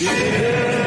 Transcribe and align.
Yeah. 0.00 0.77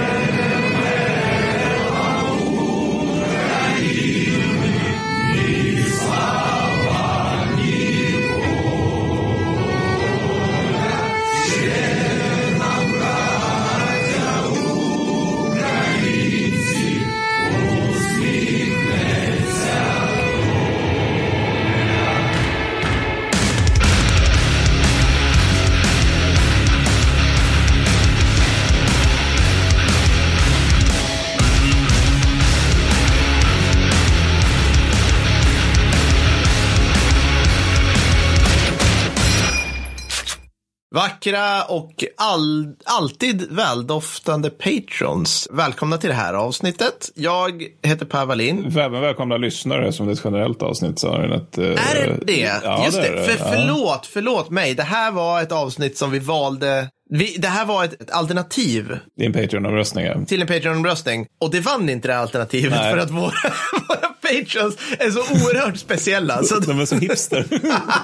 Vackra 41.26 41.64
och 41.64 42.04
all, 42.18 42.74
alltid 42.86 43.52
väldoftande 43.52 44.50
patrons. 44.50 45.48
Välkomna 45.52 45.98
till 45.98 46.10
det 46.10 46.16
här 46.16 46.34
avsnittet. 46.34 47.12
Jag 47.16 47.64
heter 47.84 48.06
Per 48.06 48.26
Wallin. 48.26 48.66
Även 48.78 49.02
välkomna 49.02 49.38
lyssnare 49.38 49.94
som 49.94 50.06
det 50.06 50.12
är 50.12 50.14
ett 50.14 50.22
generellt 50.24 50.62
avsnitt. 50.62 51.00
Så 51.00 51.14
är, 51.14 51.28
det 51.28 51.36
ett, 51.36 51.58
är 51.58 52.08
det 52.08 52.26
det? 52.26 52.62
Ja, 52.64 52.86
Just 52.86 53.02
det, 53.02 53.16
det. 53.16 53.24
För, 53.24 53.46
förlåt, 53.56 54.06
förlåt 54.06 54.50
mig. 54.50 54.74
Det 54.76 54.84
här 54.84 55.12
var 55.12 55.42
ett 55.42 55.52
avsnitt 55.52 55.98
som 55.98 56.12
vi 56.12 56.20
valde. 56.20 56.90
Vi, 57.10 57.38
det 57.38 57.48
här 57.48 57.66
var 57.66 57.84
ett, 57.84 58.02
ett 58.02 58.12
alternativ 58.12 58.98
är 59.18 59.26
en 59.26 59.34
Patreon-omröstning. 59.34 60.06
ja. 60.06 60.26
till 60.26 60.42
en 60.42 60.48
Patreon-omröstning. 60.48 61.26
Och 61.42 61.52
det 61.52 61.60
vann 61.60 61.90
inte 61.90 62.08
det 62.08 62.18
alternativet 62.18 62.80
Nej. 62.82 62.92
för 62.92 62.98
att 62.98 63.12
våra, 63.12 63.32
våra 63.90 64.10
patrons 64.32 64.78
är 65.00 65.12
så 65.12 65.20
oerhört 65.20 65.78
speciella. 65.78 66.44
Så 66.44 66.60
De 66.60 66.80
är 66.80 66.86
som 66.86 67.00
hipster. 67.00 67.46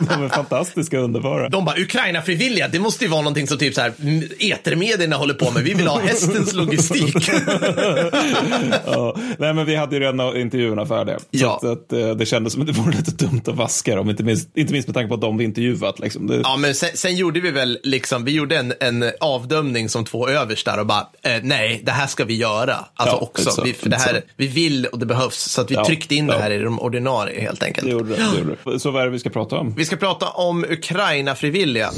De 0.10 0.24
är 0.24 0.30
fantastiska 0.30 1.00
och 1.00 1.06
underbara. 1.06 1.50
De 1.50 1.66
bara, 1.66 1.80
Ukraina-frivilliga, 1.80 2.68
det 2.68 2.80
måste 2.80 3.04
ju 3.06 3.10
vara 3.10 3.22
någonting 3.22 3.48
som 3.48 3.58
typ 3.58 3.74
så 3.76 3.82
här, 3.82 3.94
mm, 4.02 4.24
etermedierna 4.40 5.16
håller 5.16 5.34
på 5.34 5.52
med. 5.52 5.64
Vi 5.64 5.74
vill 5.74 5.88
ha 5.88 6.00
hästens 6.00 6.54
logistik. 6.54 7.16
Ja. 8.86 9.16
Nej, 9.38 9.54
men 9.54 9.66
vi 9.66 9.76
hade 9.76 9.96
ju 9.96 10.02
redan 10.02 10.38
intervjuerna 10.38 10.86
färdiga. 10.86 11.18
Ja. 11.30 11.58
Så 11.62 11.72
att, 11.72 11.78
att, 11.78 11.94
eh, 11.94 12.10
det 12.10 12.26
kändes 12.26 12.54
som 12.54 12.62
att 12.62 12.68
det 12.68 12.74
vore 12.74 12.96
lite 12.98 13.12
dumt 13.26 13.42
att 13.48 13.56
vaska 13.56 13.96
dem. 13.96 14.10
Inte 14.10 14.24
minst, 14.24 14.58
inte 14.58 14.74
minst 14.74 14.88
med 14.88 14.96
tanke 14.96 15.08
på 15.08 15.16
att 15.16 15.22
de 15.22 15.38
vi 15.38 15.44
intervjuat. 15.44 16.00
Liksom. 16.00 16.28
Det, 16.28 16.36
Ja, 16.44 16.58
men 16.58 16.76
sen, 16.76 16.90
sen 16.94 17.16
gjorde 17.16 17.40
vi 17.40 17.52
väl 17.52 17.80
liksom, 17.84 18.26
vi 18.26 18.32
gjorde 18.32 18.58
en, 18.58 18.74
en 18.80 19.12
avdömning 19.20 19.90
som 19.90 20.06
två 20.06 20.30
överstar 20.30 20.78
och 20.78 20.86
bara, 20.86 21.08
eh, 21.24 21.32
nej, 21.44 21.82
det 21.86 21.92
här 21.92 22.08
ska 22.08 22.26
vi 22.26 22.36
göra. 22.36 22.76
Alltså 22.96 23.16
Ja, 23.16 23.22
också, 23.22 23.62
vi, 23.64 23.74
för 23.74 23.90
det 23.90 23.98
här, 23.98 24.22
vi 24.38 24.48
vill 24.48 24.86
och 24.86 25.00
det 25.00 25.06
behövs. 25.06 25.38
Så 25.38 25.62
att 25.62 25.72
vi 25.72 25.76
Ja, 25.76 25.86
tryckte 25.86 26.16
in 26.18 26.28
det 26.28 26.34
ja. 26.34 26.40
här 26.40 26.52
i 26.52 26.58
de 26.58 26.80
ordinarie 26.80 27.42
helt 27.42 27.64
enkelt. 27.64 27.86
det 27.88 27.92
gjorde 27.92 28.10
det. 28.10 28.16
det, 28.16 28.40
gjorde 28.40 28.56
det. 28.64 28.80
Så 28.80 28.92
vad 28.92 29.02
är 29.02 29.06
det 29.06 29.12
vi 29.12 29.20
ska 29.20 29.30
prata 29.30 29.58
om? 29.58 29.74
Vi 29.78 29.86
ska 29.86 29.96
prata 29.96 30.30
om 30.30 30.66
Ukraina-frivilliga. 30.70 31.90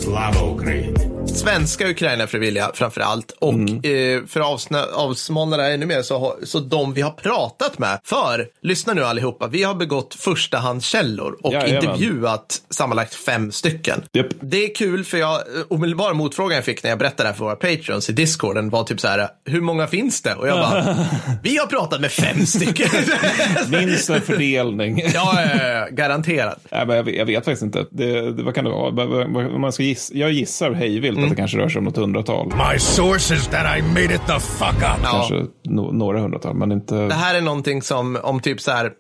Svenska 1.36 1.88
Ukraina-frivilliga 1.90 2.72
framför 2.74 3.02
allt. 3.02 3.32
Och 3.40 3.54
Mm. 3.54 3.76
eh, 3.76 4.26
för 4.28 4.40
att 4.56 4.94
avsmalna 4.94 5.58
det 5.58 5.64
här 5.64 5.72
ännu 5.72 5.86
mer 5.86 6.02
så, 6.02 6.36
så 6.44 6.60
de 6.60 6.94
vi 6.94 7.02
har 7.02 7.12
pratat 7.12 7.80
med. 7.80 8.00
För, 8.04 8.48
lyssna 8.62 8.94
nu 8.94 9.04
allihopa, 9.06 9.48
vi 9.48 9.64
har 9.64 9.76
begått 9.76 10.16
förstahandskällor 10.20 11.38
och 11.44 11.54
Jajamän. 11.54 11.76
intervjuat 11.84 12.62
sammanlagt 12.70 13.14
fem 13.14 13.52
stycken. 13.52 14.02
Japp. 14.14 14.28
Det 14.42 14.66
är 14.66 14.76
kul 14.76 15.04
för 15.06 15.18
jag, 15.18 15.36
eh, 15.36 15.42
omedelbara 15.68 16.14
motfrågan 16.14 16.56
jag 16.56 16.66
fick 16.66 16.84
när 16.84 16.90
jag 16.90 17.00
berättade 17.00 17.24
det 17.24 17.28
här 17.28 17.36
för 17.38 17.46
våra 17.46 17.56
patrons 17.56 18.10
i 18.10 18.14
discorden 18.14 18.70
var 18.70 18.84
typ 18.84 19.00
så 19.00 19.08
här, 19.08 19.28
hur 19.46 19.62
många 19.62 19.88
finns 19.88 20.22
det? 20.22 20.36
Och 20.36 20.48
jag 20.48 20.58
bara, 20.60 21.08
vi 21.44 21.58
har 21.58 21.68
pratat 21.68 22.02
med 22.02 22.12
fem 22.12 22.46
stycken. 22.46 22.90
Minst 23.72 24.10
en 24.10 24.22
fördelning. 24.22 25.02
ja, 25.14 25.42
ja, 25.42 25.64
ja, 25.68 25.88
garanterat. 25.92 26.60
Nej, 26.72 26.86
men 26.86 26.96
jag, 26.96 27.04
vet, 27.04 27.16
jag 27.16 27.26
vet 27.26 27.46
faktiskt 27.46 27.64
inte. 27.64 27.86
Det, 27.92 28.32
det, 28.32 28.44
vad 28.44 28.56
kan 28.56 28.64
det 28.66 28.72
vara? 28.72 29.28
Man 29.60 29.72
ska 29.72 29.84
giss, 29.84 30.12
jag 30.14 30.32
gissar 30.32 30.72
hejvilt 30.72 31.19
Mm. 31.20 31.32
att 31.32 31.36
det 31.38 31.42
kanske 31.42 31.58
rör 31.58 31.70
sig 31.70 31.80
om 31.80 31.86
något 31.86 31.98
hundratal. 31.98 32.48
My 32.48 32.80
source 32.80 33.36
is 33.36 33.48
that 33.48 33.78
I 33.78 33.82
made 33.82 34.16
it 34.16 34.22
the 34.28 34.40
fuck 34.40 34.76
up. 34.78 35.00
Ja. 35.04 35.10
Kanske 35.12 35.36
no, 35.70 35.92
några 35.92 36.20
hundratal, 36.20 36.56
men 36.56 36.72
inte... 36.72 36.96
Det 36.96 37.14
här 37.14 37.36
är 37.36 37.42
någonting 37.42 37.82
som 37.82 38.18
om 38.24 38.40
typ 38.40 38.62
så 38.62 38.72
här 38.72 38.92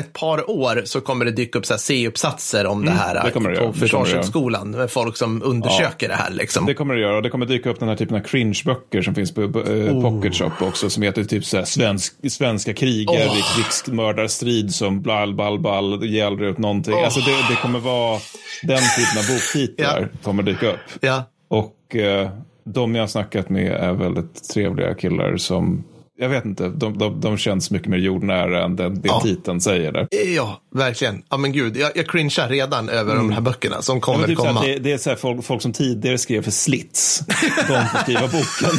ett 0.00 0.12
par 0.12 0.50
år 0.50 0.82
så 0.84 1.00
kommer 1.00 1.24
det 1.24 1.30
dyka 1.30 1.58
upp 1.58 1.66
så 1.66 1.72
här 1.72 1.78
C-uppsatser 1.78 2.66
om 2.66 2.84
det 2.84 2.90
här 2.90 3.10
Mm, 3.10 3.24
det 3.24 3.30
kommer 3.30 3.50
det 3.50 3.56
på 3.56 3.66
det 3.66 3.72
det 3.72 3.78
Försvarshögskolan 3.78 4.70
med 4.70 4.90
folk 4.90 5.16
som 5.16 5.42
undersöker 5.42 6.08
det 6.08 6.14
här. 6.14 6.30
Liksom. 6.30 6.66
Det 6.66 6.74
kommer 6.74 6.94
det 6.94 7.00
göra. 7.00 7.16
Och 7.16 7.22
det 7.22 7.30
kommer 7.30 7.46
dyka 7.46 7.70
upp 7.70 7.80
den 7.80 7.88
här 7.88 7.96
typen 7.96 8.16
av 8.16 8.20
cringe-böcker 8.20 9.02
som 9.02 9.14
finns 9.14 9.34
på 9.34 9.42
eh, 9.42 9.48
Oh. 9.48 10.02
Pocket 10.02 10.34
Shop 10.34 10.50
också. 10.60 10.90
Som 10.90 11.02
heter 11.02 11.24
typ 11.24 11.44
så 11.44 11.56
här, 11.56 11.64
svensk, 11.64 12.14
svenska 12.30 12.74
krigare, 12.74 13.24
Oh. 13.26 13.32
oh. 13.32 13.54
krigsmördarstrid 13.56 14.74
som 14.74 15.02
ball, 15.02 15.34
ball, 15.34 15.58
ball, 15.58 16.04
gäller 16.04 16.42
upp 16.42 16.58
någonting. 16.58 16.94
Alltså 17.04 17.20
det, 17.20 17.36
det 17.50 17.56
kommer 17.62 17.78
vara 17.78 18.18
den 18.62 18.78
typen 18.96 19.18
av 19.18 19.26
boktitlar 19.34 20.08
Ja. 20.12 20.18
kommer 20.22 20.42
dyka 20.42 20.70
upp. 20.70 20.80
Ja. 21.00 21.24
Och 21.52 21.96
eh, 21.96 22.30
de 22.64 22.94
jag 22.94 23.02
har 23.02 23.06
snackat 23.06 23.48
med 23.48 23.72
är 23.72 23.92
väldigt 23.92 24.48
trevliga 24.48 24.94
killar 24.94 25.36
som 25.36 25.84
jag 26.18 26.28
vet 26.28 26.44
inte, 26.44 26.68
de, 26.68 26.98
de, 26.98 27.20
de 27.20 27.36
känns 27.38 27.70
mycket 27.70 27.88
mer 27.88 27.98
jordnära 27.98 28.64
än 28.64 28.76
den, 28.76 28.94
den 28.94 29.02
Ja. 29.04 29.20
titeln 29.20 29.60
säger 29.60 29.92
där. 29.92 30.08
ja, 30.36 30.60
verkligen. 30.74 31.22
Ja, 31.30 31.36
men 31.36 31.52
gud, 31.52 31.76
jag, 31.76 31.90
jag 31.94 32.06
cringear 32.08 32.48
redan 32.48 32.88
över 32.88 33.16
de 33.16 33.32
här 33.32 33.40
böckerna 33.40 33.82
som 33.82 33.92
Mm. 33.92 34.00
Ja, 34.00 34.12
kommer 34.14 34.26
typ 34.26 34.38
komma. 34.38 34.62
det, 34.62 34.78
det 34.78 34.92
är 34.92 34.98
så 34.98 35.10
här 35.10 35.16
folk, 35.16 35.44
folk 35.44 35.62
som 35.62 35.72
tidigare 35.72 36.18
skrev 36.18 36.42
för 36.42 36.50
Slits. 36.50 37.22
De 37.68 37.86
får 37.88 37.98
skriva 38.02 38.20
boken. 38.20 38.78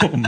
De, 0.00 0.26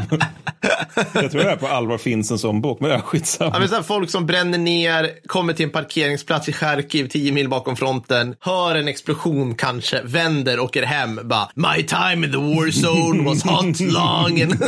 jag 1.23 1.31
tror 1.31 1.43
det 1.43 1.49
här 1.49 1.57
på 1.57 1.67
allvar 1.69 1.99
finns 1.99 2.31
en 2.31 2.39
sån 2.39 2.61
bok, 2.61 2.81
men 2.81 2.91
ja, 2.91 2.97
Ja, 2.97 3.03
skitsamma. 3.03 3.59
men 3.59 3.69
så 3.69 3.75
här, 3.75 3.83
folk 3.83 4.11
som 4.11 4.27
bränner 4.27 4.59
ner, 4.59 5.11
kommer 5.27 5.53
till 5.53 5.65
en 5.65 5.71
parkeringsplats 5.73 6.49
i 6.49 6.53
Charkiv, 6.53 7.09
10 7.09 7.33
mil 7.33 7.49
bakom 7.49 7.77
fronten, 7.77 8.35
hör 8.41 8.75
en 8.75 8.89
explosion 8.89 9.55
kanske, 9.55 10.03
vänder, 10.05 10.61
åker 10.61 10.83
hem, 10.83 11.21
bara 11.25 11.49
My 11.55 11.83
time 11.83 12.27
in 12.27 12.33
the 12.33 12.39
war 12.39 12.71
zone 12.71 13.25
was 13.25 13.43
hot, 13.43 13.81
long 13.81 14.43
and... 14.43 14.61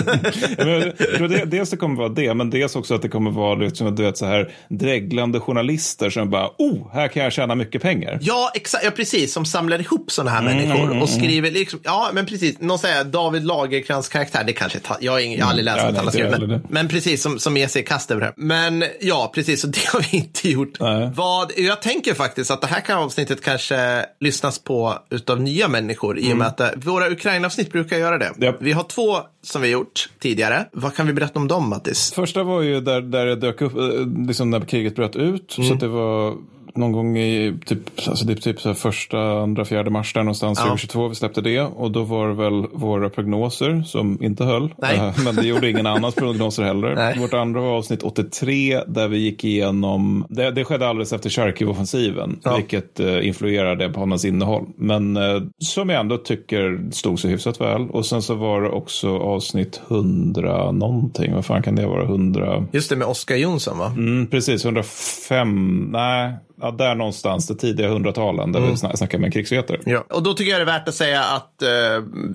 Men 0.58 0.93
tror 1.16 1.28
det, 1.28 1.44
dels 1.66 1.71
det 1.71 1.77
kommer 1.77 1.97
vara 1.97 2.09
det, 2.09 2.34
men 2.34 2.50
dels 2.50 2.77
också 2.77 2.94
att 2.94 3.03
det 3.03 3.09
kommer 3.09 3.31
vara 3.31 3.54
liksom, 3.54 3.94
du 3.94 4.03
vet, 4.03 4.19
så 4.19 4.27
här 4.27 4.54
dreglande 4.69 5.41
journalister 5.41 6.10
som 6.10 6.31
bara, 6.31 6.50
oh, 6.59 6.93
här 6.93 7.09
kan 7.09 7.22
jag 7.22 7.32
tjäna 7.32 7.54
mycket 7.54 7.82
pengar. 7.82 8.19
Ja, 8.22 8.50
exakt. 8.54 8.84
Ja, 8.84 8.91
precis. 8.91 9.32
Som 9.32 9.44
samlar 9.44 9.81
ihop 9.81 10.10
sådana 10.10 10.31
här 10.31 10.37
Mm, 10.47 10.56
människor 10.56 11.03
och 11.03 11.09
skriver 11.09 11.50
liksom, 11.50 11.81
ja, 11.82 12.10
men 12.12 12.26
precis. 12.26 12.60
Någon 12.60 12.78
säger 12.78 13.05
David 13.05 13.44
Lagerkrans 13.44 14.09
karaktär, 14.09 14.44
det 14.44 14.53
kanske 14.53 14.78
ta, 14.78 14.97
jag, 15.00 15.12
har 15.12 15.21
ingen, 15.21 15.38
jag 15.38 15.44
har 15.44 15.50
aldrig 15.50 15.65
läst 15.65 15.78
Ja, 15.78 15.84
nej, 15.84 15.94
han 15.97 16.05
har 16.05 16.12
inte 16.12 16.19
jag 16.19 16.32
skrivit, 16.32 16.50
men, 16.50 16.66
men 16.69 16.88
precis 16.88 17.22
som, 17.22 17.38
som 17.38 17.56
ger 17.56 17.69
sig 17.69 17.82
i 17.82 17.84
kast 17.84 18.10
över 18.10 18.21
det 18.21 18.26
här. 18.26 18.34
Men 18.37 18.84
ja, 19.00 19.32
precis, 19.34 19.60
så 19.60 19.66
det 19.76 19.87
har 19.93 20.06
vi 20.10 20.16
inte 20.16 20.49
gjort. 20.49 20.81
Nej. 20.81 21.10
Vad, 21.15 21.53
jag 21.56 21.82
tänker 21.82 22.15
faktiskt 22.15 22.50
att 22.50 22.60
det 22.60 22.66
här 22.66 22.81
kan 22.81 22.99
avsnittet 22.99 23.44
kanske 23.44 24.06
lyssnas 24.21 24.59
på 24.59 24.99
utav 25.10 25.41
nya 25.41 25.69
människor 25.69 26.19
i 26.19 26.32
och 26.32 26.37
med 26.37 26.47
att 26.47 26.60
eh, 26.60 26.69
våra 26.76 27.10
Ukraina-avsnitt 27.10 27.72
brukar 27.72 27.97
göra 27.97 28.19
det. 28.19 28.26
Mm. 28.26 28.43
Japp. 28.43 28.56
Vi 28.60 28.72
har 28.72 28.82
två 28.82 29.16
som 29.46 29.62
vi 29.62 29.68
gjort 29.68 30.08
tidigare. 30.18 30.68
Vad 30.72 30.94
kan 30.94 31.06
vi 31.06 31.12
berätta 31.12 31.38
om 31.38 31.48
dem, 31.48 31.68
Mattis? 31.68 32.12
Första 32.12 32.42
var 32.42 32.62
ju 32.62 32.80
där, 32.80 33.00
där 33.00 33.26
det 33.26 33.36
dök 33.36 33.60
upp, 33.60 33.76
eh, 33.76 34.26
liksom 34.26 34.50
när 34.50 34.60
kriget 34.60 34.96
bröt 34.96 35.16
ut. 35.16 35.52
Så 35.52 35.72
att 35.72 35.80
det 35.80 35.88
var 35.88 36.36
någon 36.76 36.92
gång 36.92 37.19
i 37.19 37.59
typ, 37.66 37.78
alltså 38.09 38.31
är 38.31 38.34
typ 38.34 38.60
så 38.60 38.75
första, 38.75 39.19
andra, 39.19 39.64
fjärde 39.64 39.91
mars 39.91 40.12
där 40.12 40.22
någonstans 40.22 40.59
2022 40.59 41.09
vi 41.09 41.14
släppte 41.14 41.41
det. 41.41 41.60
Och 41.60 41.91
då 41.91 42.03
var 42.03 42.28
det 42.28 42.34
väl 42.34 42.66
våra 42.72 43.10
prognoser 43.10 43.82
som 43.82 44.22
inte 44.22 44.44
höll. 44.44 44.75
Nej. 44.78 45.12
Men 45.25 45.37
det 45.37 45.47
gjorde 45.47 45.70
ingen 45.70 45.87
annans 45.87 46.14
prognoser 46.14 46.62
heller. 46.62 46.94
Nej. 46.94 47.19
Vårt 47.19 47.34
andra 47.34 47.60
var 47.60 47.70
avsnitt 47.70 48.03
83 48.03 48.81
där 48.87 49.09
vi 49.09 49.19
gick 49.19 49.44
igenom, 49.44 50.26
det, 50.28 50.50
det 50.50 50.64
skedde 50.64 50.88
alldeles 50.88 51.12
efter 51.12 51.31
Charkiv-offensiven. 51.31 52.41
Ja. 52.42 52.56
Vilket 52.56 53.00
eh, 53.00 53.26
influerade 53.26 53.88
på 53.88 54.00
hans 54.00 54.25
innehåll. 54.25 54.66
Men 54.76 55.16
eh, 55.16 55.43
som 55.58 55.88
jag 55.88 56.00
ändå 56.00 56.16
tycker 56.16 56.91
stod 56.91 57.20
sig 57.20 57.31
hyfsat 57.31 57.60
väl. 57.60 57.91
Och 57.91 58.06
sen 58.06 58.22
så 58.22 58.34
var 58.34 58.62
det 58.62 58.69
också 58.69 59.19
avsnitt 59.19 59.81
100 59.91 60.72
någonting. 60.72 61.34
Vad 61.34 61.44
fan 61.44 61.62
kan 61.62 61.75
det 61.75 61.87
vara? 61.87 62.02
100? 62.02 62.67
Just 62.73 62.90
det 62.90 62.96
med 62.96 63.08
Oskar 63.08 63.37
Jonsson, 63.37 63.78
va? 63.78 63.87
Mm, 63.87 64.26
precis, 64.26 64.64
105, 64.64 65.88
nej, 65.93 66.34
ja, 66.61 66.70
där 66.70 66.94
någonstans, 66.94 67.47
det 67.47 67.55
tidiga 67.55 67.88
hundratalen 67.88 68.53
där 68.53 68.61
vi 68.61 68.67
sna- 68.67 68.97
snackar 68.97 69.19
med 69.19 69.32
krigsvetare. 69.32 69.79
Ja. 69.85 70.05
Och 70.11 70.23
då 70.23 70.35
tycker 70.35 70.50
jag 70.53 70.61
det 70.61 70.62
är 70.73 70.79
värt 70.79 70.88
att 70.88 70.94
säga 70.94 71.23
att 71.25 71.62
eh, 71.62 71.69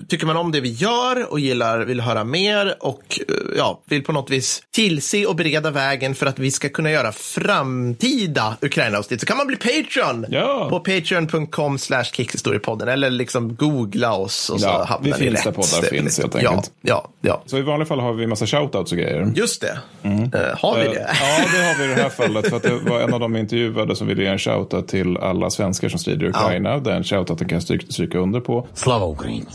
tycker 0.08 0.26
man 0.26 0.36
om 0.36 0.52
det 0.52 0.60
vi 0.60 0.68
gör 0.72 1.32
och 1.32 1.40
gillar, 1.40 1.80
vill 1.80 2.00
höra 2.00 2.24
mer 2.24 2.74
och 2.80 3.20
eh, 3.28 3.34
ja, 3.58 3.80
vill 3.86 4.04
på 4.04 4.12
något 4.12 4.30
vis 4.30 4.62
tillse 4.70 5.26
och 5.26 5.36
bereda 5.36 5.70
vägen 5.70 6.14
för 6.14 6.26
att 6.26 6.38
vi 6.38 6.50
ska 6.50 6.68
kunna 6.68 6.90
göra 6.90 7.12
framtida 7.12 8.56
Ukraina-avsnitt 8.60 9.20
så 9.20 9.26
kan 9.26 9.36
man 9.36 9.46
bli 9.46 9.56
Patreon 9.56 10.26
Ja. 10.30 10.66
på 10.70 10.80
patreon.com 10.80 11.78
slash 11.78 12.04
kickhistoriepodden 12.04 12.88
eller 12.88 13.10
liksom 13.10 13.54
googla 13.56 14.12
oss 14.14 14.50
och 14.50 14.60
så 14.60 14.66
Ja, 14.66 14.84
hamnar 14.88 15.04
vi 15.04 15.10
ni 15.10 15.16
finns 15.16 15.34
rätt. 15.34 15.44
där 15.44 15.62
poddar 15.62 15.88
finns, 15.88 16.18
helt 16.18 16.34
enkelt. 16.34 16.70
Ja, 16.80 17.08
ja. 17.20 17.42
Så 17.46 17.58
i 17.58 17.62
vanliga 17.62 17.86
fall 17.86 18.00
har 18.00 18.12
vi 18.12 18.26
massa 18.26 18.46
shoutouts 18.46 18.92
och 18.92 18.98
grejer. 18.98 19.32
Just 19.36 19.60
det. 19.60 19.78
Eh, 20.02 20.58
har 20.58 20.78
vi 20.78 20.86
Eh, 20.86 20.92
det? 20.92 21.10
Ja, 21.20 21.44
det 21.58 21.64
har 21.66 21.78
vi 21.78 21.84
i 21.92 21.94
det 21.94 22.02
här 22.02 22.08
fallet. 22.08 22.48
För 22.48 22.56
att 22.56 22.62
det 22.62 22.78
var 22.90 23.00
en 23.00 23.14
av 23.14 23.20
de 23.20 23.36
intervjuade 23.36 23.96
som 23.96 24.06
vill 24.14 24.24
jag 24.24 24.32
ge 24.32 24.32
en 24.32 24.38
shoutout 24.38 24.88
till 24.88 25.16
alla 25.16 25.50
svenskar 25.50 25.88
som 25.88 25.98
strider 25.98 26.26
i 26.26 26.28
Ukraina. 26.28 26.78
Den 26.78 27.04
shoutouten 27.04 27.48
kan 27.48 27.56
jag 27.56 27.62
stryka, 27.62 27.86
stryka 27.88 28.18
under 28.18 28.40
på. 28.40 28.66
Slava 28.74 29.06
Ukraini. 29.06 29.46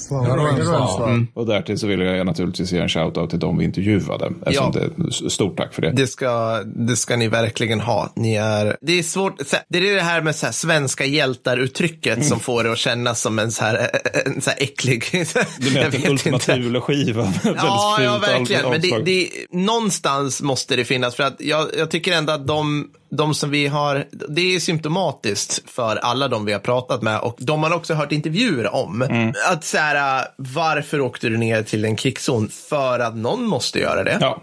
Och 1.33 1.45
därtill 1.45 1.79
så 1.79 1.87
vill 1.87 2.01
jag 2.01 2.25
naturligtvis 2.25 2.71
ge 2.71 2.79
en 2.79 2.89
shoutout 2.89 3.29
till 3.29 3.39
de 3.39 3.57
vi 3.57 3.65
intervjuade. 3.65 4.31
Ja. 4.45 4.73
det, 4.73 5.13
stort 5.29 5.57
tack 5.57 5.73
för 5.73 5.81
det. 5.81 5.91
Det 5.91 6.07
ska, 6.07 6.61
det 6.65 6.95
ska 6.95 7.15
ni 7.15 7.27
verkligen 7.27 7.79
ha. 7.79 8.09
Ni 8.15 8.35
är, 8.35 8.77
det 8.81 8.99
är 8.99 9.03
svårt, 9.03 9.37
det 9.67 9.77
är 9.77 9.95
det 9.95 10.01
här 10.01 10.21
med 10.21 10.35
så 10.35 10.45
här 10.45 10.53
svenska 10.53 11.05
hjältar-uttrycket 11.05 12.25
som 12.25 12.39
får 12.39 12.63
det 12.63 12.71
att 12.71 12.77
kännas 12.77 13.21
som 13.21 13.39
en 13.39 13.51
så 13.51 13.63
här, 13.63 13.89
en 14.25 14.41
så 14.41 14.49
här 14.49 14.63
äcklig... 14.63 15.03
Du 15.59 15.73
menar 15.73 15.85
en 15.85 15.91
vet 15.91 16.09
Ultima 16.09 16.35
inte. 16.35 16.55
Thule-skiva? 16.55 17.23
med 17.23 17.33
väldigt 17.43 17.63
Ja, 17.63 17.97
ja, 18.01 18.17
verkligen. 18.17 18.69
Men 18.69 18.81
det, 18.81 18.99
det, 19.05 19.29
någonstans 19.51 20.41
måste 20.41 20.75
det 20.75 20.85
finnas. 20.85 21.15
För 21.15 21.23
att 21.23 21.41
jag, 21.41 21.67
jag 21.77 21.91
tycker 21.91 22.11
ändå 22.11 22.33
att 22.33 22.47
de, 22.47 22.87
de 23.09 23.33
som 23.33 23.49
vi 23.49 23.67
har, 23.67 24.05
det 24.29 24.55
är 24.55 24.59
symptomatiskt 24.59 25.69
för 25.69 25.95
alla 25.95 26.27
de 26.27 26.45
vi 26.45 26.53
har 26.53 26.59
pratat 26.59 27.01
med 27.01 27.19
och 27.19 27.37
de 27.39 27.59
man 27.59 27.73
också 27.73 27.93
hört 27.93 28.11
intervjuer 28.11 28.75
om. 28.75 29.01
Mm. 29.01 29.33
Att 29.51 29.63
så 29.63 29.77
här, 29.77 30.25
varför 30.35 31.01
åkte 31.01 31.29
du 31.29 31.37
ner 31.37 31.63
till 31.63 31.85
en 31.85 31.95
krigszon? 31.95 32.49
För 32.69 32.99
att 32.99 33.15
någon 33.15 33.43
måste 33.43 33.79
göra 33.79 34.03
det. 34.03 34.17
Ja. 34.21 34.41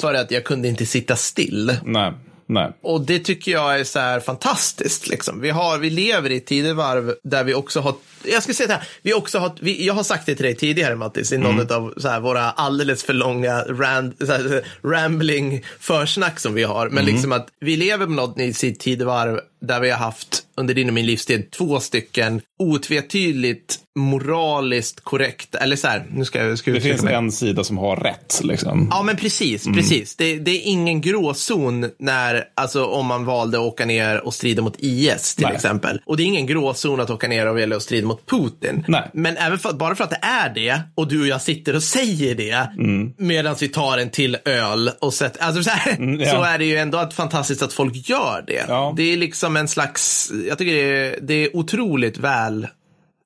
För 0.00 0.14
att 0.14 0.30
jag 0.30 0.44
kunde 0.44 0.68
inte 0.68 0.86
sitta 0.86 1.16
still. 1.16 1.76
Nej, 1.84 2.12
nej. 2.46 2.72
Och 2.80 3.00
det 3.00 3.18
tycker 3.18 3.52
jag 3.52 3.80
är 3.80 3.84
så 3.84 3.98
här 3.98 4.20
fantastiskt. 4.20 5.08
Liksom. 5.08 5.40
Vi, 5.40 5.50
har, 5.50 5.78
vi 5.78 5.90
lever 5.90 6.30
i 6.30 6.36
ett 6.36 6.46
tidevarv 6.46 7.14
där 7.22 7.44
vi 7.44 7.54
också 7.54 7.80
har, 7.80 7.94
jag 8.24 8.42
ska 8.42 8.54
säga 8.54 8.66
det 8.66 8.74
här, 8.74 8.88
vi 9.02 9.14
också 9.14 9.38
har, 9.38 9.52
vi, 9.60 9.86
jag 9.86 9.94
har 9.94 10.02
sagt 10.02 10.26
det 10.26 10.34
till 10.34 10.44
dig 10.44 10.56
tidigare 10.56 10.96
Mattis, 10.96 11.32
i 11.32 11.38
något 11.38 11.70
av 11.70 11.94
så 11.96 12.08
här, 12.08 12.20
våra 12.20 12.50
alldeles 12.50 13.04
för 13.04 13.12
långa 13.12 13.62
rand, 13.62 14.14
här, 14.28 14.64
rambling 14.82 15.64
försnack 15.80 16.40
som 16.40 16.54
vi 16.54 16.62
har. 16.62 16.88
Men 16.88 17.04
liksom 17.04 17.32
att 17.32 17.48
vi 17.60 17.76
lever 17.76 18.06
på 18.06 18.12
något 18.12 18.40
i 18.40 18.52
sitt 18.52 18.80
tidevarv 18.80 19.40
där 19.60 19.80
vi 19.80 19.90
har 19.90 19.98
haft 19.98 20.43
under 20.56 20.74
din 20.74 20.88
och 20.88 20.94
min 20.94 21.06
livstid 21.06 21.50
två 21.50 21.80
stycken 21.80 22.40
otvetydigt 22.58 23.78
moraliskt 23.98 25.00
korrekta, 25.00 25.58
eller 25.58 25.76
så 25.76 25.88
här, 25.88 26.06
nu 26.10 26.24
ska 26.24 26.44
jag, 26.44 26.58
ska 26.58 26.70
Det 26.72 26.80
finns 26.80 27.02
mig. 27.02 27.14
en 27.14 27.32
sida 27.32 27.64
som 27.64 27.78
har 27.78 27.96
rätt. 27.96 28.40
Liksom. 28.44 28.88
Ja, 28.90 29.02
men 29.02 29.16
precis. 29.16 29.64
precis. 29.64 30.16
Det, 30.16 30.38
det 30.38 30.50
är 30.50 30.60
ingen 30.64 31.00
gråzon 31.00 31.90
när, 31.98 32.44
alltså, 32.54 32.84
om 32.84 33.06
man 33.06 33.24
valde 33.24 33.58
att 33.58 33.64
åka 33.64 33.86
ner 33.86 34.20
och 34.26 34.34
strida 34.34 34.62
mot 34.62 34.74
IS 34.78 35.34
till 35.34 35.46
Nej. 35.46 35.54
exempel. 35.54 36.00
Och 36.06 36.16
det 36.16 36.22
är 36.22 36.24
ingen 36.24 36.46
gråzon 36.46 37.00
att 37.00 37.10
åka 37.10 37.28
ner 37.28 37.46
och 37.46 37.56
välja 37.56 37.76
att 37.76 37.82
strida 37.82 38.06
mot 38.06 38.26
Putin. 38.30 38.84
Nej. 38.88 39.10
Men 39.14 39.36
även 39.36 39.58
för, 39.58 39.72
bara 39.72 39.94
för 39.94 40.04
att 40.04 40.10
det 40.10 40.20
är 40.22 40.54
det 40.54 40.80
och 40.94 41.08
du 41.08 41.20
och 41.20 41.26
jag 41.26 41.42
sitter 41.42 41.76
och 41.76 41.82
säger 41.82 42.34
det 42.34 42.68
Mm. 42.78 43.12
medan 43.18 43.56
vi 43.60 43.68
tar 43.68 43.98
en 43.98 44.10
till 44.10 44.36
öl 44.44 44.90
och 45.00 45.14
sätter, 45.14 45.42
alltså 45.42 45.62
så, 45.62 45.70
här, 45.70 46.16
ja. 46.20 46.30
så 46.30 46.42
är 46.42 46.58
det 46.58 46.64
ju 46.64 46.76
ändå 46.76 47.10
fantastiskt 47.14 47.62
att 47.62 47.72
folk 47.72 48.08
gör 48.08 48.44
det. 48.46 48.64
Ja. 48.68 48.94
Det 48.96 49.12
är 49.12 49.16
liksom 49.16 49.56
en 49.56 49.68
slags, 49.68 50.32
jag 50.48 50.58
tycker 50.58 50.72
det 50.74 50.80
är, 51.08 51.18
det 51.22 51.34
är 51.34 51.56
otroligt 51.56 52.18
väl 52.18 52.66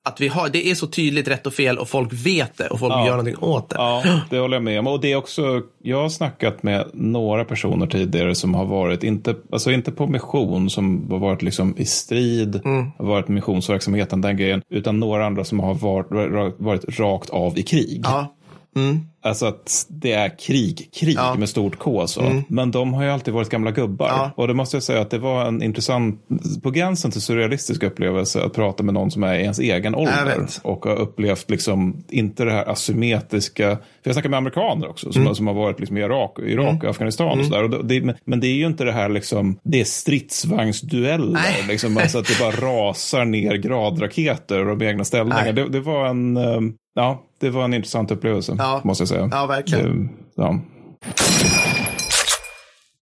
att 0.03 0.21
vi 0.21 0.27
har, 0.27 0.49
det 0.49 0.67
är 0.71 0.75
så 0.75 0.87
tydligt 0.87 1.27
rätt 1.27 1.47
och 1.47 1.53
fel 1.53 1.77
och 1.77 1.89
folk 1.89 2.09
vet 2.13 2.57
det 2.57 2.67
och 2.67 2.79
folk 2.79 2.93
Ja. 2.93 3.05
gör 3.05 3.11
någonting 3.11 3.37
åt 3.37 3.69
det. 3.69 3.75
Ja, 3.77 4.03
det 4.29 4.37
håller 4.39 4.55
jag 4.55 4.63
med 4.63 4.79
om. 4.79 4.87
Och 4.87 5.01
det 5.01 5.11
är 5.11 5.15
också, 5.15 5.61
jag 5.83 6.01
har 6.01 6.09
snackat 6.09 6.63
med 6.63 6.85
några 6.93 7.45
personer 7.45 7.87
tidigare 7.87 8.35
som 8.35 8.53
har 8.55 8.65
varit, 8.65 9.03
inte, 9.03 9.35
alltså 9.51 9.71
inte 9.71 9.91
på 9.91 10.07
mission, 10.07 10.69
som 10.69 11.11
har 11.11 11.19
varit 11.19 11.41
liksom 11.41 11.75
i 11.77 11.85
strid, 11.85 12.61
Mm. 12.65 12.91
har 12.97 13.05
varit 13.05 13.27
missionsverksamheten, 13.27 14.21
den 14.21 14.37
grejen, 14.37 14.61
utan 14.69 14.99
några 14.99 15.25
andra 15.25 15.43
som 15.43 15.59
har 15.59 15.73
varit, 15.73 16.55
varit 16.59 16.99
rakt 16.99 17.29
av 17.29 17.57
i 17.57 17.63
krig. 17.63 18.01
Ja. 18.03 18.35
Alltså 19.21 19.45
att 19.45 19.85
det 19.89 20.11
är 20.11 20.39
krig, 20.39 20.89
krig 20.93 21.15
Ja. 21.17 21.27
Mm. 21.27 21.39
med 21.39 21.49
stort 21.49 21.79
K. 21.79 22.07
Så. 22.07 22.41
Men 22.47 22.71
de 22.71 22.93
har 22.93 23.03
ju 23.03 23.09
alltid 23.09 23.33
varit 23.33 23.49
gamla 23.49 23.71
gubbar. 23.71 24.07
Ja. 24.07 24.31
Och 24.35 24.47
det 24.47 24.53
måste 24.53 24.75
jag 24.75 24.83
säga 24.83 25.01
att 25.01 25.09
det 25.09 25.17
var 25.17 25.45
en 25.45 25.63
intressant, 25.63 26.21
på 26.63 26.71
gränsen 26.71 27.11
till 27.11 27.21
surrealistisk 27.21 27.83
upplevelse 27.83 28.43
att 28.43 28.53
prata 28.53 28.83
med 28.83 28.93
någon 28.93 29.11
som 29.11 29.23
är 29.23 29.33
i 29.35 29.41
ens 29.41 29.59
egen 29.59 29.95
ålder. 29.95 30.47
Och 30.63 30.85
har 30.85 30.95
upplevt 30.95 31.49
liksom, 31.49 32.03
inte 32.09 32.45
det 32.45 32.51
här 32.51 32.69
asymmetriska, 32.69 33.69
för 33.69 33.79
jag 34.03 34.13
snackar 34.15 34.29
med 34.29 34.37
amerikaner 34.37 34.89
också, 34.89 35.05
Mm. 35.15 35.25
som, 35.25 35.35
som 35.35 35.47
har 35.47 35.53
varit 35.53 35.79
liksom 35.79 35.97
i 35.97 36.01
Irak, 36.01 36.39
Irak 36.39 36.83
och 36.83 36.89
Afghanistan 36.89 37.39
och 37.39 37.45
sådär. 37.45 37.63
Och 37.63 37.85
det, 37.85 38.01
men- 38.25 38.39
det 38.39 38.47
är 38.47 38.53
ju 38.55 38.65
inte 38.65 38.83
det 38.83 38.91
här 38.93 39.09
liksom, 39.09 39.59
det 39.63 39.79
är 39.81 39.85
stridsvagnsdueller. 39.85 41.67
Liksom, 41.67 41.97
alltså 41.97 42.19
att 42.19 42.25
det 42.27 42.39
bara 42.39 42.51
rasar 42.89 43.25
ner 43.25 43.55
gradraketer 43.55 44.59
och 44.67 44.77
de 44.77 44.85
egna 44.85 45.03
ställningar. 45.05 45.43
Nej. 45.43 45.53
Det, 45.53 45.69
det 45.69 45.79
var 45.79 46.07
en, 46.07 46.37
eh, 46.37 46.59
ja, 46.99 47.23
det 47.39 47.49
var 47.49 47.63
en 47.63 47.73
intressant 47.73 48.11
upplevelse, 48.11 48.55
Ja. 48.57 48.81
måste 48.83 49.01
jag 49.01 49.09
säga. 49.09 49.29
Ja, 49.31 49.45
verkligen. 49.45 50.07
Det, 50.07 50.13
ja. 50.35 50.59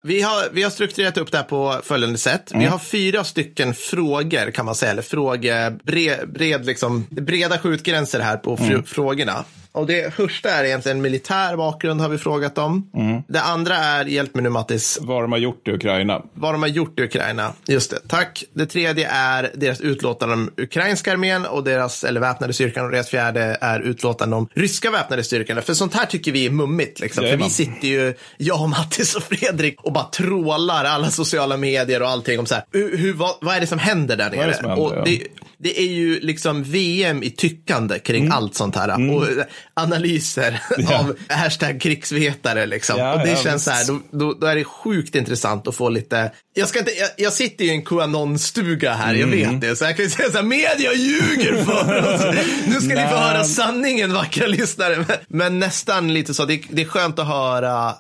Vi 0.04 0.22
har, 0.22 0.50
vi 0.52 0.64
har 0.64 0.70
strukturerat 0.70 1.18
upp 1.18 1.32
det 1.32 1.38
här 1.38 1.44
på 1.44 1.80
följande 1.84 2.18
sätt. 2.18 2.52
Mm. 2.52 2.64
Vi 2.64 2.70
har 2.70 2.80
fyra 2.80 3.24
stycken 3.24 3.74
frågor 3.74 4.52
kan 4.52 4.66
man 4.66 4.76
säga, 4.76 4.92
eller 4.92 5.02
fråge, 5.02 5.78
bred, 5.84 6.30
bred, 6.34 6.66
liksom, 6.66 7.06
breda 7.10 7.58
skjutgränser 7.58 8.20
här 8.20 8.38
på 8.38 8.58
Mm. 8.62 8.84
frågorna. 8.84 9.46
Och 9.76 9.88
det 9.88 10.14
första 10.14 10.50
är 10.50 10.64
egentligen 10.64 11.02
militär 11.02 11.58
bakgrund 11.58 12.02
har 12.02 12.10
vi 12.10 12.18
frågat 12.18 12.58
om. 12.58 12.90
Mm. 12.96 13.22
Det 13.28 13.42
andra 13.42 13.76
är, 13.76 14.06
hjälp 14.06 14.36
mig 14.36 14.44
nu 14.44 14.50
Mattis, 14.50 14.98
Vad 15.02 15.24
de 15.24 15.32
har 15.32 15.40
gjort 15.40 15.68
i 15.68 15.72
Ukraina. 15.72 16.22
vad 16.34 16.54
de 16.54 16.62
har 16.62 16.70
gjort 16.70 17.00
i 17.00 17.04
Ukraina. 17.04 17.54
Just 17.68 17.92
det, 17.92 18.00
tack. 18.08 18.44
Det 18.54 18.66
tredje 18.66 19.10
är 19.10 19.52
deras 19.56 19.82
utlåtande 19.82 20.34
om 20.34 20.52
ukrainska 20.58 21.12
armén 21.12 21.46
och 21.46 21.64
deras, 21.64 22.04
eller 22.04 22.22
väpnade 22.22 22.54
styrkan. 22.54 22.86
Och 22.86 22.92
deras 22.92 23.10
fjärde 23.10 23.58
är 23.62 23.80
utlåtande 23.80 24.36
om 24.36 24.48
ryska 24.54 24.92
väpnade 24.92 25.24
styrkan. 25.24 25.62
För 25.62 25.74
sånt 25.74 25.94
här 25.94 26.06
tycker 26.06 26.32
vi 26.32 26.46
är 26.46 26.50
mummigt. 26.50 27.00
Liksom. 27.00 27.24
För 27.24 27.38
vi 27.38 27.50
sitter 27.50 27.88
ju, 27.88 28.14
jag, 28.38 28.70
Mattis 28.70 29.16
och 29.16 29.24
Fredrik, 29.24 29.82
och 29.82 29.94
bara 29.94 30.04
trålar 30.04 30.86
alla 30.86 31.10
sociala 31.12 31.58
medier 31.58 32.02
och 32.02 32.10
allting 32.10 32.40
om 32.40 32.46
så 32.46 32.56
här. 32.56 32.64
Hur, 32.72 32.98
hur, 32.98 33.14
vad, 33.14 33.36
vad 33.42 33.56
är 33.56 33.60
det 33.60 33.68
som 33.68 33.80
händer 33.80 34.16
där 34.16 34.26
är 34.26 34.30
nere? 34.38 34.48
det 34.48 34.54
som 34.58 34.70
händer, 34.70 34.86
och 34.86 34.94
ja. 34.96 35.04
det, 35.06 35.22
det 35.58 35.80
är 35.80 35.88
ju 35.88 36.20
liksom 36.20 36.64
VM 36.64 37.24
i 37.24 37.30
tyckande 37.30 38.00
kring 38.00 38.26
Mm. 38.26 38.38
allt 38.38 38.56
sånt 38.56 38.76
här. 38.76 39.16
Och 39.16 39.28
analyser 39.74 40.62
Ja. 40.78 41.00
av 41.00 41.16
hashtag 41.30 41.82
krigsvetare. 41.82 42.66
Liksom. 42.66 43.00
Ja, 43.00 43.14
och 43.14 43.20
det 43.20 43.30
ja, 43.30 43.36
känns 43.44 43.64
så 43.64 43.72
här, 43.72 43.86
då, 43.88 44.00
då, 44.12 44.34
då 44.34 44.48
är 44.48 44.56
det 44.56 44.64
sjukt 44.64 45.16
intressant 45.16 45.68
att 45.68 45.76
få 45.76 45.90
lite... 45.90 46.32
Jag, 46.54 46.68
ska 46.70 46.80
inte, 46.80 46.92
jag, 46.92 47.10
jag 47.18 47.34
sitter 47.34 47.66
ju 47.66 47.72
i 47.72 47.76
en 47.76 47.84
QAnon-stuga 47.86 48.94
här, 48.94 49.14
jag 49.14 49.28
Mm. 49.34 49.52
vet 49.52 49.62
det. 49.62 49.76
Så 49.76 49.86
jag 49.86 49.96
kan 49.96 50.06
ju 50.06 50.12
säga 50.12 50.30
så 50.30 50.38
här, 50.38 50.44
media 50.44 50.94
ljuger 50.94 51.64
för 51.64 52.14
oss. 52.16 52.36
Nu 52.68 52.74
ska 52.76 52.88
ni 52.88 53.10
få 53.10 53.16
höra 53.16 53.44
sanningen, 53.44 54.14
vackra 54.14 54.48
lyssnare. 54.48 54.98
Men, 55.08 55.18
men 55.28 55.60
nästan 55.60 56.14
lite 56.14 56.34
så, 56.34 56.46
det, 56.46 56.62
det 56.70 56.82
är 56.82 56.86
skönt 56.86 57.20
att 57.20 57.28
höra 57.28 57.94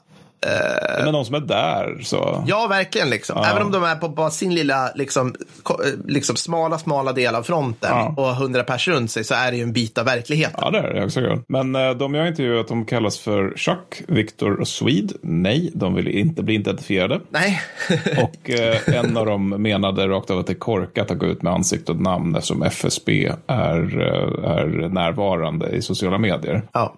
Men 1.04 1.14
de 1.14 1.26
som 1.26 1.36
är 1.36 1.40
där 1.40 2.00
så. 2.04 2.44
Ja, 2.48 2.68
verkligen. 2.68 3.10
Liksom. 3.10 3.38
Även 3.46 3.62
om 3.64 3.72
de 3.72 3.84
är 3.84 3.96
på 3.96 4.10
bara 4.10 4.30
sin 4.30 4.56
lilla 4.56 4.92
liksom, 4.96 5.36
eh, 5.70 5.76
liksom, 6.08 6.36
smala, 6.36 6.78
smala 6.78 7.12
del 7.14 7.36
av 7.36 7.44
fronten 7.44 7.90
Ja. 7.94 8.14
och 8.18 8.36
hundra 8.36 8.64
pers 8.64 8.88
runt 8.88 9.12
sig 9.12 9.24
så 9.24 9.34
är 9.34 9.52
det 9.52 9.58
ju 9.58 9.64
en 9.64 9.74
bit 9.74 9.98
av 9.98 10.06
verkligheten. 10.06 10.60
Ja, 10.62 10.70
det 10.72 10.78
är 10.80 10.94
det 10.94 11.06
också. 11.06 11.20
kul. 11.20 11.42
Men 11.48 11.76
eh, 11.76 11.90
de 11.92 12.14
jag 12.14 12.28
intervjuat 12.28 12.68
de 12.68 12.86
kallas 12.86 13.20
för 13.20 13.54
Chuck, 13.58 14.02
Victor 14.08 14.60
och 14.62 14.68
Swede. 14.68 15.14
Nej, 15.22 15.72
de 15.74 15.96
vill 15.96 16.08
inte 16.08 16.44
bli 16.44 16.56
identifierade. 16.56 17.20
Nej. 17.30 17.62
Och 18.24 18.50
eh, 18.50 18.78
en 19.00 19.18
av 19.18 19.26
dem 19.26 19.50
menade 19.50 20.08
rakt 20.08 20.30
av 20.30 20.40
att 20.40 20.48
det 20.48 20.54
är 20.54 20.60
korkat 20.60 21.12
att 21.12 21.18
gå 21.18 21.26
ut 21.26 21.42
med 21.42 21.54
ansikte 21.54 21.92
och 21.92 22.02
namn 22.02 22.36
eftersom 22.36 22.64
FSB 22.64 23.32
är, 23.48 24.02
eh, 24.02 24.52
är 24.52 24.90
närvarande 24.90 25.70
i 25.70 25.82
sociala 25.82 26.18
medier. 26.18 26.62
ja. 26.74 26.94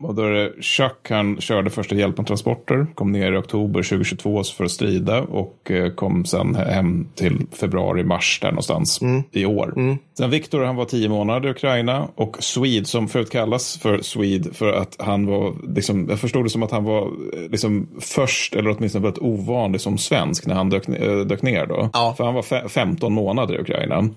Och 0.00 0.14
då 0.14 0.22
är 0.22 0.30
det 0.30 0.52
Chuck, 0.62 1.10
han 1.10 1.40
körde 1.40 1.70
första 1.70 1.94
hjälpen-transporter, 1.94 2.86
kom 2.94 3.12
ner 3.12 3.32
i 3.32 3.36
oktober 3.36 3.82
2022 3.82 4.42
för 4.44 4.64
att 4.64 4.70
strida 4.70 5.22
och 5.22 5.70
eh, 5.70 5.90
kom 5.92 6.24
sen 6.24 6.54
hem 6.54 7.06
till 7.14 7.46
februari-mars 7.52 8.38
där 8.42 8.48
någonstans 8.50 9.00
i 9.32 9.44
år. 9.46 9.72
Sen 10.18 10.30
Viktor, 10.30 10.64
han 10.64 10.76
var 10.76 10.84
tio 10.84 11.08
månader 11.08 11.48
i 11.48 11.50
Ukraina 11.50 12.08
och 12.14 12.36
Swede, 12.42 12.84
som 12.84 13.08
förut 13.08 13.30
kallas 13.30 13.78
för 13.78 13.98
Swede 14.02 14.52
för 14.52 14.72
att 14.72 14.96
han 14.98 15.26
var, 15.26 15.54
liksom, 15.74 16.06
jag 16.08 16.18
förstod 16.20 16.44
det 16.44 16.50
som 16.50 16.62
att 16.62 16.70
han 16.70 16.84
var 16.84 17.02
eh, 17.02 17.50
liksom 17.50 17.88
först, 18.00 18.54
eller 18.56 18.76
åtminstone 18.76 19.02
väldigt 19.02 19.22
ovanlig 19.22 19.80
som 19.80 19.98
svensk 19.98 20.46
när 20.46 20.54
han 20.54 20.70
dök, 20.70 20.88
eh, 20.88 21.18
dök 21.18 21.42
ner 21.42 21.66
då. 21.66 21.90
Ja. 21.92 22.14
För 22.16 22.24
han 22.24 22.34
var 22.34 22.42
fe- 22.42 22.68
15 22.68 23.12
månader 23.12 23.54
i 23.54 23.58
Ukraina. 23.60 24.08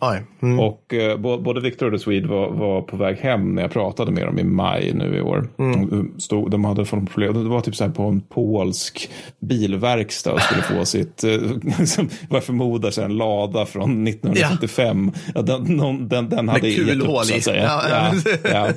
Mm. 0.42 0.60
Och 0.60 0.94
eh, 0.94 1.18
både 1.18 1.62
Victor 1.62 1.94
och 1.94 2.02
Swede 2.02 2.28
var, 2.28 2.50
var 2.52 2.82
på 2.82 2.98
väg 2.98 3.18
hem 3.18 3.56
när 3.56 3.62
jag 3.62 3.72
pratade 3.72 4.12
med 4.12 4.26
dem 4.26 4.40
i 4.40 4.44
maj 4.44 4.92
nu 4.94 5.18
i 5.18 5.22
år. 5.22 5.43
De, 5.58 6.14
stod, 6.18 6.52
de 6.52 6.66
hade 6.66 6.86
fått 6.86 7.12
problem. 7.12 7.44
Det 7.44 7.50
var 7.50 7.62
typ 7.62 7.76
så 7.76 7.84
här 7.84 7.92
på 7.92 8.04
en 8.04 8.22
polsk 8.22 9.10
bilverkstad 9.40 10.34
och 10.34 10.42
skulle 10.42 10.62
få 10.62 10.86
sitt, 10.86 11.24
eh, 11.24 11.40
som 11.86 12.10
vad 12.30 12.38
jag 12.38 12.44
förmodar, 12.44 12.92
så 12.92 13.02
en 13.02 13.18
lada 13.18 13.66
från 13.66 14.08
1955. 14.08 15.12
Ja. 15.36 15.42
den, 15.42 15.64
någon, 15.64 16.08
den, 16.08 16.30
den 16.30 16.50
hade 16.50 16.70
gett 16.70 17.02
upp 17.02 17.08
så 17.08 17.36
att 17.36 17.44
säga. 17.44 17.64
Ja, 17.64 17.84
Ja, 17.90 18.14
ja. 18.44 18.50
ja. 18.50 18.74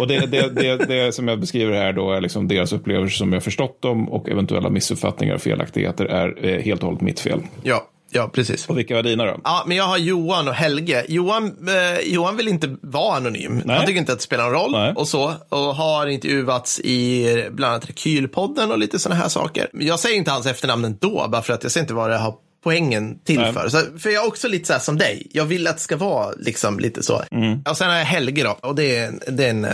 Och 0.00 0.06
det, 0.06 0.26
det, 0.26 0.54
det, 0.54 0.76
det 0.76 1.14
som 1.14 1.28
jag 1.28 1.40
beskriver 1.40 1.72
här 1.72 1.92
då 1.92 2.12
är 2.12 2.20
liksom 2.20 2.48
deras 2.48 2.72
upplevelser 2.72 3.16
som 3.16 3.32
jag 3.32 3.42
förstått 3.42 3.82
dem 3.82 4.08
och 4.08 4.28
eventuella 4.28 4.70
missuppfattningar 4.70 5.34
och 5.34 5.40
felaktigheter 5.40 6.04
är 6.04 6.46
eh, 6.46 6.60
helt 6.60 6.80
och 6.80 6.86
hållet 6.86 7.02
mitt 7.02 7.20
fel. 7.20 7.40
Ja, 7.62 7.88
ja, 8.14 8.28
precis. 8.28 8.68
Och 8.68 8.78
vilka 8.78 8.94
var 8.94 9.02
dina 9.02 9.24
då? 9.24 9.40
Ja, 9.44 9.64
men 9.66 9.76
jag 9.76 9.84
har 9.84 9.98
Johan 9.98 10.48
och 10.48 10.54
Helge. 10.54 11.04
Johan, 11.08 11.68
eh, 11.68 12.12
Johan 12.12 12.36
vill 12.36 12.48
inte 12.48 12.76
vara 12.80 13.16
anonym. 13.16 13.62
Nej. 13.64 13.76
Han 13.76 13.86
tycker 13.86 14.00
inte 14.00 14.12
att 14.12 14.18
det 14.18 14.24
spelar 14.24 14.44
någon 14.44 14.52
roll 14.52 14.72
Nej. 14.72 14.92
och 14.96 15.08
så. 15.08 15.34
Och 15.48 15.58
har 15.58 16.06
intervjuats 16.06 16.80
i 16.80 17.48
bland 17.50 17.72
annat 17.72 17.88
Rekylpodden 17.88 18.70
och 18.72 18.78
lite 18.78 18.98
sådana 18.98 19.20
här 19.20 19.28
saker. 19.28 19.68
Jag 19.72 20.00
säger 20.00 20.16
inte 20.16 20.30
hans 20.30 20.46
efternamn 20.46 20.84
ändå, 20.84 21.26
bara 21.28 21.42
för 21.42 21.52
att 21.52 21.62
jag 21.62 21.72
ser 21.72 21.80
inte 21.80 21.94
vad 21.94 22.10
det 22.10 22.16
har 22.16 22.34
poängen 22.64 23.18
till 23.24 23.44
för. 23.44 23.68
Så, 23.68 23.78
för 23.98 24.10
jag 24.10 24.24
är 24.24 24.28
också 24.28 24.48
lite 24.48 24.66
så 24.66 24.72
här 24.72 24.80
som 24.80 24.98
dig. 24.98 25.26
Jag 25.32 25.44
vill 25.44 25.66
att 25.66 25.76
det 25.76 25.82
ska 25.82 25.96
vara 25.96 26.32
liksom 26.38 26.78
lite 26.78 27.02
så. 27.02 27.22
Mm. 27.30 27.62
Och 27.70 27.76
sen 27.76 27.90
har 27.90 27.96
jag 27.96 28.04
Helge 28.04 28.44
då. 28.44 28.58
Och 28.60 28.74
det 28.74 28.96
är, 28.96 29.12
det 29.28 29.44
är 29.44 29.50
en, 29.50 29.64
uh, 29.64 29.70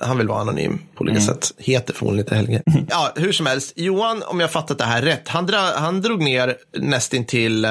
han 0.00 0.18
vill 0.18 0.28
vara 0.28 0.40
anonym 0.40 0.78
på 0.94 1.02
olika 1.02 1.18
Mm. 1.18 1.26
sätt. 1.34 1.52
Heter 1.58 1.94
förmodligen 1.94 2.24
inte 2.24 2.34
Helge. 2.34 2.62
ja, 2.90 3.12
hur 3.16 3.32
som 3.32 3.46
helst. 3.46 3.72
Johan, 3.76 4.22
om 4.26 4.40
jag 4.40 4.50
fattat 4.50 4.78
det 4.78 4.84
här 4.84 5.02
rätt, 5.02 5.28
han, 5.28 5.46
dra, 5.46 5.58
han 5.76 6.02
drog 6.02 6.22
ner 6.22 6.56
nästintill 6.78 7.64
uh, 7.64 7.70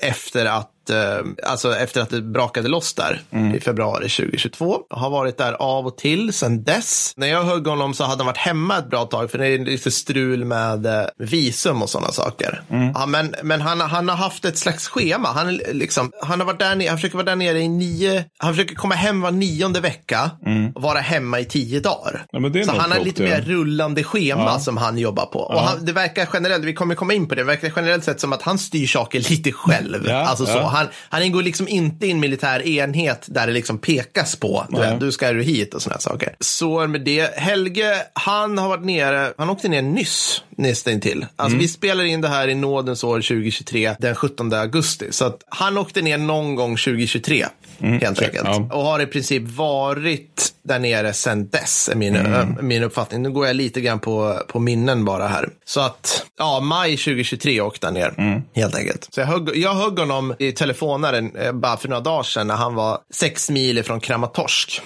efter 0.00 0.46
att 0.46 0.70
eh, 0.90 1.18
alltså 1.46 1.76
efter 1.76 2.00
att 2.00 2.10
det 2.10 2.22
brakade 2.22 2.68
loss 2.68 2.94
där 2.94 3.20
Mm. 3.30 3.54
i 3.54 3.60
februari 3.60 4.08
2022. 4.08 4.78
Har 4.90 5.10
varit 5.10 5.38
där 5.38 5.52
av 5.52 5.86
och 5.86 5.98
till 5.98 6.32
sedan 6.32 6.62
dess. 6.64 7.12
När 7.16 7.26
jag 7.26 7.42
högg 7.42 7.66
honom 7.66 7.94
så 7.94 8.04
hade 8.04 8.18
han 8.18 8.26
varit 8.26 8.36
hemma 8.36 8.78
ett 8.78 8.90
bra 8.90 9.04
tag 9.04 9.30
för 9.30 9.38
det 9.38 9.46
är 9.46 9.58
lite 9.58 9.90
strul 9.90 10.44
med 10.44 10.86
eh, 10.86 11.04
visum 11.18 11.82
och 11.82 11.90
sådana 11.90 12.12
saker. 12.12 12.62
Mm. 12.70 12.92
Ja, 12.94 13.06
men 13.06 13.34
men 13.42 13.60
han, 13.60 13.80
han 13.80 14.08
har 14.08 14.16
haft 14.16 14.44
ett 14.44 14.58
slags 14.58 14.88
schema. 14.88 15.28
Han, 15.28 15.56
liksom, 15.56 16.12
han, 16.22 16.40
har 16.40 16.46
varit 16.46 16.58
där 16.58 16.74
nere, 16.76 16.88
han 16.88 16.98
försöker 16.98 17.16
vara 17.16 17.26
där 17.26 17.36
nere 17.36 17.60
i 17.60 17.68
nio, 17.68 18.24
han 18.38 18.54
försöker 18.54 18.74
komma 18.74 18.94
hem 18.94 19.20
var 19.20 19.30
nionde 19.30 19.80
vecka 19.80 20.30
och 20.74 20.82
vara 20.82 20.98
hemma 20.98 21.40
i 21.40 21.44
tio 21.44 21.80
dagar. 21.80 22.26
Mm. 22.32 22.54
Ja, 22.54 22.64
så 22.64 22.72
han 22.72 22.92
har 22.92 23.00
lite 23.00 23.22
ja. 23.22 23.28
mer 23.28 23.40
rullande 23.40 24.04
schema 24.04 24.60
som 24.60 24.76
han 24.76 24.98
jobbar 24.98 25.26
på. 25.26 25.38
Och 25.38 25.60
han, 25.60 25.84
det 25.84 25.92
verkar 25.92 26.28
generellt, 26.32 26.64
vi 26.64 26.74
kommer 26.74 26.94
komma 26.94 27.14
in 27.14 27.28
på 27.28 27.34
det, 27.34 27.40
det 27.40 27.46
verkar 27.46 27.72
generellt 27.76 28.04
sett 28.04 28.20
som 28.20 28.32
att 28.32 28.42
han 28.42 28.58
styr 28.58 28.86
saker 28.86 29.30
lite 29.30 29.52
själv. 29.52 30.06
Ja, 30.08 30.14
alltså 30.14 30.46
så. 30.46 30.58
Han, 30.78 30.88
han 31.08 31.22
ingår 31.22 31.42
liksom 31.42 31.68
inte 31.68 32.06
i 32.06 32.10
en 32.10 32.20
militär 32.20 32.66
enhet 32.68 33.24
där 33.26 33.46
det 33.46 33.52
liksom 33.52 33.78
pekas 33.78 34.36
på, 34.36 34.66
du, 34.70 34.76
vet, 34.80 35.00
du 35.00 35.12
ska 35.12 35.32
ju 35.32 35.42
hit 35.42 35.74
och 35.74 35.82
sådana 35.82 36.00
saker. 36.00 36.34
Så 36.40 36.86
med 36.86 37.00
det, 37.00 37.34
Helge, 37.38 37.94
han 38.12 38.58
har 38.58 38.68
varit 38.68 38.84
nere, 38.84 39.32
han 39.38 39.50
åkte 39.50 39.68
ner 39.68 39.82
nyss 39.82 40.42
nästan 40.56 41.00
till. 41.00 41.26
Alltså 41.36 41.54
Mm. 41.54 41.58
vi 41.58 41.68
spelar 41.68 42.04
in 42.04 42.20
det 42.20 42.28
här 42.28 42.48
i 42.48 42.54
nådens 42.54 43.04
år 43.04 43.16
2023, 43.20 43.94
den 43.98 44.14
17 44.14 44.52
augusti. 44.52 45.06
Så 45.10 45.24
att 45.24 45.42
han 45.48 45.78
åkte 45.78 46.02
ner 46.02 46.18
någon 46.18 46.54
gång 46.54 46.76
2023, 46.76 47.46
helt 47.80 48.22
enkelt. 48.22 48.46
Mm. 48.48 48.66
ja. 48.70 48.76
Och 48.76 48.82
har 48.84 49.00
i 49.00 49.06
princip 49.06 49.42
varit 49.48 50.44
där 50.64 50.78
nere 50.78 51.12
sedan 51.12 51.48
dess, 51.48 51.88
är 51.88 51.96
min, 51.96 52.16
Mm. 52.16 52.56
min 52.62 52.82
uppfattning. 52.82 53.22
Nu 53.22 53.30
går 53.30 53.46
jag 53.46 53.56
lite 53.56 53.80
grann 53.80 53.98
på, 53.98 54.42
på 54.48 54.58
minnen 54.60 55.04
bara 55.04 55.26
här. 55.28 55.48
Så 55.64 55.80
att, 55.80 56.26
ja, 56.38 56.60
maj 56.60 56.96
2023 56.96 57.60
åkte 57.60 57.86
han 57.86 57.94
ner, 57.94 58.14
Mm. 58.18 58.42
helt 58.54 58.74
enkelt. 58.76 59.08
Så 59.14 59.20
jag 59.20 59.26
högg, 59.26 59.50
jag 59.56 59.74
högg 59.74 59.98
honom 59.98 60.34
i 60.38 60.52
telefonaren 60.52 61.36
eh, 61.36 61.52
bara 61.52 61.76
för 61.76 61.88
några 61.88 62.00
dagar 62.02 62.22
sedan 62.22 62.46
när 62.46 62.54
han 62.56 62.74
var 62.74 62.98
sex 63.14 63.50
mil 63.50 63.82
från 63.84 64.00
Kramatorsk. 64.00 64.82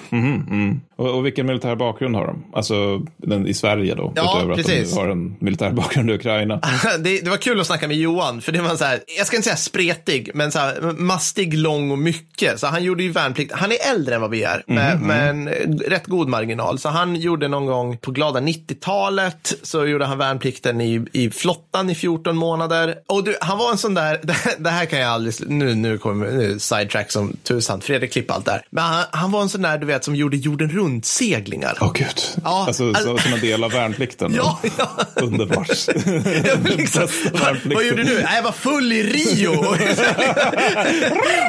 Och, 1.03 1.17
och 1.17 1.27
vilken 1.27 1.47
militär 1.47 1.77
bakgrund 1.77 2.17
har 2.17 2.27
de? 2.27 2.45
Alltså 2.53 3.03
den, 3.17 3.47
i 3.47 3.55
Sverige 3.55 3.95
då? 3.95 4.13
Ja, 4.17 4.37
utöver 4.37 4.55
precis. 4.55 4.89
att 4.89 4.95
de 4.95 5.01
har 5.01 5.09
en 5.09 5.37
militär 5.39 5.71
bakgrund 5.71 6.11
i 6.11 6.15
Ukraina. 6.15 6.61
det, 6.99 7.21
det 7.21 7.31
var 7.31 7.37
kul 7.37 7.61
att 7.61 7.67
snacka 7.67 7.89
med 7.89 7.97
Johan, 7.97 8.41
för 8.41 8.53
det 8.53 8.63
var 8.63 8.77
så 8.77 8.85
här, 8.85 9.01
jag 9.19 9.27
ska 9.27 9.37
inte 9.37 9.49
säga 9.49 9.57
spretig, 9.57 10.31
men 10.35 10.53
så 10.53 10.59
här, 10.59 10.81
mastig, 10.99 11.55
lång 11.55 11.91
och 11.91 11.99
mycket. 11.99 12.61
Så 12.61 12.67
han 12.67 12.85
gjorde 12.85 13.03
ju 13.03 13.11
värnplikt. 13.11 13.53
Han 13.53 13.73
är 13.73 13.91
äldre 13.91 14.15
än 14.15 14.21
vad 14.21 14.31
vi 14.31 14.43
är, 14.43 14.63
med, 14.67 15.01
med 15.01 15.31
en 15.31 15.49
eh, 15.49 15.53
rätt 15.89 16.07
god 16.07 16.29
marginal. 16.29 16.79
Så 16.79 16.89
han 16.89 17.17
gjorde 17.17 17.49
någon 17.49 17.67
gång 17.67 17.97
på 17.97 18.11
glada 18.11 18.41
90-talet, 18.41 19.55
så 19.63 19.87
gjorde 19.87 20.05
han 20.05 20.19
värnplikten 20.19 20.81
i, 20.81 21.07
i 21.13 21.31
flottan 21.31 21.91
i 21.91 21.95
14 21.95 22.37
månader. 22.37 22.95
Och 23.07 23.25
du, 23.25 23.37
han 23.41 23.59
var 23.59 23.71
en 23.71 23.79
sån 23.79 23.95
där, 23.95 24.21
det 24.59 24.71
här 24.71 24.87
kan 24.87 24.99
jag 24.99 25.11
aldrig, 25.11 25.35
nu, 25.47 25.75
nu 25.75 25.99
kommer 25.99 26.31
nu 26.31 26.59
sidetrack 26.59 27.11
som 27.11 27.37
tusan, 27.43 27.81
Fredrik 27.81 28.13
klipp 28.13 28.31
allt 28.31 28.45
där. 28.45 28.65
Men 28.71 28.85
han, 28.85 29.05
han 29.11 29.31
var 29.31 29.43
en 29.43 29.49
sån 29.49 29.63
där, 29.63 29.79
du 29.79 29.87
vet, 29.87 30.05
som 30.05 30.17
gjorde 30.17 30.37
jorden 30.37 30.71
runt-seglingar. 30.93 31.79
Åh 31.81 31.93
gud. 31.95 32.21
Ja, 32.45 32.65
alltså, 32.67 32.89
alltså- 32.89 33.17
så, 33.17 33.23
som 33.23 33.33
en 33.33 33.41
del 33.41 33.65
av 33.65 33.71
värnplikten. 33.71 34.35
Ja, 34.37 34.61
ja. 34.79 34.91
Underbart. 35.15 35.69
Liksom, 36.77 37.09
vad, 37.33 37.57
vad 37.65 37.85
gjorde 37.85 38.03
du? 38.03 38.15
Nej, 38.15 38.27
Jag 38.37 38.43
var 38.43 38.53
full 38.53 38.93
i 38.93 39.03
Rio. 39.03 39.51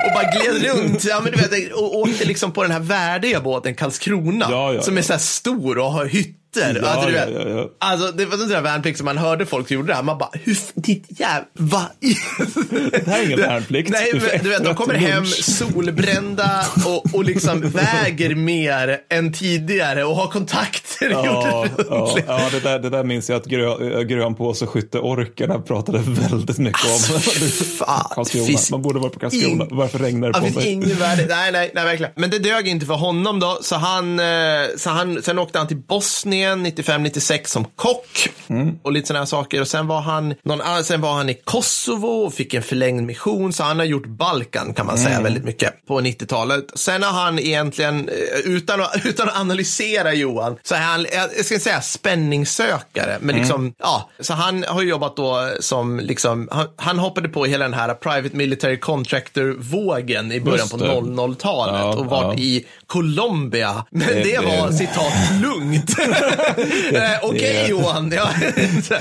och 0.06 0.14
bara 0.14 0.32
gled 0.32 0.64
runt. 0.76 1.04
Ja, 1.06 1.22
men 1.24 1.32
du 1.32 1.38
vet, 1.38 1.74
och 1.74 1.98
åkte 2.00 2.26
liksom 2.26 2.52
på 2.52 2.64
den 2.64 2.72
här 2.72 2.80
värdiga 2.80 3.42
båten 3.42 3.76
Karlskrona. 3.76 4.48
Ja, 4.50 4.74
ja, 4.74 4.82
som 4.82 4.98
är 4.98 5.02
så 5.02 5.14
här 5.14 5.20
stor 5.20 5.78
och 5.78 5.92
har 5.92 6.06
hytter. 6.56 6.80
Ja, 6.84 6.90
alltså, 6.90 7.08
du 7.08 7.14
vet, 7.14 7.30
ja, 7.34 7.50
ja. 7.58 7.70
alltså, 7.80 8.12
det 8.12 8.26
var 8.26 8.38
sån 8.38 8.50
där 8.50 8.62
värnplikt 8.62 8.98
som 8.98 9.06
man 9.06 9.18
hörde 9.18 9.46
folk 9.46 9.68
som 9.68 9.76
gjorde 9.76 9.88
det 9.88 9.96
här. 9.96 10.04
Man 10.04 10.18
bara, 10.18 10.30
hur, 10.34 10.58
ditt 10.76 11.06
jävla... 11.20 11.46
Va? 11.54 11.92
Det 12.92 13.08
här 13.08 13.20
är 13.20 13.26
ingen 13.26 13.40
värnplikt. 13.40 13.90
Nej, 13.90 14.12
men, 14.14 14.44
du 14.44 14.50
vet, 14.50 14.64
de 14.64 14.76
kommer 14.76 14.94
hem 14.94 15.26
solbrända 15.26 16.66
och, 16.86 17.16
och 17.16 17.24
liksom 17.24 17.62
väger 17.70 18.36
mer 18.36 19.00
än 19.10 19.34
tidigare 19.34 20.04
och 20.04 20.16
har 20.16 20.28
kontakter. 20.28 21.10
Ja, 21.10 21.66
ja, 21.90 22.18
ja 22.28 22.50
det, 22.52 22.60
där, 22.60 22.80
det 22.80 22.90
där 22.90 23.04
minns 23.04 23.30
jag 23.30 23.38
att 23.38 23.46
grö, 23.46 24.04
grönpåseskytteorkerna 24.04 25.60
pratade 25.60 25.98
väldigt 26.30 26.58
mycket 26.58 26.86
om. 26.86 26.92
Alltså, 26.92 27.64
fan, 27.86 28.26
finns 28.26 28.72
Man 28.72 28.82
borde 28.82 29.00
vara 29.00 29.10
på 29.10 29.20
Karlskrona. 29.20 29.64
in- 29.64 29.68
Varför 29.78 30.00
regnar 30.00 30.28
det 30.28 30.40
på 30.40 30.60
mig? 30.60 30.68
ingen 30.72 30.98
värde. 30.98 31.26
Nej, 31.30 31.52
nej, 31.52 31.72
nej, 31.76 31.86
verkligen. 31.86 32.12
Men 32.16 32.30
det 32.30 32.40
dög 32.40 32.68
inte 32.68 32.86
för 32.86 32.94
honom 32.94 33.40
då, 33.40 33.60
så 33.62 33.76
han, 33.76 34.20
eh, 34.20 34.26
så 34.78 34.90
han, 34.90 35.22
sen 35.24 35.40
åkte 35.40 35.58
han 35.58 35.68
till 35.68 35.78
Bosnien 35.78 36.43
95-96 36.50 37.46
som 37.46 37.66
kock 37.76 38.30
Mm. 38.48 38.80
och 38.84 38.92
lite 38.92 39.08
sådana 39.08 39.20
här 39.22 39.26
saker. 39.26 39.62
Och 39.62 39.68
sen 39.68 39.88
var 39.88 40.02
han, 40.02 40.36
någon, 40.44 40.84
sen 40.84 41.02
var 41.02 41.14
han 41.14 41.30
i 41.30 41.34
Kosovo 41.34 42.08
och 42.08 42.34
fick 42.34 42.54
en 42.54 42.64
förlängd 42.64 43.04
mission, 43.08 43.54
så 43.54 43.64
han 43.64 43.80
har 43.80 43.86
gjort 43.86 44.06
Balkan 44.06 44.74
kan 44.74 44.86
man 44.86 44.98
säga 44.98 45.10
Mm. 45.10 45.24
väldigt 45.24 45.44
mycket 45.44 45.86
på 45.88 46.02
90-talet. 46.02 46.66
Sen 46.76 47.04
har 47.04 47.12
han 47.12 47.40
egentligen, 47.40 48.10
eh, 48.10 48.40
utan 48.52 48.82
att, 48.82 48.96
utan 49.06 49.30
att 49.30 49.36
analysera 49.40 50.14
Johan, 50.14 50.58
så 50.64 50.76
är 50.76 50.80
han, 50.80 51.06
jag 51.36 51.46
ska 51.46 51.60
säga 51.60 51.82
spänningssökare, 51.82 53.18
men 53.20 53.30
Mm. 53.30 53.42
liksom, 53.42 53.74
ja, 53.80 54.10
så 54.20 54.34
han 54.34 54.66
har 54.68 54.82
jobbat 54.82 55.16
då 55.16 55.50
som, 55.60 56.00
liksom, 56.00 56.48
han, 56.52 56.68
han 56.76 57.00
hoppade 57.00 57.30
på 57.30 57.46
hela 57.46 57.64
den 57.66 57.74
här 57.74 57.94
private 57.94 58.36
military 58.38 58.80
contractor-vågen 58.80 60.32
i 60.32 60.40
början 60.42 60.70
på 60.70 60.78
det. 60.78 60.86
00-talet 60.86 61.76
Ja, 61.80 61.94
och 61.96 62.06
varit 62.06 62.40
ja. 62.40 62.44
i 62.46 62.66
Colombia. 62.88 63.86
Men 63.92 64.08
det, 64.08 64.14
Det- 64.24 64.38
var, 64.60 64.68
det- 64.68 64.74
citat, 64.74 65.14
lugnt. 65.42 65.96
Eh, 66.94 67.00
Okej 67.22 67.66
Johan. 67.70 68.12
Ja. 68.16 68.30
ja. 68.90 69.00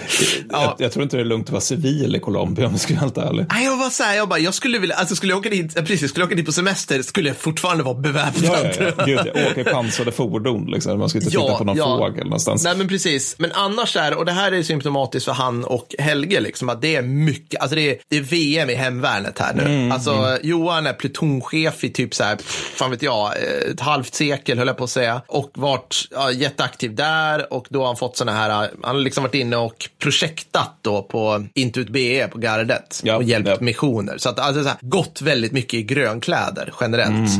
Jag, 0.50 0.74
jag 0.78 0.92
tror 0.92 1.02
inte 1.02 1.16
det 1.16 1.22
är 1.22 1.24
lugnt 1.24 1.46
att 1.46 1.52
vara 1.52 1.60
civil 1.60 2.16
i 2.16 2.20
Colombia 2.20 2.66
om 2.66 2.72
jag 2.72 2.80
ska 2.80 2.94
vara 2.94 3.00
helt 3.00 3.18
ärlig. 3.18 3.46
Nej, 3.50 3.64
jag 3.64 3.76
var 3.76 3.90
så 3.90 4.02
här, 4.02 4.16
jag 4.16 4.28
bara, 4.28 4.38
jag 4.38 4.54
skulle 4.54 4.78
vilja, 4.78 4.96
alltså 4.96 5.16
skulle 5.16 5.32
jag 5.32 5.38
åka 5.38 5.48
dit, 5.48 5.74
precis, 5.74 6.10
skulle 6.10 6.22
jag 6.22 6.28
åka 6.28 6.36
dit 6.36 6.46
på 6.46 6.52
semester 6.52 7.02
skulle 7.02 7.28
jag 7.28 7.36
fortfarande 7.36 7.84
vara 7.84 7.94
beväpnad. 7.94 8.74
Ja, 8.78 8.84
ja, 8.84 8.92
ja. 8.98 9.04
Gud, 9.04 9.20
jag 9.34 9.50
åker 9.50 9.60
i 9.60 9.64
pansrade 9.64 10.12
fordon. 10.12 10.66
Liksom. 10.66 10.98
Man 10.98 11.08
ska 11.08 11.18
inte 11.18 11.30
titta 11.30 11.58
på 11.58 11.64
någon 11.64 11.76
fågel 11.76 12.24
någonstans. 12.24 12.64
Nej, 12.64 12.76
men 12.76 12.88
precis. 12.88 13.34
Men 13.38 13.52
annars 13.52 13.96
är, 13.96 14.14
och 14.14 14.24
det 14.24 14.32
här 14.32 14.52
är 14.52 14.62
symptomatiskt 14.62 15.24
för 15.24 15.32
han 15.32 15.64
och 15.64 15.94
Helge, 15.98 16.40
liksom, 16.40 16.68
att 16.68 16.82
det 16.82 16.96
är 16.96 17.02
mycket, 17.02 17.60
alltså 17.60 17.74
det 17.74 17.90
är, 17.90 17.96
det 18.08 18.16
är 18.16 18.20
VM 18.20 18.70
i 18.70 18.74
hemvärnet 18.74 19.38
här 19.38 19.54
nu. 19.54 19.62
Mm, 19.62 19.92
alltså 19.92 20.38
Johan 20.42 20.86
är 20.86 20.92
plutonchef 20.92 21.84
i 21.84 21.90
typ 21.90 22.14
så 22.14 22.24
här, 22.24 22.36
fan 22.74 22.90
vet 22.90 23.02
jag, 23.02 23.32
ett 23.72 23.80
halvt 23.80 24.14
sekel 24.14 24.58
höll 24.58 24.66
jag 24.66 24.76
på 24.76 24.84
att 24.84 24.90
säga. 24.90 25.22
Och 25.26 25.50
varit 25.54 26.08
ja, 26.10 26.30
jätteaktiv 26.30 26.94
där 26.94 27.21
och 27.50 27.66
då 27.70 27.80
har 27.80 27.86
han 27.86 27.96
fått 27.96 28.16
sådana 28.16 28.38
här, 28.38 28.50
han 28.50 28.70
har 28.82 28.94
liksom 28.94 29.22
varit 29.24 29.34
inne 29.34 29.56
och 29.56 29.88
projektat 29.98 30.78
då 30.82 31.02
på 31.02 31.46
Intut 31.54 31.88
BE 31.88 32.28
på 32.28 32.38
gardet 32.38 33.00
Ja, 33.04 33.16
och 33.16 33.22
hjälpt 33.22 33.48
ja. 33.48 33.56
missioner. 33.60 34.18
Så 34.18 34.28
att 34.28 34.38
alltså 34.38 34.62
så 34.62 34.68
här, 34.68 34.78
gått 34.80 35.22
väldigt 35.22 35.52
mycket 35.52 35.74
i 35.74 35.82
grönkläder 35.82 36.72
generellt. 36.80 37.30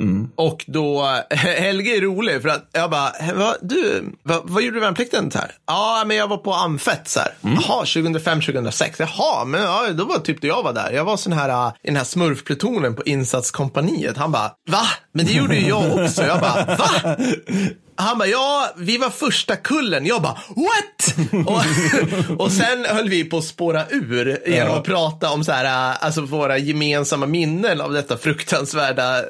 Mm, 0.00 0.28
Och 0.36 0.64
då, 0.66 1.02
Helge 1.30 1.96
är 1.96 2.00
rolig 2.00 2.42
för 2.42 2.48
att 2.48 2.68
jag 2.72 2.90
bara, 2.90 3.12
va, 3.34 3.54
du, 3.62 4.04
va, 4.22 4.40
vad 4.44 4.62
gjorde 4.62 4.76
du 4.76 4.80
värnplikten 4.80 5.30
här? 5.34 5.50
Ja, 5.66 6.04
men 6.06 6.16
jag 6.16 6.28
var 6.28 6.36
på 6.36 6.52
Amfett 6.54 7.08
så 7.08 7.20
här. 7.20 7.32
Mm. 7.42 7.54
Jaha, 7.62 7.78
2005, 7.78 8.40
2006. 8.40 9.00
Jaha, 9.00 9.44
men 9.44 9.62
ja, 9.62 9.86
då 9.92 10.04
var 10.04 10.18
typ 10.18 10.40
det 10.40 10.46
jag 10.46 10.62
var 10.62 10.72
där. 10.72 10.92
Jag 10.92 11.04
var 11.04 11.16
sån 11.16 11.32
här 11.32 11.48
äh, 11.48 11.72
i 11.82 11.86
den 11.86 11.96
här 11.96 12.04
smurfplutonen 12.04 12.94
på 12.94 13.02
insatskompaniet. 13.02 14.16
Han 14.16 14.32
bara, 14.32 14.50
va? 14.70 14.82
Men 15.12 15.26
det 15.26 15.32
gjorde 15.32 15.56
ju 15.56 15.68
jag 15.68 16.04
också. 16.04 16.22
Jag 16.22 16.40
bara, 16.40 16.64
va? 16.64 17.16
Han 17.96 18.18
bara, 18.18 18.28
ja, 18.28 18.70
vi 18.76 18.98
var 18.98 19.10
första 19.10 19.56
kullen. 19.56 20.06
Jag 20.06 20.22
bara, 20.22 20.38
what? 20.48 21.14
och, 21.46 22.40
och 22.44 22.52
sen 22.52 22.84
höll 22.88 23.08
vi 23.08 23.24
på 23.24 23.38
att 23.38 23.44
spåra 23.44 23.86
ur 23.88 24.26
genom 24.46 24.68
Ja. 24.68 24.78
att 24.78 24.84
prata 24.84 25.30
om 25.30 25.44
så 25.44 25.52
här, 25.52 25.90
äh, 25.90 26.04
alltså 26.04 26.20
våra 26.20 26.58
gemensamma 26.58 27.26
minnen 27.26 27.80
av 27.80 27.92
detta 27.92 28.16
fruktansvärda 28.16 29.18
äh, 29.18 29.24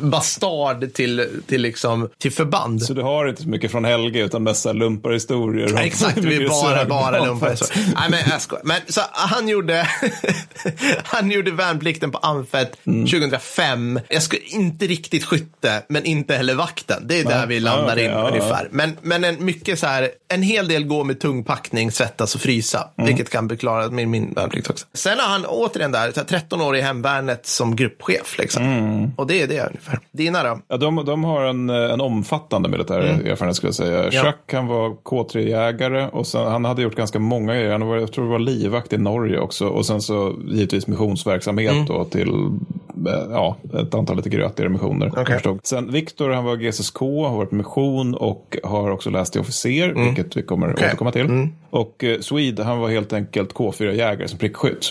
bastard 0.00 0.94
till, 0.94 1.28
till, 1.46 1.62
liksom, 1.62 2.08
till 2.18 2.32
förband. 2.32 2.82
Så 2.82 2.92
du 2.92 3.02
har 3.02 3.28
inte 3.28 3.42
så 3.42 3.48
mycket 3.48 3.70
från 3.70 3.84
Helge 3.84 4.24
utan 4.24 4.42
mest 4.42 4.64
lumparhistorier. 4.74 5.72
om 5.72 5.78
Exakt, 5.82 6.18
vi 6.18 6.36
är 6.44 6.48
bara, 6.48 6.84
bara 6.84 7.18
man 7.18 7.28
lumpar. 7.28 7.56
fått. 7.56 7.72
Nej, 7.76 8.10
men 8.10 8.20
jag 8.30 8.40
skojar. 8.40 8.64
Men 8.64 8.80
så 8.88 9.00
han 9.12 9.48
gjorde, 9.48 9.88
han 11.04 11.30
gjorde 11.30 11.50
värnplikten 11.50 12.10
på 12.10 12.18
Amfett 12.18 12.76
2005. 12.84 14.00
Jag 14.08 14.22
skulle 14.22 14.42
inte 14.42 14.86
riktigt 14.86 15.24
skytte, 15.24 15.82
men 15.88 16.04
inte 16.04 16.34
heller 16.34 16.54
vakten. 16.54 17.02
Det 17.06 17.20
är 17.20 17.24
där 17.24 17.46
vi 17.46 17.60
landar 17.60 17.92
okej. 17.94 18.05
In 18.06 18.12
ja, 18.12 18.28
ungefär. 18.28 18.68
Men, 18.70 18.96
men 19.02 19.24
en, 19.24 19.44
mycket 19.44 19.78
så 19.78 19.86
här, 19.86 20.08
en 20.28 20.42
hel 20.42 20.68
del 20.68 20.84
går 20.84 21.04
med 21.04 21.20
tung 21.20 21.44
packning, 21.44 21.90
svettas 21.92 22.34
och 22.34 22.40
frysa. 22.40 22.88
Mm. 22.98 23.06
Vilket 23.06 23.30
kan 23.30 23.48
förklara 23.48 23.88
min, 23.90 24.10
min 24.10 24.32
värnplikt 24.32 24.70
också. 24.70 24.86
Sen 24.92 25.18
har 25.18 25.28
han 25.28 25.46
återigen 25.46 25.92
där, 25.92 26.12
så 26.12 26.20
här, 26.20 26.26
13 26.26 26.60
år 26.60 26.76
i 26.76 26.80
hemvärnet 26.80 27.46
som 27.46 27.76
gruppchef. 27.76 28.38
Liksom. 28.38 28.62
Mm. 28.62 29.10
Och 29.16 29.26
det 29.26 29.42
är 29.42 29.46
det 29.46 29.66
ungefär. 29.66 29.98
Dina 30.12 30.42
då? 30.42 30.60
Ja, 30.68 30.76
de, 30.76 31.04
de 31.04 31.24
har 31.24 31.44
en, 31.44 31.70
en 31.70 32.00
omfattande 32.00 32.68
militär 32.68 33.00
erfarenhet 33.00 33.56
skulle 33.56 33.68
jag 33.68 33.74
säga. 33.74 33.98
Mm. 33.98 34.10
Ja. 34.12 34.24
Jacques 34.24 34.54
han 34.56 34.66
var 34.66 34.88
K3-jägare 35.04 36.08
och 36.08 36.26
sen, 36.26 36.46
han 36.46 36.64
hade 36.64 36.82
gjort 36.82 36.94
ganska 36.96 37.18
många 37.18 37.54
grejer. 37.54 37.72
Han 37.72 37.86
var, 37.86 37.96
jag 37.96 38.12
tror 38.12 38.24
det 38.24 38.30
var 38.30 38.38
livvakt 38.38 38.92
i 38.92 38.98
Norge 38.98 39.38
också. 39.38 39.66
Och 39.66 39.86
sen 39.86 40.02
så 40.02 40.34
givetvis 40.46 40.86
missionsverksamhet 40.86 41.72
Mm. 41.72 41.86
då 41.86 42.04
till 42.04 42.28
eh, 42.28 42.34
ja, 43.30 43.56
ett 43.80 43.94
antal 43.94 44.16
lite 44.16 44.28
grötigare 44.28 44.70
missioner. 44.70 45.10
Förstod. 45.34 45.60
Sen 45.62 45.92
Viktor 45.92 46.30
han 46.30 46.44
var 46.44 46.56
GSSK, 46.56 46.98
har 47.00 47.36
varit 47.36 47.50
på 47.50 47.56
mission 47.56 48.14
och 48.14 48.56
har 48.64 48.90
också 48.90 49.10
läst 49.10 49.32
till 49.32 49.40
officer, 49.40 50.04
vilket 50.06 50.36
vi 50.36 50.42
kommer 50.42 50.66
Mm. 50.66 50.74
Okej. 50.76 50.86
återkomma 50.88 51.12
till. 51.12 51.48
Och 51.70 52.04
eh, 52.04 52.20
Swede 52.20 52.64
han 52.64 52.78
var 52.78 52.88
helt 52.88 53.12
enkelt 53.12 53.52
K4-jägare 53.54 54.28
som 54.28 54.38
prickskytt. 54.38 54.90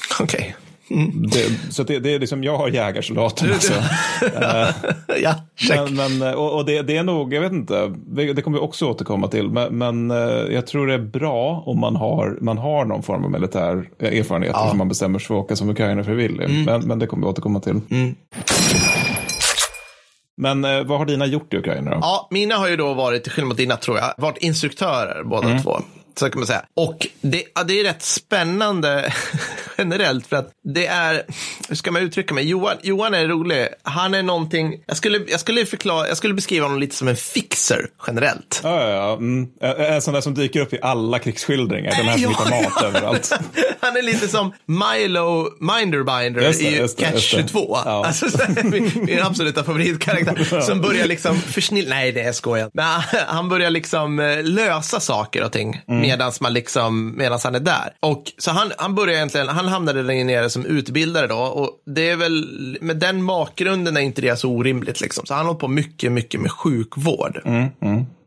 Okej. 0.89 1.49
Det, 1.67 1.73
så 1.73 1.83
det, 1.83 1.99
det 1.99 2.13
är 2.13 2.19
liksom, 2.19 2.43
jag 2.43 2.57
har 2.57 2.67
jägarsoldaten 2.67 3.53
alltså. 3.53 3.73
ja, 5.23 5.35
check. 5.55 5.79
Men, 5.91 6.17
men, 6.19 6.35
och, 6.35 6.55
och 6.55 6.65
det, 6.65 6.81
det 6.81 6.97
är 6.97 7.03
nog, 7.03 7.33
jag 7.33 7.41
vet 7.41 7.51
inte, 7.51 7.93
det 8.07 8.41
kommer 8.41 8.57
vi 8.57 8.63
också 8.63 8.85
återkomma 8.89 9.27
till, 9.27 9.49
men, 9.49 9.77
men 9.77 10.11
eh, 10.11 10.53
jag 10.53 10.67
tror 10.67 10.87
det 10.87 10.93
är 10.93 10.97
bra 10.99 11.63
om 11.65 11.79
man 11.79 11.95
har, 11.95 12.37
man 12.41 12.57
har 12.57 12.85
någon 12.85 13.03
form 13.03 13.23
av 13.25 13.31
militär 13.31 13.89
erfarenhet 13.99 14.55
som 14.69 14.77
man 14.77 14.87
bestämmer 14.89 15.19
sig 15.19 15.27
för 15.27 15.35
att 15.35 15.43
åka 15.45 15.55
som 15.55 15.69
ukrainare 15.69 16.03
frivillig. 16.05 16.65
Men, 16.65 16.81
men 16.81 16.99
det 16.99 17.07
kommer 17.07 17.27
vi 17.27 17.31
återkomma 17.31 17.59
till. 17.59 17.81
Men 20.37 20.65
eh, 20.65 20.83
vad 20.83 20.97
har 20.97 21.05
dina 21.05 21.25
gjort 21.25 21.53
i 21.53 21.57
Ukraina 21.57 21.91
då? 21.91 21.97
Ja, 22.01 22.27
mina 22.31 22.55
har 22.55 22.67
ju 22.69 22.75
då 22.75 22.93
varit, 22.93 23.23
till 23.23 23.31
skillnad 23.31 23.47
mot 23.47 23.57
dina 23.57 23.75
tror 23.75 23.97
jag, 23.97 24.13
varit 24.17 24.37
instruktörer 24.37 25.23
båda 25.23 25.47
Mm. 25.49 25.63
två. 25.63 25.79
Så 26.19 26.29
kan 26.29 26.39
man 26.39 26.48
säga. 26.48 26.65
Och 26.75 27.07
det, 27.22 27.43
ja, 27.55 27.63
det 27.63 27.79
är 27.79 27.84
rätt 27.84 28.01
spännande 28.03 29.13
generellt 29.77 30.27
för 30.27 30.36
att 30.36 30.51
det 30.74 30.88
är, 30.88 31.24
hur 31.69 31.75
ska 31.75 31.91
man 31.91 32.01
uttrycka 32.01 32.34
mig? 32.34 32.43
Johan, 32.50 32.75
Johan 32.84 33.13
är 33.13 33.27
rolig. 33.27 33.67
Han 33.84 34.13
är 34.13 34.24
någonting, 34.24 34.74
jag 34.88 34.98
skulle, 34.98 35.19
jag 35.27 35.39
skulle 35.39 35.65
förklara, 35.65 36.07
jag 36.07 36.17
skulle 36.17 36.34
beskriva 36.34 36.65
honom 36.65 36.79
lite 36.79 36.95
som 36.95 37.07
en 37.07 37.15
fixer 37.15 37.88
generellt. 38.07 38.62
Ja, 38.63 38.81
ja, 38.81 38.89
ja. 38.89 39.13
Mm. 39.13 39.48
En- 39.62 40.01
sån 40.01 40.13
där 40.13 40.22
som 40.22 40.34
dyker 40.34 40.60
upp 40.62 40.74
i 40.74 40.79
alla 40.81 41.19
krigsskildringar. 41.19 41.91
Den 41.98 42.05
här 42.07 42.17
som 42.17 42.24
Ja, 42.39 42.45
hittar 42.45 42.63
mat 42.63 42.84
överallt. 42.84 43.31
Han 43.79 43.98
är 43.98 44.01
lite 44.01 44.27
som 44.27 44.53
Milo 44.65 45.50
Minderbinder 45.60 46.41
det, 46.41 46.50
i 46.62 46.63
Catch 46.63 46.77
just 46.79 46.98
det. 46.98 47.19
22. 47.22 47.77
Ja. 47.86 48.05
Alltså, 48.05 48.25
min, 48.63 48.91
min 48.95 49.22
absoluta 49.22 49.63
favoritkaraktär. 49.63 50.62
Som 50.62 50.81
börjar 50.81 51.07
liksom 51.07 51.36
försnilla, 51.38 51.89
nej 51.89 52.12
det 52.12 52.22
är. 52.22 52.69
Men 52.74 52.86
han- 52.86 53.03
han 53.27 53.50
börjar 53.50 53.69
liksom 53.69 54.19
eh, 54.19 54.43
lösa 54.43 55.00
saker 55.00 55.43
och 55.43 55.51
ting 55.51 55.81
Mm. 55.88 56.04
Medans 56.07 56.41
man 56.41 56.53
liksom, 56.53 57.17
medans 57.17 57.43
han 57.43 57.55
är 57.55 57.59
där. 57.59 57.93
Och 58.00 58.24
så 58.38 58.51
han, 58.51 58.71
han 58.77 58.95
börjar 58.95 59.15
egentligen, 59.15 59.47
han 59.47 59.67
hamnade 59.67 60.03
där 60.03 60.24
nere 60.24 60.50
som 60.50 60.65
utbildare 60.65 61.27
då. 61.27 61.38
Och 61.38 61.69
det 61.85 62.09
är 62.09 62.15
väl, 62.15 62.77
med 62.81 62.97
den 62.97 63.25
bakgrunden 63.25 63.97
är 63.97 64.01
inte 64.01 64.21
det 64.21 64.39
så 64.39 64.51
orimligt 64.51 65.01
liksom. 65.01 65.25
Så 65.25 65.33
han 65.33 65.45
hållit 65.45 65.59
på 65.59 65.67
mycket, 65.67 66.12
mycket 66.12 66.41
med 66.41 66.51
sjukvård 66.51 67.41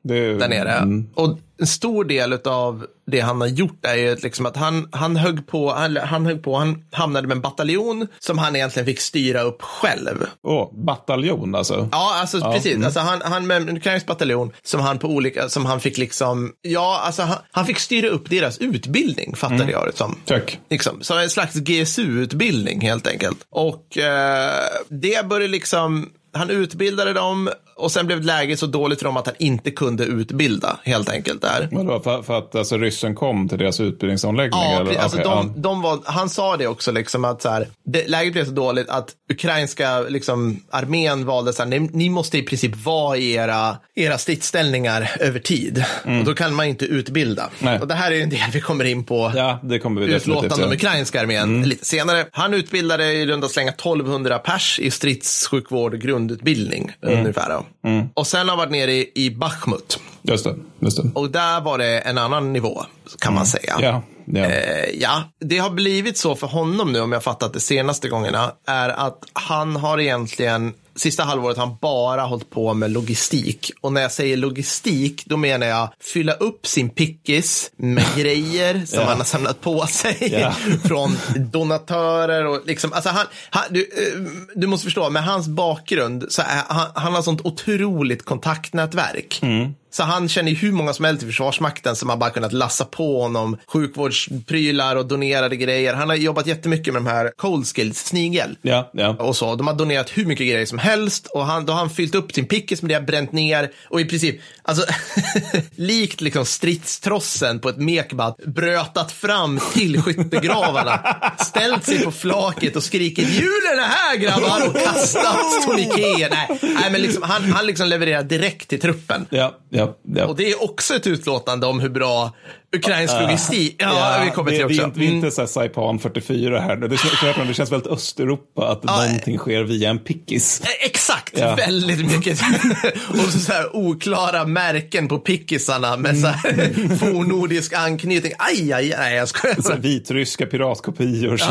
Det 0.02 0.18
är, 0.18 0.38
där 0.38 0.48
nere. 0.48 0.72
Mm. 0.72 1.10
Och 1.14 1.38
en 1.60 1.66
stor 1.66 2.04
del 2.04 2.32
av 2.32 2.86
det 3.06 3.20
han 3.20 3.40
har 3.40 3.48
gjort 3.48 3.86
är 3.86 3.94
ju 3.94 4.16
liksom 4.16 4.46
att 4.46 4.56
han, 4.56 4.88
han 4.92 5.16
högg 5.16 5.46
på, 5.46 5.72
han, 5.72 5.96
han 5.96 6.26
högg 6.26 6.42
på, 6.42 6.56
han 6.56 6.84
hamnade 6.92 7.28
med 7.28 7.34
en 7.34 7.40
bataljon 7.40 8.08
som 8.18 8.38
han 8.38 8.56
egentligen 8.56 8.86
fick 8.86 9.00
styra 9.00 9.40
upp 9.40 9.62
själv. 9.62 10.26
Åh, 10.42 10.70
bataljon 10.72 11.54
alltså. 11.54 11.88
Ja, 11.92 12.18
alltså 12.20 12.40
precis. 12.40 12.84
Alltså, 12.84 13.00
han, 13.00 13.22
han 13.24 13.46
med 13.46 13.56
en 13.56 13.76
ukrainsk 13.76 14.06
bataljon 14.06 14.52
som 14.62 14.80
han 14.80 14.98
på 14.98 15.08
olika, 15.08 15.48
som 15.48 15.66
han 15.66 15.80
fick 15.80 15.98
liksom, 15.98 16.52
ja, 16.62 17.00
alltså 17.04 17.22
han, 17.22 17.38
han 17.52 17.66
fick 17.66 17.78
styra 17.78 18.08
upp 18.08 18.30
deras 18.30 18.58
utbildning, 18.58 19.36
fattade 19.36 19.70
jag 19.70 19.86
det 19.86 19.96
som. 19.96 20.16
Tack. 20.24 20.58
Liksom, 20.70 21.02
så 21.02 21.18
en 21.18 21.30
slags 21.30 21.54
GSU-utbildning 21.54 22.80
helt 22.80 23.06
enkelt. 23.06 23.38
Och 23.50 23.98
eh, 23.98 24.64
det 24.88 25.26
började 25.26 25.52
liksom, 25.52 26.10
han 26.32 26.50
utbildade 26.50 27.12
dem 27.12 27.50
och 27.78 27.92
sen 27.92 28.06
blev 28.06 28.22
läget 28.22 28.58
så 28.58 28.66
dåligt 28.66 28.98
för 28.98 29.04
dem 29.06 29.16
att 29.16 29.26
han 29.26 29.34
inte 29.38 29.70
kunde 29.70 30.04
utbilda 30.04 30.78
helt 30.84 31.08
enkelt 31.10 31.42
där. 31.42 31.68
Vadå, 31.72 32.00
för, 32.00 32.22
för 32.22 32.38
att 32.38 32.54
alltså, 32.54 32.76
ryssen 32.78 33.14
kom 33.14 33.48
till 33.48 33.58
deras 33.58 33.80
utbildningsanläggning? 33.80 34.60
Ja, 34.60 34.80
eller? 34.80 34.96
alltså 34.98 35.18
Okej, 35.20 35.30
de, 35.54 35.60
de 35.62 35.82
var, 35.82 35.98
han 36.04 36.28
sa 36.30 36.56
det 36.56 36.66
också, 36.66 36.92
liksom 36.92 37.24
att 37.24 37.42
så 37.42 37.48
här, 37.48 37.68
det, 37.84 38.08
läget 38.08 38.32
blev 38.32 38.44
så 38.44 38.50
dåligt 38.50 38.88
att 38.88 39.10
ukrainska 39.32 40.00
liksom, 40.00 40.60
armén 40.70 41.24
valde 41.26 41.52
så 41.52 41.62
här, 41.62 41.70
ni, 41.70 41.78
ni 41.92 42.10
måste 42.10 42.38
i 42.38 42.42
princip 42.42 42.76
vara 42.76 43.16
i 43.16 43.32
era, 43.32 43.76
era 43.94 44.18
stridsställningar 44.18 45.10
över 45.20 45.40
tid. 45.40 45.84
Och 46.04 46.24
då 46.24 46.34
kan 46.34 46.54
man 46.54 46.66
inte 46.66 46.84
utbilda. 46.84 47.42
Mm. 47.42 47.52
Nej. 47.72 47.80
Och 47.80 47.88
det 47.88 47.94
här 47.94 48.12
är 48.12 48.22
en 48.22 48.30
del 48.30 48.50
vi 48.52 48.60
kommer 48.60 48.84
in 48.84 49.04
på. 49.04 49.32
Ja, 49.36 49.58
det 49.62 49.78
kommer 49.78 50.00
vi 50.00 50.14
Utlåtande 50.14 50.54
om 50.54 50.60
göra. 50.60 50.74
ukrainska 50.74 51.20
armén 51.20 51.42
Mm. 51.42 51.68
lite 51.68 51.84
senare. 51.84 52.26
Han 52.32 52.54
utbildade 52.54 53.12
i 53.12 53.26
runda 53.26 53.48
slänga 53.48 53.72
1200 53.72 54.38
pers 54.38 54.78
i 54.78 54.90
stridssjukvård 54.90 55.94
och 55.94 56.00
grundutbildning 56.00 56.92
Mm. 57.02 57.18
ungefär. 57.18 57.62
Då. 57.82 58.08
Och 58.14 58.26
sen 58.26 58.40
har 58.40 58.46
han 58.46 58.58
varit 58.58 58.70
nere 58.70 58.92
i, 58.92 59.12
i 59.14 59.30
Bachmut. 59.30 60.00
Just 60.22 60.44
det. 60.44 60.54
Just 60.80 61.02
det. 61.02 61.10
Och 61.14 61.30
där 61.30 61.60
var 61.60 61.78
det 61.78 61.98
en 61.98 62.18
annan 62.18 62.52
nivå 62.52 62.84
kan 63.18 63.34
man 63.34 63.46
säga. 63.46 63.74
Mm. 63.74 63.84
Ja, 63.84 64.02
ja. 64.24 64.44
Eh, 64.44 64.90
ja, 65.00 65.22
det 65.40 65.58
har 65.58 65.70
blivit 65.70 66.18
så 66.18 66.36
för 66.36 66.46
honom 66.46 66.92
nu, 66.92 67.00
om 67.00 67.12
jag 67.12 67.22
fattat 67.22 67.52
det 67.52 67.60
senaste 67.60 68.08
gångerna, 68.08 68.52
är 68.66 68.88
att 68.88 69.24
han 69.32 69.76
har 69.76 70.00
egentligen 70.00 70.74
Sista 70.98 71.22
halvåret 71.24 71.56
har 71.56 71.66
han 71.66 71.76
bara 71.80 72.22
hållit 72.22 72.50
på 72.50 72.74
med 72.74 72.90
logistik. 72.90 73.70
Och 73.80 73.92
när 73.92 74.00
jag 74.00 74.12
säger 74.12 74.36
logistik, 74.36 75.22
då 75.26 75.36
menar 75.36 75.66
jag 75.66 75.88
fylla 76.00 76.32
upp 76.32 76.66
sin 76.66 76.90
pickis 76.90 77.70
med 77.76 78.04
grejer 78.16 78.86
som 78.86 78.98
Ja. 78.98 79.04
han 79.04 79.16
har 79.16 79.24
samlat 79.24 79.60
på 79.60 79.86
sig 79.86 80.16
Ja. 80.40 80.52
från 80.84 81.16
donatörer 81.36 82.46
och 82.46 82.60
liksom, 82.66 82.92
alltså 82.92 83.08
han, 83.10 83.26
han 83.50 83.62
du, 83.70 83.80
eh, 83.80 84.30
du 84.54 84.66
måste 84.66 84.84
förstå, 84.84 85.10
med 85.10 85.24
hans 85.24 85.48
bakgrund 85.48 86.24
så 86.28 86.42
är 86.42 86.62
han, 86.68 86.86
han 86.94 87.14
har 87.14 87.22
sånt 87.22 87.40
otroligt 87.44 88.24
kontaktnätverk. 88.24 89.40
Så 89.90 90.02
han 90.02 90.28
känner 90.28 90.50
ju 90.50 90.56
hur 90.56 90.72
många 90.72 90.92
som 90.92 91.04
helst 91.04 91.22
i 91.22 91.26
Försvarsmakten 91.26 91.96
som 91.96 92.08
har 92.08 92.16
bara 92.16 92.30
kunnat 92.30 92.52
lassa 92.52 92.84
på 92.84 93.22
honom 93.22 93.56
sjukvårdsprylar 93.66 94.96
och 94.96 95.06
donerade 95.06 95.56
grejer. 95.56 95.94
Han 95.94 96.08
har 96.08 96.16
jobbat 96.16 96.46
jättemycket 96.46 96.94
med 96.94 97.02
de 97.02 97.08
här 97.08 97.32
cold 97.36 97.66
skills, 97.66 97.98
snigel. 97.98 98.58
ja, 98.62 98.90
ja. 98.92 99.08
Och 99.08 99.36
så. 99.36 99.54
De 99.54 99.66
har 99.66 99.74
donerat 99.74 100.10
hur 100.10 100.26
mycket 100.26 100.46
grejer 100.46 100.66
som 100.66 100.78
helst 100.78 101.26
och 101.26 101.46
han, 101.46 101.66
då 101.66 101.72
har 101.72 101.80
han 101.80 101.90
fyllt 101.90 102.14
upp 102.14 102.32
sin 102.32 102.46
pickis 102.46 102.82
med 102.82 102.90
det, 102.90 103.06
bränt 103.06 103.32
ner 103.32 103.70
och 103.88 104.00
i 104.00 104.04
princip, 104.04 104.40
alltså 104.68 104.86
likt 105.76 106.20
liksom 106.20 106.46
stridstrossen 106.46 107.60
på 107.60 107.68
ett 107.68 107.76
mekbat, 107.76 108.36
brötat 108.36 109.12
fram 109.12 109.60
till 109.72 110.02
skyttegravarna, 110.02 111.00
ställt 111.38 111.84
sig 111.84 112.04
på 112.04 112.10
flaket 112.10 112.76
och 112.76 112.82
skrikit 112.82 113.28
julen 113.28 113.78
är 113.78 113.88
här 113.88 114.16
grabbar 114.16 114.68
och 114.68 114.74
kastat 114.74 115.64
tourniqueter. 115.64 116.30
Nej, 116.30 116.58
nej, 116.62 116.90
men 116.92 117.00
liksom, 117.00 117.22
han, 117.22 117.52
han 117.52 117.66
liksom 117.66 117.88
levererar 117.88 118.22
direkt 118.22 118.68
till 118.68 118.80
truppen. 118.80 119.26
ja, 119.30 119.58
ja, 119.70 119.96
ja. 120.14 120.26
Och 120.26 120.36
det 120.36 120.50
är 120.50 120.62
också 120.62 120.94
ett 120.94 121.06
utlåtande 121.06 121.66
om 121.66 121.80
hur 121.80 121.88
bra 121.90 122.32
ukrainsk 122.76 123.14
logistik, 123.20 123.76
ja, 123.78 124.20
vi 124.24 124.30
kommer 124.30 124.50
det, 124.50 124.56
till 124.56 124.66
vi, 124.66 124.74
också. 124.74 124.84
inte- 124.86 124.98
vi 125.00 125.04
är 125.06 125.10
Mm. 125.10 125.24
inte 125.24 125.30
så 125.34 125.40
här 125.42 125.46
Saipan 125.48 125.98
44 125.98 126.60
här. 126.60 126.76
Det, 126.76 126.96
känns- 126.96 127.48
det 127.48 127.54
känns 127.54 127.72
väldigt 127.72 127.92
Östeuropa 127.92 128.68
att 128.68 128.84
någonting 128.84 129.38
sker 129.38 129.62
via 129.62 129.90
en 129.90 129.98
pickis. 129.98 130.60
Eh, 130.60 130.66
Exakt, 130.86 131.38
Ja. 131.38 131.54
väldigt 131.54 132.06
mycket. 132.16 132.40
och 133.08 133.16
så, 133.32 133.38
så 133.38 133.52
här 133.52 133.76
oklara 133.76 134.44
märken 134.44 135.08
på 135.08 135.18
pickisarna 135.18 135.96
med 135.96 136.18
så 136.20 136.26
här 136.26 136.70
Mm. 136.76 136.98
fornnordisk 136.98 137.72
anknytning. 137.72 138.32
Aj, 138.38 138.72
aj, 138.72 138.94
nej, 138.98 139.16
jag 139.16 139.28
skojar. 139.28 139.56
Så 139.62 139.74
vitryska 139.76 140.46
piratkopior. 140.46 141.36
Så. 141.36 141.44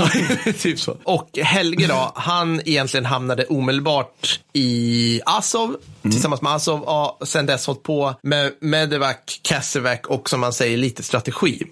Ja, 0.46 0.52
typ 0.62 0.80
så. 0.80 0.98
Och 1.04 1.30
Helge 1.44 1.88
då, 1.88 2.12
han 2.16 2.62
egentligen 2.66 3.06
hamnade 3.06 3.46
omedelbart 3.46 4.40
i 4.54 5.22
Azov, 5.26 5.76
tillsammans 6.02 6.42
med 6.42 6.52
Azov, 6.54 6.82
och 6.82 7.28
sen 7.28 7.46
dess 7.46 7.68
hållit 7.68 7.84
på 7.84 8.16
med 8.24 8.52
Medevac, 8.62 9.16
Kassevac 9.42 10.00
och 10.08 10.30
som 10.30 10.40
man 10.40 10.54
säger 10.54 10.78
lite 10.78 11.04
strategi. 11.08 11.64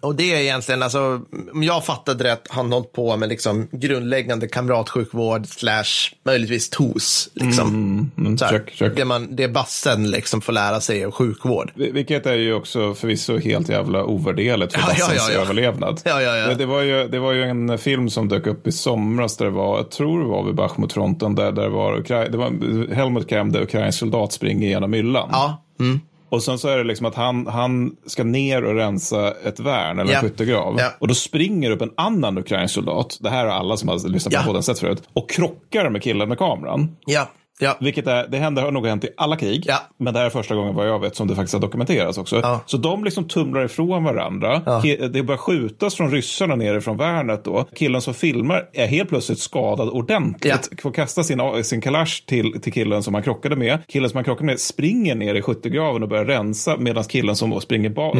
Och 0.00 0.14
det 0.14 0.34
är 0.34 0.38
egentligen, 0.40 0.82
alltså, 0.82 1.20
om 1.52 1.62
jag 1.62 1.84
fattade 1.84 2.24
rätt, 2.24 2.42
han 2.50 2.72
hållit 2.72 2.92
på 2.92 3.16
med 3.16 3.28
liksom 3.28 3.68
grundläggande 3.72 4.48
kamratsjukvård 4.48 5.46
slash 5.46 5.84
möjligtvis 6.24 6.70
TOS. 6.70 7.28
Liksom. 7.34 8.10
så 8.38 8.44
här, 8.44 8.52
check, 8.52 8.70
check. 8.74 8.96
Det, 8.96 9.04
man, 9.04 9.36
det 9.36 9.48
bassen 9.48 10.10
liksom 10.10 10.40
får 10.40 10.52
lära 10.52 10.80
sig 10.80 11.04
av 11.04 11.10
sjukvård. 11.10 11.72
Vil- 11.74 11.92
Vilket 11.92 12.26
är 12.26 12.34
ju 12.34 12.54
också 12.54 12.94
förvisso 12.94 13.38
helt 13.38 13.68
jävla 13.68 14.04
ovärderligt 14.04 14.72
för 14.72 14.80
Ja, 14.80 14.86
bassens 14.86 15.26
ja, 15.28 15.34
ja. 15.34 15.40
överlevnad. 15.40 16.00
Ja, 16.04 16.22
ja, 16.22 16.36
ja. 16.36 16.46
Det, 16.48 16.54
det, 16.54 16.66
var 16.66 16.80
ju, 16.82 17.08
det 17.08 17.18
var 17.18 17.32
ju 17.32 17.42
en 17.42 17.78
film 17.78 18.10
som 18.10 18.28
dök 18.28 18.46
upp 18.46 18.66
i 18.66 18.72
somras 18.72 19.36
där 19.36 19.44
det 19.44 19.50
var, 19.50 19.76
jag 19.76 19.90
tror 19.90 20.20
det 20.22 20.28
var 20.28 20.44
vid 20.44 20.54
Bachmutfronten, 20.54 21.34
där, 21.34 21.52
där 21.52 21.62
det 21.62 21.68
var, 21.68 22.28
det 22.30 22.36
var 22.38 22.94
Helmut 22.94 23.28
Krem 23.28 23.52
där 23.52 23.62
ukrainsk 23.62 23.98
soldat 23.98 24.32
springer 24.32 24.68
genom 24.68 24.90
myllan. 24.90 25.28
Ja, 25.32 25.64
mm. 25.80 26.00
Och 26.30 26.42
sen 26.42 26.58
så 26.58 26.68
är 26.68 26.78
det 26.78 26.84
liksom 26.84 27.06
att 27.06 27.14
han, 27.14 27.46
han 27.46 27.96
ska 28.06 28.24
ner 28.24 28.64
och 28.64 28.74
rensa 28.74 29.30
ett 29.44 29.60
värn 29.60 29.98
eller 29.98 30.12
Ja. 30.12 30.18
en 30.18 30.24
skyttegrav. 30.24 30.76
Ja. 30.78 30.90
Och 30.98 31.08
då 31.08 31.14
springer 31.14 31.70
upp 31.70 31.82
en 31.82 31.90
annan 31.96 32.38
ukrainsk 32.38 32.74
soldat, 32.74 33.18
det 33.20 33.30
här 33.30 33.46
har 33.46 33.52
alla 33.52 33.76
som 33.76 33.88
har 33.88 34.08
lyssnat 34.08 34.34
på 34.34 34.40
Ja. 34.40 34.46
podden 34.46 34.62
sett 34.62 34.78
förut, 34.78 35.02
och 35.12 35.30
krockar 35.30 35.90
med 35.90 36.02
killen 36.02 36.28
med 36.28 36.38
kameran. 36.38 36.96
ja. 37.06 37.28
Ja. 37.60 37.76
Vilket 37.80 38.06
är, 38.06 38.26
det 38.28 38.38
händer, 38.38 38.62
har 38.62 38.70
nog 38.70 38.86
hänt 38.86 39.04
i 39.04 39.08
alla 39.16 39.36
krig. 39.36 39.64
Ja. 39.66 39.78
Men 39.98 40.14
det 40.14 40.20
här 40.20 40.26
är 40.26 40.30
första 40.30 40.54
gången 40.54 40.74
vad 40.74 40.88
jag 40.88 40.98
vet 40.98 41.16
som 41.16 41.28
det 41.28 41.34
faktiskt 41.34 41.52
har 41.54 41.60
dokumenterats 41.60 42.18
också. 42.18 42.40
Ja. 42.42 42.60
Så 42.66 42.76
de 42.76 43.04
liksom 43.04 43.24
tumlar 43.24 43.64
ifrån 43.64 44.04
varandra. 44.04 44.62
Ki- 44.80 45.08
Det 45.08 45.22
börjar 45.22 45.38
skjutas 45.38 45.94
från 45.94 46.10
ryssarna 46.10 46.56
nerifrån 46.56 46.96
värnet 46.96 47.44
då. 47.44 47.64
Killen 47.76 48.00
som 48.00 48.14
filmar 48.14 48.68
är 48.72 48.86
helt 48.86 49.08
plötsligt 49.08 49.38
skadad 49.38 49.88
ordentligt. 49.88 50.52
Får 50.82 50.90
kasta 50.92 51.22
sin, 51.22 51.40
sin 51.64 51.80
kalash 51.80 52.24
till, 52.26 52.60
till 52.60 52.72
killen 52.72 53.02
som 53.02 53.14
han 53.14 53.22
krockade 53.22 53.56
med. 53.56 53.78
Killen 53.88 54.10
som 54.10 54.16
han 54.16 54.24
krockade 54.24 54.46
med 54.46 54.60
springer 54.60 55.14
ner 55.14 55.34
i 55.34 55.42
skyttegraven 55.42 56.02
och 56.02 56.08
börjar 56.08 56.24
rensa 56.24 56.76
medan 56.78 57.04
killen 57.04 57.36
som 57.36 57.60
springer 57.60 57.90
ba- 57.90 58.12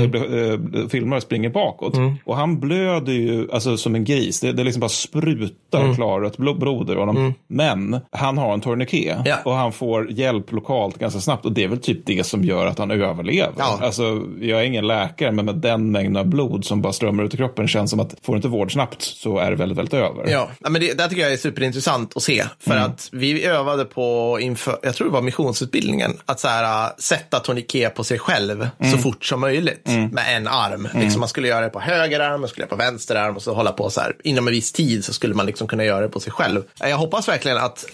äh, 0.83 0.88
filmar 0.88 1.20
springer 1.20 1.48
bakåt. 1.51 1.94
Och 2.24 2.37
han 2.37 2.61
blöder 2.61 3.12
ju 3.12 3.48
alltså, 3.53 3.77
som 3.77 3.94
en 3.94 4.05
gris. 4.05 4.40
Det, 4.40 4.53
det 4.53 4.64
liksom 4.64 4.81
bara 4.81 4.88
sprutar 4.88 5.94
klarrött 5.94 6.37
blod, 6.37 6.90
ur 6.90 6.96
honom. 6.96 7.35
Men 7.46 8.01
han 8.12 8.38
har 8.38 8.53
en 8.55 8.61
tourniquet 8.61 9.27
Ja. 9.29 9.37
och 9.45 9.55
han 9.55 9.73
får 9.73 10.11
hjälp 10.11 10.53
lokalt 10.53 10.99
ganska 10.99 11.21
snabbt. 11.21 11.45
Och 11.45 11.53
det 11.53 11.64
är 11.64 11.69
väl 11.69 11.81
typ 11.81 12.07
det 12.07 12.27
som 12.27 12.45
gör 12.45 12.67
att 12.67 12.79
han 12.79 12.91
överlever. 12.91 13.55
Ja. 13.59 13.79
Alltså, 13.83 14.23
jag 14.41 14.61
är 14.61 14.64
ingen 14.64 14.87
läkare, 14.87 15.33
men 15.33 15.45
med 15.45 15.55
den 15.55 15.91
mängden 15.91 16.17
av 16.17 16.27
blod 16.27 16.64
som 16.64 16.83
bara 16.83 16.93
strömmar 16.93 17.25
ut 17.25 17.35
i 17.35 17.37
kroppen 17.37 17.69
känns 17.69 17.91
som 17.91 18.01
att 18.01 18.14
får 18.23 18.33
du 18.33 18.37
inte 18.37 18.49
vård 18.49 18.73
snabbt 18.73 19.03
så 19.03 19.38
är 19.38 19.51
det 19.51 19.57
väldigt, 19.57 19.79
väldigt 19.79 19.95
över. 19.95 20.31
Ja, 20.31 20.49
ja, 20.61 20.71
men 20.71 20.81
det, 20.81 20.99
det 20.99 21.09
tycker 21.09 21.23
jag 21.23 21.33
är 21.33 21.37
superintressant 21.37 22.17
att 22.17 22.23
se. 22.23 22.45
För 22.61 22.77
att 22.77 23.09
vi 23.12 23.45
övade 23.45 23.85
på, 23.85 24.38
inför, 24.41 24.79
jag 24.83 24.95
tror 24.95 25.07
det 25.07 25.12
var 25.12 25.23
missionsutbildningen, 25.23 26.17
att 26.25 26.41
så 26.41 26.49
här, 26.49 26.85
äh, 26.85 26.91
sätta 26.99 27.41
tourniquet 27.41 27.95
på 27.95 28.05
sig 28.05 28.19
själv 28.19 28.69
så 28.93 28.99
fort 28.99 29.25
som 29.25 29.41
möjligt 29.41 29.87
med 29.87 30.37
en 30.37 30.49
arm. 30.49 30.88
Liksom, 30.95 31.21
man 31.21 31.29
skulle 31.29 31.49
göra 31.49 31.61
det 31.61 31.69
på 31.69 31.81
höger 31.81 32.21
arm, 32.21 32.41
man 32.41 32.49
skulle 32.49 32.62
göra 32.62 32.77
det 32.77 32.77
på 32.77 32.91
vänster 32.91 33.17
arm 33.17 33.37
och 33.37 33.43
så 33.43 33.55
hålla 33.55 33.73
på 33.73 33.91
så 33.91 34.01
här. 34.01 34.17
Inom 34.25 34.47
en 34.47 34.53
viss 34.53 34.73
tid 34.73 35.05
så 35.05 35.12
skulle 35.12 35.35
man 35.35 35.47
liksom 35.47 35.69
kunna 35.69 35.85
göra 35.85 36.01
det 36.01 36.09
på 36.09 36.21
sig 36.21 36.33
själv. 36.33 36.62
Jag 36.81 36.97
hoppas 36.97 37.29
verkligen 37.29 37.59
att 37.59 37.85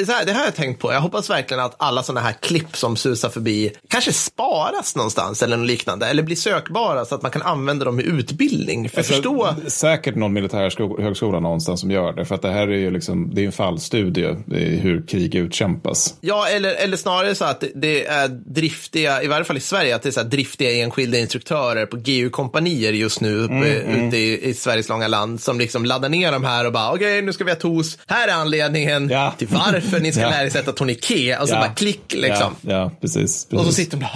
eh, 0.00 0.06
här, 0.08 0.24
det 0.26 0.32
har 0.32 0.44
jag 0.44 0.54
tänkt 0.54 0.80
på. 0.80 0.92
Jag 0.92 1.00
hoppas 1.00 1.30
verkligen 1.30 1.62
att 1.64 1.74
alla 1.78 2.02
sådana 2.02 2.20
här 2.20 2.32
klipp 2.32 2.76
som 2.76 2.96
susar 2.96 3.28
förbi 3.28 3.72
kanske 3.88 4.12
sparas 4.12 4.96
någonstans 4.96 5.42
eller 5.42 5.56
något 5.56 5.66
liknande. 5.66 6.06
Eller 6.06 6.22
blir 6.22 6.36
sökbara 6.36 7.04
så 7.04 7.14
att 7.14 7.22
man 7.22 7.30
kan 7.30 7.42
använda 7.42 7.84
dem 7.84 8.00
i 8.00 8.02
utbildning. 8.02 8.88
För 8.90 8.98
Alltså, 8.98 9.12
förstå... 9.12 9.54
Säkert 9.66 10.14
någon 10.14 10.32
militär 10.32 10.70
sko- 10.70 11.02
högskola 11.02 11.40
någonstans 11.40 11.80
som 11.80 11.90
gör 11.90 12.12
det. 12.12 12.24
För 12.24 12.34
att 12.34 12.42
det 12.42 12.50
här 12.50 12.68
är 12.68 12.76
ju 12.78 12.90
liksom, 12.90 13.34
det 13.34 13.42
är 13.42 13.46
en 13.46 13.52
fallstudie 13.52 14.36
i 14.52 14.76
hur 14.76 15.06
krig 15.06 15.34
utkämpas. 15.34 16.14
Ja, 16.20 16.48
eller, 16.48 16.74
eller 16.74 16.96
snarare 16.96 17.34
så 17.34 17.44
att 17.44 17.64
det- 17.74 18.06
är 18.06 18.28
driftiga, 18.28 19.22
i 19.22 19.26
varje 19.26 19.44
fall 19.44 19.56
i 19.56 19.60
Sverige, 19.60 19.94
att 19.96 20.02
det 20.02 20.08
är 20.08 20.10
så 20.10 20.20
här 20.20 20.28
driftiga 20.28 20.72
enskilda 20.84 21.18
instruktörer 21.18 21.86
på 21.86 21.96
GU-kompanier 21.96 22.92
just 22.92 23.20
nu 23.20 23.38
uppe, 23.38 23.68
ute 23.74 24.16
i, 24.16 24.48
i 24.48 24.54
Sveriges 24.54 24.88
långa 24.88 25.08
land 25.08 25.40
som 25.40 25.58
liksom 25.58 25.84
laddar 25.84 26.08
ner 26.08 26.32
de 26.32 26.44
här 26.44 26.66
och 26.66 26.72
bara 26.72 26.92
okej, 26.92 27.22
nu 27.22 27.32
ska 27.32 27.44
vi 27.44 27.50
ha 27.50 27.58
TOS. 27.58 27.98
Här 28.06 28.28
är 28.28 28.32
anledningen 28.32 29.08
Ja. 29.10 29.34
till 29.38 29.48
varför 29.48 29.67
ni 30.00 30.12
ska 30.12 30.20
lära 30.20 30.42
er 30.46 30.50
sätta 30.50 30.72
tourniquet. 30.72 31.40
Och 31.40 31.48
så 31.48 31.54
Ja. 31.54 31.60
bara 31.60 31.68
klick 31.74 32.12
liksom. 32.14 32.54
Ja, 32.60 32.72
ja 32.72 32.90
precis. 33.00 33.44
precis. 33.44 33.52
Och 33.52 33.64
så 33.64 33.72
sitter 33.72 33.96
de 33.96 34.00
bara 34.00 34.08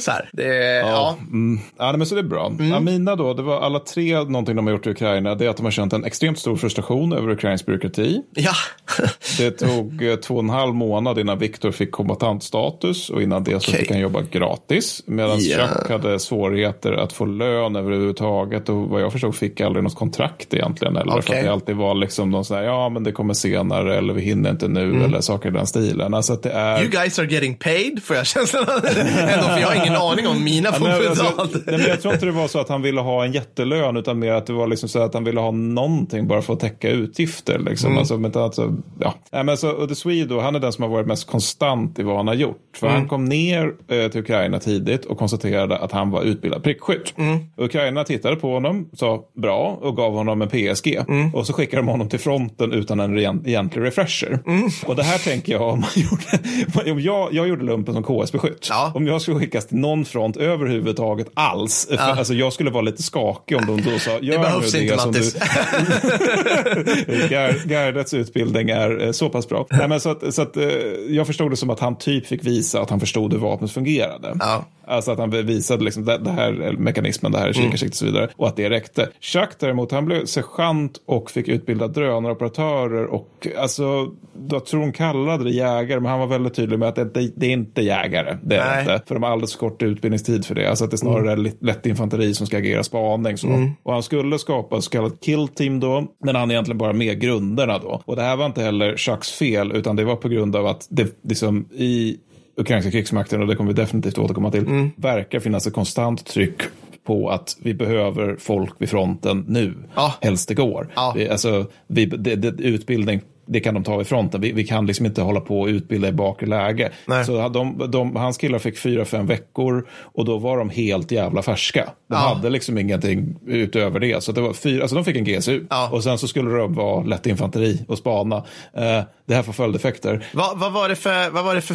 Så 0.00 0.10
här. 0.10 0.30
Det, 0.32 0.76
ja. 0.78 1.16
Mm. 1.32 1.60
Ja, 1.78 1.92
men 1.96 2.06
så 2.06 2.14
det 2.14 2.20
är 2.20 2.22
bra. 2.22 2.46
Mm. 2.46 2.72
Amina 2.72 3.16
då, 3.16 3.34
det 3.34 3.42
var 3.42 3.60
alla 3.60 3.78
tre 3.78 4.18
någonting 4.22 4.56
de 4.56 4.66
har 4.66 4.72
gjort 4.74 4.86
i 4.86 4.90
Ukraina. 4.90 5.34
Det 5.34 5.44
är 5.46 5.48
att 5.48 5.56
de 5.56 5.62
har 5.66 5.70
känt 5.72 5.92
en 5.92 6.04
extremt 6.04 6.38
stor 6.38 6.56
frustration 6.56 7.12
över 7.12 7.30
ukrainsk 7.30 7.66
byråkrati. 7.66 8.22
ja. 8.34 8.52
Det 9.38 9.50
tog 9.50 10.02
eh, 10.02 10.14
två 10.16 10.34
och 10.34 10.40
en 10.42 10.50
halv 10.50 10.74
månad 10.74 11.18
innan 11.18 11.38
Viktor 11.38 11.70
fick 11.70 11.90
kombatantstatus 11.90 13.10
och 13.10 13.22
innan 13.22 13.44
det 13.44 13.50
så 13.50 13.70
Okej. 13.70 13.80
fick 13.80 13.90
han 13.90 14.00
jobba 14.00 14.22
gratis. 14.30 15.02
Medan 15.06 15.38
Ja. 15.40 15.68
Chuck 15.68 15.88
hade 15.90 16.18
svårigheter 16.18 16.92
att 16.92 17.12
få 17.12 17.24
lön 17.24 17.76
överhuvudtaget 17.76 18.68
och 18.68 18.76
vad 18.76 19.02
jag 19.02 19.12
förstod 19.12 19.34
fick 19.34 19.60
aldrig 19.60 19.84
något 19.84 19.94
kontrakt 19.94 20.54
egentligen. 20.54 20.96
Eller 20.96 21.12
för 21.12 21.18
Okej. 21.18 21.38
att 21.38 21.44
det 21.44 21.52
alltid 21.52 21.76
var 21.76 21.94
liksom 21.94 22.30
de 22.30 22.44
säger 22.44 22.62
ja 22.62 22.88
men 22.88 23.04
det 23.04 23.12
kommer 23.12 23.34
senare 23.34 23.96
eller 23.98 24.14
vi 24.14 24.20
hinner 24.22 24.50
inte 24.50 24.68
nu 24.68 24.80
Mm. 24.90 25.02
eller 25.04 25.20
saker 25.20 25.48
i 25.48 25.52
den 25.52 25.66
stilen. 25.66 26.14
Alltså 26.14 26.32
att 26.32 26.42
det 26.42 26.50
är... 26.50 26.80
You 26.80 26.90
guys 26.90 27.18
are 27.18 27.26
getting 27.26 27.54
paid, 27.56 28.02
får 28.02 28.16
jag 28.16 28.26
känslan 28.26 28.62
av. 28.62 28.80
Jag 29.60 29.68
har 29.68 29.74
ingen 29.86 29.96
aning 29.96 30.26
om 30.26 30.44
mina 30.44 30.72
får 30.72 31.08
betalt. 31.08 31.52
nej, 31.66 31.78
men 31.78 31.86
jag 31.88 32.02
tror 32.02 32.14
inte 32.14 32.26
det 32.26 32.32
var 32.32 32.48
så 32.48 32.58
att 32.58 32.68
han 32.68 32.82
ville 32.82 33.00
ha 33.00 33.24
en 33.24 33.32
jättelön 33.32 33.96
utan 33.96 34.18
mer 34.18 34.32
att 34.32 34.46
det 34.46 34.52
var 34.52 34.66
liksom 34.66 34.88
så 34.88 34.98
att 35.02 35.14
han 35.14 35.24
ville 35.24 35.40
ha 35.40 35.50
någonting 35.50 36.26
bara 36.28 36.42
för 36.42 36.52
att 36.52 36.60
täcka 36.60 36.90
utgifter. 36.90 37.58
Liksom. 37.58 37.86
Mm. 37.88 37.98
Alltså, 37.98 38.18
men 38.18 38.36
alltså, 38.36 38.76
ja. 39.00 39.14
nej, 39.32 39.44
men 39.44 39.56
så, 39.56 39.82
Udde 39.82 39.94
Swede, 39.94 40.40
han 40.40 40.54
är 40.54 40.60
den 40.60 40.72
som 40.72 40.82
har 40.82 40.90
varit 40.90 41.06
mest 41.06 41.26
konstant 41.26 41.98
i 41.98 42.02
vad 42.02 42.16
han 42.16 42.26
har 42.28 42.34
gjort. 42.34 42.56
För 42.76 42.86
Mm. 42.90 43.00
han 43.00 43.08
kom 43.08 43.24
ner 43.24 43.72
eh, 43.88 44.08
till 44.10 44.20
Ukraina 44.20 44.58
tidigt 44.58 45.04
och 45.04 45.18
konstaterade 45.18 45.78
att 45.78 45.92
han 45.92 46.10
var 46.10 46.22
utbildad 46.22 46.62
prickskytt. 46.62 47.14
Mm. 47.18 47.38
Ukraina 47.56 48.04
tittade 48.04 48.36
på 48.36 48.52
honom, 48.52 48.88
sa 48.92 49.20
bra 49.36 49.78
och 49.82 49.96
gav 49.96 50.12
honom 50.12 50.42
en 50.42 50.48
PSG. 50.48 50.94
Mm. 51.08 51.34
Och 51.34 51.46
så 51.46 51.52
skickade 51.52 51.82
de 51.82 51.88
honom 51.88 52.08
till 52.08 52.18
fronten 52.18 52.72
utan 52.72 53.00
en 53.00 53.18
egentlig 53.18 53.82
refresher. 53.82 54.38
Mm. 54.46 54.68
Och 54.86 54.96
det 54.96 55.02
här 55.02 55.18
tänker 55.18 55.52
jag 55.52 55.62
om 55.62 55.80
man 55.80 55.90
gjorde, 56.74 56.92
om 56.92 57.00
jag, 57.00 57.28
jag 57.32 57.48
gjorde 57.48 57.64
lumpen 57.64 57.94
som 57.94 58.02
KS-beskytt. 58.02 58.66
Ja. 58.70 58.92
Om 58.94 59.06
jag 59.06 59.22
skulle 59.22 59.36
skickas 59.40 59.66
till 59.66 59.76
någon 59.76 60.04
front 60.04 60.36
överhuvudtaget 60.36 61.26
alls. 61.34 61.86
För, 61.90 61.96
alltså, 61.96 62.34
jag 62.34 62.52
skulle 62.52 62.70
vara 62.70 62.82
lite 62.82 63.02
skakig 63.02 63.56
om 63.56 63.66
de 63.66 63.90
då 63.90 63.98
sa, 63.98 64.18
gör 64.20 64.38
behövs 64.38 64.74
nu 64.74 64.82
inte, 64.82 64.94
det 64.94 65.00
som 65.00 65.10
Mattis. 65.10 65.32
du... 65.34 65.38
Gar- 67.28 67.66
Gardets 67.68 68.14
utbildning 68.14 68.70
är 68.70 69.06
eh, 69.06 69.12
så 69.12 69.28
pass 69.28 69.48
bra. 69.48 69.66
Nej, 69.70 69.88
men 69.88 70.00
så 70.00 70.10
att, 70.10 70.34
så 70.34 70.42
att, 70.42 70.56
eh, 70.56 70.64
jag 71.08 71.26
förstod 71.26 71.50
det 71.50 71.56
som 71.56 71.70
att 71.70 71.80
han 71.80 71.96
typ 71.98 72.26
fick 72.26 72.44
visa 72.44 72.80
att 72.80 72.90
han 72.90 73.00
förstod 73.00 73.32
hur 73.32 73.40
vapnet 73.40 73.72
fungerade. 73.72 74.36
Ja. 74.40 74.64
Alltså 74.90 75.10
att 75.10 75.18
han 75.18 75.30
visade 75.30 75.84
liksom 75.84 76.04
det, 76.04 76.18
det 76.18 76.30
här 76.30 76.52
är 76.52 76.72
mekanismen, 76.72 77.32
det 77.32 77.38
här 77.38 77.48
är 77.48 77.52
kikarsikte 77.52 77.86
och 77.86 77.94
så 77.94 78.04
vidare. 78.04 78.28
Och 78.36 78.48
att 78.48 78.56
det 78.56 78.70
räckte. 78.70 79.08
Chuck 79.20 79.50
däremot, 79.58 79.92
han 79.92 80.04
blev 80.04 80.24
sergeant 80.24 81.00
och 81.06 81.30
fick 81.30 81.48
utbilda 81.48 81.88
drönaroperatörer. 81.88 83.06
Och 83.06 83.46
alltså, 83.58 84.08
jag 84.50 84.66
tror 84.66 84.80
de 84.80 84.92
kallade 84.92 85.44
det 85.44 85.50
jägare, 85.50 86.00
men 86.00 86.10
han 86.10 86.20
var 86.20 86.26
väldigt 86.26 86.54
tydlig 86.54 86.78
med 86.78 86.88
att 86.88 86.94
det, 86.94 87.04
det, 87.04 87.32
det 87.36 87.46
är 87.46 87.50
inte 87.50 87.82
jägare. 87.82 88.36
Det 88.42 88.56
är 88.56 88.70
Nej. 88.70 88.80
inte. 88.80 89.02
För 89.06 89.14
de 89.14 89.22
har 89.22 89.30
alldeles 89.30 89.52
för 89.52 89.58
kort 89.58 89.82
utbildningstid 89.82 90.44
för 90.46 90.54
det. 90.54 90.66
Alltså 90.70 90.84
att 90.84 90.90
det 90.90 90.98
snarare 90.98 91.32
är 91.32 91.36
lätt- 91.60 91.86
infanteri 91.86 92.34
som 92.34 92.46
ska 92.46 92.58
agera 92.58 92.82
spaning. 92.82 93.38
Så. 93.38 93.70
Och 93.82 93.92
han 93.92 94.02
skulle 94.02 94.38
skapa 94.38 94.80
så 94.80 94.90
kallat 94.90 95.20
kill 95.20 95.48
team 95.48 95.80
då, 95.80 96.06
men 96.24 96.36
han 96.36 96.50
egentligen 96.50 96.78
bara 96.78 96.92
med 96.92 97.20
grunderna 97.20 97.78
då. 97.78 98.02
Och 98.04 98.16
det 98.16 98.22
här 98.22 98.36
var 98.36 98.46
inte 98.46 98.62
heller 98.62 98.96
Chucks 98.96 99.32
fel, 99.32 99.72
utan 99.72 99.96
det 99.96 100.04
var 100.04 100.16
på 100.16 100.28
grund 100.28 100.56
av 100.56 100.66
att 100.66 100.86
det 100.90 101.22
liksom 101.28 101.68
i 101.72 102.16
ukrainska 102.60 102.90
krigsmakten, 102.90 103.40
och 103.40 103.46
det 103.46 103.56
kommer 103.56 103.72
vi 103.72 103.80
definitivt 103.82 104.18
återkomma 104.18 104.50
till, 104.50 104.66
Mm. 104.66 104.90
verkar 104.96 105.40
finnas 105.40 105.66
ett 105.66 105.74
konstant 105.74 106.26
tryck 106.26 106.60
på 107.06 107.30
att 107.30 107.56
vi 107.62 107.74
behöver 107.74 108.36
folk 108.40 108.72
vid 108.78 108.88
fronten 108.90 109.44
nu, 109.48 109.74
Ja. 109.94 110.14
helst 110.20 110.48
det 110.48 110.54
går. 110.54 110.88
Ja. 110.94 111.12
Vi, 111.16 111.28
alltså, 111.28 111.66
vi, 111.86 112.06
det, 112.06 112.34
det, 112.36 112.48
utbildning, 112.62 113.20
det 113.46 113.60
kan 113.60 113.74
de 113.74 113.84
ta 113.84 113.96
vid 113.96 114.06
fronten. 114.06 114.40
Vi, 114.40 114.52
vi 114.52 114.64
kan 114.66 114.86
liksom 114.86 115.06
inte 115.06 115.22
hålla 115.22 115.40
på 115.40 115.60
och 115.60 115.66
utbilda 115.66 116.08
i 116.08 116.12
bakre 116.12 116.46
läge. 116.46 116.90
Nej. 117.06 117.24
Så 117.24 117.48
de, 117.48 117.90
de, 117.90 118.16
hans 118.16 118.36
killar 118.36 118.58
fick 118.58 118.78
fyra, 118.78 119.04
fem 119.04 119.26
veckor 119.26 119.86
och 119.90 120.24
då 120.24 120.38
var 120.38 120.58
de 120.58 120.70
helt 120.70 121.10
jävla 121.10 121.42
färska. 121.42 121.84
De 121.84 122.14
Ja. 122.14 122.16
hade 122.18 122.50
liksom 122.50 122.78
ingenting 122.78 123.34
utöver 123.46 124.00
det. 124.00 124.22
Så 124.22 124.32
det 124.32 124.40
var 124.40 124.52
fyra, 124.52 124.82
alltså 124.82 124.96
de 124.96 125.04
fick 125.04 125.16
en 125.16 125.24
GSU 125.24 125.64
Ja. 125.70 125.88
och 125.92 126.02
sen 126.04 126.18
så 126.18 126.28
skulle 126.28 126.50
de 126.50 126.74
vara 126.74 127.04
lätt 127.04 127.26
infanteri 127.26 127.84
och 127.88 127.98
spana. 127.98 128.36
Eh, 128.76 129.00
det 129.26 129.34
här 129.34 129.42
får 129.42 129.52
följdeffekter. 129.52 130.26
Vad, 130.34 130.58
vad, 130.58 130.72
var 130.72 130.88
det 130.88 130.96
för, 130.96 131.30
vad 131.30 131.44
var 131.44 131.54
det 131.54 131.60
för 131.60 131.74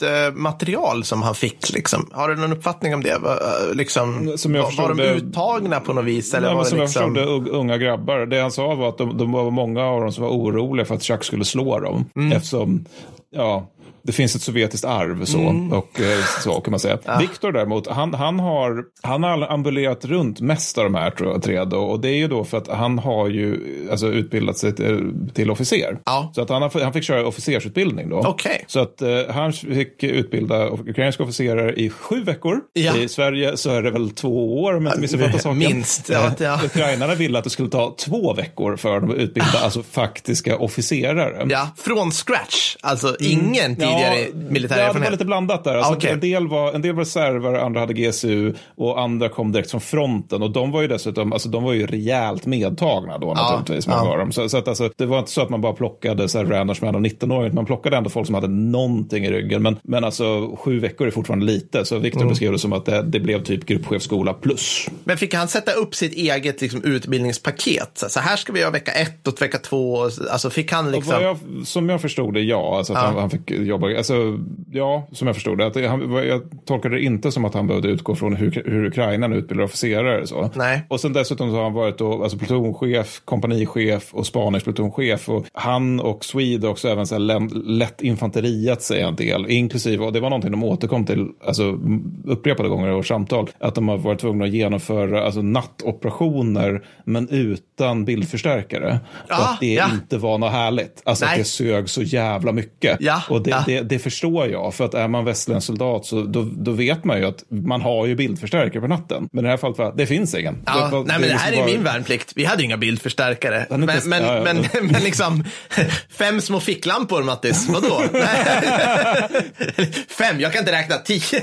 soldatmaterial 0.00 1.04
som 1.04 1.22
han 1.22 1.34
fick? 1.34 1.72
Liksom? 1.72 2.10
Har 2.12 2.28
du 2.28 2.36
någon 2.36 2.52
uppfattning 2.52 2.94
om 2.94 3.02
det? 3.02 3.10
Eh, 3.10 3.74
Liksom, 3.74 4.32
Som 4.38 4.54
jag 4.54 4.62
var, 4.62 4.72
var 4.82 4.88
de 4.88 4.96
förstod 4.98 5.28
uttagna 5.28 5.80
på 5.80 5.92
något 5.92 6.04
vis? 6.04 6.34
Eller 6.34 6.48
Nej, 6.48 6.56
var 6.56 6.64
som 6.64 6.78
liksom... 6.78 7.16
jag 7.16 7.26
förstod 7.26 7.44
det, 7.44 7.50
unga 7.50 7.78
grabbar. 7.78 8.26
Det 8.26 8.40
han 8.40 8.50
sa 8.50 8.74
var 8.74 8.88
att 8.88 8.98
de, 8.98 9.18
de 9.18 9.32
var 9.32 9.50
många 9.50 9.84
av 9.84 10.00
dem 10.00 10.12
som 10.12 10.24
var 10.24 10.30
oroliga 10.30 10.86
för 10.86 10.94
att 10.94 11.02
Chuck 11.02 11.24
skulle 11.24 11.44
slå 11.44 11.80
dem. 11.80 12.04
Mm. 12.16 12.32
Eftersom, 12.32 12.84
ja, 13.30 13.66
det 14.06 14.12
finns 14.12 14.36
ett 14.36 14.42
sovjetiskt 14.42 14.84
arv 14.84 15.24
så, 15.24 15.38
Mm. 15.38 15.72
och 15.72 16.00
eh, 16.00 16.24
så 16.44 16.60
kan 16.60 16.70
man 16.70 16.80
säga. 16.80 16.98
Viktor 17.20 17.52
däremot, 17.52 17.86
han, 17.86 18.14
han, 18.14 18.40
har, 18.40 18.84
han 19.02 19.22
har 19.22 19.52
ambulerat 19.52 20.04
runt 20.04 20.40
mest 20.40 20.78
av 20.78 20.84
de 20.84 20.94
här 20.94 21.10
tror 21.10 21.32
jag, 21.32 21.42
tre 21.42 21.64
då, 21.64 21.78
och 21.78 22.00
det 22.00 22.08
är 22.08 22.16
ju 22.16 22.28
då 22.28 22.44
för 22.44 22.58
att 22.58 22.68
han 22.68 22.98
har 22.98 23.28
ju 23.28 23.60
alltså, 23.90 24.06
utbildat 24.08 24.58
sig 24.58 24.74
till, 24.74 25.12
till 25.34 25.50
officer. 25.50 25.98
Ja. 26.04 26.32
Så 26.34 26.42
att 26.42 26.50
han, 26.50 26.62
han 26.62 26.92
fick 26.92 27.04
köra 27.04 27.26
officersutbildning 27.26 28.08
då. 28.08 28.18
Okej. 28.18 28.64
Så 28.66 28.80
att 28.80 29.02
eh, 29.02 29.08
han 29.30 29.52
fick 29.52 30.02
utbilda 30.02 30.68
ukrainska 30.70 31.22
officerare 31.22 31.74
i 31.74 31.90
sju 31.90 32.22
veckor. 32.24 32.60
Ja. 32.72 32.96
I 32.96 33.08
Sverige 33.08 33.56
så 33.56 33.70
är 33.70 33.82
det 33.82 33.90
väl 33.90 34.10
två 34.10 34.62
år 34.62 34.76
om 34.76 34.84
jag 34.84 34.90
inte 34.92 35.00
missuppfattar 35.00 35.38
saken. 35.38 35.58
Minst, 35.58 36.08
ja, 36.08 36.32
ja. 36.38 36.60
Ukrainarna 36.64 37.14
ville 37.14 37.38
att 37.38 37.44
det 37.44 37.50
skulle 37.50 37.68
ta 37.68 37.94
två 37.98 38.34
veckor 38.34 38.76
för 38.76 39.00
dem 39.00 39.10
att 39.10 39.16
utbilda 39.16 39.58
alltså 39.62 39.82
faktiska 39.82 40.56
officerare. 40.56 41.46
Ja, 41.48 41.68
från 41.76 42.10
scratch. 42.10 42.76
Alltså 42.80 43.16
ingenting 43.20 43.88
tidigare 43.96 44.20
Ja, 44.20 44.50
militär 44.50 44.78
ja, 44.78 44.92
det 44.92 45.00
var 45.00 45.10
lite 45.10 45.24
blandat 45.24 45.64
där. 45.64 45.74
Alltså, 45.74 45.92
Ah, 45.92 45.96
okej. 45.96 46.10
en, 46.12 46.20
del 46.20 46.48
var, 46.48 46.72
en 46.72 46.82
del 46.82 46.92
var 46.94 47.00
reservare, 47.00 47.62
andra 47.62 47.80
hade 47.80 47.92
GSU 47.94 48.54
och 48.76 49.00
andra 49.00 49.28
kom 49.28 49.52
direkt 49.52 49.70
från 49.70 49.80
fronten. 49.80 50.42
Och 50.42 50.50
de 50.50 50.70
var 50.72 50.82
ju 50.82 50.88
dessutom, 50.88 51.32
alltså 51.32 51.48
de 51.48 51.64
var 51.64 51.72
ju 51.72 51.86
rejält 51.86 52.46
medtagna 52.46 53.18
då 53.18 53.34
naturligtvis. 53.34 53.86
ja. 53.86 53.96
Man 53.96 54.06
var 54.06 54.18
dem. 54.18 54.32
Så, 54.32 54.48
så 54.48 54.58
att, 54.58 54.68
alltså, 54.68 54.90
det 54.96 55.06
var 55.06 55.18
inte 55.18 55.30
så 55.30 55.40
att 55.42 55.50
man 55.50 55.60
bara 55.60 55.72
plockade 55.72 56.28
så 56.28 56.38
här 56.38 56.44
randoms 56.44 56.80
de 56.80 57.06
19-åringar. 57.06 57.52
Man 57.54 57.66
plockade 57.66 57.96
ändå 57.96 58.10
folk 58.10 58.26
som 58.26 58.34
hade 58.34 58.48
någonting 58.48 59.24
i 59.24 59.30
ryggen. 59.30 59.62
Men, 59.62 59.76
men 59.82 60.04
alltså 60.04 60.56
sju 60.56 60.80
veckor 60.80 61.06
är 61.06 61.10
fortfarande 61.10 61.46
lite. 61.46 61.84
Så 61.84 61.98
Viktor 61.98 62.20
Mm. 62.20 62.28
beskrev 62.30 62.52
det 62.52 62.58
som 62.58 62.72
att 62.72 62.84
det, 62.84 63.02
det 63.02 63.20
blev 63.20 63.42
typ 63.42 63.66
gruppchefskola 63.66 64.34
plus. 64.34 64.86
Men 65.04 65.16
fick 65.18 65.34
han 65.34 65.48
sätta 65.48 65.72
upp 65.72 65.94
sitt 65.94 66.14
eget 66.14 66.60
liksom, 66.60 66.82
utbildningspaket? 67.26 68.04
Så, 68.08 68.20
här 68.20 68.36
ska 68.36 68.52
vi 68.52 68.60
göra 68.60 68.70
vecka 68.70 68.92
ett 68.92 69.26
och 69.28 69.42
vecka 69.42 69.58
två. 69.58 70.02
Alltså 70.30 70.50
fick 70.50 70.72
han 70.72 70.92
liksom... 70.92 71.22
jag, 71.22 71.38
som 71.66 71.88
jag 71.88 72.00
förstod 72.00 72.34
det, 72.34 72.40
ja. 72.40 72.76
Alltså 72.78 72.92
Ja. 72.92 72.98
Han, 72.98 73.16
han 73.16 73.30
fick 73.30 73.50
jobba, 73.50 73.85
alltså, 73.96 74.38
ja, 74.72 75.06
som 75.12 75.26
jag 75.26 75.36
förstod 75.36 75.58
det. 75.58 75.66
Att 75.66 75.76
han, 75.76 76.12
jag 76.12 76.42
tolkade 76.64 76.94
det 76.94 77.02
inte 77.02 77.32
som 77.32 77.44
att 77.44 77.54
han 77.54 77.66
behövde 77.66 77.88
utgå 77.88 78.14
från 78.14 78.36
hur, 78.36 78.62
hur 78.66 78.84
Ukraina 78.86 79.34
utbildar 79.34 79.64
officerare. 79.64 80.26
Så. 80.26 80.50
Nej. 80.54 80.82
Och 80.88 81.00
sen 81.00 81.12
dessutom 81.12 81.50
så 81.50 81.56
har 81.56 81.62
han 81.62 81.72
varit 81.72 81.98
då, 81.98 82.22
alltså 82.22 82.38
plutonchef, 82.38 83.20
kompanichef 83.24 84.14
och 84.14 84.26
spaningsplutonchef. 84.26 85.28
Och 85.28 85.46
han 85.52 86.00
och 86.00 86.24
Swede 86.24 86.68
också 86.68 86.88
även 86.88 87.06
så 87.06 87.14
här 87.14 87.68
lätt 87.68 88.02
infanteriat 88.02 88.82
sig 88.82 89.00
en 89.00 89.16
del. 89.16 89.50
Inklusive, 89.50 90.04
och 90.04 90.12
det 90.12 90.20
var 90.20 90.30
någonting 90.30 90.50
de 90.50 90.64
återkom 90.64 91.06
till 91.06 91.28
alltså, 91.46 91.78
upprepade 92.24 92.68
gånger 92.68 92.88
i 92.88 92.94
vårt 92.94 93.06
samtal. 93.06 93.50
Att 93.58 93.74
de 93.74 93.88
har 93.88 93.96
varit 93.96 94.20
tvungna 94.20 94.44
att 94.44 94.50
genomföra 94.50 95.24
alltså, 95.24 95.42
nattoperationer 95.42 96.84
men 97.04 97.28
utan 97.28 98.04
bildförstärkare. 98.04 99.00
och 99.12 99.26
Ja, 99.28 99.36
att 99.36 99.60
det 99.60 99.74
ja. 99.74 99.90
inte 99.92 100.18
var 100.18 100.38
något 100.38 100.52
härligt. 100.52 101.02
Alltså 101.04 101.24
Nej. 101.24 101.32
att 101.32 101.38
det 101.38 101.44
sög 101.44 101.88
så 101.88 102.02
jävla 102.02 102.52
mycket. 102.52 102.96
Ja, 103.00 103.22
och 103.30 103.42
det, 103.42 103.50
ja. 103.50 103.62
det, 103.66 103.75
det 103.82 103.98
förstår 103.98 104.46
jag. 104.48 104.74
För 104.74 104.84
att 104.84 104.94
är 104.94 105.08
man 105.08 105.24
västerländsk 105.24 105.66
soldat 105.66 106.06
så 106.06 106.22
då, 106.22 106.48
då 106.56 106.70
vet 106.72 107.04
man 107.04 107.18
ju 107.18 107.24
att 107.24 107.44
man 107.48 107.80
har 107.80 108.06
ju 108.06 108.14
bildförstärkare 108.14 108.80
på 108.80 108.88
natten. 108.88 109.28
Men 109.32 109.44
i 109.44 109.46
det 109.46 109.50
här 109.50 109.56
fallet, 109.56 109.78
va, 109.78 109.92
det 109.96 110.06
finns 110.06 110.34
ingen. 110.34 110.62
Ja, 110.66 110.88
det, 110.90 110.96
nej, 110.96 111.04
men 111.06 111.22
det 111.22 111.34
här 111.34 111.50
liksom 111.50 111.52
är 111.52 111.56
bara- 111.56 111.66
min 111.76 111.82
värnplikt. 111.84 112.32
Vi 112.36 112.44
hade 112.44 112.62
inga 112.64 112.76
bildförstärkare. 112.76 113.66
Men, 113.70 113.82
inte- 113.82 114.08
men, 114.08 114.22
ja, 114.22 114.36
ja. 114.36 114.42
men, 114.42 114.86
men 114.86 115.02
liksom, 115.02 115.44
fem 116.10 116.40
små 116.40 116.60
ficklampor, 116.60 117.22
Mattis. 117.22 117.68
Vadå? 117.68 118.02
Fem, 120.08 120.40
jag 120.40 120.52
kan 120.52 120.58
inte 120.60 120.72
räkna. 120.72 120.96
Tio. 120.96 121.42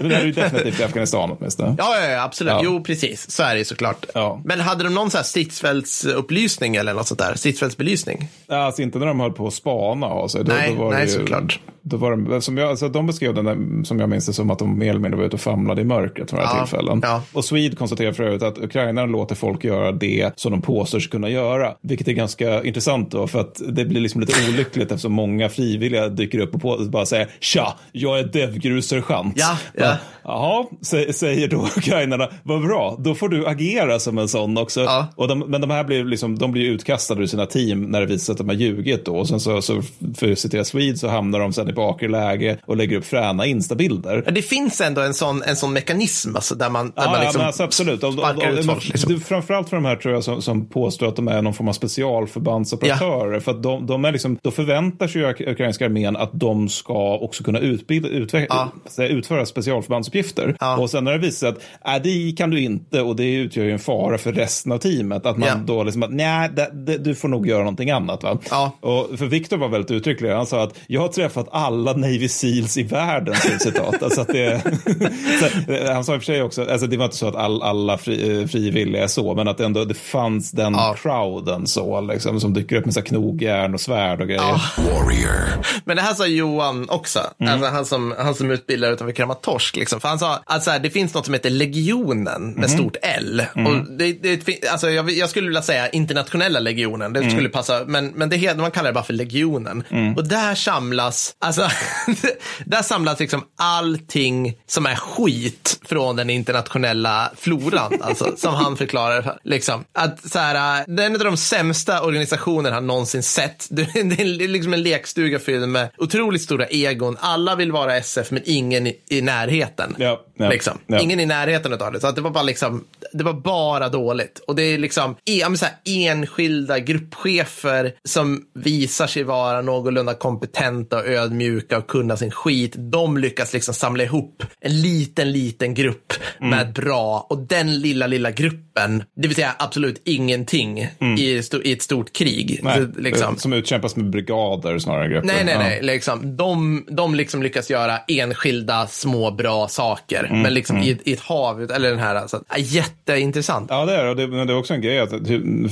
Det 0.00 0.08
där 0.08 0.20
är 0.20 0.24
ju 0.24 0.32
definitivt 0.32 0.80
i 0.80 0.84
Afghanistan 0.84 1.36
åtminstone. 1.38 1.74
Ja, 1.78 2.00
ja, 2.00 2.10
ja 2.10 2.22
absolut. 2.22 2.52
Ja. 2.52 2.60
Jo, 2.64 2.84
precis. 2.84 3.30
Så 3.30 3.42
är 3.42 3.52
det 3.52 3.58
ju 3.58 3.64
såklart. 3.64 4.06
Ja. 4.14 4.40
Men 4.44 4.60
hade 4.60 4.84
de 4.84 4.94
någon 4.94 5.10
här 5.14 5.22
stridsfältsupplysning 5.22 6.76
eller 6.76 6.94
något 6.94 7.06
sånt 7.06 7.20
där? 7.20 7.34
Stridsfältsbelysning? 7.34 8.28
Alltså 8.48 8.82
inte 8.82 8.98
när 8.98 9.06
de 9.06 9.20
höll 9.20 9.32
på 9.32 9.46
att 9.46 9.54
spana 9.54 10.06
av 10.06 10.28
sig. 10.28 10.44
Då, 10.44 10.52
Nej, 10.52 10.74
då 10.76 10.82
var 10.84 10.92
nej, 10.92 11.06
det 11.06 11.12
ju, 11.12 11.18
såklart. 11.18 11.57
much. 11.66 11.77
Då 11.90 11.96
var 11.96 12.10
de, 12.16 12.42
som 12.42 12.56
jag, 12.56 12.68
alltså, 12.70 12.88
de 12.88 13.06
beskrev 13.06 13.34
den 13.34 13.44
där, 13.44 13.84
som 13.84 14.00
jag 14.00 14.08
minns 14.08 14.26
det 14.26 14.32
som 14.32 14.50
att 14.50 14.58
de 14.58 14.78
mer 14.78 14.90
eller 14.90 15.00
mindre 15.00 15.18
var 15.18 15.24
ute 15.26 15.36
och 15.36 15.40
famlade 15.40 15.80
i 15.80 15.84
mörkret 15.84 16.32
vid 16.32 16.38
några 16.38 16.44
Ja, 16.54 16.58
tillfällen. 16.58 17.00
ja. 17.02 17.22
Och 17.32 17.44
Swede 17.44 17.76
konstaterar 17.76 18.12
för 18.12 18.22
övrigt 18.24 18.42
att 18.42 18.58
Ukraina 18.58 19.06
låter 19.06 19.34
folk 19.34 19.64
göra 19.64 19.92
det 19.92 20.32
som 20.36 20.52
de 20.52 20.62
påstår 20.62 21.00
sig 21.00 21.10
kunna 21.10 21.28
göra. 21.28 21.74
Vilket 21.82 22.08
är 22.08 22.12
ganska 22.12 22.62
intressant 22.64 23.10
då, 23.10 23.26
för 23.26 23.40
att 23.40 23.60
det 23.68 23.84
blir 23.84 24.00
liksom 24.00 24.20
lite 24.20 24.32
olyckligt 24.50 24.90
eftersom 24.92 25.12
många 25.12 25.48
frivilliga 25.48 26.08
dyker 26.08 26.38
upp 26.38 26.54
och 26.54 26.60
på, 26.60 26.76
bara 26.88 27.06
säger 27.06 27.28
tja, 27.40 27.74
jag 27.92 28.18
är 28.18 28.24
devgrussergeant. 28.24 29.34
Ja, 29.36 29.58
ja. 29.74 29.96
Jaha, 30.24 30.66
sä- 30.82 31.12
säger 31.12 31.48
då 31.48 31.56
ukrainarna, 31.76 32.28
vad 32.42 32.62
bra, 32.62 32.96
då 32.98 33.14
får 33.14 33.28
du 33.28 33.46
agera 33.46 33.98
som 33.98 34.18
en 34.18 34.28
sån 34.28 34.58
också. 34.58 34.80
Ja. 34.80 35.06
Och 35.16 35.28
de, 35.28 35.38
men 35.38 35.60
de 35.60 35.70
här 35.70 35.84
blir, 35.84 36.04
liksom, 36.04 36.38
de 36.38 36.52
blir 36.52 36.64
utkastade 36.70 37.22
ur 37.22 37.26
sina 37.26 37.46
team 37.46 37.82
när 37.82 38.00
det 38.00 38.06
visar 38.06 38.24
sig 38.24 38.32
att 38.32 38.38
de 38.38 38.48
har 38.48 38.56
ljugit. 38.56 39.04
Då. 39.04 39.16
Och 39.16 39.28
sen 39.28 39.40
så, 39.40 39.62
så 39.62 39.82
för 40.16 40.32
att 40.32 40.38
citera 40.38 40.64
Swede 40.64 40.98
så 40.98 41.08
hamnar 41.08 41.38
de 41.40 41.52
sen 41.52 41.68
i 41.68 41.72
bakre 41.78 42.08
läge 42.08 42.56
och 42.66 42.76
lägger 42.76 42.96
upp 42.96 43.04
fräna 43.04 43.46
instabilder. 43.46 44.22
Ja, 44.26 44.32
det 44.32 44.42
finns 44.42 44.80
ändå 44.80 45.00
en 45.00 45.14
sån, 45.14 45.42
en 45.42 45.56
sån 45.56 45.72
mekanism 45.72 46.36
alltså, 46.36 46.54
där 46.54 46.70
man, 46.70 46.86
där 46.86 46.92
Ja, 46.96 47.04
man 47.04 47.14
ja, 47.14 47.20
liksom 47.20 47.38
men 47.38 47.46
alltså, 47.46 47.62
absolut. 47.62 48.02
Och- 48.04 48.12
sparkar 48.12 48.50
ut 48.52 48.66
folk. 48.66 48.88
Liksom. 48.88 49.20
Framförallt 49.20 49.68
för 49.68 49.76
de 49.76 49.84
här 49.84 49.96
tror 49.96 50.14
jag 50.14 50.24
som, 50.24 50.42
som 50.42 50.66
påstår 50.68 51.08
att 51.08 51.16
de 51.16 51.28
är 51.28 51.42
någon 51.42 51.54
form 51.54 51.68
av 51.68 51.72
specialförbandsoperatörer. 51.72 53.40
För 53.40 53.50
att 53.52 53.62
de, 53.62 53.86
de 53.86 54.04
är 54.04 54.12
liksom, 54.12 54.38
då 54.42 54.50
förväntar 54.50 55.08
sig 55.08 55.20
ju 55.22 55.26
uk- 55.28 55.50
ukrainska 55.52 55.84
armén 55.84 56.16
att 56.16 56.30
de 56.32 56.68
ska 56.68 57.16
också 57.18 57.44
kunna 57.44 57.58
utbilda, 57.58 58.08
utve- 58.08 58.46
Ja. 58.48 59.04
utföra 59.04 59.46
specialförbandsuppgifter. 59.46 60.56
Ja. 60.60 60.76
Och 60.76 60.90
sen 60.90 61.04
när 61.04 61.12
det 61.12 61.18
visar 61.18 61.48
att 61.48 61.96
äh, 61.96 62.02
det 62.02 62.32
kan 62.38 62.50
du 62.50 62.60
inte 62.60 63.00
och 63.02 63.16
det 63.16 63.34
utgör 63.34 63.64
ju 63.64 63.72
en 63.72 63.78
fara 63.78 64.18
för 64.18 64.32
resten 64.32 64.72
av 64.72 64.78
teamet. 64.78 65.26
Att 65.26 65.36
man 65.38 65.48
Ja. 65.48 65.54
då 65.66 65.82
liksom 65.84 66.02
att 66.02 66.12
nej, 66.12 66.50
det, 66.56 66.70
det, 66.72 66.98
du 66.98 67.14
får 67.14 67.28
nog 67.28 67.46
göra 67.46 67.58
någonting 67.58 67.90
annat. 67.90 68.22
Va? 68.22 68.38
Ja. 68.50 68.72
Och 68.80 69.18
för 69.18 69.26
Viktor 69.26 69.56
var 69.56 69.68
väldigt 69.68 69.90
uttrycklig. 69.90 70.30
Han 70.30 70.46
sa 70.46 70.62
att 70.62 70.74
jag 70.86 71.00
har 71.00 71.08
träffat 71.08 71.48
alla 71.50 71.67
Navy 71.76 72.28
Seals 72.28 72.76
i 72.78 72.82
världen. 72.82 73.34
Citat. 73.60 74.02
Alltså 74.02 74.24
det, 74.28 74.46
eh, 75.68 75.92
han 75.94 76.04
sa 76.04 76.14
i 76.14 76.18
och 76.18 76.22
för 76.22 76.26
sig 76.26 76.42
också, 76.42 76.70
alltså 76.70 76.86
det 76.86 76.96
var 76.96 77.04
inte 77.04 77.16
så 77.16 77.28
att 77.28 77.34
all, 77.36 77.62
alla 77.62 77.98
fri, 77.98 78.40
eh, 78.42 78.46
frivilliga 78.48 79.02
är 79.02 79.06
så, 79.06 79.34
men 79.34 79.48
att 79.48 79.60
ändå 79.60 79.84
det 79.84 79.94
fanns 79.94 80.50
den 80.50 80.72
Ja. 80.74 80.96
crowden 81.02 81.66
så, 81.66 82.00
liksom, 82.00 82.40
som 82.40 82.54
dyker 82.54 82.76
upp 82.76 82.84
med 82.84 82.94
så 82.94 83.02
knogjärn 83.02 83.74
och 83.74 83.80
svärd 83.80 84.20
och 84.20 84.26
grejer. 84.26 84.42
Ja. 84.42 84.60
Warrior. 84.76 85.64
Men 85.84 85.96
det 85.96 86.02
här 86.02 86.14
sa 86.14 86.26
Johan 86.26 86.88
också, 86.88 87.20
Mm. 87.40 87.52
alltså 87.52 87.70
han, 87.70 87.84
som, 87.86 88.14
han 88.18 88.34
som 88.34 88.50
utbildar 88.50 88.92
utanför 88.92 89.12
Kramatorsk. 89.12 89.76
Liksom. 89.76 90.00
För 90.00 90.08
han 90.08 90.18
sa 90.18 90.38
att 90.46 90.64
så 90.64 90.70
här, 90.70 90.78
det 90.78 90.90
finns 90.90 91.14
något 91.14 91.24
som 91.24 91.34
heter 91.34 91.50
Legionen 91.50 92.42
med 92.50 92.64
Mm. 92.64 92.68
stort 92.78 92.96
L. 93.02 93.42
Och 93.54 93.92
det, 93.98 94.12
det, 94.12 94.68
alltså, 94.72 94.90
jag, 94.90 95.10
jag 95.10 95.30
skulle 95.30 95.46
vilja 95.46 95.62
säga 95.62 95.88
internationella 95.88 96.60
legionen, 96.60 97.16
Mm. 97.16 97.24
det 97.28 97.30
skulle 97.34 97.48
passa, 97.48 97.80
men, 97.86 98.06
men 98.08 98.28
det, 98.28 98.56
man 98.56 98.70
kallar 98.70 98.90
det 98.90 98.94
bara 98.94 99.04
för 99.04 99.12
legionen. 99.12 99.84
Och 100.16 100.28
där 100.28 100.54
samlas, 100.54 101.34
alltså, 101.48 101.68
där 102.64 102.82
samlas 102.82 103.20
liksom 103.20 103.44
allting 103.56 104.54
som 104.66 104.86
är 104.86 104.94
skit 104.94 105.80
från 105.84 106.16
den 106.16 106.30
internationella 106.30 107.30
floran, 107.36 107.92
alltså, 108.00 108.36
som 108.36 108.54
han 108.54 108.76
förklarar. 108.76 109.38
Liksom. 109.44 109.84
Att 109.92 110.30
så 110.30 110.38
här, 110.38 110.84
det 110.86 111.02
är 111.02 111.06
en 111.06 111.14
av 111.14 111.24
de 111.24 111.36
sämsta 111.36 112.02
organisationer 112.02 112.70
han 112.70 112.86
någonsin 112.86 113.22
sett. 113.22 113.66
Det 113.78 113.82
är 113.82 114.48
liksom 114.48 114.74
en 114.74 114.82
lekstuga 114.82 115.38
fylld 115.38 115.68
med 115.68 115.88
otroligt 115.98 116.42
stora 116.42 116.66
egon. 116.66 117.16
Alla 117.20 117.56
vill 117.56 117.72
vara 117.72 117.96
SF, 117.96 118.30
men 118.30 118.42
ingen 118.44 118.86
i, 118.86 119.20
närheten. 119.22 119.94
Ja, 119.98 120.24
ja, 120.36 120.48
liksom. 120.48 120.78
ja. 120.86 120.98
Ingen 120.98 121.20
i 121.20 121.26
närheten 121.26 121.72
av 121.72 121.92
det. 121.92 122.00
Så 122.00 122.06
att 122.06 122.16
det 122.16 122.22
var 122.22 122.30
bara 122.30 122.42
liksom, 122.42 122.84
det 123.12 123.24
var 123.24 123.32
bara 123.32 123.88
dåligt. 123.88 124.38
Och 124.46 124.56
det 124.56 124.62
är 124.62 124.78
liksom 124.78 125.16
e- 125.24 125.56
så 125.56 125.64
här, 125.64 125.74
enskilda 125.84 126.78
gruppchefer 126.78 127.92
som 128.04 128.44
visar 128.54 129.06
sig 129.06 129.22
vara 129.22 129.62
någorlunda 129.62 130.14
kompetenta 130.14 130.98
och 130.98 131.06
ödmjuka 131.06 131.37
och 131.76 131.86
kunna 131.86 132.16
sin 132.16 132.30
skit. 132.30 132.74
De 132.78 133.18
lyckas 133.18 133.52
liksom 133.52 133.74
samla 133.74 134.02
ihop 134.04 134.42
en 134.60 134.82
liten, 134.82 135.32
liten 135.32 135.74
grupp 135.74 136.12
Mm. 136.40 136.50
med 136.50 136.72
bra 136.72 137.26
och 137.30 137.38
den 137.38 137.80
lilla, 137.80 138.06
lilla 138.06 138.30
gruppen, 138.30 139.02
det 139.16 139.28
vill 139.28 139.34
säga 139.34 139.54
absolut 139.58 140.02
ingenting 140.04 140.78
i, 141.18 141.40
sto- 141.40 141.62
i 141.64 141.72
ett 141.72 141.82
stort 141.82 142.12
krig. 142.12 142.60
Mm. 142.62 142.72
Nej, 142.82 142.92
Så, 142.94 143.00
liksom. 143.00 143.36
Som 143.36 143.52
utkämpas 143.52 143.96
med 143.96 144.10
brigader 144.10 144.78
snarare 144.78 145.04
än 145.04 145.10
grupper. 145.10 145.26
Nej, 145.26 145.44
nej, 145.44 145.54
Ja. 145.54 145.58
nej. 145.60 145.82
Liksom, 145.82 146.36
de, 146.36 146.84
de 146.90 147.14
liksom 147.14 147.42
lyckas 147.42 147.70
göra 147.70 147.98
enskilda 148.08 148.86
små 148.86 149.30
bra 149.30 149.68
saker. 149.68 150.24
Mm, 150.24 150.42
Men 150.42 150.54
liksom 150.54 150.78
i, 150.78 150.90
ett- 150.90 151.08
i 151.08 151.12
ett 151.12 151.20
hav, 151.20 151.62
eller 151.70 151.90
den 151.90 151.98
här, 151.98 152.14
alltså, 152.14 152.42
jätteintressant. 152.58 153.66
Ja, 153.70 153.84
det 153.84 153.92
är 153.96 154.06
och 154.08 154.16
det. 154.16 154.26
Men 154.28 154.46
det 154.46 154.52
är 154.52 154.58
också 154.58 154.74
en 154.74 154.80
grej 154.80 154.98
att 154.98 155.12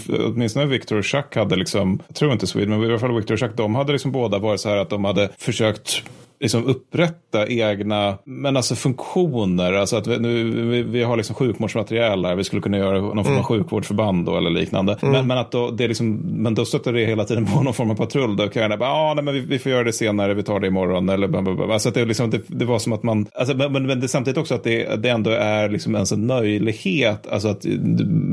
åtminstone 0.08 0.66
Victor 0.66 0.98
och 0.98 1.06
Chuck 1.06 1.36
hade 1.36 1.56
liksom, 1.56 2.02
jag 2.08 2.16
tror 2.16 2.32
inte 2.32 2.46
Sweden, 2.46 2.70
men 2.70 2.82
i 2.82 2.86
alla 2.86 2.98
fall 2.98 3.16
Victor 3.16 3.34
och 3.34 3.40
Chuck, 3.40 3.56
de 3.56 3.74
hade 3.74 3.92
liksom 3.92 4.12
båda 4.12 4.38
varit 4.38 4.60
så 4.60 4.68
här 4.68 4.76
att 4.76 4.90
de 4.90 5.04
hade 5.04 5.28
Project. 5.56 6.02
Liksom 6.40 6.64
upprätta 6.64 7.48
egna, 7.48 8.18
men 8.24 8.56
alltså 8.56 8.74
funktioner, 8.74 9.72
alltså 9.72 9.96
att 9.96 10.06
vi, 10.06 10.18
nu, 10.18 10.44
vi, 10.70 10.82
vi 10.82 11.02
har 11.02 11.16
liksom 11.16 11.36
sjukvårdsmaterial 11.36 12.24
här, 12.24 12.34
vi 12.34 12.44
skulle 12.44 12.62
kunna 12.62 12.78
göra 12.78 13.00
någon 13.00 13.24
form 13.24 13.36
av 13.36 13.42
sjukvårdsförband 13.42 14.26
då 14.26 14.36
eller 14.36 14.50
liknande. 14.50 14.96
Men, 15.00 15.26
men 15.26 15.38
att 15.38 15.50
då, 15.50 15.70
det 15.70 15.84
är 15.84 15.88
liksom, 15.88 16.16
men 16.16 16.54
då 16.54 16.64
stöter 16.64 16.92
det 16.92 17.04
hela 17.04 17.24
tiden 17.24 17.46
på 17.46 17.62
någon 17.62 17.74
form 17.74 17.90
av 17.90 17.94
patrull, 17.94 18.36
då 18.36 18.48
kan 18.48 18.70
jag 18.70 18.78
bara, 18.78 18.90
ah, 18.90 19.14
nej, 19.14 19.24
men 19.24 19.34
vi, 19.34 19.40
vi 19.40 19.58
får 19.58 19.72
göra 19.72 19.84
det 19.84 19.92
senare, 19.92 20.34
vi 20.34 20.42
tar 20.42 20.60
det 20.60 20.66
imorgon, 20.66 21.08
eller. 21.08 21.72
Alltså 21.72 21.88
att 21.88 21.94
det, 21.94 22.04
liksom, 22.04 22.30
det, 22.30 22.40
det 22.46 22.64
var 22.64 22.78
som 22.78 22.92
att 22.92 23.02
man, 23.02 23.26
alltså, 23.34 23.56
men, 23.56 23.72
men 23.72 24.00
det 24.00 24.06
är 24.06 24.08
samtidigt 24.08 24.38
också 24.38 24.54
att 24.54 24.64
det, 24.64 25.02
det 25.02 25.08
ändå 25.08 25.30
är 25.30 25.68
liksom 25.68 25.94
ens 25.94 26.12
en 26.12 26.26
möjlighet, 26.26 27.26
alltså 27.26 27.48
att 27.48 27.64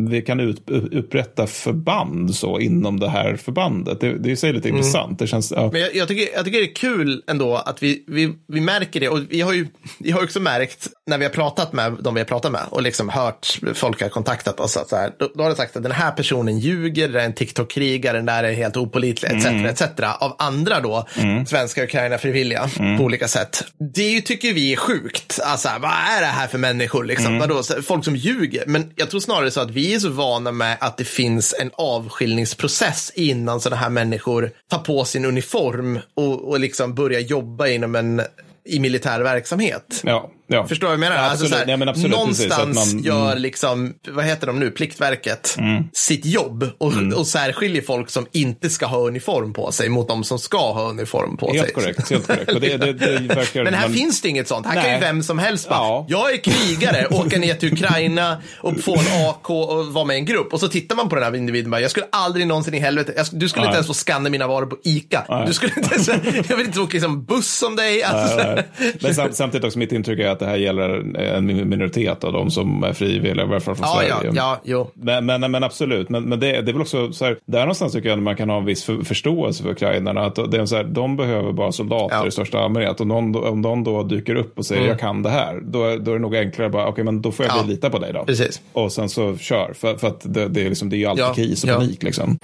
vi 0.10 0.22
kan 0.22 0.39
ut, 0.39 0.70
upprätta 0.92 1.48
förband 1.48 2.36
så 2.36 2.60
inom 2.60 3.00
det 3.00 3.10
här 3.10 3.36
förbandet. 3.36 4.00
Det, 4.00 4.18
det 4.18 4.30
är 4.30 4.34
i 4.34 4.36
sig 4.36 4.54
lite 4.54 4.70
intressant. 4.70 5.20
Det 5.20 5.28
känns, 5.28 5.54
ja. 5.56 5.70
Men 5.72 5.82
jag, 5.82 5.96
jag, 5.96 6.08
tycker, 6.08 6.36
jag 6.36 6.46
tycker 6.46 6.60
det 6.60 6.72
är 6.72 6.76
kul 6.76 7.24
ändå 7.28 7.56
att 7.56 7.84
vi, 7.84 7.92
vi, 8.08 8.34
vi 8.47 8.62
märker 8.62 8.99
det. 8.99 9.10
Och 9.10 9.19
vi 9.29 9.41
har 9.41 9.53
ju 9.53 9.67
vi 9.99 10.12
har 10.12 10.23
också 10.23 10.39
märkt 10.39 10.88
när 11.06 11.18
vi 11.18 11.26
har 11.26 11.32
pratat 11.32 11.74
med 11.74 11.98
de 12.00 12.13
vi 12.13 12.20
har 12.20 12.26
pratat 12.26 12.52
med 12.52 12.62
och 12.70 12.82
liksom 12.82 13.10
hört 13.10 13.60
folk 13.74 14.02
har 14.02 14.10
kontaktat 14.10 14.60
oss, 14.60 14.78
att 14.78 14.89
så 14.89 14.96
här, 14.96 15.12
då, 15.20 15.30
då 15.36 15.44
har 15.44 15.50
det 15.50 15.56
sagt 15.56 15.78
att 15.78 15.84
den 15.84 15.92
här 15.92 16.12
personen 16.12 16.60
ljuger, 16.60 17.08
det 17.08 17.22
är 17.22 17.26
en 17.26 17.34
TikTok-krigare, 17.34 18.13
den 18.13 18.26
där 18.26 18.44
är 18.44 18.54
helt 18.54 18.78
opolitlig, 18.78 19.32
etc. 19.32 19.46
Mm. 19.46 19.66
etc. 19.66 19.82
Av 20.20 20.36
andra 20.39 20.80
då, 20.80 21.08
mm. 21.18 21.46
svenska 21.46 21.84
Ukraina-frivilliga 21.84 22.70
mm. 22.80 22.98
på 22.98 23.04
olika 23.04 23.28
sätt. 23.28 23.63
Det 23.96 24.22
tycker 24.22 24.54
vi 24.54 24.74
är 24.74 24.78
sjukt. 24.78 25.39
Alltså, 25.44 25.70
vad 25.80 25.92
är 25.92 26.22
det 26.22 26.28
här 26.28 26.48
för 26.48 26.58
människor? 26.58 27.04
Liksom? 27.04 27.28
Mm. 27.28 27.39
Vadå, 27.39 27.63
folk 27.84 28.06
som 28.06 28.16
ljuger. 28.16 28.63
Men 28.68 28.94
jag 28.96 29.10
tror 29.10 29.20
snarare 29.20 29.52
så 29.52 29.62
att 29.62 29.72
vi 29.72 29.96
är 29.96 30.00
så 30.00 30.10
vana 30.10 30.52
med 30.52 30.78
att 30.80 30.98
det 30.98 31.06
finns 31.06 31.56
en 31.60 31.72
avskiljningsprocess 31.74 33.12
innan 33.16 33.62
sådana 33.62 33.82
här 33.82 33.89
människor 33.89 34.52
tar 34.70 34.80
på 34.80 35.06
sin 35.06 35.26
uniform 35.26 36.00
och, 36.16 36.50
och 36.50 36.60
liksom 36.60 36.96
börjar 36.96 37.20
jobba 37.20 37.68
inom 37.68 37.96
en 37.96 38.22
i 38.66 38.80
militär 38.80 39.22
verksamhet. 39.22 40.02
Ja. 40.04 40.32
Ja. 40.47 40.67
Förstår 40.67 40.88
du 40.88 40.89
vad 40.89 40.93
jag 40.93 40.99
menar? 40.99 41.15
Ja, 41.15 41.32
absolut. 41.32 41.53
Alltså, 41.53 41.71
här, 41.71 41.77
ja, 41.77 41.89
absolut, 41.89 42.12
någonstans 42.12 42.77
precis, 42.77 42.93
man, 42.93 43.03
gör 43.03 43.32
mm. 43.32 43.41
liksom, 43.41 43.93
vad 44.08 44.25
heter 44.25 44.47
de 44.47 44.60
nu, 44.60 44.71
Pliktverket, 44.71 45.56
mm. 45.60 45.84
sitt 45.93 46.25
jobb 46.25 46.69
och, 46.77 46.93
mm. 46.93 47.13
och 47.13 47.27
särskiljer 47.27 47.82
folk 47.82 48.10
som 48.10 48.25
inte 48.32 48.69
ska 48.69 48.86
ha 48.86 48.97
uniform 48.97 49.53
på 49.53 49.71
sig 49.71 49.89
mot 49.89 50.08
de 50.08 50.23
som 50.23 50.39
ska 50.39 50.73
ha 50.73 50.89
uniform 50.89 51.38
på 51.38 51.51
helt 51.51 51.65
sig. 51.65 51.73
Korrekt, 51.73 52.10
helt 52.10 52.27
korrekt. 52.27 52.62
Det, 52.62 52.77
det, 52.77 52.93
det 52.93 53.53
Men 53.63 53.73
här 53.73 53.88
man... 53.88 53.97
finns 53.97 54.21
det 54.21 54.29
inget 54.29 54.47
sånt. 54.47 54.65
Här 54.65 54.75
Nej. 54.75 54.84
kan 54.84 54.93
ju 54.93 54.99
vem 54.99 55.23
som 55.23 55.39
helst 55.39 55.69
bara, 55.69 55.77
ja. 55.77 56.06
jag 56.10 56.34
är 56.34 56.38
krigare, 56.38 57.08
åka 57.08 57.38
ner 57.38 57.53
till 57.53 57.73
Ukraina 57.73 58.41
och 58.58 58.79
få 58.79 58.95
en 58.95 59.29
AK 59.29 59.49
och 59.49 59.86
vara 59.86 60.06
med 60.06 60.15
i 60.15 60.19
en 60.19 60.25
grupp. 60.25 60.53
Och 60.53 60.60
så 60.60 60.67
tittar 60.67 60.95
man 60.95 61.10
på 61.10 61.15
den 61.15 61.23
här 61.23 61.36
individen 61.36 61.71
bara, 61.71 61.82
jag 61.82 61.91
skulle 61.91 62.08
aldrig 62.12 62.47
någonsin 62.47 62.73
i 62.73 62.79
helvete, 62.79 63.13
jag, 63.17 63.25
du 63.32 63.49
skulle 63.49 63.62
Nej. 63.62 63.69
inte 63.69 63.75
ens 63.75 63.88
få 63.88 63.93
skanna 63.93 64.29
mina 64.29 64.47
varor 64.47 64.65
på 64.65 64.77
ICA. 64.84 65.25
Nej. 65.29 65.43
Du 65.47 65.53
skulle 65.53 65.73
inte 65.77 65.95
ens, 65.95 66.08
jag 66.49 66.58
vill 66.58 66.65
inte 66.65 66.79
åka 66.79 66.91
liksom 66.91 67.25
buss 67.25 67.58
som 67.58 67.75
dig. 67.75 68.03
Alltså. 68.03 68.63
Men 68.99 69.34
samtidigt 69.34 69.65
också 69.65 69.79
mitt 69.79 69.91
intryck 69.91 70.19
är 70.19 70.33
att 70.34 70.39
det 70.39 70.46
här 70.46 70.58
gäller 70.58 71.17
en 71.17 71.69
minoritet 71.69 72.24
av 72.24 72.34
de 72.34 72.52
som 72.52 72.84
är 72.84 72.93
frivilliga, 72.93 73.46
i 73.46 73.48
alla 73.48 73.60
fall 73.60 73.76
från 73.76 73.88
ja, 73.88 73.96
Sverige. 73.96 74.32
Ja, 74.36 74.60
ja. 74.63 74.88
Men, 74.93 75.26
men, 75.26 75.52
men 75.52 75.63
absolut, 75.63 76.10
men, 76.10 76.24
men 76.24 76.39
det, 76.39 76.62
det 76.62 76.72
är 76.72 76.74
väl 76.74 76.82
också 76.82 77.12
så 77.12 77.26
här, 77.26 77.38
där 77.46 77.60
någonstans 77.60 77.93
tycker 77.93 78.10
jag 78.10 78.17
att 78.17 78.24
man 78.24 78.36
kan 78.36 78.50
ha 78.50 78.58
en 78.58 78.65
viss 78.65 78.84
för, 78.84 79.02
förståelse 79.02 79.63
för 79.63 79.69
ukrainarna. 79.69 80.22
Att 80.26 80.52
det 80.52 80.58
är 80.58 80.65
så 80.65 80.76
här, 80.76 80.84
de 80.84 81.17
behöver 81.17 81.52
bara 81.52 81.72
soldater 81.72 82.15
ja. 82.15 82.28
i 82.28 82.32
största 82.32 82.60
allmänhet. 82.60 83.00
Och 83.00 83.08
någon, 83.08 83.36
om 83.36 83.62
de 83.62 83.84
då 83.84 84.04
dyker 84.04 84.36
upp 84.36 84.58
och 84.58 84.65
säger 84.65 84.82
mm. 84.82 84.89
jag 84.89 85.00
kan 85.00 85.24
det 85.24 85.30
här, 85.30 85.60
då, 85.63 85.80
då 85.80 86.12
är 86.12 86.15
det 86.15 86.19
nog 86.19 86.36
enklare 86.36 86.69
bara, 86.69 86.84
okej 86.84 86.91
okay, 86.91 87.04
men 87.04 87.22
då 87.22 87.32
får 87.32 87.46
jag 87.46 87.56
ja. 87.58 87.63
lita 87.67 87.89
på 87.89 88.00
dig 88.00 88.13
då. 88.13 88.26
Precis. 88.26 88.62
Och 88.74 88.91
sen 88.91 89.10
så 89.10 89.38
kör, 89.38 89.74
för, 89.74 89.96
för 89.98 90.08
att 90.08 90.22
det, 90.24 90.48
det, 90.48 90.62
är, 90.62 90.69
liksom, 90.69 90.89
det 90.89 90.96
är 90.96 90.98
ju 90.98 91.06
alltid 91.06 91.36
kris 91.36 91.63
och 91.63 91.69
panik 91.69 92.04
liksom. 92.04 92.39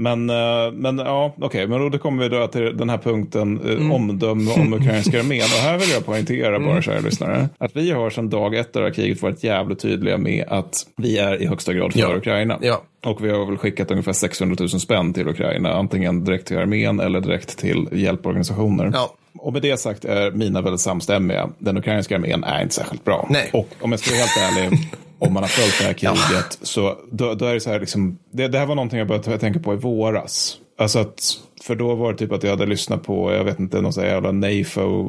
Men, 0.00 0.30
eh, 0.30 0.72
men 0.72 0.98
ja, 0.98 1.32
okej, 1.36 1.46
okay. 1.46 1.66
men 1.66 1.90
då 1.90 1.98
kommer 1.98 2.22
vi 2.22 2.28
då 2.28 2.46
till 2.46 2.76
den 2.76 2.90
här 2.90 2.98
punkten, 2.98 3.60
eh, 3.64 3.72
mm. 3.72 3.92
omdöme 3.92 4.52
om 4.52 4.72
ukrainska 4.72 5.20
armén. 5.20 5.42
Och 5.42 5.62
här 5.62 5.78
vill 5.78 5.90
jag 5.90 6.06
poängtera 6.06 6.56
mm. 6.56 6.68
bara, 6.68 6.82
kära 6.82 7.00
lyssnare, 7.00 7.48
att 7.58 7.76
vi 7.76 7.90
har 7.90 8.10
sedan 8.10 8.30
dag 8.30 8.54
ett 8.54 8.76
av 8.76 8.90
kriget 8.90 9.22
varit 9.22 9.44
jävligt 9.44 9.78
tydliga 9.78 10.18
med 10.18 10.44
att 10.48 10.86
vi 10.96 11.18
är 11.18 11.42
i 11.42 11.46
högsta 11.46 11.72
grad 11.72 11.92
för 11.92 12.00
ja. 12.00 12.16
Ukraina. 12.16 12.58
Ja. 12.62 12.82
Och 13.04 13.24
vi 13.24 13.30
har 13.30 13.46
väl 13.46 13.56
skickat 13.56 13.90
ungefär 13.90 14.12
600 14.12 14.56
000 14.60 14.68
spänn 14.68 15.12
till 15.12 15.28
Ukraina, 15.28 15.72
antingen 15.72 16.24
direkt 16.24 16.46
till 16.46 16.58
armén 16.58 17.00
eller 17.00 17.20
direkt 17.20 17.58
till 17.58 17.88
hjälporganisationer. 17.92 18.90
Ja. 18.94 19.14
Och 19.38 19.52
med 19.52 19.62
det 19.62 19.80
sagt 19.80 20.04
är 20.04 20.30
mina 20.30 20.60
väldigt 20.62 20.80
samstämmiga. 20.80 21.50
Den 21.58 21.78
ukrainska 21.78 22.14
armén 22.16 22.44
är 22.44 22.62
inte 22.62 22.74
särskilt 22.74 23.04
bra. 23.04 23.26
Nej. 23.30 23.50
Och 23.52 23.68
om 23.80 23.90
jag 23.90 24.00
ska 24.00 24.10
vara 24.10 24.20
helt 24.20 24.56
ärlig, 24.58 24.78
om 25.20 25.32
man 25.32 25.42
har 25.42 25.48
följt 25.48 25.78
det 25.78 25.84
här 25.84 25.92
kriget, 25.92 26.58
ja. 26.60 26.66
så 26.66 26.98
då, 27.10 27.34
då, 27.34 27.46
är 27.46 27.54
det 27.54 27.60
så 27.60 27.70
här, 27.70 27.80
liksom, 27.80 28.18
det, 28.30 28.48
det 28.48 28.58
här 28.58 28.66
var 28.66 28.74
någonting 28.74 28.98
jag 28.98 29.08
började 29.08 29.38
tänka 29.38 29.60
på 29.60 29.74
i 29.74 29.76
våras. 29.76 30.56
Alltså 30.78 30.98
att 30.98 31.38
för 31.62 31.74
då 31.74 31.94
var 31.94 32.12
det 32.12 32.18
typ 32.18 32.32
att 32.32 32.42
jag 32.42 32.50
hade 32.50 32.66
lyssnat 32.66 33.02
på, 33.02 33.32
jag 33.32 33.44
vet 33.44 33.60
inte, 33.60 33.80
någon 33.80 33.92
sån 33.92 34.04
här 34.04 34.10
jävla 34.10 34.32
NAFO 34.32 35.06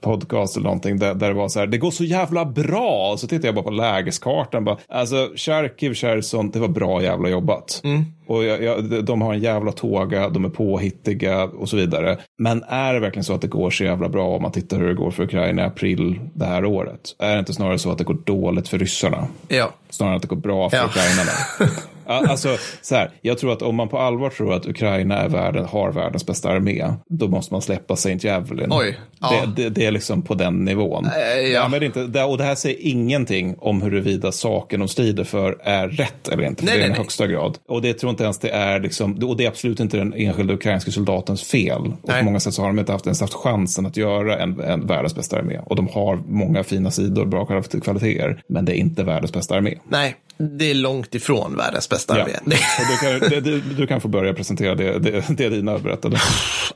podcast 0.00 0.56
eller 0.56 0.64
någonting 0.64 0.98
där, 0.98 1.14
där 1.14 1.28
det 1.28 1.34
var 1.34 1.48
så 1.48 1.58
här, 1.58 1.66
det 1.66 1.78
går 1.78 1.90
så 1.90 2.04
jävla 2.04 2.44
bra. 2.44 3.16
Så 3.18 3.26
tittade 3.26 3.48
jag 3.48 3.54
bara 3.54 3.64
på 3.64 3.70
lägeskartan, 3.70 4.64
bara, 4.64 4.76
alltså 4.88 5.30
Charkiv, 5.36 5.94
Cherson, 5.94 6.50
det 6.50 6.58
var 6.58 6.68
bra 6.68 7.02
jävla 7.02 7.28
jobbat. 7.28 7.80
Mm. 7.84 8.04
Och 8.26 8.44
jag, 8.44 8.62
jag, 8.62 9.04
de 9.04 9.22
har 9.22 9.34
en 9.34 9.40
jävla 9.40 9.72
tåga, 9.72 10.28
de 10.28 10.44
är 10.44 10.48
påhittiga 10.48 11.44
och 11.44 11.68
så 11.68 11.76
vidare. 11.76 12.18
Men 12.38 12.62
är 12.68 12.94
det 12.94 13.00
verkligen 13.00 13.24
så 13.24 13.34
att 13.34 13.40
det 13.40 13.48
går 13.48 13.70
så 13.70 13.84
jävla 13.84 14.08
bra 14.08 14.36
om 14.36 14.42
man 14.42 14.52
tittar 14.52 14.78
hur 14.78 14.88
det 14.88 14.94
går 14.94 15.10
för 15.10 15.22
Ukraina 15.22 15.62
i 15.62 15.64
april 15.64 16.20
det 16.34 16.44
här 16.44 16.64
året? 16.64 17.00
Är 17.18 17.32
det 17.32 17.38
inte 17.38 17.52
snarare 17.52 17.78
så 17.78 17.90
att 17.90 17.98
det 17.98 18.04
går 18.04 18.18
dåligt 18.24 18.68
för 18.68 18.78
ryssarna? 18.78 19.26
Ja. 19.48 19.70
Snarare 19.90 20.16
att 20.16 20.22
det 20.22 20.28
går 20.28 20.36
bra 20.36 20.70
för 20.70 20.76
ja. 20.76 20.84
ukrainarna. 20.84 21.32
Alltså, 22.06 22.56
så 22.82 22.94
här, 22.94 23.10
jag 23.20 23.38
tror 23.38 23.52
att 23.52 23.62
om 23.62 23.76
man 23.76 23.88
på 23.88 23.98
allvar 23.98 24.30
tror 24.30 24.54
att 24.54 24.66
Ukraina 24.66 25.16
är 25.16 25.28
världen, 25.28 25.64
har 25.64 25.92
världens 25.92 26.26
bästa 26.26 26.50
armé, 26.50 26.92
då 27.08 27.28
måste 27.28 27.54
man 27.54 27.62
släppa 27.62 27.96
Saint 27.96 28.24
Javelin. 28.24 28.68
Oj, 28.70 28.98
ja. 29.20 29.44
det, 29.56 29.62
det, 29.62 29.70
det, 29.70 29.86
är 29.86 29.90
liksom 29.90 30.22
på 30.22 30.34
den 30.34 30.64
nivån. 30.64 31.06
Äh, 31.06 31.38
ja. 31.38 31.84
inte, 31.84 32.24
och 32.24 32.38
det 32.38 32.44
här 32.44 32.54
säger 32.54 32.76
ingenting 32.80 33.56
om 33.58 33.82
huruvida 33.82 34.32
saken 34.32 34.80
de 34.80 34.88
strider 34.88 35.24
för 35.24 35.58
är 35.62 35.88
rätt 35.88 36.28
eller 36.28 36.44
inte, 36.44 36.62
för 36.62 36.70
nej, 36.70 36.78
det 36.78 36.84
är 36.84 36.90
i 36.90 36.92
högsta 36.92 37.26
grad. 37.26 37.58
Och 37.68 37.82
det 37.82 37.94
tror 37.94 38.10
inte 38.10 38.24
ens 38.24 38.38
det 38.38 38.50
är, 38.50 38.80
liksom, 38.80 39.22
och 39.28 39.36
det 39.36 39.44
är 39.44 39.48
absolut 39.48 39.80
inte 39.80 39.96
den 39.96 40.14
enskilda 40.14 40.54
ukrainska 40.54 40.90
soldatens 40.90 41.42
fel. 41.42 41.92
Och 42.02 42.08
på 42.08 42.24
många 42.24 42.40
sätt 42.40 42.54
så 42.54 42.62
har 42.62 42.68
de 42.68 42.78
inte 42.78 42.92
haft, 42.92 43.06
ens 43.06 43.20
haft 43.20 43.34
chansen 43.34 43.86
att 43.86 43.96
göra 43.96 44.38
en, 44.38 44.60
en 44.60 44.86
världens 44.86 45.14
bästa 45.14 45.38
armé. 45.38 45.58
Och 45.66 45.76
de 45.76 45.88
har 45.88 46.20
många 46.28 46.64
fina 46.64 46.90
sidor, 46.90 47.24
bra 47.24 47.46
kvaliteter, 47.82 48.42
men 48.46 48.64
det 48.64 48.72
är 48.72 48.76
inte 48.76 49.02
världens 49.02 49.32
bästa 49.32 49.54
armé. 49.54 49.74
Nej, 49.88 50.16
det 50.42 50.70
är 50.70 50.74
långt 50.74 51.14
ifrån 51.14 51.56
världens 51.56 51.88
bästa 51.88 52.18
ja. 52.18 52.26
Du 52.46 53.20
kan, 53.20 53.42
du, 53.42 53.60
du, 53.60 53.86
kan 53.86 54.00
få 54.00 54.08
börja 54.08 54.34
presentera 54.34 54.74
det, 54.74 54.98
det, 54.98 55.24
det 55.28 55.48
dina 55.48 55.78
berättade. 55.78 56.20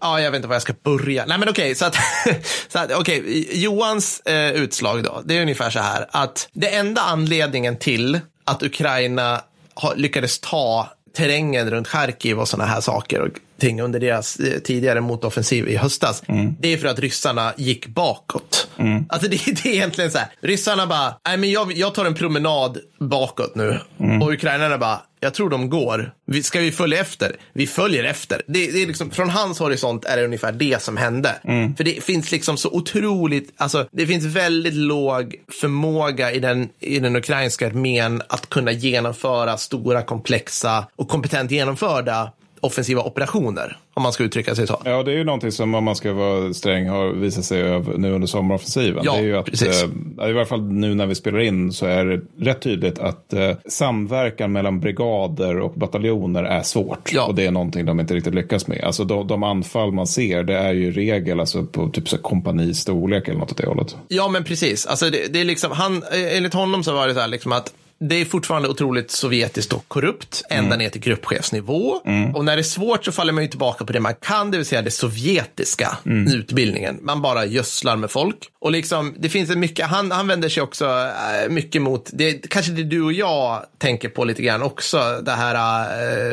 Ja, 0.00 0.20
jag 0.20 0.30
vet 0.30 0.36
inte 0.36 0.48
var 0.48 0.54
jag 0.54 0.62
ska 0.62 0.74
börja. 0.82 1.26
Nej, 1.26 1.38
men 1.38 1.48
okej, 1.48 1.62
okay, 1.62 1.74
så 1.74 1.84
att, 1.84 1.96
så 2.68 2.78
att 2.78 3.00
okay, 3.00 3.44
Johans 3.52 4.20
eh, 4.20 4.50
utslag 4.50 5.04
då, 5.04 5.22
det 5.24 5.38
är 5.38 5.42
ungefär 5.42 5.70
så 5.70 5.78
här 5.78 6.06
att 6.10 6.48
det 6.52 6.74
enda 6.74 7.00
anledningen 7.00 7.78
till 7.78 8.20
att 8.44 8.62
Ukraina 8.62 9.40
har, 9.74 9.96
lyckades 9.96 10.40
ta 10.40 10.88
terrängen 11.16 11.70
runt 11.70 11.88
Charkiv 11.88 12.40
och 12.40 12.48
sådana 12.48 12.70
här 12.70 12.80
saker 12.80 13.20
och 13.20 13.28
ting 13.58 13.82
under 13.82 14.00
deras 14.00 14.36
eh, 14.36 14.58
tidigare 14.58 15.00
motoffensiv 15.00 15.68
i 15.68 15.76
höstas. 15.76 16.22
Mm. 16.28 16.56
Det 16.60 16.72
är 16.72 16.76
för 16.76 16.88
att 16.88 16.98
ryssarna 16.98 17.52
gick 17.56 17.86
bakåt. 17.86 18.68
Mm. 18.78 19.04
Alltså 19.08 19.28
det, 19.28 19.36
det, 19.62 19.68
är 19.68 19.74
egentligen 19.74 20.10
så 20.10 20.18
här. 20.18 20.28
Ryssarna 20.40 20.86
bara, 20.86 21.14
nej 21.26 21.36
men 21.36 21.50
jag, 21.50 21.72
jag 21.72 21.94
tar 21.94 22.04
en 22.04 22.14
promenad 22.14 22.78
bakåt 22.98 23.54
nu. 23.54 23.80
Mm. 24.00 24.22
Och 24.22 24.32
ukrainarna 24.32 24.78
bara, 24.78 25.00
jag 25.20 25.34
tror 25.34 25.50
de 25.50 25.70
går. 25.70 26.12
Ska 26.42 26.60
vi 26.60 26.72
följa 26.72 27.00
efter? 27.00 27.36
Vi 27.52 27.66
följer 27.66 28.04
efter. 28.04 28.42
Det, 28.46 28.72
det 28.72 28.82
är 28.82 28.86
liksom, 28.86 29.10
från 29.10 29.30
hans 29.30 29.58
horisont 29.58 30.04
är 30.04 30.16
det 30.16 30.24
ungefär 30.24 30.52
det 30.52 30.82
som 30.82 30.96
hände. 30.96 31.34
Mm. 31.44 31.76
För 31.76 31.84
det 31.84 32.04
finns 32.04 32.32
liksom 32.32 32.56
så 32.56 32.70
otroligt, 32.70 33.52
alltså 33.56 33.88
det 33.92 34.06
finns 34.06 34.24
väldigt 34.24 34.74
låg 34.74 35.34
förmåga 35.60 36.32
i 36.32 36.40
den, 36.40 36.68
i 36.80 36.98
den 36.98 37.16
ukrainska 37.16 37.66
armén 37.66 38.22
att 38.28 38.48
kunna 38.48 38.72
genomföra 38.72 39.56
stora, 39.56 40.02
komplexa 40.02 40.86
och 40.96 41.08
kompetent 41.08 41.50
genomförda 41.50 42.32
offensiva 42.60 43.02
operationer, 43.02 43.76
om 43.94 44.02
man 44.02 44.12
ska 44.12 44.24
uttrycka 44.24 44.54
sig 44.54 44.66
så. 44.66 44.82
Ja, 44.84 45.02
det 45.02 45.12
är 45.12 45.16
ju 45.16 45.24
någonting 45.24 45.52
som 45.52 45.74
om 45.74 45.84
man 45.84 45.96
ska 45.96 46.12
vara 46.12 46.54
sträng 46.54 46.88
har 46.88 47.08
visat 47.08 47.44
sig 47.44 47.80
nu 47.96 48.12
under 48.12 48.26
sommaroffensiven. 48.26 49.04
Ja, 49.04 49.12
det 49.12 49.18
är 49.18 49.22
ju 49.22 49.36
att, 49.36 49.46
precis. 49.46 49.82
Eh, 49.82 50.28
I 50.28 50.32
varje 50.32 50.46
fall 50.46 50.62
nu 50.62 50.94
när 50.94 51.06
vi 51.06 51.14
spelar 51.14 51.40
in 51.40 51.72
så 51.72 51.86
är 51.86 52.04
det 52.04 52.20
rätt 52.50 52.60
tydligt 52.60 52.98
att 52.98 53.32
eh, 53.32 53.50
samverkan 53.68 54.52
mellan 54.52 54.80
brigader 54.80 55.58
och 55.58 55.72
bataljoner 55.72 56.44
är 56.44 56.62
svårt. 56.62 57.12
Ja. 57.12 57.26
Och 57.26 57.34
det 57.34 57.46
är 57.46 57.50
någonting 57.50 57.86
de 57.86 58.00
inte 58.00 58.14
riktigt 58.14 58.34
lyckas 58.34 58.66
med. 58.66 58.84
Alltså 58.84 59.04
de, 59.04 59.26
de 59.26 59.42
anfall 59.42 59.92
man 59.92 60.06
ser, 60.06 60.42
det 60.42 60.54
är 60.54 60.72
ju 60.72 60.86
i 60.86 60.90
regel 60.90 61.40
alltså, 61.40 61.64
på 61.64 61.88
typ 61.88 62.08
så 62.08 62.18
kompanistorlek 62.18 63.28
eller 63.28 63.38
något 63.38 63.50
åt 63.50 63.56
det 63.56 63.66
hållet. 63.66 63.96
Ja, 64.08 64.28
men 64.28 64.44
precis. 64.44 64.86
Alltså 64.86 65.10
det, 65.10 65.32
det 65.32 65.40
är 65.40 65.44
liksom, 65.44 65.72
han, 65.72 66.02
enligt 66.32 66.54
honom 66.54 66.84
så 66.84 66.92
var 66.92 67.08
det 67.08 67.14
så 67.14 67.20
här 67.20 67.28
liksom 67.28 67.52
att 67.52 67.72
det 67.98 68.14
är 68.14 68.24
fortfarande 68.24 68.68
otroligt 68.68 69.10
sovjetiskt 69.10 69.72
och 69.72 69.88
korrupt, 69.88 70.42
ända 70.50 70.66
mm. 70.66 70.78
ner 70.78 70.88
till 70.88 71.00
gruppchefsnivå. 71.00 72.00
Mm. 72.04 72.34
Och 72.34 72.44
när 72.44 72.56
det 72.56 72.60
är 72.60 72.64
svårt 72.64 73.04
så 73.04 73.12
faller 73.12 73.32
man 73.32 73.44
ju 73.44 73.50
tillbaka 73.50 73.84
på 73.84 73.92
det 73.92 74.00
man 74.00 74.14
kan, 74.14 74.50
det 74.50 74.56
vill 74.56 74.66
säga 74.66 74.82
det 74.82 74.90
sovjetiska 74.90 75.98
mm. 76.06 76.32
utbildningen. 76.32 76.98
Man 77.02 77.22
bara 77.22 77.44
gödslar 77.44 77.96
med 77.96 78.10
folk. 78.10 78.36
Och 78.58 78.72
liksom, 78.72 79.14
det 79.18 79.28
finns 79.28 79.50
en 79.50 79.60
mycket, 79.60 79.86
han, 79.86 80.10
han 80.10 80.28
vänder 80.28 80.48
sig 80.48 80.62
också 80.62 80.86
äh, 80.86 81.48
mycket 81.48 81.82
mot, 81.82 82.10
det 82.12 82.50
kanske 82.50 82.72
det 82.72 82.82
du 82.82 83.02
och 83.02 83.12
jag 83.12 83.66
tänker 83.78 84.08
på 84.08 84.24
lite 84.24 84.42
grann 84.42 84.62
också, 84.62 85.20
det 85.22 85.32
här 85.32 85.54
äh, 85.54 86.32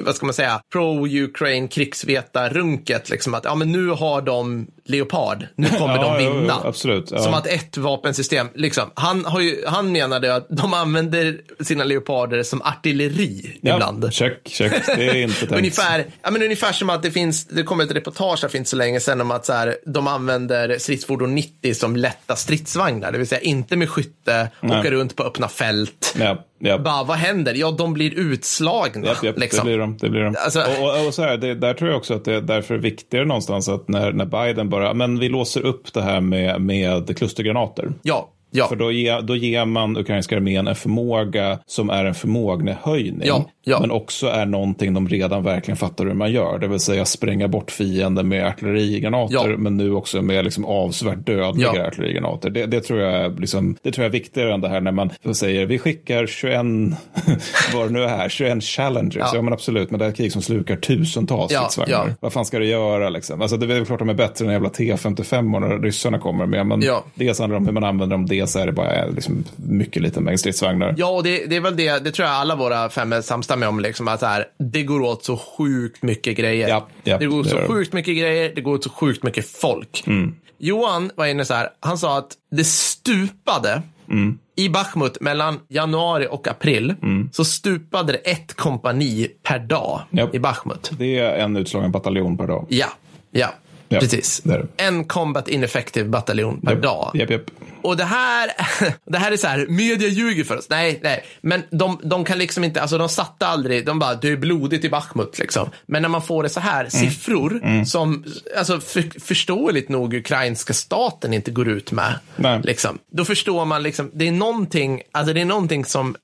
vad 0.00 0.16
ska 0.16 0.26
man 0.26 0.34
säga, 0.34 0.60
pro-Ukraine 0.72 1.68
krigsveta-runket. 1.68 3.10
Liksom 3.10 3.34
att 3.34 3.44
ja, 3.44 3.54
men 3.54 3.72
nu 3.72 3.88
har 3.88 4.22
de 4.22 4.66
Leopard, 4.84 5.46
nu 5.56 5.68
kommer 5.78 5.96
ja, 5.96 6.18
de 6.18 6.24
vinna. 6.24 6.58
Ja, 6.62 6.68
absolut, 6.68 7.08
Som 7.08 7.34
att 7.34 7.46
ett 7.46 7.76
vapensystem, 7.76 8.48
liksom, 8.54 8.90
han, 8.94 9.24
har 9.24 9.40
ju, 9.40 9.66
han 9.66 9.92
menade 9.92 10.34
att 10.34 10.46
de 10.50 10.74
använder 10.74 11.40
sina 11.60 11.84
Leoparder 11.84 12.42
som 12.42 12.62
artilleri 12.62 13.58
ibland. 13.62 14.12
Check, 14.12 14.48
check, 14.48 14.86
det 14.86 15.08
är 15.08 15.14
inte 15.14 15.38
tänkt. 15.38 15.52
ungefär, 15.52 16.06
ja, 16.22 16.30
men 16.30 16.42
ungefär 16.42 16.72
som 16.72 16.90
att 16.90 17.02
det 17.02 17.10
finns, 17.10 17.46
det 17.46 17.62
kom 17.62 17.80
ett 17.80 17.90
reportage 17.90 18.42
här 18.42 18.48
för 18.48 18.58
inte 18.58 18.70
så 18.70 18.76
länge 18.76 19.00
sedan 19.00 19.20
om 19.20 19.30
att 19.30 19.46
så 19.46 19.52
här, 19.52 19.76
de 19.86 20.06
använder 20.06 20.78
stridsfordon 20.78 21.34
90 21.34 21.74
som 21.74 21.96
lätta 21.96 22.36
stridsvagnar, 22.36 23.12
det 23.12 23.18
vill 23.18 23.28
säga 23.28 23.40
inte 23.40 23.76
med 23.76 23.90
skytte, 23.90 24.48
Nej. 24.60 24.80
åka 24.80 24.90
runt 24.90 25.16
på 25.16 25.22
öppna 25.22 25.48
fält. 25.48 26.14
Ja 26.18 26.44
Japp. 26.60 26.84
Bara, 26.84 27.04
vad 27.04 27.16
händer? 27.16 27.54
Ja, 27.54 27.70
de 27.70 27.92
blir 27.94 28.18
utslagna. 28.18 29.06
Japp, 29.06 29.22
japp, 29.24 29.38
liksom. 29.38 29.58
Det 29.58 29.64
blir 29.64 29.78
de. 29.78 29.96
Det 30.00 30.10
blir 30.10 30.20
de. 30.20 30.36
Alltså- 30.38 30.60
och, 30.60 31.00
och, 31.00 31.06
och 31.06 31.14
så 31.14 31.22
här, 31.22 31.36
det, 31.36 31.54
där 31.54 31.74
tror 31.74 31.90
jag 31.90 31.98
också 31.98 32.14
att 32.14 32.24
det 32.24 32.34
är 32.34 32.40
därför 32.40 32.74
är 32.74 32.78
viktigare 32.78 33.24
någonstans 33.24 33.68
att 33.68 33.88
när, 33.88 34.12
när 34.12 34.24
Biden 34.24 34.68
bara, 34.68 34.94
men 34.94 35.18
vi 35.18 35.28
låser 35.28 35.60
upp 35.60 35.92
det 35.92 36.02
här 36.02 36.20
med, 36.20 36.60
med 36.60 37.16
klustergranater. 37.18 37.92
Ja, 38.02 38.30
ja. 38.50 38.66
För 38.68 38.76
då, 38.76 38.92
ge, 38.92 39.20
då 39.20 39.36
ger 39.36 39.64
man 39.64 39.96
ukrainska 39.96 40.36
armén 40.36 40.68
en 40.68 40.74
förmåga 40.74 41.58
som 41.66 41.90
är 41.90 42.04
en 42.04 42.14
förmågnehöjning. 42.14 43.22
Ja, 43.28 43.50
ja. 43.64 43.80
Men 43.80 43.90
också 43.90 44.26
är 44.26 44.46
någonting 44.46 44.94
de 44.94 45.08
redan 45.08 45.42
verkligen 45.42 45.76
fattar 45.76 46.04
hur 46.06 46.14
man 46.14 46.32
gör. 46.32 46.58
Det 46.58 46.68
vill 46.68 46.80
säga 46.80 47.04
spränga 47.04 47.48
bort 47.48 47.70
fienden 47.70 48.28
med 48.28 48.46
artillerigranater. 48.46 49.56
Men 49.56 49.76
nu 49.76 49.92
också 49.94 50.22
med 50.22 50.44
liksom 50.44 50.64
avsevärt 50.64 51.26
dödliga 51.26 51.70
Ja. 51.74 51.86
artillerigranater. 51.86 52.50
Det, 52.50 52.66
det, 52.66 52.80
tror 52.80 53.00
jag 53.00 53.12
är 53.14 53.30
liksom, 53.40 53.76
det 53.82 53.92
tror 53.92 54.02
jag 54.04 54.08
är 54.08 54.12
viktigare 54.18 54.54
än 54.54 54.60
det 54.60 54.68
här 54.68 54.80
när 54.80 54.92
man 54.92 55.10
säger 55.32 55.66
vi 55.66 55.78
skickar 55.78 56.26
21, 56.26 56.56
vad 57.74 57.86
det 57.86 57.92
nu 57.92 58.02
är, 58.04 58.28
21 58.28 58.62
challengers. 58.64 59.16
Ja. 59.16 59.30
Ja. 59.34 59.42
men 59.42 59.52
absolut, 59.52 59.90
men 59.90 60.00
det 60.00 60.06
är 60.06 60.08
ett 60.08 60.16
krig 60.16 60.32
som 60.32 60.42
slukar 60.42 60.76
tusentals 60.76 61.52
Ja, 61.52 61.60
stridsvagnar. 61.68 62.14
Vad 62.20 62.32
fan 62.32 62.44
ska 62.44 62.58
du 62.58 62.66
göra 62.66 63.08
liksom? 63.08 63.42
Alltså, 63.42 63.56
det 63.56 63.66
är 63.66 63.68
väl 63.68 63.86
klart 63.86 63.98
de 63.98 64.08
är 64.08 64.14
bättre 64.14 64.44
än 64.46 64.52
jävla 64.52 64.68
T55 64.68 65.60
när 65.60 65.78
ryssarna 65.82 66.18
kommer 66.18 66.46
med. 66.46 66.66
Men 66.66 66.82
Ja. 66.82 67.04
dels 67.14 67.38
handlar 67.38 67.54
det 67.54 67.60
om 67.60 67.66
hur 67.66 67.72
man 67.72 67.84
använder 67.84 68.16
dem, 68.16 68.26
dels 68.38 68.56
är 68.56 68.66
det 68.66 68.72
bara 68.72 69.06
liksom 69.06 69.44
mycket 69.56 70.02
liten 70.02 70.24
mängd 70.24 70.40
stridsvagnar. 70.40 70.94
Ja, 70.98 71.06
och 71.08 71.22
det, 71.22 71.46
det 71.46 71.56
är 71.56 71.60
väl 71.60 71.76
det, 71.76 72.04
det 72.04 72.10
tror 72.12 72.28
jag 72.28 72.36
alla 72.36 72.56
våra 72.56 72.88
fem 72.88 73.12
är 73.12 73.20
samstämmiga 73.20 73.68
om, 73.68 73.80
liksom, 73.80 74.08
att 74.08 74.20
så 74.20 74.26
här, 74.26 74.44
det 74.58 74.82
går 74.82 75.00
åt 75.00 75.24
så 75.24 75.36
sjukt 75.36 76.02
mycket 76.02 76.36
grejer. 76.36 76.68
Ja, 76.68 76.88
ja, 77.04 77.18
det 77.18 77.26
går 77.26 77.38
åt 77.38 77.44
det 77.44 77.50
så 77.50 77.72
sjukt 77.72 77.92
mycket 77.92 78.16
grejer, 78.16 78.52
det 78.54 78.60
går 78.60 78.74
åt 78.74 78.84
så 78.84 78.90
sjukt 78.90 79.22
mycket 79.22 79.48
folk. 79.48 80.04
Mm. 80.06 80.34
Johan 80.58 81.10
var 81.14 81.26
inne 81.26 81.44
så 81.44 81.54
här, 81.54 81.68
han 81.80 81.98
sa 81.98 82.18
att 82.18 82.32
det 82.50 82.64
stupade 82.64 83.82
Mm. 84.10 84.38
i 84.56 84.68
Bachmut 84.68 85.20
mellan 85.20 85.60
januari 85.68 86.26
och 86.30 86.48
april, 86.48 86.94
så 87.32 87.44
stupade 87.44 88.12
det 88.12 88.18
ett 88.18 88.54
kompani 88.54 89.28
per 89.42 89.58
dag 89.58 90.00
Japp. 90.10 90.34
i 90.34 90.38
Bachmut. 90.38 90.90
Det 90.98 91.18
är 91.18 91.36
en 91.38 91.56
utslagen 91.56 91.92
bataljon 91.92 92.36
per 92.38 92.46
dag. 92.46 92.66
Ja, 92.68 92.86
ja, 93.30 93.48
Ja, 93.88 94.00
precis. 94.00 94.40
det. 94.44 94.66
En 94.76 95.04
combat 95.04 95.48
ineffective 95.48 96.08
bataljon 96.08 96.60
per 96.60 96.76
dag. 96.76 97.10
Japp, 97.14 97.30
japp. 97.30 97.42
Och 97.82 97.96
det 97.96 98.04
här, 98.04 98.50
det 99.04 99.18
här 99.18 99.32
är 99.32 99.36
så 99.36 99.46
här, 99.46 99.66
media 99.68 100.08
ljuger 100.08 100.44
för 100.44 100.56
oss. 100.56 100.66
Nej, 100.70 100.98
nej. 101.02 101.24
Men 101.40 101.62
de, 101.70 102.00
de 102.02 102.24
kan 102.24 102.38
liksom 102.38 102.64
inte, 102.64 102.80
alltså 102.82 102.98
de 102.98 103.08
satte 103.08 103.46
aldrig, 103.46 103.86
de 103.86 103.98
bara, 103.98 104.14
det 104.14 104.28
är 104.28 104.36
blodigt 104.36 104.84
i 104.84 104.88
Bachmut 104.88 105.38
liksom. 105.38 105.70
Men 105.86 106.02
när 106.02 106.08
man 106.08 106.22
får 106.22 106.42
det 106.42 106.48
så 106.48 106.60
här, 106.60 106.78
Mm. 106.78 106.90
siffror 106.90 107.84
som, 107.84 108.24
alltså 108.58 108.80
för, 108.80 109.20
förståeligt 109.20 109.88
nog 109.88 110.14
ukrainska 110.14 110.72
staten 110.74 111.34
inte 111.34 111.50
går 111.50 111.68
ut 111.68 111.92
med. 111.92 112.14
Nej. 112.36 112.60
Liksom. 112.64 112.98
Då 113.12 113.24
förstår 113.24 113.64
man 113.64 113.82
liksom, 113.82 114.10
det 114.14 114.28
är 114.28 114.32
någonting, 114.32 115.02
alltså 115.12 115.32
det 115.34 115.40
är 115.40 115.44
någonting 115.44 115.84
som 115.84 116.16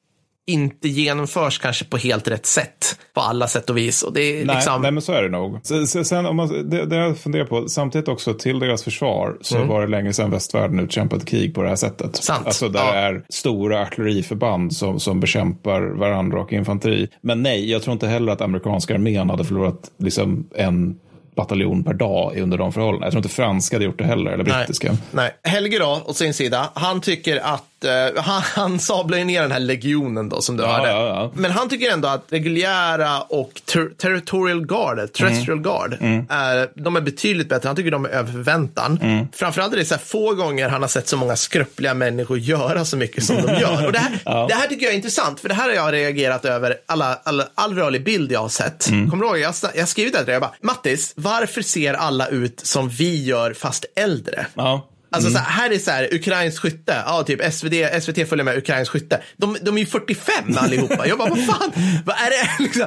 inte 0.46 0.88
genomförs 0.88 1.58
kanske 1.58 1.84
på 1.84 1.96
helt 1.96 2.28
rätt 2.28 2.46
sätt. 2.46 2.98
På 3.14 3.20
alla 3.20 3.48
sätt 3.48 3.70
och 3.70 3.76
vis. 3.76 4.02
Och 4.02 4.12
det 4.12 4.20
är 4.20 4.44
Nej, 4.46 4.56
liksom, 4.56 4.82
nej, 4.82 4.90
men 4.90 5.02
så 5.02 5.12
är 5.12 5.22
det 5.22 5.28
nog. 5.28 5.60
Sen, 5.62 5.86
sen- 6.04 6.26
om 6.26 6.36
man, 6.36 6.70
det, 6.70 6.86
det 6.86 6.96
jag 6.96 7.18
funderar 7.18 7.44
på, 7.44 7.68
samtidigt 7.68 8.08
också 8.08 8.34
till 8.34 8.58
deras 8.58 8.82
försvar 8.82 9.36
så 9.40 9.64
var 9.64 9.80
det 9.80 9.86
länge 9.86 10.12
sedan 10.12 10.30
västvärlden 10.30 10.80
utkämpat 10.80 11.24
krig 11.26 11.54
på 11.54 11.62
det 11.62 11.68
här 11.68 11.76
sättet. 11.76 12.00
Mm. 12.04 12.14
Sant. 12.14 12.46
Alltså 12.46 12.68
där 12.68 12.80
Ja. 12.84 12.92
det 12.92 12.98
är 12.98 13.24
stora 13.28 13.82
artilleriförband 13.82 14.76
som, 14.76 15.00
som 15.00 15.20
bekämpar 15.20 15.80
varandra 15.80 16.40
och 16.40 16.52
infanteri. 16.52 17.08
Men 17.20 17.42
nej, 17.42 17.70
jag 17.70 17.82
tror 17.82 17.92
inte 17.92 18.06
heller 18.06 18.32
att 18.32 18.40
amerikanska 18.40 18.94
armén 18.94 19.30
hade 19.30 19.44
förlorat 19.44 19.90
liksom 19.98 20.48
en 20.54 20.98
bataljon 21.36 21.84
per 21.84 21.94
dag 21.94 22.36
under 22.38 22.58
de 22.58 22.72
förhållandena. 22.72 23.06
Jag 23.06 23.12
tror 23.12 23.18
inte 23.18 23.28
franska 23.34 23.76
hade 23.76 23.84
gjort 23.84 23.98
det 23.98 24.04
heller, 24.04 24.30
eller 24.30 24.44
brittiska. 24.44 24.96
Nej. 25.10 25.30
Helge 25.42 25.78
då, 25.78 26.02
åt 26.06 26.16
sin 26.16 26.34
sida, 26.34 26.70
han 26.74 27.00
tycker 27.00 27.36
att, 27.36 27.64
eh, 27.84 28.22
han, 28.22 28.42
han 28.42 28.78
sablar 28.80 29.18
ju 29.18 29.24
ner 29.24 29.42
den 29.42 29.52
här 29.52 29.60
legionen 29.60 30.28
då 30.28 30.40
som 30.40 30.56
du 30.56 30.62
Ja, 30.62 30.72
hörde. 30.72 30.88
ja, 30.90 31.06
ja. 31.06 31.30
Men 31.34 31.50
han 31.50 31.68
tycker 31.68 31.92
ändå 31.92 32.08
att 32.08 32.24
reguljära 32.28 33.20
och 33.20 33.62
ter 33.72 33.88
territorial 33.98 34.66
guard, 34.66 34.98
eller 34.98 35.08
terrestrial 35.08 35.60
guard, 35.60 35.92
är, 36.30 36.82
de 36.82 36.96
är 36.96 37.00
betydligt 37.00 37.48
bättre. 37.48 37.68
Han 37.68 37.76
tycker 37.76 37.90
de 37.90 38.04
är 38.04 38.08
över 38.08 38.32
förväntan. 38.32 38.98
Framförallt 39.32 39.72
är 39.72 39.76
det 39.76 39.84
så 39.84 39.94
här 39.94 40.02
få 40.02 40.34
gånger 40.34 40.68
han 40.68 40.80
har 40.82 40.88
sett 40.88 41.08
så 41.08 41.16
många 41.16 41.36
skröpliga 41.36 41.94
människor 41.94 42.38
göra 42.38 42.84
så 42.84 42.96
mycket 42.96 43.24
som 43.24 43.36
de 43.36 43.52
gör. 43.60 43.86
Och 43.86 43.92
det, 43.92 43.98
här, 43.98 44.12
det 44.48 44.54
här 44.54 44.66
tycker 44.66 44.84
jag 44.84 44.92
är 44.92 44.96
intressant, 44.96 45.40
för 45.40 45.48
det 45.48 45.54
här 45.54 45.68
har 45.68 45.74
jag 45.74 45.92
reagerat 45.92 46.44
över 46.44 46.76
alla, 46.86 47.18
alla, 47.24 47.44
all 47.54 47.74
rörlig 47.74 48.04
bild 48.04 48.32
jag 48.32 48.40
har 48.40 48.48
sett. 48.48 48.84
Kommer 48.86 49.16
du 49.16 49.26
ihåg, 49.26 49.38
jag, 49.38 49.54
jag 49.74 49.88
skrivit 49.88 50.12
det 50.12 50.18
till 50.18 50.26
dig, 50.26 50.32
jag 50.34 50.42
bara, 50.42 50.54
Mattis, 50.60 51.12
varför 51.16 51.62
ser 51.62 51.94
alla 51.94 52.26
ut 52.28 52.60
som 52.60 52.88
vi 52.88 53.24
gör 53.24 53.52
fast 53.54 53.84
äldre? 53.96 54.46
Ja. 54.54 54.88
Alltså 55.14 55.30
så 55.30 55.38
här, 55.38 55.70
är 55.70 55.78
så 55.78 55.90
här, 55.90 56.08
ukrainskt 56.14 56.60
skytte. 56.60 57.02
Ja, 57.06 57.22
typ 57.22 57.52
SVT, 57.54 58.02
SVT 58.02 58.28
följer 58.28 58.44
med 58.44 58.58
ukrainskt 58.58 58.92
skytte. 58.92 59.22
De, 59.36 59.56
de 59.62 59.76
är 59.76 59.80
ju 59.80 59.86
45 59.86 60.34
allihopa. 60.56 61.06
Jag 61.08 61.18
bara, 61.18 61.30
vad 61.30 61.46
fan, 61.46 61.72
vad 62.04 62.16
är 62.16 62.30
det? 62.30 62.48
Liksom, 62.64 62.86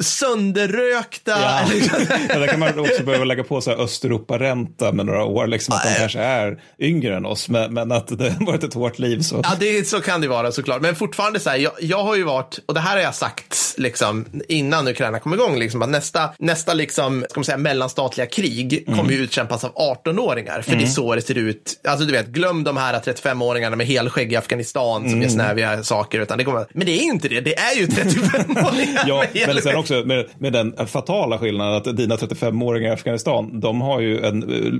sönderrökta. 0.00 1.30
Ja. 1.30 1.60
Liksom. 1.74 2.06
Ja, 2.28 2.38
där 2.38 2.46
kan 2.46 2.60
man 2.60 2.78
också 2.78 3.02
behöva 3.02 3.24
lägga 3.24 3.44
på 3.44 3.60
så 3.60 3.70
här 3.70 3.78
Östeuropa-ränta 3.78 4.92
med 4.92 5.06
några 5.06 5.24
år, 5.24 5.46
liksom 5.46 5.74
att 5.74 5.82
de 5.82 5.88
Nej. 5.88 5.98
kanske 5.98 6.20
är 6.20 6.60
yngre 6.78 7.16
än 7.16 7.26
oss, 7.26 7.48
men, 7.48 7.74
men 7.74 7.92
att 7.92 8.18
det 8.18 8.30
har 8.30 8.46
varit 8.46 8.64
ett 8.64 8.74
hårt 8.74 8.98
liv. 8.98 9.20
Så. 9.20 9.40
Ja, 9.42 9.52
det, 9.60 9.88
så 9.88 10.00
kan 10.00 10.20
det 10.20 10.28
vara 10.28 10.52
såklart. 10.52 10.82
Men 10.82 10.96
fortfarande 10.96 11.40
så 11.40 11.50
här, 11.50 11.56
jag, 11.56 11.72
jag 11.80 12.02
har 12.02 12.16
ju 12.16 12.22
varit, 12.22 12.58
och 12.66 12.74
det 12.74 12.80
här 12.80 12.96
har 12.96 13.02
jag 13.02 13.14
sagt 13.14 13.74
liksom, 13.76 14.24
innan 14.48 14.88
Ukraina 14.88 15.18
kom 15.18 15.34
igång, 15.34 15.58
liksom, 15.58 15.82
att 15.82 15.88
nästa, 15.88 16.30
nästa 16.38 16.74
liksom, 16.74 17.24
ska 17.30 17.40
man 17.40 17.44
säga, 17.44 17.58
mellanstatliga 17.58 18.26
krig 18.26 18.86
kommer 18.86 19.10
ju 19.12 19.18
utkämpas 19.18 19.64
av 19.64 19.74
18-åringar. 19.74 20.62
För 20.62 20.76
det 20.76 20.82
är 20.82 20.86
så 20.86 21.14
det 21.14 21.22
ser 21.22 21.38
ut. 21.38 21.65
Alltså 21.88 22.06
du 22.06 22.12
vet, 22.12 22.26
glöm 22.26 22.64
de 22.64 22.76
här 22.76 23.00
35-åringarna 23.00 23.76
med 23.76 23.86
helskägg 23.86 24.32
i 24.32 24.36
Afghanistan 24.36 25.10
som 25.10 25.22
gör 25.22 25.28
snäviga 25.28 25.82
saker. 25.82 26.20
Utan 26.20 26.38
det 26.38 26.44
kommer, 26.44 26.66
men 26.72 26.86
det 26.86 26.92
är 26.92 27.02
ju 27.02 27.10
inte 27.10 27.28
det, 27.28 27.40
det 27.40 27.58
är 27.58 27.76
ju 27.76 27.86
35-åringar 27.86 29.02
Ja, 29.06 29.24
med 29.34 29.46
men 29.54 29.62
sen 29.62 29.76
också 29.76 30.02
med, 30.06 30.26
med 30.38 30.52
den 30.52 30.86
fatala 30.86 31.38
skillnaden 31.38 31.74
att 31.74 31.96
dina 31.96 32.16
35-åringar 32.16 32.88
i 32.90 32.92
Afghanistan, 32.92 33.60
de 33.60 33.80
har 33.80 34.00
ju 34.00 34.24
en 34.24 34.42
eh, 34.42 34.72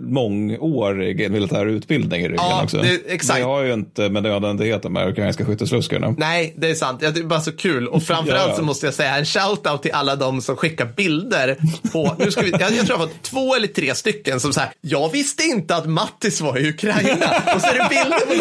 mångårig 0.51 1.31
militär 1.31 1.67
utbildning 1.67 2.21
i 2.21 2.25
ryggen 2.25 2.37
Ja, 2.51 2.63
också. 2.63 2.77
det- 2.79 3.01
exakt. 3.13 3.39
Det 3.39 3.45
har 3.45 3.63
ju 3.63 3.73
inte 3.73 4.09
med 4.09 4.23
nödvändighet 4.23 4.83
de 4.83 4.97
här 4.97 5.09
ukrainska 5.09 5.45
skyttesluskarna. 5.45 6.15
Nej, 6.19 6.55
det 6.57 6.71
är 6.71 6.75
sant. 6.75 7.01
Det 7.01 7.07
är 7.07 7.25
bara 7.25 7.41
så 7.41 7.53
kul. 7.53 7.89
Och 7.89 8.03
framförallt 8.03 8.37
Ja, 8.47 8.51
ja. 8.51 8.57
så 8.57 8.63
måste 8.63 8.87
jag 8.87 8.95
säga 8.95 9.17
en 9.17 9.25
shout-out 9.25 9.79
till 9.79 9.93
alla 9.93 10.17
de 10.17 10.41
som 10.43 10.57
skickar 10.57 10.87
bilder 10.97 11.57
på, 11.93 12.17
nu 12.19 12.31
ska 12.31 12.41
vi, 12.41 12.51
jag, 12.51 12.61
jag 12.61 12.71
tror 12.71 12.87
jag 12.89 12.97
har 12.97 13.07
fått 13.07 13.23
två 13.23 13.55
eller 13.55 13.69
tre 13.69 13.95
stycken 13.95 14.41
som 14.41 14.53
så 14.53 14.61
här, 14.61 14.71
jag 14.81 15.13
visste 15.13 15.43
inte 15.43 15.77
att 15.77 15.87
Mattis 15.87 16.41
var 16.41 16.59
i 16.59 16.63
Ukraina. 16.69 17.43
Och 17.55 17.61
så 17.61 17.67
är 17.67 17.75
det 17.75 17.89
bilder 17.89 18.21
på 18.27 18.35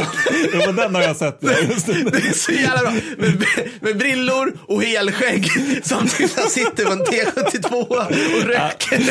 någon. 0.58 0.66
Men 0.66 0.76
den 0.76 0.96
har 0.96 1.02
jag 1.02 1.16
sett. 1.16 1.38
Ja, 1.40 1.50
det. 1.86 2.10
Det 2.10 2.28
är 2.28 2.34
så 2.34 2.52
jävla 2.52 2.82
bra. 2.82 2.92
Med, 3.18 3.46
med 3.80 3.98
brillor 3.98 4.54
och 4.68 4.84
helskägg. 4.84 5.48
Samtidigt 5.84 6.32
som 6.32 6.42
han 6.42 6.50
sitter 6.52 6.86
på 6.86 6.92
en 6.92 7.04
T72 7.06 7.74
och 7.74 8.44
röker. 8.48 9.02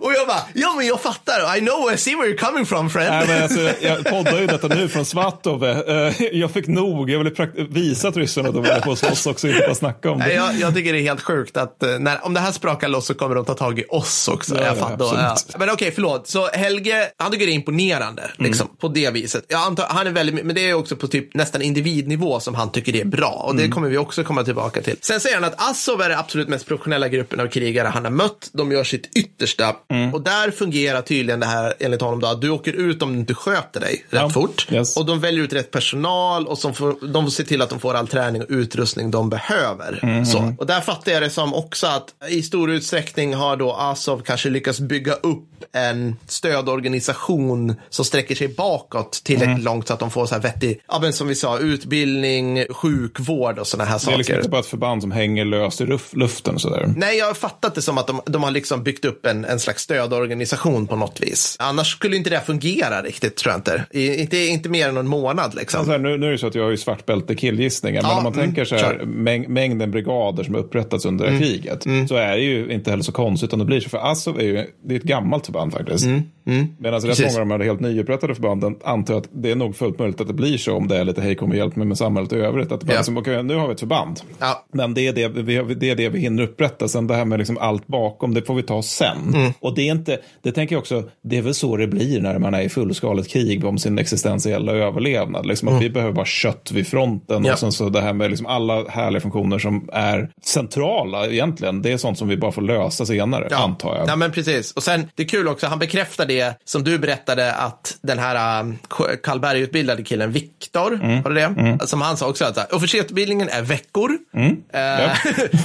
Och 0.00 0.12
jag 0.12 0.26
bara, 0.26 0.40
ja 0.54 0.74
men 0.76 0.86
jag 0.86 1.00
fattar. 1.00 1.56
I 1.56 1.60
know, 1.60 1.92
I 1.92 1.96
see 1.96 2.14
where 2.16 2.28
you're 2.28 2.38
coming 2.38 2.66
from 2.66 2.90
friend. 2.90 3.10
Nej, 3.10 3.24
men 3.28 3.42
alltså, 3.42 3.84
jag 3.86 4.04
poddar 4.04 4.40
ju 4.40 4.46
detta 4.46 4.68
nu 4.68 4.88
från 4.88 5.04
Svatov. 5.04 5.64
Eh, 5.64 6.22
Jag 6.32 6.50
fick 6.50 6.66
nog. 6.66 7.10
Jag 7.10 7.18
ville 7.18 7.30
prakt- 7.30 7.58
visa 7.70 8.08
att 8.08 8.16
ryssarna 8.16 8.48
att 8.48 8.54
de 8.54 8.62
var 8.64 8.80
på 8.80 8.90
hos 8.90 9.02
oss 9.02 9.26
också, 9.26 9.48
inte 9.48 9.60
bara 9.60 9.74
snacka 9.74 10.10
om 10.10 10.18
Nej, 10.18 10.28
det. 10.28 10.34
Jag, 10.34 10.54
jag 10.54 10.74
tycker 10.74 10.92
det 10.92 10.98
är 10.98 11.02
helt 11.02 11.22
sjukt 11.22 11.56
att 11.56 11.82
eh, 11.82 11.98
när, 11.98 12.24
om 12.24 12.34
det 12.34 12.40
här 12.40 12.52
sprakar 12.52 12.88
loss 12.88 13.06
så 13.06 13.14
kommer 13.14 13.34
de 13.34 13.44
ta 13.44 13.54
tag 13.54 13.78
i 13.78 13.84
oss 13.88 14.28
också. 14.28 14.54
Ja, 14.54 14.60
jag 14.62 14.76
ja, 14.76 14.80
fattar, 14.80 15.04
ja. 15.04 15.36
Men 15.58 15.70
okej, 15.70 15.92
förlåt. 15.94 16.28
Så 16.28 16.46
Helge, 16.50 17.08
han 17.18 17.30
tycker 17.32 17.46
det 17.46 17.52
är 17.52 17.54
imponerande 17.54 18.22
Mm. 18.38 18.50
Liksom, 18.64 18.76
på 18.76 18.88
det 18.88 19.10
viset. 19.10 19.44
Jag 19.48 19.60
antar, 19.60 19.86
han 19.90 20.06
är 20.06 20.10
väldigt, 20.10 20.44
men 20.46 20.54
det 20.54 20.68
är 20.70 20.74
också 20.74 20.96
på 20.96 21.06
typ 21.08 21.34
nästan 21.34 21.62
individnivå 21.62 22.40
som 22.40 22.54
han 22.54 22.72
tycker 22.72 22.92
det 22.92 23.00
är 23.00 23.04
bra. 23.04 23.28
Och 23.44 23.50
Mm. 23.50 23.62
det 23.66 23.68
kommer 23.72 23.88
vi 23.88 23.98
också 23.98 24.24
komma 24.24 24.44
tillbaka 24.44 24.82
till. 24.82 24.96
Sen 25.00 25.20
säger 25.20 25.34
han 25.36 25.44
att 25.44 25.70
Azov 25.70 26.00
är 26.02 26.08
den 26.08 26.18
absolut 26.18 26.48
mest 26.48 26.66
professionella 26.66 27.08
gruppen 27.08 27.40
av 27.40 27.46
krigare 27.46 27.88
han 27.88 28.04
har 28.04 28.10
mött. 28.12 28.50
De 28.52 28.72
gör 28.72 28.84
sitt 28.84 29.16
yttersta. 29.16 29.76
Mm. 29.90 30.14
Och 30.14 30.20
där 30.22 30.50
fungerar 30.50 31.02
tydligen 31.02 31.40
det 31.40 31.46
här 31.46 31.74
enligt 31.80 32.00
honom 32.00 32.20
då, 32.20 32.26
att 32.26 32.40
du 32.40 32.50
åker 32.50 32.72
ut 32.72 33.02
om 33.02 33.12
du 33.12 33.18
inte 33.18 33.34
sköter 33.34 33.80
dig 33.80 34.04
rätt 34.10 34.20
Ja, 34.22 34.30
fort. 34.30 34.66
yes. 34.70 34.96
Och 34.96 35.06
de 35.06 35.20
väljer 35.20 35.44
ut 35.44 35.52
rätt 35.52 35.70
personal 35.70 36.46
och 36.46 36.58
som 36.58 36.74
får, 36.74 36.96
de 37.12 37.24
får 37.24 37.30
se 37.30 37.44
till 37.44 37.62
att 37.62 37.70
de 37.70 37.80
får 37.80 37.94
all 37.94 38.08
träning 38.08 38.42
och 38.42 38.48
utrustning 38.50 39.10
de 39.10 39.30
behöver. 39.30 40.00
Mm, 40.02 40.26
Så. 40.26 40.54
Och 40.58 40.66
där 40.66 40.80
fattar 40.80 41.12
jag 41.12 41.22
det 41.22 41.30
som 41.30 41.54
också 41.54 41.86
att 41.86 42.14
i 42.28 42.42
stor 42.42 42.70
utsträckning 42.70 43.34
har 43.34 43.56
då 43.56 43.72
Azov 43.72 44.22
kanske 44.22 44.50
lyckats 44.50 44.80
bygga 44.80 45.12
upp 45.12 45.48
en 45.72 46.16
stödorganisation 46.26 47.74
som 47.90 48.04
sträcker 48.04 48.34
sig 48.34 48.48
bakåt 48.56 49.20
tillräckligt 49.24 49.44
Mm. 49.54 49.64
långt 49.64 49.88
så 49.88 49.94
att 49.94 50.00
de 50.00 50.10
får 50.10 50.26
så 50.26 50.34
här 50.34 50.42
vettig, 50.42 50.80
ja 50.88 50.98
men 51.02 51.12
som 51.12 51.28
vi 51.28 51.34
sa, 51.34 51.58
utbildning, 51.58 52.64
sjukvård 52.70 53.58
och 53.58 53.66
sådana 53.66 53.90
här 53.90 53.94
Det 53.94 53.96
är 53.96 54.04
saker. 54.04 54.18
liksom 54.18 54.36
inte 54.36 54.48
bara 54.48 54.60
ett 54.60 54.66
förband 54.66 55.02
som 55.02 55.10
hänger 55.12 55.44
löst 55.44 55.80
i 55.80 55.86
luften 56.12 56.58
sådär. 56.58 56.92
Nej, 56.96 57.18
jag 57.18 57.26
har 57.26 57.34
fattat 57.34 57.74
det 57.74 57.82
som 57.82 57.98
att 57.98 58.06
de, 58.06 58.20
de 58.26 58.42
har 58.42 58.50
liksom 58.50 58.82
byggt 58.82 59.04
upp 59.04 59.26
en, 59.26 59.44
en 59.44 59.58
slags 59.60 59.82
stödorganisation 59.82 60.86
på 60.86 60.96
något 60.96 61.20
vis. 61.20 61.56
Annars 61.58 61.92
skulle 61.92 62.16
inte 62.16 62.30
det 62.30 62.40
fungera 62.40 63.02
riktigt, 63.02 63.36
tror 63.36 63.52
jag 63.52 63.58
inte. 63.58 63.84
I, 63.90 64.20
inte, 64.20 64.36
inte 64.36 64.68
mer 64.68 64.88
än 64.88 64.96
en 64.96 65.08
månad 65.08 65.54
liksom. 65.54 65.78
Alltså 65.78 65.92
här, 65.92 65.98
nu, 65.98 66.18
nu 66.18 66.26
är 66.26 66.30
det 66.32 66.38
så 66.38 66.46
att 66.46 66.54
jag 66.54 66.62
har 66.64 66.70
ju 66.70 66.76
svart 66.76 67.06
bälte 67.06 67.34
killgissningar, 67.34 68.02
men 68.02 68.10
Ja, 68.10 68.16
om 68.16 68.22
man 68.22 68.32
mm, 68.32 68.44
tänker 68.46 68.64
så 68.64 68.76
här. 68.76 68.94
Mm. 68.94 69.08
mäng, 69.08 69.52
mängden 69.52 69.90
brigader 69.90 70.44
som 70.44 70.54
upprättats 70.54 71.04
under 71.04 71.38
kriget, 71.38 71.82
så 72.08 72.16
är 72.16 72.32
det 72.36 72.42
ju 72.42 72.72
inte 72.72 72.90
heller 72.90 73.02
så 73.04 73.12
konstigt 73.12 73.52
om 73.52 73.58
det 73.58 73.64
blir 73.64 73.80
så. 73.80 73.88
För 73.88 74.10
Azov 74.10 74.38
är 74.40 74.44
ju 74.44 74.66
det 74.84 74.94
är 74.94 74.98
ett 74.98 75.04
gammalt 75.04 75.46
förband 75.46 75.72
faktiskt. 75.72 76.04
Mm. 76.04 76.22
Medan 76.44 77.00
rätt 77.00 77.04
Precis. 77.08 77.24
många 77.38 77.42
av 77.42 77.58
de 77.58 77.64
här 77.64 77.68
helt 77.70 77.80
nyupprättade 77.80 78.34
förbanden 78.34 78.76
antar 78.84 79.14
att 79.14 79.28
det 79.32 79.50
är 79.50 79.54
nog 79.56 79.76
fullt 79.76 79.98
möjligt 79.98 80.20
att 80.20 80.26
det 80.26 80.34
blir 80.34 80.58
så 80.58 80.74
om 80.76 80.88
det 80.88 80.96
är 80.96 81.04
lite 81.04 81.20
hej 81.20 81.34
kom 81.34 81.50
och 81.50 81.56
hjälp 81.56 81.76
mig 81.76 81.86
med 81.86 81.98
samhället 81.98 82.32
i 82.32 82.36
övrigt. 82.36 82.72
Att 82.72 82.82
Ja. 82.88 82.96
liksom, 82.96 83.18
okej, 83.18 83.42
nu 83.42 83.54
har 83.54 83.66
vi 83.66 83.72
ett 83.74 83.80
förband. 83.80 84.20
Ja. 84.38 84.64
Men 84.72 84.94
det 84.94 85.06
är 85.06 85.12
det, 85.12 85.28
vi, 85.28 85.74
det 85.74 85.90
är 85.90 85.96
det 85.96 86.08
vi 86.08 86.18
hinner 86.18 86.42
upprätta. 86.42 86.88
Sen 86.88 87.06
det 87.06 87.14
här 87.14 87.24
med 87.24 87.38
liksom 87.38 87.58
allt 87.58 87.86
bakom, 87.86 88.34
det 88.34 88.42
får 88.42 88.54
vi 88.54 88.62
ta 88.62 88.82
sen. 88.82 89.34
Mm. 89.34 89.52
Och 89.60 89.74
det 89.74 89.88
är 89.88 89.92
inte, 89.92 90.18
det 90.42 90.52
tänker 90.52 90.74
jag 90.74 90.80
också, 90.80 91.04
det 91.22 91.38
är 91.38 91.42
väl 91.42 91.54
så 91.54 91.76
det 91.76 91.86
blir 91.86 92.20
när 92.20 92.38
man 92.38 92.54
är 92.54 92.62
i 92.62 92.68
fullskaligt 92.68 93.28
krig 93.28 93.64
om 93.64 93.78
sin 93.78 93.98
existentiella 93.98 94.72
överlevnad. 94.72 95.46
Liksom 95.46 95.68
att 95.68 95.82
vi 95.82 95.90
behöver 95.90 96.12
bara 96.12 96.24
kött 96.26 96.70
vid 96.74 96.86
fronten. 96.86 97.36
Mm. 97.36 97.46
Ja. 97.46 97.52
Och 97.52 97.58
sen 97.58 97.72
så 97.72 97.88
det 97.88 98.00
här 98.00 98.12
med 98.12 98.30
liksom 98.30 98.46
alla 98.46 98.88
härliga 98.88 99.20
funktioner 99.20 99.58
som 99.58 99.88
är 99.92 100.30
centrala 100.44 101.26
egentligen. 101.26 101.82
Det 101.82 101.92
är 101.92 101.96
sånt 101.96 102.18
som 102.18 102.28
vi 102.28 102.36
bara 102.36 102.52
får 102.52 102.62
lösa 102.62 103.06
senare, 103.06 103.56
antar 103.56 103.96
jag. 103.96 104.08
Ja, 104.08 104.16
men 104.16 104.32
precis. 104.32 104.72
Och 104.72 104.82
sen, 104.82 105.10
det 105.14 105.22
är 105.22 105.26
kul 105.28 105.48
också, 105.48 105.66
han 105.66 105.78
bekräftar 105.78 106.26
det 106.26 106.33
som 106.64 106.84
du 106.84 106.98
berättade 106.98 107.52
att 107.52 107.96
den 108.02 108.18
här 108.18 108.60
um, 108.60 108.78
Karlberg-utbildade 109.22 110.02
killen 110.02 110.32
Viktor, 110.32 110.94
Mm. 110.94 111.22
var 111.22 111.30
det 111.30 111.40
det? 111.80 111.86
Som 111.88 112.00
han 112.02 112.16
sa 112.16 112.28
också 112.28 112.44
att 112.44 112.56
här, 112.56 112.74
officersutbildningen 112.74 113.48
är 113.48 113.62
veckor. 113.62 114.10
Mm. 114.36 114.56
Eh, 114.72 115.10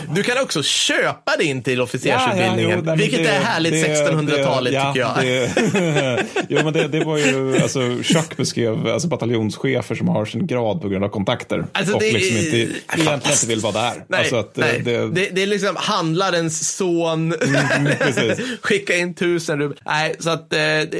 du 0.15 0.23
kan 0.23 0.43
också 0.43 0.63
köpa 0.63 1.35
dig 1.37 1.47
in 1.47 1.63
till 1.63 1.81
officersutbildningen, 1.81 2.71
jo, 2.77 2.81
nej, 2.83 2.97
vilket 2.97 3.23
det- 3.23 3.29
är 3.29 3.39
härligt 3.43 3.71
det- 3.71 4.09
1600-talet 4.09 4.73
det- 4.73 4.77
ja, 4.77 4.93
tycker 4.93 4.99
jag. 5.01 5.43
Det, 5.43 6.25
jo, 6.49 6.59
men 6.63 6.73
det, 6.73 6.87
det 6.87 7.03
var 7.05 7.17
ju, 7.17 7.61
alltså, 7.61 7.79
Chuck 8.03 8.37
beskrev 8.37 8.87
alltså, 8.87 9.07
bataljonschefer 9.07 9.95
som 9.95 10.07
har 10.07 10.25
sin 10.25 10.47
grad 10.47 10.81
på 10.81 10.89
grund 10.89 11.03
av 11.03 11.09
kontakter. 11.09 11.65
Alltså, 11.71 11.93
och 11.93 11.99
det 12.01 12.11
liksom 12.11 12.37
är- 12.37 12.39
inte, 12.45 12.57
egentligen 12.57 13.13
inte 13.31 13.47
vill 13.47 13.59
vara 13.59 13.73
där. 13.73 13.93
Nej, 14.07 14.19
alltså 14.19 14.35
att, 14.35 14.51
nej. 14.55 14.81
Det, 14.85 14.97
Det, 15.09 15.29
det, 15.31 15.43
är 15.43 15.47
liksom 15.47 15.75
handlarens 15.79 16.75
son. 16.77 17.33
Mm, 17.33 17.85
precis. 17.99 18.45
Skicka 18.61 18.95
in 18.97 19.13
tusen 19.15 19.59
rubel. 19.59 19.77
Nej, 19.85 20.15
så 20.19 20.29
att 20.29 20.53
eh, 20.53 20.58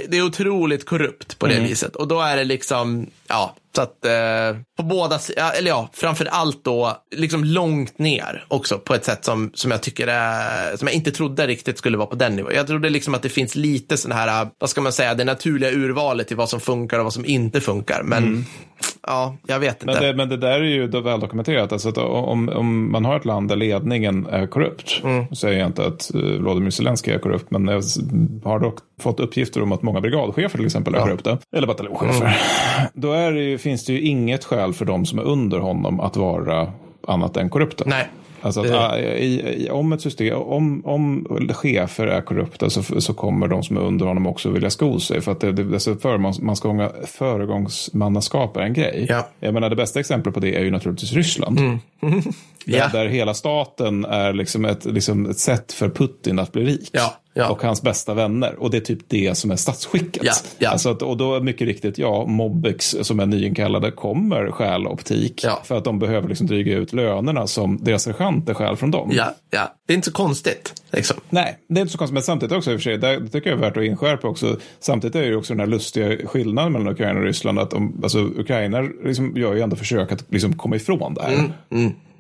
det, 0.10 0.18
är 0.18 0.26
otroligt 0.26 0.86
korrupt 0.86 1.40
på 1.40 1.48
det 1.48 1.54
Mm. 1.54 1.68
viset. 1.68 1.96
Och 1.96 2.08
då 2.08 2.22
är 2.22 2.38
det 2.38 2.44
liksom, 2.44 3.08
ja, 3.28 3.56
så 3.76 3.82
att 3.82 4.06
eh, 4.06 4.62
på 4.78 4.84
båda 4.84 5.20
eller 5.58 5.70
ja, 5.70 5.90
framför 5.94 6.26
allt 6.26 6.64
då, 6.64 6.98
liksom 7.16 7.44
långt 7.44 8.00
ner 8.00 8.46
också 8.48 8.78
på 8.80 8.94
ett 8.96 9.06
sätt 9.06 9.26
som, 9.26 9.52
som 9.54 9.72
jag 9.72 9.82
tycker 9.82 10.08
är, 10.08 10.78
som 10.78 10.88
jag 10.88 10.96
inte 10.96 11.12
trodde 11.12 11.48
riktigt 11.48 11.78
skulle 11.78 11.98
vara 11.98 12.08
på 12.08 12.16
den 12.16 12.36
nivån. 12.36 12.52
Jag 12.56 12.68
trodde 12.68 12.90
liksom 12.90 13.16
att 13.16 13.22
det 13.22 13.30
finns 13.30 13.56
lite 13.56 13.98
sån 13.98 14.12
här, 14.12 14.48
vad 14.60 14.70
ska 14.70 14.82
man 14.82 14.92
säga, 14.92 15.14
det 15.16 15.24
naturliga 15.24 15.72
urvalet 15.72 16.28
till 16.28 16.38
vad 16.38 16.50
som 16.50 16.60
funkar 16.60 16.98
och 17.00 17.04
vad 17.04 17.14
som 17.14 17.26
inte 17.26 17.62
funkar. 17.62 18.02
Men 18.04 18.46
ja, 19.08 19.38
jag 19.48 19.60
vet 19.60 19.82
inte. 19.82 19.94
Mm. 19.94 20.04
men, 20.04 20.08
det, 20.08 20.18
men 20.18 20.30
det 20.30 20.48
där 20.48 20.60
är 20.60 20.64
ju 20.64 20.88
väl 20.88 21.20
dokumenterat. 21.20 21.72
Alltså 21.72 21.90
att 21.90 21.98
om, 21.98 22.50
om 22.50 22.92
man 22.92 23.06
har 23.06 23.18
ett 23.18 23.26
land 23.26 23.50
där 23.50 23.56
ledningen 23.56 24.26
är 24.26 24.48
korrupt, 24.48 25.02
Mm. 25.04 25.28
så 25.28 25.36
säger 25.36 25.60
jag 25.60 25.68
inte 25.68 25.86
att 25.86 26.12
uh, 26.16 26.22
Volodymyr 26.22 26.70
Zelenskyj 26.72 27.14
är 27.14 27.20
korrupt, 27.20 27.52
men 27.52 27.68
jag 27.68 27.84
har 28.44 28.60
dock 28.60 28.80
fått 29.00 29.20
uppgifter 29.20 29.62
om 29.62 29.72
att 29.72 29.82
många 29.82 30.02
brigadchefer 30.02 30.58
till 30.58 30.66
exempel 30.66 30.96
är 30.96 31.00
korrupta, 31.02 31.38
eller 31.56 31.68
bataljonschefer. 31.68 32.22
Mm. 32.26 32.34
Då 32.94 33.12
är 33.12 33.32
det 33.32 33.42
ju, 33.44 33.58
finns 33.58 33.86
det 33.86 33.94
ju 33.94 34.02
inget 34.02 34.46
skäl 34.46 34.74
för 34.74 34.86
de 34.86 35.06
som 35.06 35.20
är 35.20 35.24
under 35.24 35.60
honom 35.60 36.00
att 36.00 36.18
vara 36.18 36.72
annat 37.08 37.38
än 37.38 37.50
korrupta. 37.50 37.84
Nej. 37.88 38.08
Alltså 38.42 38.60
att, 38.62 38.68
Det- 38.68 38.80
ah, 38.80 38.98
i, 38.98 39.64
i, 39.66 39.70
om 39.70 39.94
ett 39.94 40.02
system, 40.02 40.38
om, 40.38 40.82
om 40.86 41.28
chefer 41.54 42.08
är 42.08 42.22
korrupta 42.22 42.70
så, 42.70 43.02
så 43.02 43.14
kommer 43.14 43.48
de 43.48 43.64
som 43.64 43.78
är 43.78 43.82
under 43.82 44.06
honom 44.06 44.28
också 44.28 44.50
vilja 44.50 44.70
sko 44.70 45.00
sig. 45.00 45.22
För 45.22 45.32
att 45.32 45.40
det, 45.40 45.52
det, 45.52 45.74
alltså 45.74 45.96
förmånsmanskapet, 45.96 47.10
föregångsmannaskap 47.10 48.58
är 48.58 48.62
en 48.62 48.74
grej. 48.74 49.06
Ja. 49.10 49.28
Jag 49.40 49.54
menar 49.54 49.70
det 49.70 49.76
bästa 49.76 50.00
exemplet 50.00 50.34
på 50.34 50.40
det 50.40 50.56
är 50.56 50.62
ju 50.64 50.72
naturligtvis 50.72 51.14
Ryssland. 51.14 51.60
Där, 52.66 52.78
Ja. 52.78 52.88
där 52.92 53.06
hela 53.08 53.34
staten 53.34 54.06
är 54.06 54.34
liksom 54.34 54.66
ett, 54.66 54.86
liksom 54.86 55.30
ett 55.30 55.38
sätt 55.40 55.74
för 55.74 55.90
Putin 55.90 56.40
att 56.40 56.52
bli 56.52 56.64
rik. 56.66 56.90
Ja, 56.92 57.14
ja. 57.40 57.50
Och 57.50 57.64
hans 57.64 57.82
bästa 57.82 58.14
vänner. 58.14 58.56
Och 58.60 58.72
det 58.72 58.78
är 58.78 58.82
typ 58.82 59.00
det 59.08 59.38
som 59.38 59.52
är 59.52 59.56
statsskicket. 59.56 60.24
Ja, 60.26 60.34
ja. 60.58 60.70
Alltså 60.70 60.90
att, 60.90 61.02
och 61.02 61.18
då 61.18 61.40
mycket 61.40 61.68
riktigt, 61.68 61.98
ja, 61.98 62.26
Mobbex 62.26 62.96
som 63.02 63.20
är 63.20 63.26
nyinkallade 63.26 63.92
kommer 63.92 64.52
stjäla 64.52 64.90
optik. 64.90 65.46
För 65.64 65.78
att 65.78 65.84
de 65.84 66.00
behöver 66.00 66.30
liksom 66.30 66.48
dryga 66.48 66.78
ut 66.78 66.94
lönerna 66.94 67.48
som 67.48 67.80
deras 67.82 68.04
sergeanter 68.04 68.54
stjäl 68.54 68.76
från 68.76 68.92
dem. 68.92 69.10
Ja, 69.14 69.36
ja. 69.50 69.76
Det 69.88 69.94
är 69.94 69.96
inte 69.96 70.06
så 70.06 70.14
konstigt. 70.14 70.74
Liksom. 70.92 71.18
Nej, 71.30 71.58
det 71.68 71.80
är 71.80 71.82
inte 71.82 71.92
så 71.92 71.98
konstigt. 71.98 72.14
Men 72.14 72.24
samtidigt 72.24 72.58
också 72.58 72.72
i 72.72 72.76
och 72.76 72.80
för 72.80 72.84
sig, 72.84 72.98
det 72.98 73.30
tycker 73.30 73.50
jag 73.50 73.58
är 73.58 73.62
värt 73.62 73.78
att 73.78 73.84
inskärpa 73.84 74.28
också. 74.28 74.58
Samtidigt 74.80 75.16
är 75.16 75.22
det 75.22 75.36
också 75.36 75.54
den 75.54 75.60
här 75.60 75.68
lustiga 75.68 76.28
skillnaden 76.28 76.72
mellan 76.72 76.88
Ukraina 76.88 77.20
och 77.20 77.26
Ryssland. 77.26 77.60
Att 77.60 77.72
de, 77.72 78.00
alltså, 78.04 78.20
Ukraina 78.20 78.82
liksom 78.82 79.38
gör 79.38 79.54
ju 79.54 79.62
ändå 79.62 79.76
försök 79.76 80.12
att 80.12 80.26
liksom 80.30 80.58
komma 80.58 80.76
ifrån 80.76 81.14
det 81.14 81.22
här. 81.22 81.52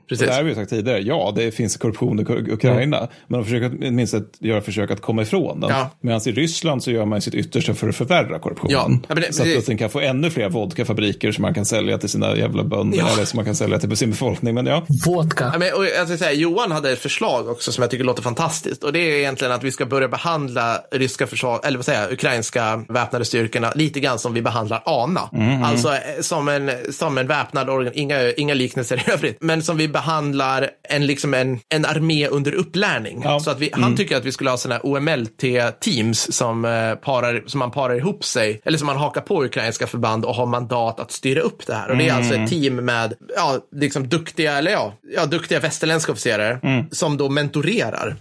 Precis. 0.09 0.27
Det 0.27 0.31
här 0.33 0.39
har 0.41 0.49
vi 0.49 0.55
sagt 0.55 0.69
tidigare, 0.69 0.99
ja 0.99 1.33
det 1.35 1.51
finns 1.51 1.77
korruption 1.77 2.19
i 2.19 2.23
Uk- 2.23 2.53
Ukraina, 2.53 3.07
men 3.27 3.39
de 3.39 3.45
försöker 3.45 3.91
minst 3.91 4.13
att 4.13 4.23
göra 4.39 4.61
försök 4.61 4.91
att 4.91 5.01
komma 5.01 5.21
ifrån 5.21 5.59
den. 5.59 5.69
Ja. 5.69 5.89
Medan 6.01 6.21
i 6.25 6.31
Ryssland 6.31 6.83
så 6.83 6.91
gör 6.91 7.05
man 7.05 7.21
sitt 7.21 7.33
yttersta 7.35 7.73
för 7.73 7.89
att 7.89 7.95
förvärra 7.95 8.39
korruptionen. 8.39 8.71
Ja. 8.73 8.89
Ja, 9.07 9.15
men 9.15 9.23
det- 9.23 9.33
så 9.33 9.41
att. 9.43 9.47
Putin 9.55 9.77
kan 9.77 9.89
få 9.89 9.99
ännu 9.99 10.29
fler 10.29 10.49
vodkafabriker 10.49 11.31
som 11.31 11.41
man 11.41 11.53
kan 11.53 11.65
sälja 11.65 11.97
till 11.97 12.09
sina 12.09 12.35
jävla 12.37 12.63
bönder 12.63 12.97
Ja. 12.97 13.09
eller 13.13 13.25
som 13.25 13.37
man 13.37 13.45
kan 13.45 13.55
sälja 13.55 13.79
till 13.79 13.97
sin 13.97 14.09
befolkning. 14.09 14.55
Men 14.55 14.65
ja, 14.65 14.85
Ja, 15.05 15.57
men, 15.59 15.73
och 15.73 15.85
jag 15.85 16.07
ska 16.07 16.17
säga, 16.17 16.31
Johan 16.33 16.71
hade 16.71 16.91
ett 16.91 16.99
förslag 16.99 17.47
också 17.49 17.71
som 17.71 17.81
jag 17.81 17.91
tycker 17.91 18.03
låter 18.03 18.21
fantastiskt. 18.23 18.83
Och 18.83 18.93
det 18.93 18.99
är 18.99 19.17
egentligen 19.19 19.53
att 19.53 19.63
vi 19.63 19.71
ska 19.71 19.85
börja 19.85 20.07
behandla 20.07 20.77
ryska 20.91 21.27
försvar, 21.27 21.59
eller 21.63 21.77
vad 21.77 21.85
säger 21.85 22.01
jag, 22.01 22.11
ukrainska 22.11 22.83
väpnade 22.89 23.25
styrkorna 23.25 23.71
lite 23.75 23.99
grann 23.99 24.19
som 24.19 24.33
vi 24.33 24.41
behandlar 24.41 24.81
ANA. 24.85 25.29
Alltså 25.65 25.87
eh, 25.89 25.95
som 26.21 26.47
en, 26.49 26.71
som 26.91 27.17
en 27.17 27.27
väpnad 27.27 27.69
organ, 27.69 27.91
inga, 27.95 28.31
inga 28.31 28.53
liknelser 28.53 28.97
i 29.07 29.11
övrigt, 29.11 29.37
men 29.41 29.63
som 29.63 29.77
vi 29.77 29.87
behandlar 29.99 30.69
en, 30.89 31.05
liksom 31.05 31.33
en, 31.33 31.59
en 31.69 31.85
armé 31.85 32.27
under 32.27 32.51
upplärning. 32.51 33.21
Ja. 33.23 33.39
Så 33.39 33.51
att 33.51 33.59
vi, 33.59 33.69
han 33.73 33.95
tycker 33.95 34.17
att 34.17 34.25
vi 34.25 34.31
skulle 34.31 34.49
ha 34.49 34.57
sådana 34.57 34.75
här 34.75 34.85
OMLT-teams 34.85 36.31
som, 36.31 36.65
eh, 36.65 36.95
parar, 36.95 37.43
som 37.45 37.59
man 37.59 37.71
parar 37.71 37.95
ihop 37.95 38.25
sig, 38.25 38.61
eller 38.65 38.77
som 38.77 38.87
man 38.87 38.97
hakar 38.97 39.21
på 39.21 39.43
ukrainska 39.43 39.87
förband 39.87 40.25
och 40.25 40.35
har 40.35 40.45
mandat 40.45 40.99
att 40.99 41.11
styra 41.11 41.41
upp 41.41 41.67
det 41.67 41.73
här. 41.73 41.89
Och 41.89 41.97
det 41.97 42.07
är 42.07 42.13
alltså 42.13 42.33
ett 42.33 42.49
team 42.49 42.75
med 42.75 43.13
ja, 43.35 43.57
liksom 43.75 44.07
duktiga, 44.07 44.57
eller 44.57 44.71
ja, 44.71 44.93
ja, 45.15 45.25
duktiga 45.25 45.59
västerländska 45.59 46.11
officerare 46.11 46.59
som 46.91 47.17
då 47.17 47.29
mentorerar 47.29 48.15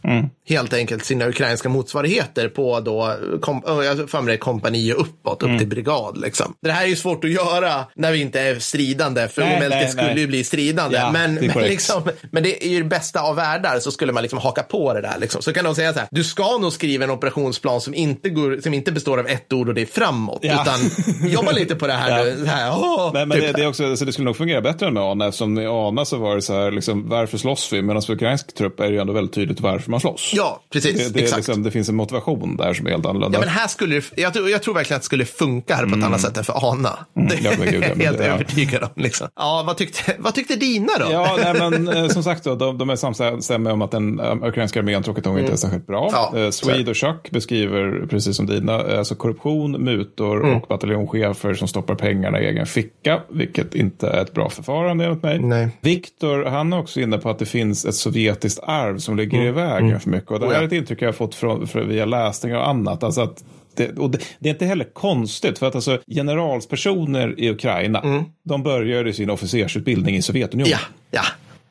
helt 0.48 0.72
enkelt 0.72 1.04
sina 1.04 1.28
ukrainska 1.28 1.68
motsvarigheter 1.68 2.48
på 2.48 2.80
då, 2.80 3.16
kom, 3.40 3.62
jag 3.66 4.10
för 4.10 4.20
mig 4.20 4.38
kompani 4.38 4.92
och 4.92 5.00
uppåt, 5.00 5.42
upp 5.42 5.58
till 5.58 5.68
brigad. 5.68 6.20
Liksom. 6.20 6.54
Det 6.62 6.72
här 6.72 6.84
är 6.84 6.88
ju 6.88 6.96
svårt 6.96 7.24
att 7.24 7.30
göra 7.30 7.84
när 7.94 8.12
vi 8.12 8.20
inte 8.20 8.40
är 8.40 8.58
stridande, 8.58 9.28
för 9.28 9.42
Nej, 9.42 9.56
OMLT 9.56 9.70
nej, 9.70 9.88
skulle 9.88 10.06
nej. 10.06 10.18
ju 10.18 10.26
bli 10.26 10.44
stridande. 10.44 10.96
Ja, 10.96 11.10
men, 11.12 11.34
men. 11.34 11.50
Liksom, 11.68 12.02
men 12.30 12.42
det 12.42 12.64
är 12.66 12.68
ju 12.70 12.78
det 12.82 12.88
bästa 12.88 13.20
av 13.20 13.36
världar, 13.36 13.78
så 13.80 13.90
skulle 13.90 14.12
man 14.12 14.22
liksom 14.22 14.38
haka 14.38 14.62
på 14.62 14.94
det 14.94 15.00
där. 15.00 15.18
Liksom. 15.20 15.42
Så 15.42 15.52
kan 15.52 15.64
de 15.64 15.74
säga 15.74 15.92
så 15.92 15.98
här, 15.98 16.08
du 16.10 16.24
ska 16.24 16.58
nog 16.58 16.72
skriva 16.72 17.04
en 17.04 17.10
operationsplan 17.10 17.80
som 17.80 17.94
inte, 17.94 18.30
går, 18.30 18.60
som 18.62 18.74
inte 18.74 18.92
består 18.92 19.18
av 19.18 19.26
ett 19.28 19.52
ord 19.52 19.68
och 19.68 19.74
det 19.74 19.82
är 19.82 19.86
framåt, 19.86 20.38
Ja. 20.42 20.62
utan 20.62 20.80
jobba 21.30 21.52
lite 21.52 21.74
på 21.74 21.86
det 21.86 21.92
här. 21.92 22.26
Ja. 22.26 22.44
här 22.46 22.70
åh, 22.78 23.10
men 23.12 23.30
typ. 23.30 23.40
det, 23.40 23.52
det, 23.52 23.62
är 23.62 23.66
också, 23.68 23.96
så 23.96 24.04
det 24.04 24.12
skulle 24.12 24.24
nog 24.24 24.36
fungera 24.36 24.60
bättre 24.60 24.86
än 24.86 24.94
med 24.94 25.02
ANA 25.02 25.26
eftersom 25.26 25.58
i 25.58 25.66
ANA 25.66 26.04
så 26.04 26.16
var 26.18 26.34
det 26.36 26.42
så 26.42 26.54
här, 26.54 26.70
liksom, 26.70 27.08
varför 27.08 27.38
slåss 27.38 27.72
vi? 27.72 27.82
Medan 27.82 28.02
för 28.02 28.12
ukrainsk 28.12 28.54
trupp 28.54 28.80
är 28.80 28.84
det 28.84 28.90
ju 28.92 28.98
ändå 29.00 29.12
väldigt 29.12 29.34
tydligt 29.34 29.60
varför 29.60 29.90
man 29.90 30.00
slåss. 30.00 30.30
Ja, 30.34 30.62
precis. 30.72 31.08
Det, 31.08 31.20
det, 31.20 31.36
liksom, 31.36 31.62
det 31.62 31.70
finns 31.70 31.88
en 31.88 31.96
motivation 31.96 32.56
där 32.56 32.74
som 32.74 32.86
är 32.86 32.90
helt 32.90 33.06
annorlunda. 33.06 33.36
Ja, 33.36 33.40
men 33.40 33.48
här 33.48 33.68
skulle 33.68 33.94
det, 33.94 34.04
jag, 34.22 34.34
tror, 34.34 34.50
jag 34.50 34.62
tror 34.62 34.74
verkligen 34.74 34.96
att 34.96 35.02
det 35.02 35.06
skulle 35.06 35.24
funka 35.24 35.74
här 35.76 35.86
på 35.86 35.98
ett 35.98 36.04
annat 36.04 36.20
sätt 36.20 36.36
än 36.36 36.44
för 36.44 36.70
ANA. 36.72 36.98
Det 37.14 37.20
Mm. 37.20 37.36
ja, 37.44 37.50
är 37.50 37.58
men 37.58 38.00
helt 38.00 38.18
det- 38.18 38.26
ja. 38.26 38.32
övertygad 38.34 38.82
om. 38.82 38.88
Liksom. 38.96 39.28
Ja, 39.36 39.64
vad 39.66 39.76
tyckte, 39.76 40.16
vad 40.18 40.34
tyckte 40.34 40.56
dina 40.56 40.92
då? 40.98 41.06
Ja, 41.12 41.38
nej, 41.42 41.54
men 41.58 41.88
eh, 41.88 42.08
som 42.08 42.22
sagt 42.22 42.44
då, 42.44 42.54
de, 42.54 42.78
de 42.78 42.90
är 42.90 42.96
samstämmiga 42.96 43.72
om 43.72 43.82
att 43.82 43.90
den 43.90 44.20
um, 44.20 44.42
ukrainska 44.42 44.80
armén 44.80 45.02
tråkigt 45.02 45.24
nog 45.24 45.38
inte 45.38 45.52
är 45.52 45.56
särskilt 45.56 45.86
bra. 45.86 46.08
Ja, 46.12 46.38
eh, 46.38 46.50
Swede 46.50 46.90
och 46.90 46.96
Chuck 46.96 47.30
beskriver, 47.30 48.06
precis 48.10 48.36
som 48.36 48.46
dina, 48.46 48.80
eh, 48.84 48.98
alltså 48.98 49.14
korruption, 49.14 49.72
mutor 49.72 50.44
Mm. 50.44 50.56
och 50.56 50.66
bataljonschefer 50.68 51.54
som 51.54 51.68
stoppar 51.68 51.94
pengarna 51.94 52.40
i 52.40 52.46
egen 52.46 52.66
ficka, 52.66 53.20
vilket 53.28 53.74
inte 53.74 54.08
är 54.08 54.22
ett 54.22 54.32
bra 54.34 54.50
förfarande 54.50 55.04
enligt 55.04 55.22
mig. 55.22 55.38
Nej. 55.38 55.68
Viktor, 55.80 56.44
han 56.44 56.72
är 56.72 56.78
också 56.78 57.00
inne 57.00 57.18
på 57.18 57.30
att 57.30 57.38
det 57.38 57.46
finns 57.46 57.84
ett 57.84 57.94
sovjetiskt 57.94 58.60
arv 58.62 58.98
som 58.98 59.16
ligger 59.16 59.42
i 59.42 59.50
vägen 59.50 60.00
för 60.00 60.10
mycket. 60.10 60.30
Och 60.30 60.40
det 60.40 60.46
Mm. 60.46 60.50
Oh, 60.50 60.54
här 60.56 60.62
är 60.62 60.66
ett 60.66 60.72
intryck 60.72 61.02
jag 61.02 61.08
har 61.08 61.12
fått 61.12 61.34
från, 61.34 61.66
från, 61.66 61.88
via 61.88 62.04
läsning 62.04 62.56
och 62.56 62.68
annat. 62.68 63.02
Alltså 63.02 63.20
att 63.20 63.44
det, 63.76 63.98
och 63.98 64.10
det, 64.10 64.18
det 64.38 64.48
är 64.48 64.52
inte 64.52 64.64
heller 64.64 64.84
konstigt, 64.84 65.58
för 65.58 65.66
att 65.66 65.74
alltså, 65.74 65.98
generalspersoner 66.06 67.34
i 67.40 67.50
Ukraina, 67.50 68.24
de 68.44 68.62
börjar 68.62 69.04
ju 69.04 69.12
sin 69.12 69.30
officersutbildning 69.30 70.16
i 70.16 70.22
Sovjetunionen. 70.22 70.70
Ja, 70.72 70.78
ja, 71.10 71.22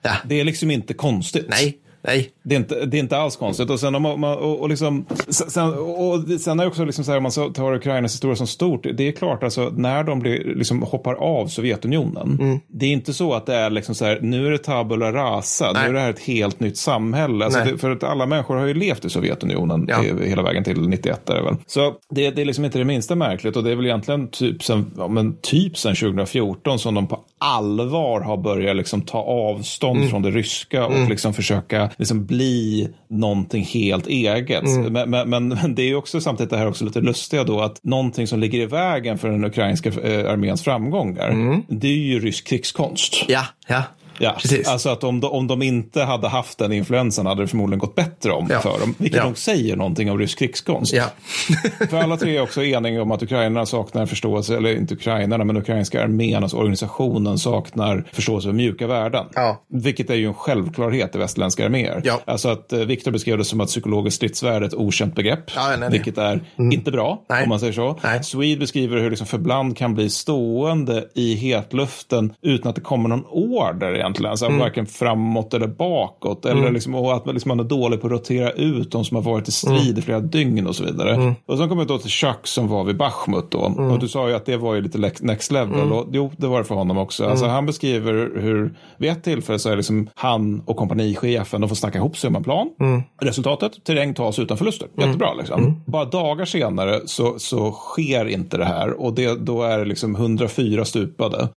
ja. 0.02 0.16
Det 0.26 0.40
är 0.40 0.44
liksom 0.44 0.72
inte 0.72 0.94
konstigt. 0.94 1.46
Nej, 1.50 1.78
nej. 2.08 2.30
Det 2.44 2.56
är, 2.56 2.60
inte, 2.60 2.86
det 2.86 2.98
är 2.98 3.00
inte 3.00 3.18
alls 3.18 3.36
konstigt. 3.36 3.70
Och 3.70 3.80
sen, 3.80 3.96
om 3.96 4.02
man, 4.02 4.24
och, 4.38 4.60
och 4.62 4.70
liksom, 4.70 5.06
sen, 5.30 5.74
och 5.74 6.24
sen 6.40 6.60
är 6.60 6.64
det 6.64 6.70
också 6.70 6.86
liksom 6.86 7.04
så 7.06 7.12
här, 7.12 7.18
om 7.18 7.24
man 7.24 7.54
tar 7.54 7.74
Ukrainas 7.76 8.14
historia 8.14 8.36
som 8.36 8.48
stort. 8.48 8.86
Det 8.94 9.08
är 9.08 9.12
klart, 9.12 9.44
alltså, 9.44 9.70
när 9.76 10.04
de 10.04 10.20
blir, 10.20 10.56
liksom, 10.56 10.82
hoppar 10.84 11.14
av 11.14 11.48
Sovjetunionen. 11.48 12.60
Det 12.68 12.86
är 12.86 12.90
inte 12.92 13.14
så 13.14 13.34
att 13.34 13.46
det 13.46 13.56
är 13.56 13.70
liksom 13.70 13.96
så 13.96 14.06
här, 14.06 14.20
nu 14.22 14.48
är 14.48 14.52
det 14.52 14.58
tabula 14.58 15.12
rasa. 15.14 15.72
Nej. 15.72 15.84
Nu 15.84 15.90
är 15.90 15.94
det 15.94 16.00
här 16.00 16.10
ett 16.10 16.20
helt 16.20 16.60
nytt 16.60 16.78
samhälle. 16.78 17.46
Alltså, 17.46 17.60
det, 17.64 17.78
för 17.78 17.92
att 17.92 18.04
alla 18.04 18.26
människor 18.26 18.56
har 18.56 18.66
ju 18.66 18.74
levt 18.74 19.06
i 19.06 19.10
Sovjetunionen 19.10 19.86
Ja. 19.90 20.02
hela 20.24 20.42
vägen 20.44 20.64
till 20.64 20.88
91. 20.90 21.30
Är 21.30 21.42
väl. 21.44 21.56
Så 21.68 21.94
det, 22.10 22.30
det 22.30 22.42
är 22.42 22.46
liksom 22.46 22.66
inte 22.66 22.78
det 22.78 22.86
minsta 22.86 23.16
märkligt. 23.16 23.56
Och 23.56 23.64
det 23.64 23.72
är 23.72 23.76
väl 23.76 23.86
egentligen 23.86 24.28
typ 24.28 24.64
sen, 24.64 24.92
ja, 24.98 25.08
men 25.08 25.38
typ 25.42 25.78
sen 25.78 25.96
2014 25.96 26.80
som 26.80 26.96
de 26.96 27.08
på 27.08 27.20
allvar 27.40 28.22
har 28.22 28.38
börjat 28.38 28.76
liksom 28.76 29.02
ta 29.02 29.18
avstånd 29.20 29.98
Mm. 29.98 30.10
från 30.10 30.22
det 30.22 30.32
ryska 30.32 30.86
och 30.86 31.10
liksom 31.10 31.34
försöka 31.34 31.90
liksom 31.98 32.26
bli 32.26 32.90
någonting 33.10 33.64
helt 33.64 34.08
eget. 34.08 34.64
Mm. 34.64 34.94
Men, 34.94 35.10
men, 35.10 35.30
men, 35.30 35.48
men 35.48 35.76
det 35.76 35.82
är 35.82 35.88
ju 35.88 35.96
också 35.96 36.22
samtidigt 36.22 36.50
det 36.50 36.58
här 36.58 36.68
också 36.68 36.86
lite 36.86 37.02
lustiga 37.02 37.44
då 37.44 37.62
att 37.62 37.84
någonting 37.84 38.28
som 38.28 38.40
ligger 38.40 38.60
i 38.60 38.66
vägen 38.66 39.18
för 39.18 39.30
den 39.30 39.46
ukrainska 39.46 39.90
eh, 39.90 40.32
arméns 40.32 40.64
framgångar, 40.64 41.62
det 41.68 41.88
är 41.88 41.92
ju 41.92 42.20
rysk 42.20 42.48
krigskonst. 42.48 43.26
Ja, 43.28 43.46
ja. 43.68 43.84
Ja, 44.20 44.30
Mm. 44.30 44.40
Precis. 44.42 44.68
alltså 44.68 44.90
att 44.90 45.04
om 45.04 45.20
de, 45.20 45.32
om 45.32 45.48
de 45.48 45.62
inte 45.62 46.04
hade 46.04 46.28
haft 46.28 46.58
den 46.58 46.72
influensen 46.74 47.26
hade 47.26 47.42
det 47.44 47.48
förmodligen 47.48 47.80
gått 47.80 47.96
bättre 47.96 48.32
om 48.32 48.48
Ja. 48.52 48.60
för 48.60 48.80
dem. 48.80 48.96
Vilket 48.98 49.18
Ja. 49.18 49.26
nog 49.26 49.38
säger 49.38 49.76
någonting 49.76 50.12
om 50.12 50.18
rysk 50.20 50.40
krigskonst. 50.40 50.94
Ja. 50.94 51.04
För 51.90 51.98
alla 51.98 52.18
tre 52.18 52.38
är 52.38 52.42
också 52.42 52.64
eniga 52.64 53.02
om 53.02 53.12
att 53.12 53.24
ukrainarna 53.24 53.66
saknar 53.66 54.06
förståelse, 54.06 54.58
eller 54.58 54.76
inte 54.78 54.94
ukrainarna, 54.94 55.44
men 55.44 55.58
ukrainska 55.58 56.04
armén, 56.04 56.44
alltså 56.44 56.58
organisationen 56.58 57.38
saknar 57.38 58.04
förståelse 58.14 58.48
för 58.48 58.54
mjuka 58.54 58.88
värden. 58.88 59.26
Ja. 59.36 59.62
Vilket 59.70 60.10
är 60.10 60.16
ju 60.16 60.28
en 60.28 60.34
självklarhet 60.34 61.16
i 61.16 61.18
västerländska 61.18 61.66
arméer. 61.66 62.02
Ja. 62.06 62.22
Alltså 62.26 62.50
att 62.50 62.74
eh, 62.74 62.80
Viktor 62.80 63.12
beskrev 63.12 63.38
det 63.38 63.46
som 63.46 63.62
att 63.62 63.68
psykologiskt 63.68 64.16
stridsvärde 64.18 64.66
är 64.66 64.68
ett 64.68 64.74
okänt 64.74 65.16
begrepp. 65.16 65.52
Ja, 65.56 65.68
nej, 65.70 65.78
nej. 65.80 65.90
vilket 65.90 66.18
är 66.18 66.42
inte 66.58 66.92
bra, 66.92 67.22
Nej. 67.30 67.44
om 67.44 67.50
man 67.50 67.60
säger 67.60 67.74
så. 67.74 68.00
Nej. 68.04 68.24
Swede 68.24 68.60
beskriver 68.60 68.98
hur 68.98 69.10
liksom 69.10 69.28
förband 69.28 69.78
kan 69.78 69.94
bli 69.94 70.10
stående 70.10 71.06
i 71.14 71.36
hetluften 71.36 72.34
utan 72.42 72.70
att 72.70 72.76
det 72.76 72.82
kommer 72.82 73.10
någon 73.10 73.26
order 73.30 73.94
egentligen. 74.08 74.32
Alltså 74.32 74.46
Mm. 74.46 74.60
varken 74.60 74.86
framåt 74.86 75.54
eller 75.54 75.68
bakåt. 75.68 76.46
Eller 76.46 76.72
liksom, 76.72 76.96
och 76.96 77.16
att 77.16 77.26
man, 77.26 77.34
liksom, 77.36 77.50
man 77.50 77.60
är 77.60 77.64
dålig 77.64 78.02
på 78.02 78.08
att 78.08 78.12
rotera 78.14 78.52
ut 78.52 78.92
de 78.92 79.06
som 79.06 79.16
har 79.16 79.22
varit 79.24 79.48
i 79.48 79.52
strid 79.52 79.82
Mm. 79.82 79.98
i 80.00 80.02
flera 80.02 80.20
dygn 80.20 80.68
och 80.68 80.76
så 80.76 80.84
vidare. 80.84 81.36
Och 81.46 81.58
sen 81.58 81.70
kommer 81.70 81.82
vi 81.82 81.88
då 81.88 81.98
till 81.98 82.10
Chuck 82.12 82.48
som 82.48 82.68
var 82.68 82.84
vid 82.84 82.98
Bachmut 82.98 83.52
då. 83.52 83.66
Mm. 83.66 83.92
Och 83.92 84.00
du 84.00 84.08
sa 84.08 84.30
ju 84.30 84.36
att 84.36 84.46
det 84.46 84.58
var 84.58 84.76
ju 84.76 84.82
lite 84.82 84.98
next 85.22 85.52
level. 85.52 85.92
Och, 85.92 86.06
jo, 86.12 86.32
det 86.38 86.48
var 86.48 86.58
det 86.58 86.64
för 86.66 86.76
honom 86.76 86.98
också. 86.98 87.26
Alltså, 87.26 87.46
Mm. 87.46 87.56
han 87.56 87.66
beskriver 87.66 88.14
hur 88.42 88.74
vid 88.98 89.12
ett 89.12 89.24
tillfälle 89.24 89.60
så 89.60 89.70
är 89.70 89.76
liksom 89.76 90.10
han 90.16 90.62
och 90.66 90.78
kompanichefen, 90.78 91.62
de 91.62 91.68
får 91.68 91.76
snacka 91.76 91.98
ihop 91.98 92.18
sig 92.18 92.28
om 92.28 92.36
en 92.36 92.44
plan. 92.44 92.70
Mm. 92.82 93.02
Resultatet, 93.22 93.84
terräng 93.86 94.14
tas 94.14 94.40
utan 94.40 94.58
förluster. 94.58 94.88
Jättebra 94.98 95.34
liksom. 95.34 95.82
Bara 95.86 96.06
dagar 96.06 96.46
senare 96.46 97.00
så, 97.06 97.40
så 97.40 97.72
sker 97.72 98.26
inte 98.26 98.58
det 98.58 98.66
här. 98.66 99.02
Och 99.02 99.14
det, 99.14 99.46
då 99.46 99.64
är 99.64 99.78
det 99.80 99.86
liksom 99.86 100.16
104 100.16 100.86
stupade. 100.86 101.50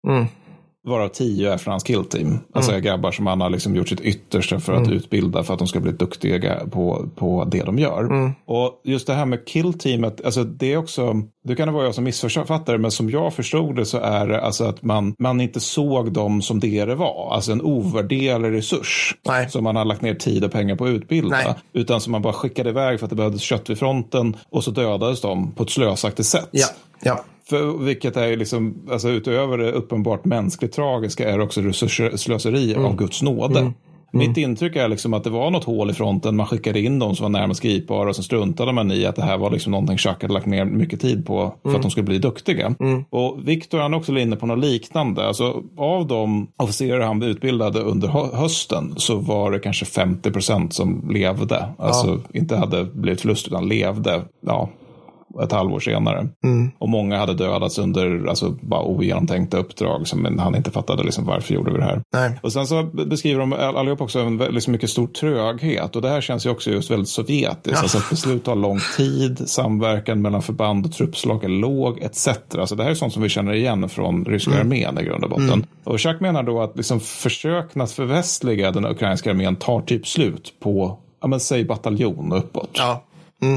Varav 0.87 1.09
tio 1.09 1.53
är 1.53 1.59
från 1.59 1.73
hans 1.73 1.83
killteam. 1.85 2.39
Alltså 2.55 2.71
Mm. 2.71 2.83
grabbar 2.83 3.13
som 3.13 3.27
han 3.27 3.41
har 3.41 3.51
liksom 3.51 3.77
gjort 3.77 3.89
sitt 3.89 4.01
yttersta 4.01 4.61
för 4.61 4.73
att 4.73 4.89
utbilda 4.89 5.43
för 5.43 5.53
att 5.53 5.59
de 5.59 5.69
ska 5.69 5.81
bli 5.81 5.93
duktiga 5.93 6.67
på, 6.71 7.09
på 7.17 7.45
det 7.45 7.63
de 7.63 7.79
gör. 7.79 8.01
Mm. 8.05 8.33
Och 8.47 8.81
just 8.85 9.07
det 9.07 9.15
här 9.15 9.27
med 9.27 9.47
killteamet, 9.47 10.25
alltså 10.25 10.45
det 10.45 10.73
är 10.73 10.77
också, 10.77 11.15
det 11.45 11.55
kan 11.57 11.69
det 11.69 11.75
vara 11.75 11.85
jag 11.85 11.95
som 11.95 12.05
missförfattare, 12.05 12.79
men 12.79 12.91
som 12.91 13.11
jag 13.11 13.35
förstod 13.35 13.77
det 13.77 13.85
så 13.85 13.99
är 13.99 14.27
det 14.27 14.41
alltså 14.41 14.65
att 14.65 14.83
man, 14.83 15.15
man 15.19 15.41
inte 15.41 15.61
såg 15.61 16.13
dem 16.13 16.43
som 16.43 16.61
det 16.61 16.85
det 16.85 16.95
var. 16.95 17.35
Alltså 17.35 17.53
en 17.53 17.63
ovärderlig 17.63 18.53
resurs 18.53 19.15
Nej. 19.29 19.51
som 19.51 19.65
man 19.65 19.77
har 19.77 19.85
lagt 19.85 20.03
ner 20.03 20.15
tid 20.15 20.45
och 20.45 20.53
pengar 20.53 20.77
på 20.77 20.85
att 20.85 20.91
utbilda. 20.91 21.37
Nej. 21.37 21.55
Utan 21.73 22.01
som 22.01 22.13
man 22.13 22.23
bara 22.23 22.33
skickade 22.33 22.71
iväg 22.71 22.99
för 22.99 23.07
att 23.07 23.11
det 23.11 23.17
behövdes 23.17 23.43
kött 23.43 23.71
vid 23.71 23.79
fronten 23.79 24.37
och 24.51 24.65
så 24.65 24.71
dödades 24.71 25.21
de 25.21 25.53
på 25.53 25.63
ett 25.63 25.71
slösaktigt 25.71 26.29
sätt. 26.29 26.49
Ja. 26.51 26.67
Ja. 27.03 27.25
För, 27.49 27.85
vilket 27.85 28.17
är 28.17 28.37
liksom, 28.37 28.75
alltså 28.91 29.09
utöver 29.09 29.59
det 29.59 29.73
uppenbart 29.73 30.25
mänskligt 30.25 30.75
tragiska 30.75 31.31
är 31.31 31.41
också 31.41 31.61
resursslöseri 31.61 32.73
Mm. 32.75 32.85
av 32.87 32.97
Guds 32.97 33.23
nåde. 33.23 33.73
Mitt 34.13 34.37
intryck 34.37 34.77
är 34.77 34.89
liksom 34.89 35.15
att 35.15 35.25
det 35.25 35.31
var 35.31 35.51
något 35.51 35.65
hål 35.65 35.91
i 35.91 35.95
fronten, 35.95 36.37
man 36.37 36.47
skickade 36.47 36.81
in 36.81 36.99
de 36.99 37.17
som 37.17 37.23
var 37.33 37.41
närmast 37.41 37.61
gripbara 37.63 38.09
och 38.09 38.17
så 38.17 38.23
struntade 38.23 38.73
man 38.73 38.91
i 38.93 39.07
att 39.07 39.17
det 39.17 39.23
här 39.23 39.39
var 39.39 39.51
liksom 39.51 39.71
någonting 39.73 39.99
Chuck 39.99 40.23
hade 40.23 40.35
lagt 40.35 40.47
ner 40.47 40.65
mycket 40.65 41.01
tid 41.01 41.27
på 41.27 41.55
för 41.63 41.69
Mm. 41.69 41.77
att 41.77 41.83
de 41.83 41.91
skulle 41.91 42.05
bli 42.07 42.19
duktiga. 42.19 42.75
Och 43.11 43.49
Victor 43.49 43.79
han 43.79 43.95
är 43.95 43.99
också 43.99 44.19
inne 44.19 44.37
på 44.37 44.47
något 44.47 44.59
liknande. 44.59 45.27
Alltså, 45.27 45.63
av 45.77 46.07
de 46.07 46.47
officerare 46.57 47.03
han 47.03 47.23
utbildade 47.23 47.81
under 47.81 48.09
hö- 48.09 48.37
hösten 48.37 48.95
så 48.97 49.17
var 49.17 49.51
det 49.51 49.59
kanske 49.59 49.85
50 49.85 50.31
procent 50.31 50.73
som 50.75 51.11
levde. 51.11 51.69
Alltså 51.79 52.21
inte 52.35 52.57
hade 52.57 52.85
blivit 52.85 53.21
förlust 53.21 53.47
utan 53.49 53.69
levde. 53.69 54.23
Ja, 54.41 54.69
ett 55.45 55.53
halvår 55.53 55.81
senare. 55.81 56.29
Och 56.79 56.89
många 56.89 57.19
hade 57.19 57.35
dödats 57.35 57.79
under 57.79 58.27
alltså, 58.29 58.51
bara 58.61 58.83
ogenomtänkta 58.83 59.59
uppdrag 59.59 60.09
som 60.09 60.39
han 60.39 60.57
inte 60.57 60.71
fattade 60.71 61.03
liksom, 61.03 61.25
varför 61.27 61.55
gjorde 61.55 61.73
vi 61.73 61.79
det 61.79 61.85
här. 61.85 62.03
Nej. 62.13 62.39
Och 62.43 62.53
sen 62.53 62.67
så 62.67 62.83
beskriver 62.83 63.41
de 63.41 63.53
all- 63.53 63.77
allihop 63.77 64.01
också 64.01 64.19
en 64.19 64.39
väldigt 64.39 64.55
liksom 64.55 64.73
mycket 64.73 64.91
stor 64.91 65.07
tröghet 65.07 65.97
och 65.97 66.03
det 66.03 66.09
här 66.09 66.21
känns 66.21 66.47
ju 66.47 66.51
också 66.51 66.71
just 66.71 66.91
väldigt 66.91 67.09
sovjetiskt. 67.09 67.69
Ja. 67.77 67.79
Alltså 67.83 67.99
att 67.99 68.11
beslut 68.11 68.45
tar 68.45 68.57
lång 68.57 68.79
tid, 68.97 69.49
samverkan 69.49 70.23
mellan 70.23 70.43
förband 70.43 70.87
och 70.87 70.93
truppslag 70.93 71.45
är 71.45 71.49
låg 71.49 71.99
etc. 72.03 72.29
Alltså 72.59 72.75
det 72.77 72.83
här 72.83 72.91
är 72.91 72.95
sånt 72.95 73.13
som 73.13 73.23
vi 73.23 73.29
känner 73.29 73.53
igen 73.53 73.89
från 73.89 74.25
ryska 74.25 74.51
Mm. 74.51 74.61
armén 74.67 74.99
i 74.99 75.03
grund 75.05 75.25
och 75.25 75.31
botten. 75.31 75.67
Och 75.85 76.01
Chuck 76.01 76.21
menar 76.21 76.43
då 76.43 76.63
att 76.63 76.77
liksom 76.77 77.01
försöken 77.01 77.83
att 77.83 77.93
förvästliga 77.93 78.71
den 78.71 78.87
ukrainska 78.87 79.31
armén 79.31 79.57
tar 79.57 79.81
typ 79.81 80.07
slut 80.07 80.53
på, 80.61 80.99
ja 81.21 81.29
men 81.29 81.41
säg 81.41 81.65
bataljon 81.65 82.33
uppåt. 82.33 82.71
Ja. 82.73 83.05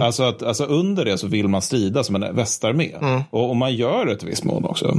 Alltså, 0.01 0.23
att, 0.23 0.43
alltså 0.43 0.63
under 0.63 1.05
det 1.05 1.17
så 1.17 1.27
vill 1.27 1.47
man 1.47 1.61
strida 1.61 2.03
som 2.03 2.15
en 2.15 2.35
västarmé. 2.35 2.91
Och, 3.29 3.49
och 3.49 3.55
man 3.55 3.75
gör 3.75 4.05
det 4.05 4.15
till 4.15 4.27
viss 4.27 4.43
mån 4.43 4.65
också. 4.65 4.95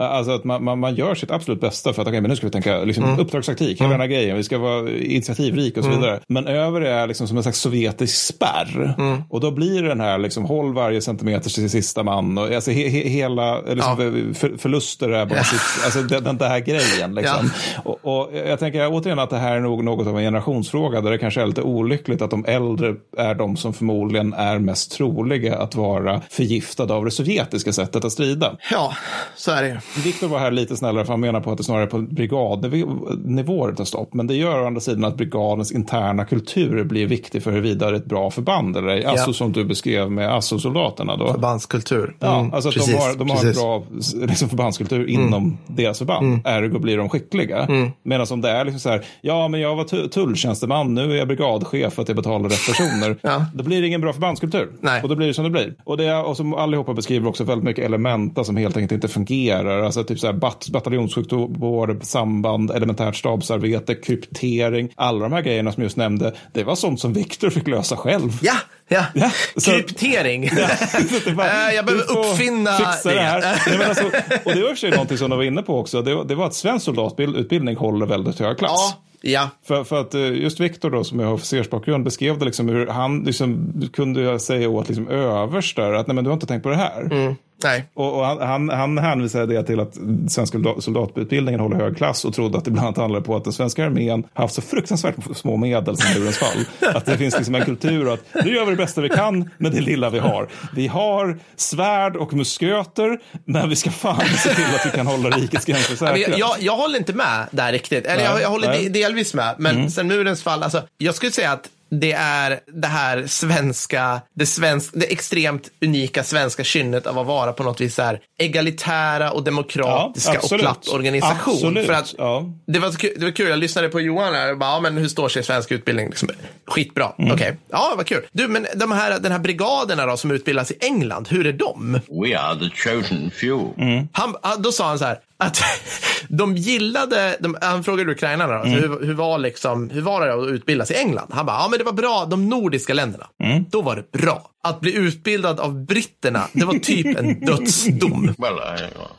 Alltså 0.00 0.32
att 0.32 0.44
man, 0.44 0.64
man, 0.64 0.78
man 0.78 0.94
gör 0.94 1.14
sitt 1.14 1.30
absolut 1.30 1.60
bästa 1.60 1.92
för 1.92 2.02
att 2.02 2.08
okay, 2.08 2.20
men 2.20 2.30
nu 2.30 2.36
ska 2.36 2.46
vi 2.46 2.50
tänka 2.50 2.78
liksom, 2.84 3.18
uppdragstaktik, 3.18 3.80
hela 3.80 3.90
den 3.90 4.00
här 4.00 4.08
grejen, 4.08 4.36
vi 4.36 4.42
ska 4.42 4.58
vara 4.58 4.90
initiativrik 4.90 5.76
och 5.76 5.84
så 5.84 5.90
vidare. 5.90 6.20
Men 6.28 6.46
över 6.46 6.80
det 6.80 6.90
är 6.90 7.06
liksom 7.06 7.28
som 7.28 7.36
en 7.36 7.42
slags 7.42 7.60
sovjetisk 7.60 8.34
spärr. 8.34 8.94
Och 9.30 9.40
då 9.40 9.50
blir 9.50 9.82
det 9.82 9.88
den 9.88 10.00
här 10.00 10.18
liksom, 10.18 10.44
håll 10.44 10.74
varje 10.74 11.00
centimeter 11.00 11.50
till 11.50 11.70
sista 11.70 12.02
man. 12.02 12.38
Och, 12.38 12.50
alltså, 12.54 12.70
he, 12.70 12.88
he, 12.88 13.08
hela 13.08 13.60
liksom, 13.60 13.96
för, 14.34 14.58
förluster 14.58 15.08
är 15.08 15.26
bara 15.26 15.44
sitt, 15.44 15.84
alltså, 15.84 16.02
den, 16.02 16.24
den 16.24 16.36
där 16.36 16.58
grejen. 16.58 17.14
Liksom. 17.14 17.50
Och, 17.84 17.98
och 18.02 18.30
jag 18.36 18.58
tänker 18.58 18.88
återigen 18.92 19.18
att 19.18 19.30
det 19.30 19.38
här 19.38 19.56
är 19.56 19.60
nog 19.60 19.84
något 19.84 20.06
av 20.06 20.16
en 20.18 20.24
generationsfråga 20.24 21.00
där 21.00 21.10
det 21.10 21.18
kanske 21.18 21.42
är 21.42 21.46
lite 21.46 21.62
olyckligt 21.62 22.22
att 22.22 22.30
de 22.30 22.44
äldre 22.44 22.94
är 23.16 23.34
de 23.34 23.56
som 23.56 23.72
förmodligen 23.72 24.25
är 24.32 24.58
mest 24.58 24.92
troliga 24.92 25.56
att 25.58 25.74
vara 25.74 26.22
förgiftade 26.30 26.94
av 26.94 27.04
det 27.04 27.10
sovjetiska 27.10 27.72
sättet 27.72 28.04
att 28.04 28.12
strida. 28.12 28.56
ja, 28.70 28.92
så 29.36 29.50
är 29.50 29.62
det. 29.62 29.80
Viktor 30.04 30.28
var 30.28 30.38
här 30.38 30.50
lite 30.50 30.76
snällare 30.76 31.04
för 31.04 31.12
han 31.12 31.20
menar 31.20 31.40
på 31.40 31.50
att 31.52 31.58
det 31.58 31.64
snarare 31.64 31.82
är 31.82 31.86
på 31.86 31.98
brigadnivåer 31.98 33.70
det 33.70 33.76
tar 33.76 33.84
stopp. 33.84 34.14
Men 34.14 34.26
det 34.26 34.34
gör 34.34 34.62
å 34.62 34.66
andra 34.66 34.80
sidan 34.80 35.04
att 35.04 35.16
brigadens 35.16 35.72
interna 35.72 36.24
kultur 36.24 36.84
blir 36.84 37.06
viktig 37.06 37.42
för 37.42 37.50
huruvida 37.52 37.86
det 37.90 37.92
är 37.92 38.00
ett 38.00 38.04
bra 38.06 38.30
förband 38.30 38.76
eller 38.76 38.88
ej. 38.88 39.04
Alltså 39.04 39.32
som 39.32 39.52
du 39.52 39.64
beskrev 39.64 40.10
med 40.10 40.30
ASSO-soldaterna 40.34 41.16
då. 41.16 41.32
Förbandskultur. 41.32 42.16
Ja, 42.20 42.36
Mm, 42.40 42.54
alltså 42.54 42.68
att 42.68 42.74
precis, 42.74 42.92
de 42.94 42.98
har, 43.00 43.14
de 43.14 43.30
har 43.30 43.44
en 43.46 43.52
bra 43.52 43.82
liksom, 44.28 44.48
förbandskultur 44.48 45.06
inom 45.10 45.58
deras 45.66 45.98
förband. 45.98 46.40
Ergo 46.44 46.78
blir 46.78 46.96
de 46.98 47.08
skickliga. 47.08 47.68
Medan 48.02 48.26
om 48.30 48.40
det 48.40 48.50
är 48.50 48.64
liksom 48.64 48.80
så 48.80 48.88
här, 48.88 49.04
ja 49.20 49.48
men 49.48 49.60
jag 49.60 49.76
var 49.76 49.84
tu- 49.84 50.08
tulltjänsteman, 50.08 50.94
nu 50.94 51.12
är 51.12 51.16
jag 51.16 51.28
brigadchef 51.28 51.92
för 51.92 52.02
att 52.02 52.08
jag 52.08 52.16
betalar 52.16 52.48
rätt 52.48 52.66
personer. 52.66 53.16
Ja. 53.22 53.44
Då 53.54 53.64
blir 53.64 53.80
det 53.80 53.86
ingen 53.86 54.00
bra 54.00 54.12
förbandskultur. 54.16 54.72
Nej. 54.80 55.02
Och 55.02 55.08
då 55.08 55.16
blir 55.16 55.26
det 55.26 55.34
som 55.34 55.44
det 55.44 55.50
blir. 55.50 55.74
Och, 55.84 55.96
det 55.96 56.14
och 56.16 56.36
som 56.36 56.54
allihopa 56.54 56.94
beskriver 56.94 57.28
också 57.28 57.44
väldigt 57.44 57.64
mycket 57.64 57.84
elementa 57.84 58.44
som 58.44 58.56
helt 58.56 58.76
enkelt 58.76 58.92
inte 58.92 59.08
fungerar. 59.08 59.80
Alltså 59.82 60.04
typ 60.04 60.18
så 60.20 60.26
här 60.26 60.34
bat, 60.34 60.66
bataljonssjukvård, 60.72 61.98
samband, 62.02 62.70
elementärt 62.70 63.16
stabsarbete, 63.16 63.94
kryptering. 63.94 64.88
Alla 64.94 65.18
de 65.28 65.32
här 65.32 65.42
grejerna 65.42 65.72
som 65.72 65.82
jag 65.82 65.86
just 65.86 65.96
nämnde, 65.96 66.34
det 66.52 66.64
var 66.64 66.74
sånt 66.74 67.00
som 67.00 67.12
Viktor 67.12 67.50
fick 67.50 67.68
lösa 67.68 67.96
själv. 67.96 68.30
Ja, 68.42 68.54
ja. 68.88 69.04
Ja, 69.14 69.30
så- 69.56 69.70
Kryptering. 69.70 70.50
Så 71.10 71.28
det 71.30 71.32
bara, 71.34 71.46
Eh, 71.68 71.74
jag 71.74 71.86
behöver 71.86 72.18
uppfinna 72.18 72.72
fixa 72.72 73.10
det. 73.14 73.20
här. 73.20 73.40
Nej, 73.68 73.78
men 73.78 73.88
alltså, 73.88 74.04
och 74.44 74.52
det 74.54 74.62
var 74.62 74.62
i 74.62 74.62
och 74.62 74.68
för 74.68 74.74
sig 74.76 74.90
någonting 74.90 75.18
som 75.18 75.30
de 75.30 75.36
var 75.36 75.44
inne 75.44 75.62
på 75.62 75.78
också. 75.80 76.02
Det, 76.02 76.14
var- 76.14 76.24
det 76.24 76.34
var 76.34 76.46
att 76.46 76.54
svensk 76.54 76.84
soldatutbildning 76.84 77.76
håller 77.76 78.06
väldigt 78.06 78.38
hög 78.40 78.58
klass. 78.58 78.70
Ja, 78.72 79.02
ja. 79.20 79.50
För, 79.62 79.84
för 79.84 80.00
att 80.00 80.14
eh, 80.14 80.32
just 80.32 80.60
Viktor 80.60 80.90
då, 80.90 81.04
som 81.04 81.20
jag 81.20 81.26
har 81.26 81.34
officersbakgrund, 81.34 82.04
beskrev 82.04 82.38
det 82.38 82.44
liksom 82.44 82.68
hur 82.68 82.86
han 82.86 83.22
liksom, 83.22 83.72
kunde 83.92 84.38
säga 84.38 84.68
åt 84.68 84.88
liksom 84.88 85.08
överstar 85.08 85.92
att 85.92 86.06
nej 86.06 86.14
men 86.14 86.24
du 86.24 86.30
har 86.30 86.34
inte 86.34 86.46
tänkt 86.46 86.62
på 86.62 86.68
det 86.68 86.76
här. 86.76 87.00
Mm. 87.00 87.34
Nej. 87.64 87.84
Och, 87.94 88.18
och 88.18 88.26
han, 88.26 88.38
han, 88.38 88.68
han 88.68 88.98
hänvisade 88.98 89.46
det 89.54 89.62
till 89.62 89.80
att 89.80 89.94
svenska 90.28 90.58
soldat- 90.58 90.84
soldatutbildningen 90.84 91.60
håller 91.60 91.76
hög 91.76 91.96
klass 91.96 92.24
och 92.24 92.34
trodde 92.34 92.58
att 92.58 92.64
det 92.64 92.70
bland 92.70 92.86
annat 92.86 92.96
handlade 92.98 93.24
på 93.24 93.36
att 93.36 93.44
den 93.44 93.52
svenska 93.52 93.84
armén 93.84 94.24
har 94.34 94.44
haft 94.44 94.54
så 94.54 94.62
fruktansvärt 94.62 95.14
små 95.36 95.56
medel 95.56 95.96
sedan 95.96 96.20
murens 96.20 96.38
fall. 96.38 96.64
Att 96.94 97.06
det 97.06 97.18
finns 97.18 97.36
liksom 97.36 97.54
en 97.54 97.64
kultur 97.64 98.12
att 98.12 98.20
nu 98.44 98.54
gör 98.54 98.64
vi 98.64 98.70
det 98.70 98.76
bästa 98.76 99.00
vi 99.00 99.08
kan 99.08 99.50
med 99.58 99.72
det 99.72 99.80
lilla 99.80 100.10
vi 100.10 100.18
har. 100.18 100.48
Vi 100.74 100.86
har 100.86 101.38
svärd 101.56 102.16
och 102.16 102.32
musköter, 102.34 103.18
men 103.44 103.68
vi 103.68 103.76
ska 103.76 103.90
fan 103.90 104.20
se 104.20 104.54
till 104.54 104.64
att 104.74 104.86
vi 104.86 104.90
kan 104.90 105.06
hålla 105.06 105.36
rikets 105.36 105.64
gränser 105.64 105.96
säkra. 105.96 106.18
Jag, 106.18 106.38
jag, 106.38 106.56
jag 106.60 106.76
håller 106.76 106.98
inte 106.98 107.12
med 107.12 107.46
där 107.50 107.72
riktigt. 107.72 108.06
Eller 108.06 108.16
Nej, 108.16 108.24
jag, 108.32 108.42
jag 108.42 108.48
håller 108.50 108.68
nej. 108.68 108.88
de, 108.88 109.00
delvis 109.02 109.34
med. 109.34 109.54
Men 109.58 109.90
sen 109.90 110.08
murens 110.08 110.42
fall, 110.42 110.62
alltså, 110.62 110.82
jag 110.98 111.14
skulle 111.14 111.32
säga 111.32 111.52
att 111.52 111.68
det 111.90 112.12
är 112.12 112.60
det 112.82 112.88
här 112.88 113.26
svenska, 113.26 114.20
det, 114.34 114.46
svensk, 114.46 114.90
det 114.94 115.12
extremt 115.12 115.70
unika 115.82 116.24
svenska 116.24 116.64
kynnet 116.64 117.06
av 117.06 117.18
att 117.18 117.26
vara 117.26 117.52
på 117.52 117.62
något 117.62 117.80
vis 117.80 117.94
så 117.94 118.02
här 118.02 118.20
egalitära 118.38 119.30
och 119.32 119.44
demokratiska 119.44 120.34
Ja, 120.34 120.40
och 120.54 120.60
platt 120.60 120.88
organisation. 120.88 121.54
Absolut, 121.54 121.86
För 121.86 121.92
att 121.92 122.14
ja. 122.18 122.44
det, 122.66 122.78
var 122.78 123.18
det 123.18 123.24
var 123.24 123.30
kul, 123.30 123.48
jag 123.48 123.58
lyssnade 123.58 123.88
på 123.88 124.00
Johan 124.00 124.34
här 124.34 124.52
och 124.52 124.58
bara, 124.58 124.70
ja, 124.70 124.80
men 124.80 124.96
hur 124.96 125.08
står 125.08 125.28
sig 125.28 125.42
svensk 125.42 125.72
utbildning? 125.72 126.06
Liksom, 126.08 126.28
skitbra, 126.66 127.12
Mm. 127.18 127.32
okej. 127.32 127.56
Ja, 127.70 127.94
vad 127.96 128.06
kul. 128.06 128.26
Du, 128.32 128.48
men 128.48 128.66
de 128.74 128.92
här, 128.92 129.18
den 129.18 129.32
här 129.32 129.38
brigaderna 129.38 130.06
då 130.06 130.16
som 130.16 130.30
utbildas 130.30 130.70
i 130.70 130.76
England, 130.80 131.28
hur 131.30 131.46
är 131.46 131.52
de? 131.52 131.92
We 131.92 132.38
are 132.38 132.58
the 132.58 132.70
chosen 132.76 133.30
few. 133.40 133.72
Han, 134.12 134.34
han- 134.42 134.62
då 134.62 134.72
sa 134.72 134.88
han 134.88 134.98
så 134.98 135.04
här, 135.04 135.18
att 135.38 135.62
de 136.28 136.56
gillade, 136.56 137.36
de, 137.40 137.56
han 137.60 137.84
frågade 137.84 138.12
ukrainarna 138.12 138.58
då, 138.58 138.64
Mm. 138.64 138.80
hur, 138.80 139.06
hur, 139.06 139.14
var 139.14 139.38
liksom, 139.38 139.90
hur 139.90 140.00
var 140.02 140.26
det 140.26 140.34
att 140.34 140.48
utbildas 140.48 140.90
i 140.90 140.94
England? 140.94 141.26
Han 141.30 141.46
bara, 141.46 141.56
ja 141.56 141.68
men 141.70 141.78
det 141.78 141.84
var 141.84 141.92
bra, 141.92 142.24
de 142.30 142.48
nordiska 142.48 142.94
länderna. 142.94 143.26
Mm. 143.44 143.64
Då 143.70 143.82
var 143.82 143.96
det 143.96 144.18
bra. 144.18 144.50
Att 144.62 144.80
bli 144.80 144.94
utbildad 144.94 145.60
av 145.60 145.84
britterna, 145.84 146.42
det 146.52 146.64
var 146.64 146.74
typ 146.74 147.18
en 147.18 147.40
dödsdom. 147.46 148.34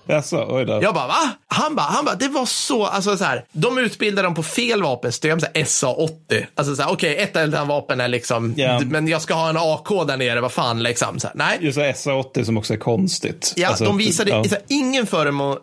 Jaså, 0.08 0.46
oj 0.50 0.66
då. 0.66 0.80
Jag 0.84 0.94
bara, 0.94 1.08
va? 1.08 1.30
Han 1.48 1.76
bara, 1.76 1.82
han 1.88 2.06
bara, 2.06 2.16
det 2.16 2.28
var 2.28 2.46
så, 2.46 2.86
alltså 2.86 3.18
så 3.18 3.24
här, 3.24 3.46
de 3.52 3.78
utbildar 3.78 4.24
dem 4.24 4.36
på 4.36 4.44
fel 4.44 4.84
vapensystem, 4.84 5.40
så 5.40 5.46
här 5.54 5.64
SA-80. 5.64 6.46
Alltså 6.56 6.76
så 6.76 6.82
här, 6.84 6.92
okej, 6.92 7.18
ett 7.18 7.54
av 7.56 7.68
vapen 7.68 8.02
är 8.02 8.08
liksom, 8.08 8.54
Ja. 8.58 8.82
men 8.86 9.08
jag 9.08 9.22
ska 9.22 9.34
ha 9.34 9.50
en 9.50 9.58
AK 9.58 10.08
där 10.08 10.18
nere, 10.18 10.42
vad 10.42 10.52
fan 10.52 10.84
liksom. 10.84 11.20
Så 11.20 11.28
här, 11.28 11.36
nej. 11.36 11.58
Just 11.62 11.78
det, 11.78 11.94
SA-80 11.94 12.44
som 12.44 12.58
också 12.58 12.74
är 12.74 12.78
konstigt. 12.78 13.54
Ja, 13.56 13.68
Alltså, 13.68 13.84
de 13.84 13.98
visade 13.98 14.30
ja. 14.32 14.44
så 14.44 14.50
här, 14.50 14.64
ingen 14.68 15.06
föremo- 15.06 15.58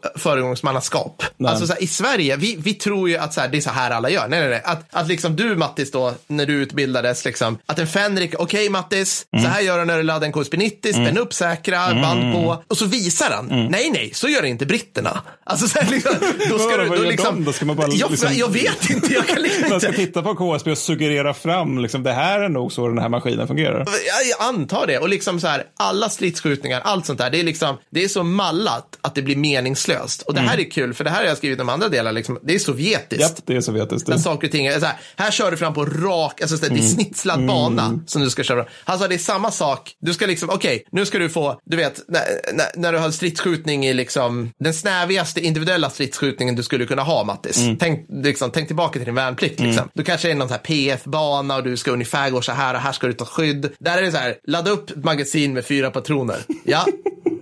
föregångsmannaskap. 0.49 1.23
Nej. 1.37 1.51
Alltså 1.51 1.67
så 1.67 1.73
här, 1.73 1.83
i 1.83 1.87
Sverige, 1.87 2.37
vi, 2.37 2.57
vi 2.59 2.75
tror 2.75 3.09
ju 3.09 3.17
att 3.17 3.35
så 3.35 3.41
här, 3.41 3.49
det 3.49 3.57
är 3.57 3.61
så 3.61 3.71
här 3.71 3.91
alla 3.91 4.11
gör. 4.11 4.29
Nej, 4.29 4.41
nej, 4.41 4.49
nej. 4.51 4.63
Att, 4.65 4.85
att 4.91 5.09
liksom 5.09 5.37
du 5.37 5.57
Mattis 5.57 5.91
då, 5.91 6.13
när 6.27 6.47
du 6.47 6.53
utbildades, 6.53 7.25
liksom, 7.25 7.59
att 7.67 7.79
en 7.79 7.87
Fenrik, 7.87 8.35
okej 8.39 8.69
Mattis, 8.69 9.27
Mm. 9.33 9.45
så 9.45 9.51
här 9.51 9.61
gör 9.61 9.79
du 9.79 9.85
när 9.85 9.97
du 9.97 10.03
laddar 10.03 10.27
en 10.27 10.33
KSP-90, 10.33 10.93
spänn 10.93 11.19
upp 11.19 11.35
säkra, 11.35 11.95
band 11.95 12.33
på. 12.35 12.63
Och 12.69 12.79
så 12.79 12.87
visar 12.87 13.31
han, 13.31 13.47
nej, 13.71 13.91
nej, 13.91 14.11
så 14.15 14.29
gör 14.29 14.45
inte 14.45 14.67
britterna. 14.67 15.21
Alltså 15.45 15.69
så 15.69 15.79
här, 15.81 15.91
liksom, 15.91 16.13
då 16.51 16.59
ska 16.59 16.77
du, 16.77 16.89
då 16.89 16.95
liksom? 17.03 17.45
Då 17.45 17.53
ska 17.53 17.65
man 17.67 17.77
bara 17.77 17.89
jag, 17.93 18.11
liksom- 18.11 18.35
jag 18.35 18.49
vet 18.53 18.91
inte, 18.91 19.13
jag 19.13 19.27
kan 19.27 19.43
liksom 19.43 19.71
Man 19.71 19.81
ska 19.81 19.89
inte. 19.89 20.01
titta 20.07 20.23
på 20.23 20.35
KSB 20.35 20.71
och 20.71 20.79
suggerera 20.79 21.35
fram, 21.35 21.79
liksom, 21.79 22.03
det 22.03 22.13
här 22.13 22.41
är 22.41 22.49
nog 22.49 22.73
så 22.73 22.89
den 22.89 22.99
här 22.99 23.09
maskinen 23.09 23.47
fungerar. 23.47 23.79
Jag, 23.79 24.27
jag 24.41 24.49
antar 24.49 24.87
det. 24.87 24.99
Och 24.99 25.09
liksom 25.09 25.41
så 25.41 25.47
här, 25.47 25.65
alla 25.77 26.09
stridsskjutningar, 26.11 26.81
allt 26.85 27.07
sånt 27.07 27.19
där, 27.19 27.31
det 27.31 27.41
är, 27.41 27.45
liksom, 27.45 27.77
det 27.91 28.05
är 28.05 28.09
så 28.09 28.23
mallat 28.23 28.99
att 29.01 29.15
det 29.15 29.23
blir 29.23 29.37
meningslöst. 29.37 30.23
Och 30.39 30.43
det 30.43 30.49
här 30.51 30.59
är 30.59 30.71
kul, 30.71 30.95
för 30.95 31.05
det 31.05 31.11
här 31.11 31.19
har 31.19 31.25
jag 31.25 31.37
skrivit 31.37 31.61
om 31.61 31.69
andra 31.69 31.89
delar, 31.89 32.13
liksom, 32.13 32.39
det 32.43 32.55
är 32.55 32.59
sovjetiskt. 32.59 33.21
Japp, 33.21 33.47
det 33.47 33.57
är 33.57 33.61
sovjetiskt. 33.61 34.07
Där 34.07 34.19
saker 34.19 34.49
och 34.49 34.53
ting 34.53 34.67
är 34.67 34.81
så 34.81 34.87
här, 34.87 34.97
här 35.17 35.31
kör 35.31 35.51
du 35.51 35.57
fram 35.57 35.75
på 35.75 35.85
rak, 35.85 36.41
alltså 36.41 36.57
så 36.57 36.67
här, 36.67 36.75
det 36.75 36.81
är 36.81 36.89
snitslad 36.89 37.47
bana 37.47 38.01
som 38.07 38.23
du 38.23 38.31
ska 38.31 38.43
köra. 38.43 38.67
Han 38.85 38.99
sa 38.99 39.09
det 39.09 39.15
är 39.15 39.19
samma 39.19 39.51
sak, 39.51 39.93
du 40.01 40.15
ska 40.15 40.27
liksom, 40.27 40.51
okej, 40.51 40.85
nu 40.93 41.07
ska 41.07 41.19
du 41.19 41.29
få, 41.29 41.61
du 41.65 41.77
vet, 41.77 42.01
när, 42.09 42.23
när, 42.53 42.67
när 42.75 42.93
du 42.93 42.99
har 42.99 43.11
stridsskjutning 43.11 43.87
i 43.87 43.95
liksom, 43.95 44.51
den 44.61 44.75
snävigaste 44.75 45.41
individuella 45.41 45.91
stridsskjutningen 45.91 46.57
du 46.57 46.63
skulle 46.63 46.87
kunna 46.87 47.03
ha, 47.03 47.25
Mattis. 47.25 47.65
Tänk, 47.81 48.07
liksom, 48.09 48.51
tänk 48.51 48.67
tillbaka 48.67 48.93
till 48.93 49.05
din 49.05 49.15
värnplikt, 49.15 49.61
liksom. 49.61 49.89
Du 49.95 50.03
kanske 50.05 50.29
är 50.29 50.33
i 50.33 50.35
någon 50.35 50.49
PF-bana 50.49 51.57
och 51.57 51.63
du 51.65 51.77
ska 51.77 51.91
ungefär 51.91 52.31
gå 52.31 52.43
så 52.43 52.53
här 52.53 52.75
och 52.75 52.81
här 52.81 52.93
ska 52.93 53.07
du 53.07 53.13
ta 53.13 53.25
skydd. 53.25 53.73
Där 53.79 53.99
är 53.99 54.03
det 54.03 54.13
så 54.13 54.19
här, 54.19 54.37
ladda 54.47 54.71
upp 54.71 54.91
ett 54.91 55.05
magasin 55.05 55.55
med 55.55 55.65
fyra 55.65 55.91
patroner. 55.91 56.39
Ja. 56.65 56.87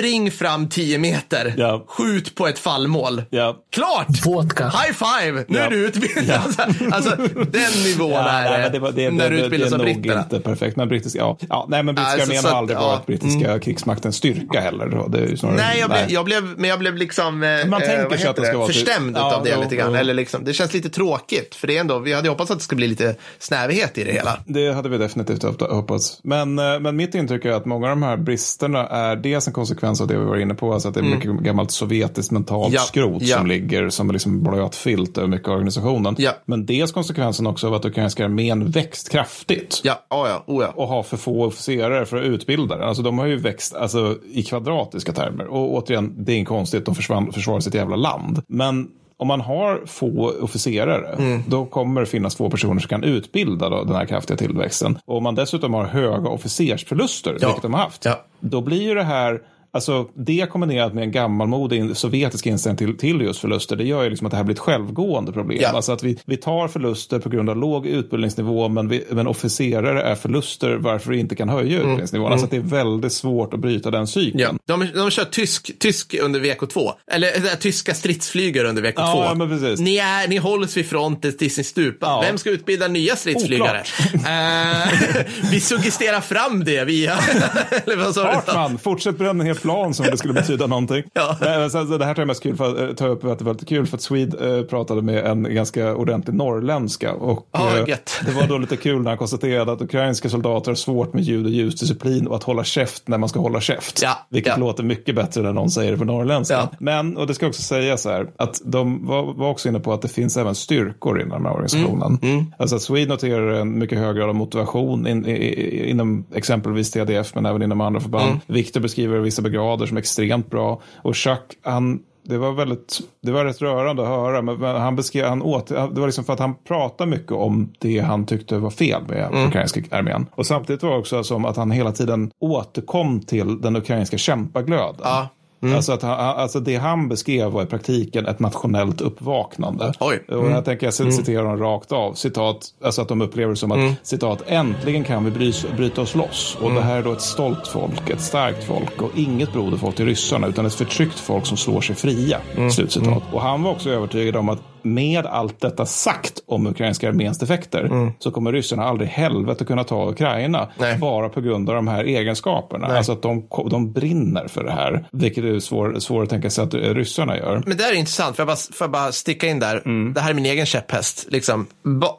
Spring 0.00 0.30
fram 0.30 0.68
10 0.68 0.98
meter. 0.98 1.54
Ja. 1.56 1.84
Skjut 1.88 2.34
på 2.34 2.46
ett 2.46 2.58
fallmål. 2.58 3.22
Ja. 3.30 3.56
Klart! 3.72 4.26
Vodka. 4.26 4.64
High 4.64 4.92
five! 4.92 5.44
Nu 5.48 5.58
Ja. 5.58 5.64
är 5.64 5.70
du 5.70 5.76
utbildad. 5.86 6.36
Alltså, 6.40 6.62
alltså, 6.92 7.16
den 7.50 7.72
nivån 7.84 8.12
är 8.12 8.50
nej, 8.50 8.62
det, 8.62 8.68
det, 8.68 8.78
var- 8.78 8.92
det, 8.92 9.10
när 9.10 9.24
det, 9.24 9.30
du 9.30 9.36
det, 9.36 9.44
utbildas 9.46 9.70
det 9.70 9.74
av 9.76 9.80
är 9.80 9.84
nog 9.86 9.94
britterna. 10.02 10.22
inte 10.22 10.40
perfekt. 10.40 10.76
Men 10.76 10.88
brittiska, 10.88 11.18
ja. 11.18 11.36
Ja, 11.48 11.66
nej, 11.68 11.82
men 11.82 11.94
brittiska 11.94 12.12
Alltså, 12.22 12.30
armén 12.30 12.44
har 12.44 12.50
att- 12.50 12.56
aldrig 12.56 12.78
ja. 12.78 12.86
varit 12.86 13.06
brittiska 13.06 13.58
krigsmaktens 13.58 14.16
styrka 14.16 14.60
heller. 14.60 15.04
Det 15.08 15.18
är 15.18 15.26
ju 15.26 15.36
snarare, 15.36 15.56
Nej, 15.56 15.78
jag 15.80 15.90
blev, 15.90 16.04
jag 16.10 16.24
blev, 16.24 16.42
men 16.56 16.70
jag 16.70 16.78
blev 16.78 16.96
liksom 16.96 17.42
eh, 17.42 17.66
Man 17.66 17.80
tänker 17.80 18.02
eh, 18.02 18.08
vad 18.10 18.18
sig 18.20 18.28
att 18.28 18.36
det 18.36 18.44
ska 18.46 18.56
vara 18.58 18.66
typ- 18.66 18.76
förstämd 18.76 19.16
Ja, 19.16 19.34
av 19.36 19.44
det 19.44 19.56
lite 19.56 19.76
grann. 19.76 19.94
Eller 19.94 20.14
liksom, 20.14 20.44
det 20.44 20.52
känns 20.52 20.72
lite 20.74 20.90
tråkigt, 20.90 21.54
för 21.54 21.66
det 21.66 21.76
är 21.76 21.80
ändå, 21.80 21.98
vi 21.98 22.12
hade 22.12 22.28
hoppats 22.28 22.50
att 22.50 22.58
det 22.58 22.64
skulle 22.64 22.76
bli 22.76 22.88
lite 22.88 23.14
snävighet 23.38 23.98
i 23.98 24.04
det 24.04 24.12
hela. 24.12 24.38
Det 24.46 24.72
hade 24.72 24.88
vi 24.88 24.98
definitivt 24.98 25.42
hopp- 25.42 25.70
hoppats. 25.70 26.20
Men, 26.22 26.58
eh, 26.58 26.80
men 26.80 26.96
mitt 26.96 27.14
intryck 27.14 27.44
är 27.44 27.50
att 27.52 27.64
många 27.66 27.86
av 27.86 27.90
de 27.90 28.02
här 28.02 28.16
bristerna 28.16 28.86
är 28.88 29.16
dels 29.16 29.46
en 29.46 29.52
konsekvens 29.52 29.89
av 30.00 30.06
det 30.06 30.18
vi 30.18 30.24
var 30.24 30.36
inne 30.36 30.54
på. 30.54 30.72
Alltså 30.72 30.88
att 30.88 30.94
det 30.94 31.00
är 31.00 31.04
mycket 31.04 31.30
gammalt 31.30 31.70
sovjetiskt 31.70 32.30
mentalt 32.32 32.66
Mm. 32.66 32.74
Ja, 32.74 32.80
skrot 32.80 33.22
ja. 33.22 33.36
som 33.36 33.46
ligger 33.46 33.88
som 33.88 34.10
liksom 34.10 34.42
blöt 34.42 34.74
filt 34.76 35.18
över 35.18 35.28
mycket 35.28 35.48
av 35.48 35.54
organisationen. 35.54 36.14
Ja. 36.18 36.30
Men 36.44 36.66
dels 36.66 36.92
konsekvensen 36.92 37.46
också 37.46 37.66
av 37.66 37.74
att 37.74 37.84
ukrainska 37.84 38.24
armén 38.24 38.70
växt 38.70 39.08
kraftigt. 39.08 39.80
Ja, 39.84 39.92
oh 40.10 40.28
ja, 40.28 40.42
oh 40.46 40.62
ja. 40.64 40.72
och 40.76 40.88
har 40.88 41.02
för 41.02 41.16
få 41.16 41.44
officerare 41.46 42.06
för 42.06 42.16
att 42.16 42.24
utbilda 42.24 42.76
det. 42.76 42.86
Alltså 42.86 43.02
de 43.02 43.18
har 43.18 43.26
ju 43.26 43.36
växt 43.36 43.74
alltså, 43.74 44.16
i 44.32 44.42
kvadratiska 44.42 45.12
termer. 45.12 45.46
Och 45.46 45.74
återigen, 45.74 46.14
det 46.24 46.32
är 46.32 46.36
inte 46.36 46.48
konstigt, 46.48 46.84
de 46.86 46.94
försvann, 46.94 47.32
försvarar 47.32 47.60
sitt 47.60 47.74
jävla 47.74 47.96
land. 47.96 48.42
Men 48.48 48.88
om 49.16 49.28
man 49.28 49.40
har 49.40 49.82
få 49.86 50.32
officerare, 50.40 51.14
Mm. 51.18 51.42
då 51.46 51.66
kommer 51.66 52.00
det 52.00 52.06
finnas 52.06 52.36
få 52.36 52.50
personer 52.50 52.80
som 52.80 52.88
kan 52.88 53.04
utbilda 53.04 53.68
då, 53.68 53.84
den 53.84 53.96
här 53.96 54.06
kraftiga 54.06 54.36
tillväxten. 54.36 54.98
Och 55.06 55.16
om 55.16 55.22
man 55.22 55.34
dessutom 55.34 55.74
har 55.74 55.84
höga 55.84 56.28
officersförluster, 56.28 57.36
Ja. 57.40 57.46
vilket 57.46 57.62
de 57.62 57.74
har 57.74 57.80
haft, 57.80 58.04
Ja. 58.04 58.20
då 58.40 58.60
blir 58.60 58.82
ju 58.82 58.94
det 58.94 59.02
här 59.02 59.40
Alltså 59.72 60.08
det 60.14 60.50
kombinerat 60.50 60.94
med 60.94 61.04
en 61.04 61.12
gammalmodig 61.12 61.96
sovjetisk 61.96 62.46
inställning 62.46 62.76
till, 62.76 62.98
till 62.98 63.20
just 63.20 63.40
förluster, 63.40 63.76
det 63.76 63.84
gör 63.84 64.02
ju 64.02 64.10
liksom 64.10 64.26
att 64.26 64.30
det 64.30 64.36
här 64.36 64.44
blir 64.44 64.54
ett 64.54 64.60
självgående 64.60 65.32
problem. 65.32 65.58
Ja. 65.62 65.68
Alltså 65.68 65.92
att 65.92 66.02
vi, 66.02 66.18
vi 66.24 66.36
tar 66.36 66.68
förluster 66.68 67.18
på 67.18 67.28
grund 67.28 67.50
av 67.50 67.56
låg 67.56 67.86
utbildningsnivå, 67.86 68.68
men, 68.68 68.88
vi, 68.88 69.04
men 69.10 69.26
officerare 69.26 70.02
är 70.02 70.14
förluster 70.14 70.76
varför 70.76 71.10
vi 71.10 71.18
inte 71.18 71.36
kan 71.36 71.48
höja 71.48 71.78
utbildningsnivån. 71.78 72.32
Alltså 72.32 72.44
att 72.44 72.50
det 72.50 72.56
är 72.56 72.60
väldigt 72.60 73.12
svårt 73.12 73.54
att 73.54 73.60
bryta 73.60 73.90
den 73.90 74.06
cykeln. 74.06 74.58
Ja. 74.66 74.76
De, 74.76 74.88
de 74.94 75.10
kör 75.10 75.24
tysk, 75.24 75.78
tysk 75.78 76.14
under 76.22 76.40
VK2. 76.40 76.92
Eller 77.10 77.28
äh, 77.36 77.54
tyska 77.60 77.94
stridsflygare 77.94 78.68
under 78.68 78.82
VK2. 78.82 78.92
Ja, 78.96 79.34
men 79.34 79.48
precis. 79.48 79.80
Ni, 79.80 79.96
är, 79.96 80.28
ni 80.28 80.36
hålls 80.36 80.76
vid 80.76 80.86
fronten 80.88 81.36
till 81.36 81.54
sin 81.54 81.64
stupa. 81.64 82.06
Ja. 82.06 82.20
Vem 82.20 82.38
ska 82.38 82.50
utbilda 82.50 82.88
nya 82.88 83.16
stridsflygare? 83.16 83.82
Eh, 84.14 85.24
vi 85.50 85.60
suggesterar 85.60 86.20
fram 86.20 86.64
det 86.64 86.84
via... 86.84 87.12
Eller 87.86 87.96
vad 87.96 88.14
sa? 88.14 88.32
Hartman, 88.32 88.78
fortsätt 88.78 89.18
bränna 89.18 89.44
ner 89.44 89.54
plan 89.62 89.94
som 89.94 90.04
om 90.04 90.10
det 90.10 90.16
skulle 90.16 90.34
betyda 90.34 90.66
någonting. 90.66 91.02
Ja. 91.12 91.36
Men 91.40 91.70
sen, 91.70 91.98
det 91.98 92.04
här 92.04 92.14
tror 92.14 92.22
jag 92.22 92.26
mest 92.26 92.42
kul 92.42 92.56
för, 92.56 92.90
att 92.90 92.96
ta 92.96 93.06
upp 93.06 93.24
att 93.24 93.38
det 93.38 93.44
var 93.44 93.52
lite 93.52 93.64
kul 93.64 93.86
för 93.86 93.96
att 93.96 94.02
Swede 94.02 94.58
eh, 94.58 94.64
pratade 94.64 95.02
med 95.02 95.26
en 95.26 95.54
ganska 95.54 95.94
ordentlig 95.94 96.34
norrländska. 96.34 97.12
Och, 97.12 97.46
Ja, 97.52 97.78
eh, 97.78 97.84
det 98.26 98.32
var 98.32 98.46
då 98.48 98.58
lite 98.58 98.76
kul 98.76 99.02
när 99.02 99.10
han 99.10 99.18
konstaterade 99.18 99.72
att 99.72 99.82
ukrainska 99.82 100.28
soldater 100.28 100.70
har 100.70 100.76
svårt 100.76 101.12
med 101.14 101.22
ljud 101.22 101.44
och 101.44 101.50
ljusdisciplin 101.52 102.26
och 102.26 102.36
att 102.36 102.42
hålla 102.42 102.64
käft 102.64 103.08
när 103.08 103.18
man 103.18 103.28
ska 103.28 103.40
hålla 103.40 103.60
käft. 103.60 104.02
Ja, 104.02 104.26
Vilket 104.30 104.52
ja. 104.52 104.56
låter 104.56 104.82
mycket 104.82 105.14
bättre 105.14 105.42
när 105.42 105.52
någon 105.52 105.70
säger 105.70 105.92
det 105.92 105.98
på 105.98 106.04
norrländska. 106.04 106.54
Ja. 106.54 106.68
Men, 106.78 107.16
och 107.16 107.26
det 107.26 107.34
ska 107.34 107.46
också 107.46 107.62
sägas 107.62 108.04
här, 108.04 108.30
att 108.36 108.60
de 108.64 109.06
var, 109.06 109.34
var 109.34 109.50
också 109.50 109.68
inne 109.68 109.80
på 109.80 109.92
att 109.92 110.02
det 110.02 110.08
finns 110.08 110.36
även 110.36 110.54
styrkor 110.54 111.20
inom 111.20 111.30
den 111.42 111.46
här 111.46 111.52
organisationen. 111.52 112.18
Mm, 112.22 112.44
Alltså 112.58 112.76
att 112.76 112.82
Swede 112.82 113.08
noterar 113.10 113.50
en 113.52 113.78
mycket 113.78 113.98
hög 113.98 114.16
grad 114.16 114.28
av 114.28 114.34
motivation 114.34 115.06
in, 115.06 115.26
i, 115.26 115.30
i, 115.30 115.90
inom 115.90 116.24
exempelvis 116.34 116.90
TDF 116.90 117.34
men 117.34 117.46
även 117.46 117.62
inom 117.62 117.80
andra 117.80 118.00
förband. 118.00 118.26
Mm. 118.28 118.40
Victor 118.46 118.80
beskriver 118.80 119.18
vissa 119.18 119.42
brigader 119.50 119.86
som 119.86 119.96
extremt 119.96 120.50
bra 120.50 120.80
och 121.02 121.16
Chuck, 121.16 121.56
han 121.62 122.00
det 122.22 122.38
var 122.38 122.52
väldigt, 122.52 123.00
det 123.22 123.32
var 123.32 123.44
rätt 123.44 123.62
rörande 123.62 124.02
att 124.02 124.08
höra, 124.08 124.42
men 124.42 124.56
men 124.56 124.76
han 124.76 124.96
beskrev, 124.96 125.26
han 125.28 125.42
åt, 125.42 125.66
det 125.66 126.00
var 126.00 126.06
liksom 126.06 126.24
för 126.24 126.32
att 126.32 126.38
han 126.38 126.54
pratade 126.54 127.10
mycket 127.10 127.32
om 127.32 127.72
det 127.78 127.98
han 127.98 128.26
tyckte 128.26 128.58
var 128.58 128.70
fel 128.70 129.02
med 129.08 129.28
Mm. 129.32 129.48
ukrainska 129.48 129.80
armén. 129.90 130.26
Och 130.34 130.46
samtidigt 130.46 130.82
var 130.82 130.90
det 130.90 130.98
också 130.98 131.24
som 131.24 131.44
att 131.44 131.56
han 131.56 131.70
hela 131.70 131.92
tiden 131.92 132.30
återkom 132.40 133.20
till 133.20 133.60
den 133.60 133.76
ukrainska 133.76 134.18
kämpaglöden. 134.18 135.00
Ja. 135.02 135.28
Alltså, 135.62 135.92
att 135.92 136.02
han, 136.02 136.18
alltså 136.18 136.60
det 136.60 136.76
han 136.76 137.08
beskrev 137.08 137.50
var 137.50 137.62
i 137.62 137.66
praktiken 137.66 138.26
ett 138.26 138.38
nationellt 138.38 139.00
uppvaknande. 139.00 139.92
Oj. 140.00 140.24
Och 140.28 140.50
jag 140.50 140.64
tänker 140.64 140.86
jag 140.86 140.94
citera 140.94 141.42
dem 141.42 141.58
rakt 141.58 141.92
av. 141.92 142.14
Citat, 142.14 142.66
alltså 142.84 143.02
att 143.02 143.08
de 143.08 143.20
upplever 143.20 143.50
det 143.50 143.56
som 143.56 143.72
att 143.72 143.96
citat, 144.02 144.42
äntligen 144.46 145.04
kan 145.04 145.24
vi 145.24 145.30
bry, 145.30 145.52
bryta 145.76 146.00
oss 146.00 146.14
loss. 146.14 146.58
Och 146.60 146.74
det 146.74 146.80
här 146.80 146.96
är 146.96 147.02
då 147.02 147.12
ett 147.12 147.20
stolt 147.20 147.66
folk, 147.66 148.10
ett 148.10 148.20
starkt 148.20 148.64
folk 148.64 149.02
och 149.02 149.18
inget 149.18 149.52
broderfolk 149.52 149.96
till 149.96 150.06
ryssarna 150.06 150.46
utan 150.46 150.66
ett 150.66 150.74
förtryckt 150.74 151.18
folk 151.18 151.46
som 151.46 151.56
slår 151.56 151.80
sig 151.80 151.96
fria. 151.96 152.38
Slutcitat. 152.72 153.22
Och 153.32 153.40
han 153.40 153.62
var 153.62 153.70
också 153.70 153.90
övertygad 153.90 154.36
om 154.36 154.48
att 154.48 154.60
med 154.84 155.26
allt 155.26 155.60
detta 155.60 155.86
sagt 155.86 156.42
om 156.46 156.66
ukrainska 156.66 157.08
arméns 157.08 157.38
defekter 157.38 158.12
så 158.18 158.30
kommer 158.30 158.52
ryssarna 158.52 158.84
aldrig 158.84 159.08
i 159.08 159.12
helvete 159.12 159.64
kunna 159.64 159.84
ta 159.84 160.10
Ukraina 160.10 160.68
Nej. 160.78 160.98
bara 160.98 161.28
på 161.28 161.40
grund 161.40 161.68
av 161.68 161.76
de 161.76 161.88
här 161.88 162.04
egenskaperna. 162.04 162.86
Alltså 162.86 163.12
att 163.12 163.22
de, 163.22 163.48
de 163.70 163.92
brinner 163.92 164.48
för 164.48 164.64
det 164.64 164.72
här, 164.72 165.08
vilket 165.12 165.44
är 165.44 165.58
svårt 165.58 166.02
svår 166.02 166.22
att 166.22 166.30
tänka 166.30 166.50
sig 166.50 166.64
att 166.64 166.74
eh, 166.74 166.80
ryssarna 166.80 167.36
gör. 167.36 167.62
Men 167.66 167.76
det 167.76 167.84
är 167.84 167.94
intressant, 167.94 168.36
för 168.36 168.40
jag 168.40 168.48
bara, 168.48 168.56
får 168.56 168.84
jag 168.84 168.90
bara 168.90 169.12
sticka 169.12 169.46
in 169.46 169.58
där. 169.58 169.82
Mm. 169.84 170.12
Det 170.12 170.20
här 170.20 170.30
är 170.30 170.34
min 170.34 170.46
egen 170.46 170.66
käpphäst. 170.66 171.26
Liksom, 171.30 171.66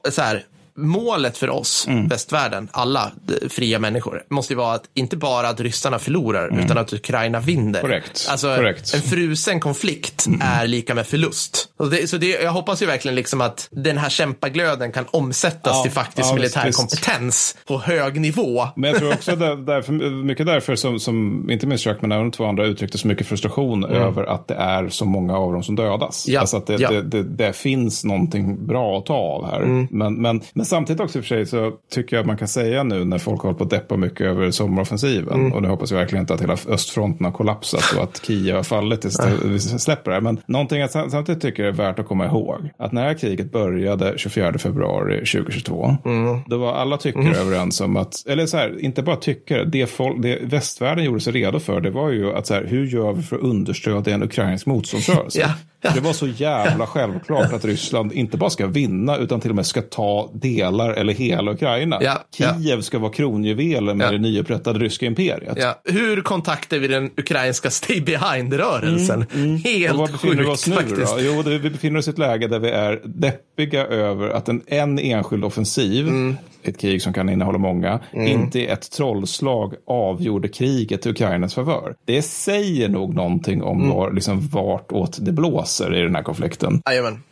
så 0.10 0.22
här, 0.22 0.44
målet 0.78 1.38
för 1.38 1.50
oss, 1.50 1.86
Mm. 1.88 2.08
västvärlden, 2.08 2.68
alla 2.72 3.12
fria 3.50 3.80
människor, 3.80 4.24
måste 4.30 4.54
ju 4.54 4.58
vara 4.58 4.74
att 4.76 4.84
inte 4.94 5.18
bara 5.18 5.50
att 5.50 5.60
ryssarna 5.60 6.00
förlorar, 6.00 6.60
utan 6.64 6.78
att 6.78 6.94
Ukraina 6.94 7.40
vinner. 7.40 7.80
Mm. 7.80 7.82
Korrekt. 7.82 8.28
Alltså, 8.32 8.56
Korrekt. 8.56 8.94
Mm. 8.94 9.04
en 9.04 9.10
frusen 9.12 9.60
konflikt 9.60 10.26
är 10.42 10.68
lika 10.68 10.96
med 10.96 11.08
förlust. 11.08 11.68
Och 11.78 11.90
det, 11.90 12.10
så 12.10 12.18
det, 12.18 12.28
jag 12.28 12.52
hoppas 12.52 12.82
ju 12.82 12.86
verkligen 12.86 13.16
liksom 13.16 13.42
att 13.42 13.68
den 13.72 13.98
här 13.98 14.10
kämpaglöden 14.10 14.92
kan 14.92 15.06
omsättas 15.12 15.78
Ja, 15.78 15.84
till 15.84 15.92
faktisk 15.92 16.30
ja, 16.30 16.36
militär 16.36 16.66
visst, 16.66 16.68
visst. 16.68 16.78
kompetens 17.06 17.58
på 17.68 17.80
hög 17.80 18.22
nivå. 18.22 18.68
Men 18.76 18.90
jag 18.90 19.00
tror 19.00 19.14
också 19.14 19.36
där, 19.36 19.56
därför, 19.56 19.94
mycket 20.24 20.46
därför 20.46 20.76
som, 20.76 21.00
som 21.00 21.50
inte 21.52 21.68
minst 21.68 21.84
Chuck 21.84 21.98
men 22.02 22.12
även 22.12 22.32
två 22.32 22.46
andra 22.46 22.66
uttryckte 22.66 22.98
så 22.98 23.08
mycket 23.08 23.28
frustration 23.28 23.86
över 23.86 24.24
att 24.24 24.48
det 24.48 24.56
är 24.56 24.90
så 24.90 25.06
många 25.06 25.38
av 25.38 25.54
dem 25.54 25.64
som 25.64 25.76
dödas. 25.76 26.28
Mm. 26.28 26.34
Ja, 26.34 26.40
Alltså 26.40 26.58
att 26.58 26.68
det, 26.68 27.02
det, 27.02 27.24
det 27.24 27.54
finns 27.54 28.04
någonting 28.04 28.68
bra 28.68 28.98
att 28.98 29.06
ta 29.06 29.14
av 29.14 29.46
här. 29.52 29.62
Mm. 29.62 29.88
Men, 29.92 30.14
men, 30.22 30.42
men 30.54 30.66
Samtidigt 30.72 31.02
också 31.02 31.20
för 31.20 31.28
sig 31.28 31.46
så 31.46 31.72
tycker 31.92 32.16
jag 32.16 32.22
att 32.22 32.28
man 32.28 32.38
kan 32.38 32.48
säga 32.48 32.84
nu 32.84 33.06
när 33.06 33.18
folk 33.18 33.42
hållit 33.42 33.58
på 33.58 33.64
att 33.64 33.70
deppa 33.70 33.98
mycket 33.98 34.22
över 34.22 34.52
sommaroffensiven. 34.52 35.34
Mm. 35.40 35.54
Och 35.54 35.62
nu 35.62 35.68
hoppas 35.68 35.92
jag 35.92 35.98
verkligen 35.98 36.24
inte 36.24 36.34
att 36.34 36.42
hela 36.42 36.58
östfronten 36.68 37.26
har 37.26 37.32
kollapsat 37.32 37.98
och 37.98 38.04
att 38.04 38.26
Kia 38.26 38.56
har 38.56 38.64
fallit 38.64 39.02
tills 39.02 39.20
vi 39.44 39.60
släpper 39.60 40.12
det 40.12 40.16
här. 40.16 40.22
Men 40.22 40.42
någonting 40.46 40.80
jag 40.80 40.90
samtidigt 40.90 41.42
tycker 41.42 41.64
är 41.64 41.72
värt 41.72 42.00
att 42.00 42.08
komma 42.08 42.26
ihåg. 42.26 42.70
Att 42.78 42.92
när 42.92 43.02
det 43.02 43.08
här 43.08 43.18
kriget 43.18 43.52
började 43.52 44.14
24 44.18 44.58
februari 44.58 45.26
2022. 45.26 45.98
Mm. 46.06 46.40
Då 46.48 46.58
var 46.58 46.74
alla 46.74 46.98
tyckare 46.98 47.24
mm. 47.24 47.48
överens 47.48 47.82
om 47.82 47.98
att, 47.98 48.28
eller 48.28 48.46
så 48.46 48.58
här, 48.58 48.80
inte 48.80 49.04
bara 49.04 49.16
tyckare. 49.16 49.66
Det, 49.66 49.88
folk, 49.88 50.22
det 50.22 50.40
västvärlden 50.42 51.06
gjorde 51.06 51.20
sig 51.20 51.34
redo 51.34 51.60
för 51.60 51.82
det 51.82 51.90
var 51.90 52.10
ju 52.10 52.34
att 52.34 52.48
så 52.48 52.54
här, 52.54 52.66
hur 52.66 52.86
gör 52.86 53.14
vi 53.14 53.24
för 53.24 53.36
att 53.36 53.42
understödja 53.42 54.14
en 54.14 54.24
ukrainsk 54.24 54.66
motståndsrörelse? 54.66 55.40
ja. 55.42 55.50
Det 55.82 56.00
var 56.00 56.14
så 56.14 56.28
jävla 56.28 56.88
självklart 56.88 57.54
att 57.54 57.66
Ryssland 57.66 58.14
inte 58.14 58.38
bara 58.38 58.50
ska 58.50 58.68
vinna 58.68 59.18
utan 59.18 59.40
till 59.40 59.50
och 59.50 59.56
med 59.56 59.66
ska 59.66 59.82
ta 59.82 60.32
delar 60.56 60.94
eller 60.94 61.14
hela 61.14 61.52
Ukraina. 61.52 61.98
Ja, 62.02 62.24
Kiev 62.38 62.56
ja. 62.60 62.82
ska 62.82 63.00
vara 63.00 63.12
kronjuvelen 63.12 63.98
med 63.98 64.08
ja. 64.08 64.12
det 64.12 64.18
nyupprättade 64.18 64.80
ryska 64.80 65.06
imperiet. 65.06 65.58
Ja. 65.58 65.82
Hur 65.84 66.22
kontaktar 66.22 66.78
vi 66.78 66.88
den 66.88 67.12
ukrainska 67.18 67.70
stay 67.70 68.02
behind-rörelsen? 68.02 69.26
Mm, 69.34 69.46
mm. 69.46 69.62
Helt 69.64 69.98
var 69.98 70.08
sjukt 70.08 70.40
vi 70.40 70.46
oss 70.46 70.68
nu 70.68 70.76
faktiskt. 70.76 71.18
Då? 71.18 71.22
Jo, 71.24 71.42
vi 71.46 71.70
befinner 71.70 72.00
oss 72.00 72.08
i 72.08 72.12
ett 72.12 72.18
läge 72.18 72.48
där 72.48 72.60
vi 72.60 72.70
är 72.70 73.02
deppiga 73.06 73.86
över 73.86 74.30
att 74.30 74.50
en, 74.50 74.62
en 74.68 75.00
enskild 75.00 75.46
offensiv 75.46 76.08
mm 76.08 76.36
ett 76.64 76.78
krig 76.78 77.02
som 77.02 77.14
kan 77.14 77.30
innehålla 77.30 77.58
många, 77.58 78.00
mm. 78.14 78.28
inte 78.28 78.62
ett 78.62 78.92
trollslag 78.92 79.76
avgjorde 79.88 80.48
kriget 80.48 81.02
till 81.02 81.12
Ukrainas 81.12 81.54
favör. 81.54 81.96
Det 82.06 82.22
säger 82.22 82.90
nog 82.90 83.14
någonting 83.14 83.64
om 83.64 83.78
mm. 83.78 83.96
var, 83.96 84.12
liksom, 84.12 84.48
vartåt 84.48 85.18
det 85.22 85.32
blåser 85.32 85.96
i 85.96 86.02
den 86.02 86.16
här 86.16 86.24
konflikten. 86.24 86.82
Jajamän. 86.86 87.24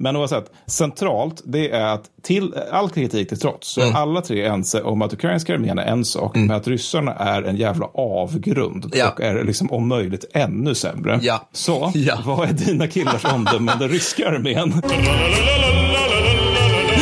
Men 0.00 0.16
oavsett, 0.16 0.50
centralt 0.66 1.42
det 1.44 1.70
är 1.70 1.86
att 1.86 2.04
till 2.22 2.54
all 2.72 2.90
kritik 2.90 3.28
till 3.28 3.38
trots 3.38 3.68
så 3.68 3.80
är 3.80 3.84
mm. 3.84 3.96
alla 3.96 4.20
tre 4.20 4.46
ense 4.46 4.82
om 4.82 5.02
att 5.02 5.12
ukrainska 5.12 5.54
armén 5.54 5.78
är 5.78 5.86
en 5.86 6.04
sak, 6.04 6.36
mm. 6.36 6.48
men 6.48 6.56
att 6.56 6.68
ryssarna 6.68 7.14
är 7.14 7.42
en 7.42 7.56
jävla 7.56 7.86
avgrund 7.94 8.92
ja. 8.94 9.10
och 9.10 9.20
är 9.20 9.44
liksom 9.44 9.70
om 9.70 9.88
möjligt 9.88 10.24
ännu 10.34 10.74
sämre. 10.74 11.18
Ja. 11.22 11.48
Så, 11.52 11.92
ja. 11.94 12.18
vad 12.24 12.48
är 12.48 12.52
dina 12.52 12.86
killars 12.86 13.24
omdöme 13.24 13.72
om 13.72 13.78
den 13.78 13.88
ryska 13.88 14.28
armén? 14.28 14.82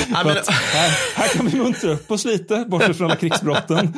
Men... 0.09 0.37
här, 0.49 0.91
här, 1.15 1.29
kan 1.29 1.47
vi 1.47 1.59
muntra 1.59 1.91
upp 1.91 2.11
oss 2.11 2.25
lite, 2.25 2.65
bortsett 2.69 2.97
från 2.97 3.07
alla 3.07 3.17
krigsbrotten. 3.17 3.95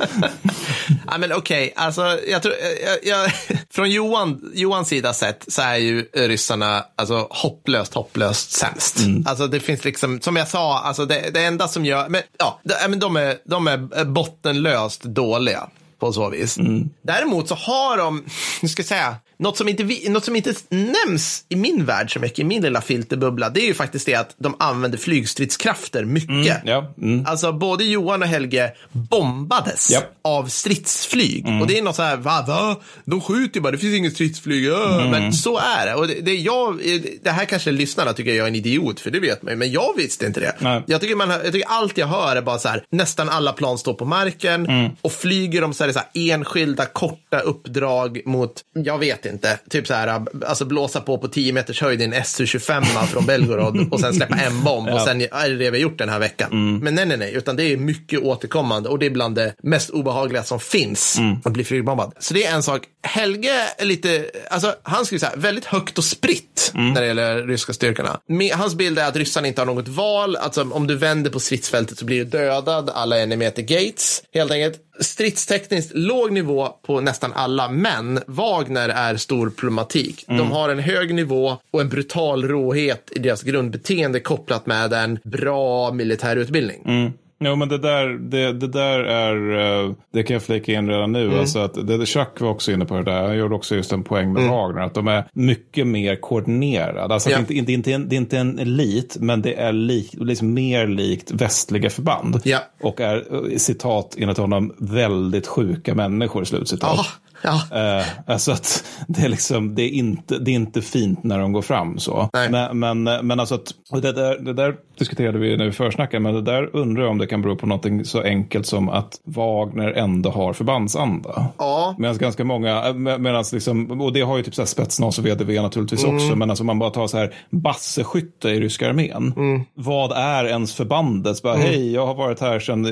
ja, 1.06 1.18
men 1.18 1.32
okej, 1.32 1.72
okay. 1.72 1.84
alltså, 1.84 2.18
jag 2.28 2.42
tror, 2.42 2.54
jag, 2.84 2.98
jag, 3.02 3.32
från 3.70 3.90
Johan, 3.90 4.50
Johans 4.54 4.88
sida 4.88 5.12
sett 5.12 5.44
så 5.48 5.62
är 5.62 5.76
ju 5.76 6.08
ryssarna 6.12 6.84
alltså, 6.96 7.26
hopplöst, 7.30 7.94
hopplöst 7.94 8.50
sämst. 8.50 8.98
Mm. 8.98 9.24
Alltså, 9.26 9.46
det 9.46 9.60
finns 9.60 9.84
liksom, 9.84 10.20
som 10.20 10.36
jag 10.36 10.48
sa, 10.48 10.78
alltså, 10.78 11.06
det, 11.06 11.30
det 11.34 11.44
enda 11.44 11.68
som 11.68 11.84
gör, 11.84 12.08
men, 12.08 12.22
ja, 12.38 12.60
de, 12.64 12.98
de, 12.98 13.16
är, 13.16 13.36
de 13.44 13.66
är 13.66 14.04
bottenlöst 14.04 15.02
dåliga 15.02 15.68
på 15.98 16.12
så 16.12 16.28
vis. 16.28 16.58
Mm. 16.58 16.90
Däremot 17.02 17.48
så 17.48 17.54
har 17.54 17.96
de, 17.96 18.24
hur 18.60 18.68
ska 18.68 18.80
jag 18.80 18.88
säga, 18.88 19.16
något 19.40 19.56
som, 19.56 19.68
inte 19.68 19.82
vi, 19.82 20.08
något 20.08 20.24
som 20.24 20.36
inte 20.36 20.54
nämns 20.68 21.44
i 21.48 21.56
min 21.56 21.84
värld 21.84 22.12
så 22.12 22.20
mycket, 22.20 22.38
i 22.38 22.44
min 22.44 22.62
lilla 22.62 22.80
filterbubbla, 22.80 23.50
det 23.50 23.60
är 23.60 23.66
ju 23.66 23.74
faktiskt 23.74 24.06
det 24.06 24.14
att 24.14 24.34
de 24.38 24.54
använder 24.58 24.98
flygstridskrafter 24.98 26.04
mycket. 26.04 26.30
Mm, 26.30 26.60
ja, 26.64 26.94
mm. 26.98 27.26
Alltså 27.26 27.52
både 27.52 27.84
Johan 27.84 28.22
och 28.22 28.28
Helge 28.28 28.72
bombades 28.92 29.90
yep. 29.90 30.04
av 30.22 30.46
stridsflyg. 30.46 31.46
Mm. 31.46 31.60
Och 31.60 31.66
det 31.66 31.78
är 31.78 31.82
något 31.82 31.96
så 31.96 32.02
här, 32.02 32.16
va, 32.16 32.44
va? 32.48 32.80
De 33.04 33.20
skjuter 33.20 33.56
ju 33.56 33.60
bara, 33.60 33.72
det 33.72 33.78
finns 33.78 33.94
inget 33.94 34.12
stridsflyg. 34.12 34.66
Mm. 34.66 35.10
Men 35.10 35.32
så 35.32 35.58
är 35.58 35.86
det. 35.86 35.94
Och 35.94 36.08
det, 36.08 36.20
det, 36.20 36.34
jag, 36.34 36.80
det 37.22 37.30
här 37.30 37.44
kanske 37.44 37.70
lyssnarna 37.70 38.12
tycker 38.12 38.34
jag 38.34 38.44
är 38.44 38.48
en 38.48 38.54
idiot, 38.54 39.00
för 39.00 39.10
det 39.10 39.20
vet 39.20 39.42
man 39.42 39.58
men 39.58 39.72
jag 39.72 39.96
visste 39.96 40.26
inte 40.26 40.40
det. 40.40 40.82
Jag 40.86 41.00
tycker, 41.00 41.16
man, 41.16 41.30
jag 41.30 41.52
tycker 41.52 41.68
allt 41.68 41.98
jag 41.98 42.06
hör 42.06 42.36
är 42.36 42.42
bara 42.42 42.58
så 42.58 42.68
här, 42.68 42.84
nästan 42.90 43.28
alla 43.28 43.52
plan 43.52 43.78
står 43.78 43.94
på 43.94 44.04
marken 44.04 44.66
mm. 44.66 44.90
och 45.00 45.12
flyger 45.12 45.60
de 45.60 45.74
så 45.74 45.84
här, 45.84 45.92
så 45.92 45.98
här 45.98 46.08
enskilda 46.14 46.86
korta 46.86 47.40
uppdrag 47.40 48.20
mot, 48.26 48.52
jag 48.74 48.98
vet 48.98 49.26
inte 49.26 49.29
inte. 49.30 49.58
Typ 49.70 49.86
så 49.86 49.94
här, 49.94 50.26
alltså 50.46 50.64
blåsa 50.64 51.00
på 51.00 51.18
på 51.18 51.28
10 51.28 51.52
meters 51.52 51.80
höjd 51.80 52.00
i 52.02 52.04
en 52.04 52.14
SU-25 52.14 53.06
från 53.06 53.26
Belgorod 53.26 53.92
och 53.92 54.00
sen 54.00 54.14
släppa 54.14 54.36
en 54.36 54.64
bomb 54.64 54.88
och 54.88 55.00
sen 55.00 55.20
är 55.20 55.48
det 55.48 55.56
det 55.56 55.70
vi 55.70 55.78
har 55.78 55.82
gjort 55.82 55.98
den 55.98 56.08
här 56.08 56.18
veckan. 56.18 56.52
Mm. 56.52 56.78
Men 56.78 56.94
nej, 56.94 57.06
nej, 57.06 57.16
nej, 57.16 57.34
utan 57.34 57.56
det 57.56 57.64
är 57.64 57.76
mycket 57.76 58.20
återkommande 58.20 58.88
och 58.88 58.98
det 58.98 59.06
är 59.06 59.10
bland 59.10 59.34
det 59.34 59.54
mest 59.62 59.90
obehagliga 59.90 60.42
som 60.42 60.60
finns 60.60 61.18
mm. 61.18 61.36
att 61.44 61.52
bli 61.52 61.64
flygbombad. 61.64 62.12
Så 62.18 62.34
det 62.34 62.44
är 62.44 62.54
en 62.54 62.62
sak. 62.62 62.82
Helge 63.02 63.52
är 63.78 63.84
lite, 63.84 64.30
alltså 64.50 64.74
han 64.82 65.06
så 65.06 65.26
här, 65.26 65.36
väldigt 65.36 65.64
högt 65.64 65.98
och 65.98 66.04
spritt 66.04 66.72
mm. 66.74 66.92
när 66.92 67.00
det 67.00 67.06
gäller 67.06 67.42
ryska 67.42 67.72
styrkorna. 67.72 68.20
Hans 68.54 68.74
bild 68.74 68.98
är 68.98 69.08
att 69.08 69.16
ryssarna 69.16 69.48
inte 69.48 69.60
har 69.60 69.66
något 69.66 69.88
val, 69.88 70.36
alltså 70.36 70.62
om 70.70 70.86
du 70.86 70.96
vänder 70.96 71.30
på 71.30 71.40
stridsfältet 71.40 71.98
så 71.98 72.04
blir 72.04 72.18
du 72.18 72.24
dödad, 72.24 72.90
alla 72.94 73.18
är 73.18 73.22
en 73.22 73.38
meter 73.38 73.62
gates, 73.62 74.22
helt 74.34 74.50
enkelt 74.50 74.89
stridstekniskt 75.00 75.92
låg 75.94 76.32
nivå 76.32 76.68
på 76.82 77.00
nästan 77.00 77.32
alla, 77.32 77.68
men 77.68 78.20
Wagner 78.26 78.88
är 78.88 79.16
stor 79.16 79.50
problematik. 79.50 80.24
Mm. 80.28 80.38
De 80.38 80.52
har 80.52 80.68
en 80.68 80.78
hög 80.78 81.14
nivå 81.14 81.56
och 81.70 81.80
en 81.80 81.88
brutal 81.88 82.48
råhet 82.48 83.12
i 83.16 83.18
deras 83.18 83.42
grundbeteende 83.42 84.20
kopplat 84.20 84.66
med 84.66 84.92
en 84.92 85.18
bra 85.24 85.92
militär 85.92 86.36
utbildning. 86.36 86.82
Mm. 86.86 87.12
Jo, 87.44 87.56
men 87.56 87.68
det 87.68 87.78
där, 87.78 88.08
det, 88.08 88.52
det 88.52 88.68
där 88.68 89.00
är, 89.00 89.58
eh, 89.84 89.92
det 90.12 90.22
kan 90.22 90.34
jag 90.34 90.42
flika 90.42 90.72
in 90.72 90.88
redan 90.88 91.12
nu. 91.12 91.26
Mm. 91.26 91.40
Alltså 91.40 91.58
att 91.58 91.86
det, 91.86 92.06
Chuck 92.06 92.40
var 92.40 92.50
också 92.50 92.72
inne 92.72 92.84
på 92.84 92.94
det 92.94 93.02
där. 93.02 93.22
Han 93.22 93.38
gjorde 93.38 93.54
också 93.54 93.76
just 93.76 93.92
en 93.92 94.04
poäng 94.04 94.32
med 94.32 94.42
mm. 94.42 94.54
Wagner. 94.54 94.82
Att 94.82 94.94
de 94.94 95.08
är 95.08 95.24
mycket 95.32 95.86
mer 95.86 96.16
koordinerade. 96.16 97.14
Alltså 97.14 97.30
ja. 97.30 97.38
inte, 97.38 97.54
inte, 97.54 97.72
inte, 97.72 97.98
det 97.98 98.16
är 98.16 98.20
inte 98.20 98.38
en 98.38 98.58
elit, 98.58 99.16
men 99.20 99.42
det 99.42 99.54
är 99.54 99.72
lik, 99.72 100.14
liksom 100.18 100.54
mer 100.54 100.86
likt 100.86 101.30
västliga 101.30 101.90
förband. 101.90 102.40
Ja. 102.44 102.58
Och 102.82 103.00
är, 103.00 103.58
citat 103.58 104.16
enligt 104.18 104.38
honom, 104.38 104.74
väldigt 104.78 105.46
sjuka 105.46 105.94
människor, 105.94 106.44
slutcitat. 106.44 106.98
Oh. 106.98 107.06
Ja. 107.42 107.62
Eh, 107.72 108.06
alltså 108.26 108.52
att 108.52 108.84
det 109.08 109.22
är, 109.22 109.28
liksom, 109.28 109.74
det, 109.74 109.82
är 109.82 109.88
inte, 109.88 110.38
det 110.38 110.50
är 110.50 110.54
inte 110.54 110.82
fint 110.82 111.24
när 111.24 111.38
de 111.38 111.52
går 111.52 111.62
fram 111.62 111.98
så. 111.98 112.28
Men, 112.32 112.78
men, 112.78 113.02
men 113.02 113.40
alltså 113.40 113.54
att, 113.54 113.74
det, 114.02 114.12
där, 114.12 114.38
det 114.38 114.52
där 114.52 114.76
diskuterade 115.00 115.38
vi 115.38 115.56
när 115.56 115.64
vi 115.64 115.72
försnackade, 115.72 116.20
men 116.20 116.34
det 116.34 116.42
där 116.42 116.76
undrar 116.76 117.02
jag 117.02 117.10
om 117.10 117.18
det 117.18 117.26
kan 117.26 117.42
bero 117.42 117.56
på 117.56 117.66
något 117.66 118.06
så 118.06 118.22
enkelt 118.22 118.66
som 118.66 118.88
att 118.88 119.20
Wagner 119.24 119.92
ändå 119.92 120.30
har 120.30 120.52
förbandsanda. 120.52 121.46
Ja. 121.58 121.94
Medan 121.98 122.18
ganska 122.18 122.44
många, 122.44 122.92
medans 122.92 123.52
liksom, 123.52 124.00
och 124.00 124.12
det 124.12 124.20
har 124.20 124.36
ju 124.36 124.42
typ 124.42 124.54
så 124.54 124.62
här 124.62 124.66
spetsnas 124.66 125.18
och 125.18 125.26
VDV 125.26 125.62
naturligtvis 125.62 126.04
mm. 126.04 126.16
också, 126.16 126.36
men 126.36 126.50
alltså 126.50 126.64
man 126.64 126.78
bara 126.78 126.90
tar 126.90 127.06
så 127.06 127.18
här 127.18 127.34
basseskytte 127.50 128.48
i 128.48 128.60
ryska 128.60 128.88
armén. 128.88 129.32
Mm. 129.36 129.62
Vad 129.74 130.12
är 130.12 130.44
ens 130.44 130.74
förbandet? 130.74 131.42
Bara, 131.42 131.54
mm. 131.54 131.66
Hej, 131.66 131.92
jag 131.92 132.06
har 132.06 132.14
varit 132.14 132.40
här 132.40 132.60
sedan, 132.60 132.84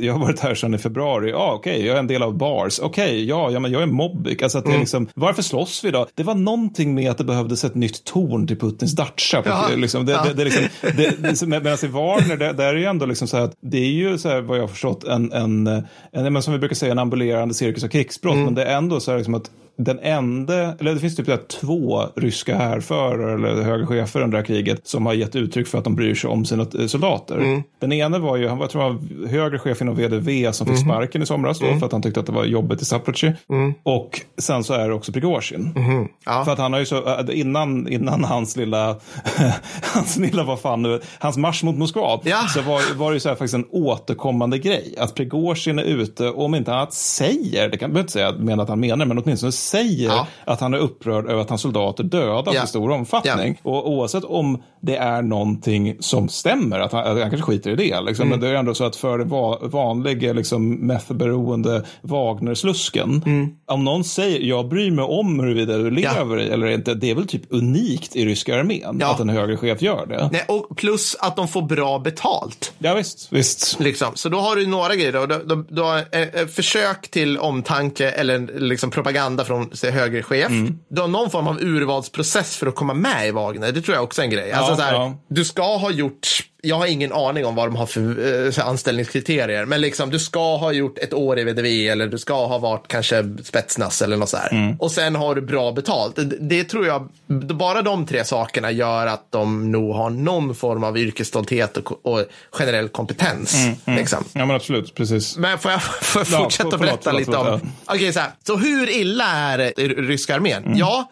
jag 0.00 0.12
har 0.12 0.20
varit 0.20 0.40
här 0.40 0.54
sedan 0.54 0.74
i 0.74 0.78
februari. 0.78 1.30
Ja, 1.30 1.52
okej, 1.54 1.74
okay, 1.74 1.86
jag 1.86 1.94
är 1.94 2.00
en 2.00 2.06
del 2.06 2.22
av 2.22 2.36
Bars. 2.36 2.78
Okej, 2.78 3.04
okay, 3.04 3.24
ja, 3.24 3.50
ja, 3.50 3.60
men 3.60 3.72
jag 3.72 3.82
är 3.82 3.86
Mobbik. 3.86 4.42
Alltså 4.42 4.58
att 4.58 4.64
det 4.64 4.70
är 4.70 4.72
mm. 4.72 4.80
liksom, 4.80 5.08
varför 5.14 5.42
slåss 5.42 5.84
vi 5.84 5.90
då? 5.90 6.06
Det 6.14 6.22
var 6.22 6.34
någonting 6.34 6.94
med 6.94 7.10
att 7.10 7.18
det 7.18 7.24
behövdes 7.24 7.64
ett 7.64 7.74
nytt 7.74 8.04
torn 8.04 8.46
till 8.46 8.58
Putins 8.58 8.92
Dacia. 8.92 9.42
Ja. 9.44 9.68
Liksom, 9.76 10.06
det, 10.06 10.12
ja. 10.12 10.24
det, 10.24 10.34
det, 10.34 10.44
liksom, 10.44 10.64
det, 10.96 11.22
medan 11.46 11.78
i 11.82 11.86
Warner, 11.86 12.36
där, 12.36 12.52
där 12.52 12.68
är 12.68 12.74
det 12.74 12.84
ändå 12.84 13.06
liksom 13.06 13.28
så 13.28 13.36
här 13.36 13.44
att 13.44 13.56
det 13.60 13.78
är 13.78 13.90
ju 13.90 14.18
så 14.18 14.28
här 14.28 14.40
vad 14.40 14.56
jag 14.58 14.62
har 14.62 14.68
förstått 14.68 15.04
en, 15.04 15.32
en, 15.32 15.66
en, 16.12 16.36
en 16.36 16.42
som 16.42 16.52
vi 16.52 16.58
brukar 16.58 16.76
säga 16.76 16.92
en 16.92 16.98
ambulerande 16.98 17.54
cirkus 17.54 17.84
av 17.84 17.88
krigsbrott. 17.88 18.34
Mm. 18.34 18.44
Men 18.44 18.54
det 18.54 18.64
är 18.64 18.76
ändå 18.76 19.00
så 19.00 19.10
här 19.10 19.18
liksom 19.18 19.34
att 19.34 19.50
den 19.84 19.98
enda, 19.98 20.54
eller 20.54 20.94
det 20.94 21.00
finns 21.00 21.16
typ 21.16 21.48
två 21.48 22.02
ryska 22.16 22.56
härförare 22.56 23.34
eller 23.34 23.62
höga 23.62 23.86
chefer 23.86 24.20
under 24.20 24.38
det 24.38 24.42
här 24.42 24.46
kriget 24.46 24.86
som 24.86 25.06
har 25.06 25.14
gett 25.14 25.36
uttryck 25.36 25.68
för 25.68 25.78
att 25.78 25.84
de 25.84 25.94
bryr 25.94 26.14
sig 26.14 26.30
om 26.30 26.44
sina 26.44 26.66
eh, 26.78 26.86
soldater. 26.86 27.38
Mm. 27.38 27.62
Den 27.80 27.92
ena 27.92 28.18
var 28.18 28.36
ju, 28.36 28.48
han 28.48 28.58
var, 28.58 28.66
tror 28.66 28.84
jag, 28.84 29.28
högre 29.28 29.58
chef 29.58 29.82
inom 29.82 29.94
VDV 29.94 30.52
som 30.52 30.66
fick 30.66 30.76
mm. 30.76 30.88
sparken 30.88 31.22
i 31.22 31.26
somras 31.26 31.58
då, 31.58 31.66
mm. 31.66 31.78
för 31.78 31.86
att 31.86 31.92
han 31.92 32.02
tyckte 32.02 32.20
att 32.20 32.26
det 32.26 32.32
var 32.32 32.44
jobbigt 32.44 32.82
i 32.82 32.84
Zaporizjzj. 32.84 33.32
Mm. 33.50 33.74
Och 33.82 34.20
sen 34.38 34.64
så 34.64 34.74
är 34.74 34.88
det 34.88 34.94
också 34.94 35.12
Prigozjin. 35.12 35.72
Mm. 35.76 36.08
Ja. 36.24 36.44
För 36.44 36.52
att 36.52 36.58
han 36.58 36.72
har 36.72 36.80
ju 36.80 36.86
så, 36.86 37.18
äh, 37.18 37.40
innan, 37.40 37.88
innan 37.88 38.24
hans 38.24 38.56
lilla, 38.56 38.96
hans 39.94 40.16
lilla, 40.16 40.44
vad 40.44 40.60
fan 40.60 40.82
nu, 40.82 41.00
hans 41.18 41.36
marsch 41.36 41.64
mot 41.64 41.76
Moskva, 41.76 42.20
ja. 42.24 42.46
så 42.54 42.62
var, 42.62 42.94
var 42.94 43.10
det 43.10 43.14
ju 43.14 43.20
så 43.20 43.28
här 43.28 43.36
faktiskt 43.36 43.54
en 43.54 43.66
återkommande 43.70 44.58
grej. 44.58 44.94
Att 44.98 45.14
Prigozjin 45.14 45.78
är 45.78 45.84
ute 45.84 46.28
och 46.28 46.44
om 46.44 46.54
inte 46.54 46.74
annat 46.74 46.92
säger, 46.92 47.68
det 47.68 47.76
kan 47.76 47.92
jag 47.92 48.00
inte 48.00 48.12
säga 48.12 48.32
men 48.38 48.60
att 48.60 48.68
han 48.68 48.80
menar, 48.80 49.06
men 49.06 49.18
åtminstone 49.18 49.52
säger 49.72 50.08
ja. 50.08 50.26
att 50.44 50.60
han 50.60 50.74
är 50.74 50.78
upprörd 50.78 51.26
över 51.26 51.40
att 51.40 51.48
hans 51.48 51.62
soldater 51.62 52.04
dödas 52.04 52.54
ja. 52.54 52.64
i 52.64 52.66
stor 52.66 52.90
omfattning. 52.90 53.60
Ja. 53.62 53.70
Och 53.70 53.90
oavsett 53.90 54.24
om 54.24 54.62
det 54.80 54.96
är 54.96 55.22
någonting 55.22 55.96
som 56.00 56.28
stämmer, 56.28 56.80
att 56.80 56.92
han, 56.92 57.00
att 57.00 57.20
han 57.20 57.30
kanske 57.30 57.52
skiter 57.52 57.70
i 57.70 57.76
det. 57.76 58.00
Liksom. 58.00 58.26
Mm. 58.26 58.28
Men 58.28 58.40
det 58.40 58.54
är 58.54 58.58
ändå 58.58 58.74
så 58.74 58.84
att 58.84 58.96
för 58.96 59.18
va, 59.18 59.58
vanliga 59.62 60.32
liksom, 60.32 60.74
methberoende 60.74 61.84
Wagner-slusken, 62.02 63.22
mm. 63.26 63.48
om 63.66 63.84
någon 63.84 64.04
säger 64.04 64.40
jag 64.40 64.68
bryr 64.68 64.90
mig 64.90 65.04
om 65.04 65.40
huruvida 65.40 65.78
du 65.78 65.90
lever 65.90 66.36
ja. 66.36 66.52
eller 66.52 66.66
inte, 66.66 66.94
det 66.94 67.10
är 67.10 67.14
väl 67.14 67.26
typ 67.26 67.42
unikt 67.48 68.16
i 68.16 68.24
ryska 68.24 68.58
armén 68.58 69.02
att 69.02 69.20
en 69.20 69.28
högre 69.28 69.56
chef 69.56 69.82
gör 69.82 70.06
det. 70.06 70.28
Nej, 70.32 70.44
och 70.48 70.76
plus 70.76 71.16
att 71.20 71.36
de 71.36 71.48
får 71.48 71.62
bra 71.62 71.98
betalt. 71.98 72.72
Ja 72.78 72.94
visst. 72.94 73.28
visst. 73.30 73.80
Liksom. 73.80 74.08
Så 74.14 74.28
då 74.28 74.38
har 74.38 74.56
du 74.56 74.66
några 74.66 74.96
grejer. 74.96 75.12
Då. 75.12 75.26
Du, 75.26 75.44
du, 75.44 75.64
du 75.68 75.82
har 75.82 75.98
eh, 75.98 76.46
försök 76.46 77.10
till 77.10 77.38
omtanke 77.38 78.10
eller 78.10 78.60
liksom 78.60 78.90
propaganda 78.90 79.44
från 79.52 79.92
högre 79.92 80.22
chef. 80.22 80.50
Mm. 80.50 80.78
Du 80.88 81.00
har 81.00 81.08
någon 81.08 81.30
form 81.30 81.48
av 81.48 81.60
urvalsprocess 81.60 82.56
för 82.56 82.66
att 82.66 82.74
komma 82.74 82.94
med 82.94 83.28
i 83.28 83.30
Wagner. 83.30 83.72
Det 83.72 83.82
tror 83.82 83.94
jag 83.94 84.04
också 84.04 84.20
är 84.20 84.24
en 84.24 84.30
grej. 84.30 84.52
Alltså, 84.52 84.72
ja, 84.72 84.76
så 84.76 84.82
här, 84.82 84.92
ja. 84.92 85.14
Du 85.28 85.44
ska 85.44 85.76
ha 85.76 85.90
gjort 85.90 86.28
jag 86.64 86.76
har 86.76 86.86
ingen 86.86 87.12
aning 87.12 87.46
om 87.46 87.54
vad 87.54 87.66
de 87.66 87.76
har 87.76 87.86
för, 87.86 88.50
för 88.50 88.62
anställningskriterier, 88.62 89.64
men 89.64 89.80
liksom 89.80 90.10
du 90.10 90.18
ska 90.18 90.56
ha 90.56 90.72
gjort 90.72 90.98
ett 90.98 91.12
år 91.12 91.38
i 91.38 91.44
VDV 91.44 91.66
eller 91.66 92.06
du 92.06 92.18
ska 92.18 92.46
ha 92.46 92.58
varit 92.58 92.88
kanske 92.88 93.24
spetsnas 93.44 94.02
eller 94.02 94.16
något 94.16 94.28
så 94.28 94.36
här. 94.36 94.52
Mm. 94.52 94.76
Och 94.76 94.92
sen 94.92 95.14
har 95.14 95.34
du 95.34 95.40
bra 95.40 95.72
betalt. 95.72 96.16
Det, 96.16 96.24
det, 96.24 96.64
tror 96.64 96.86
jag, 96.86 97.08
bara 97.56 97.82
de 97.82 98.06
tre 98.06 98.24
sakerna 98.24 98.70
gör 98.70 99.06
att 99.06 99.26
de 99.30 99.72
nog 99.72 99.94
har 99.94 100.10
någon 100.10 100.54
form 100.54 100.84
av 100.84 100.98
yrkesstolthet 100.98 101.76
och, 101.76 102.06
och 102.06 102.24
generell 102.50 102.88
kompetens. 102.88 103.54
Mm, 103.54 103.74
mm. 103.84 103.98
Liksom. 103.98 104.24
Ja 104.32 104.46
men 104.46 104.56
absolut, 104.56 104.94
precis. 104.94 105.36
Men 105.36 105.58
får 105.58 105.70
jag, 105.70 105.82
får 106.02 106.20
jag 106.20 106.28
fortsätta 106.28 106.68
ja, 106.72 106.78
berätta 106.78 106.98
förlåt, 107.02 107.20
lite 107.20 107.32
förlåt, 107.32 107.62
om, 107.62 107.72
okej 107.84 107.96
okay, 107.96 108.12
så 108.12 108.20
här, 108.20 108.30
så 108.46 108.56
hur 108.56 108.90
illa 108.90 109.24
är 109.24 109.58
ryska 110.06 110.34
armén? 110.34 110.64
Mm. 110.64 110.78
Ja, 110.78 111.10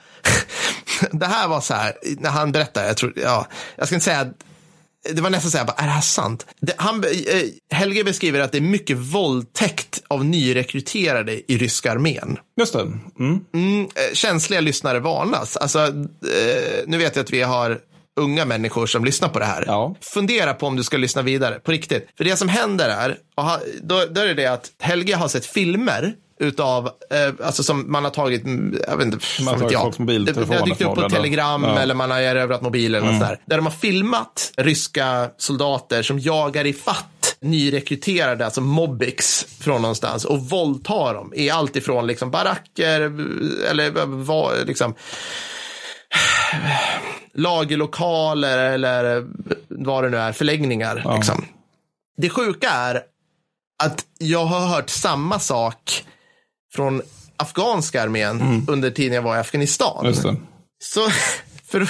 det 1.11 1.27
här 1.27 1.49
var 1.49 1.61
så 1.61 1.75
här, 1.75 1.93
när 2.19 2.31
han 2.31 2.53
berättade, 2.53 2.87
jag 2.87 2.97
tror, 2.97 3.13
ja, 3.17 3.47
jag 3.77 3.87
ska 3.87 3.95
inte 3.95 4.05
säga 4.05 4.27
det 5.09 5.21
var 5.21 5.31
nästan 5.31 5.51
så 5.51 5.59
här, 5.59 5.67
är 5.77 5.87
det 5.87 5.93
här 5.93 6.01
sant? 6.01 6.47
Det, 6.61 6.75
han, 6.77 7.05
eh, 7.05 7.11
Helge 7.71 8.05
beskriver 8.05 8.41
att 8.41 8.53
det 8.53 8.59
är 8.59 8.63
mycket 8.63 8.97
våldtäkt 8.97 10.03
av 10.09 10.25
nyrekryterade 10.25 11.53
i 11.53 11.59
ryska 11.59 11.93
armén. 11.93 12.39
Just 12.61 12.73
det. 12.73 12.81
Mm. 12.81 13.41
Mm, 13.55 13.85
eh, 13.85 14.15
känsliga 14.15 14.61
lyssnare 14.61 15.01
varnas. 15.01 15.57
Alltså, 15.57 15.79
eh, 15.79 16.85
nu 16.87 16.99
vet 16.99 17.17
jag 17.17 17.23
att 17.23 17.31
vi 17.31 17.43
har 17.43 17.79
unga 18.21 18.45
människor 18.45 18.87
som 18.87 19.05
lyssnar 19.05 19.29
på 19.29 19.39
det 19.39 19.45
här. 19.45 19.65
Ja. 19.67 19.95
Fundera 20.01 20.55
på 20.55 20.67
om 20.67 20.77
du 20.77 20.85
ska 20.85 20.97
lyssna 20.97 21.23
vidare, 21.23 21.59
på 21.59 21.73
riktigt. 21.73 22.09
För 22.17 22.25
det 22.25 22.37
som 22.37 22.49
händer 22.49 22.89
är, 22.89 23.19
då, 23.83 24.05
då 24.11 24.21
är 24.21 24.35
det 24.35 24.47
att 24.47 24.71
Helge 24.81 25.17
har 25.17 25.29
sett 25.29 25.47
filmer 25.47 26.15
utav, 26.41 26.86
eh, 26.86 27.47
alltså 27.47 27.62
som 27.62 27.93
man 27.93 28.05
har 28.05 28.11
tagit, 28.11 28.45
mm, 28.45 28.80
jag 28.88 28.97
vet 28.97 29.07
inte, 29.07 29.18
man 29.45 29.55
har 29.55 29.61
tagit 29.61 29.78
folks 29.78 29.99
mobiltelefoner. 29.99 30.47
Det 30.47 30.59
har 30.59 30.66
dykt 30.66 30.82
upp 30.82 30.95
på 30.95 31.09
telegram 31.09 31.64
ja. 31.64 31.78
eller 31.78 31.95
man 31.95 32.11
har 32.11 32.20
erövrat 32.20 32.62
mobilen 32.62 33.03
mm. 33.03 33.14
och 33.14 33.20
sådär. 33.20 33.41
Där 33.47 33.57
de 33.57 33.66
har 33.66 33.72
filmat 33.72 34.53
ryska 34.57 35.30
soldater 35.36 36.03
som 36.03 36.18
jagar 36.18 36.66
i 36.66 36.72
fatt 36.72 37.36
nyrekryterade, 37.41 38.45
alltså 38.45 38.61
mobbix 38.61 39.47
från 39.61 39.82
någonstans 39.82 40.24
och 40.24 40.41
våldtar 40.41 41.14
dem 41.14 41.32
i 41.36 41.51
allt 41.51 41.76
ifrån 41.76 42.07
liksom 42.07 42.30
baracker 42.30 43.01
eller 43.70 44.07
vad, 44.07 44.66
liksom 44.66 44.95
lagerlokaler 47.34 48.59
eller 48.59 49.26
vad 49.68 50.05
det 50.05 50.11
nu 50.11 50.16
är, 50.16 50.32
förläggningar. 50.32 51.03
Ja. 51.05 51.16
Liksom. 51.16 51.45
Det 52.16 52.30
sjuka 52.30 52.70
är 52.70 53.03
att 53.82 54.05
jag 54.18 54.45
har 54.45 54.66
hört 54.66 54.91
samma 54.91 55.38
sak 55.38 56.05
från 56.73 57.03
afghanska 57.37 58.03
armén 58.03 58.41
mm. 58.41 58.66
under 58.68 58.91
tiden 58.91 59.14
jag 59.14 59.23
var 59.23 59.37
i 59.37 59.39
Afghanistan. 59.39 60.14
Så 60.83 61.09
för, 61.71 61.85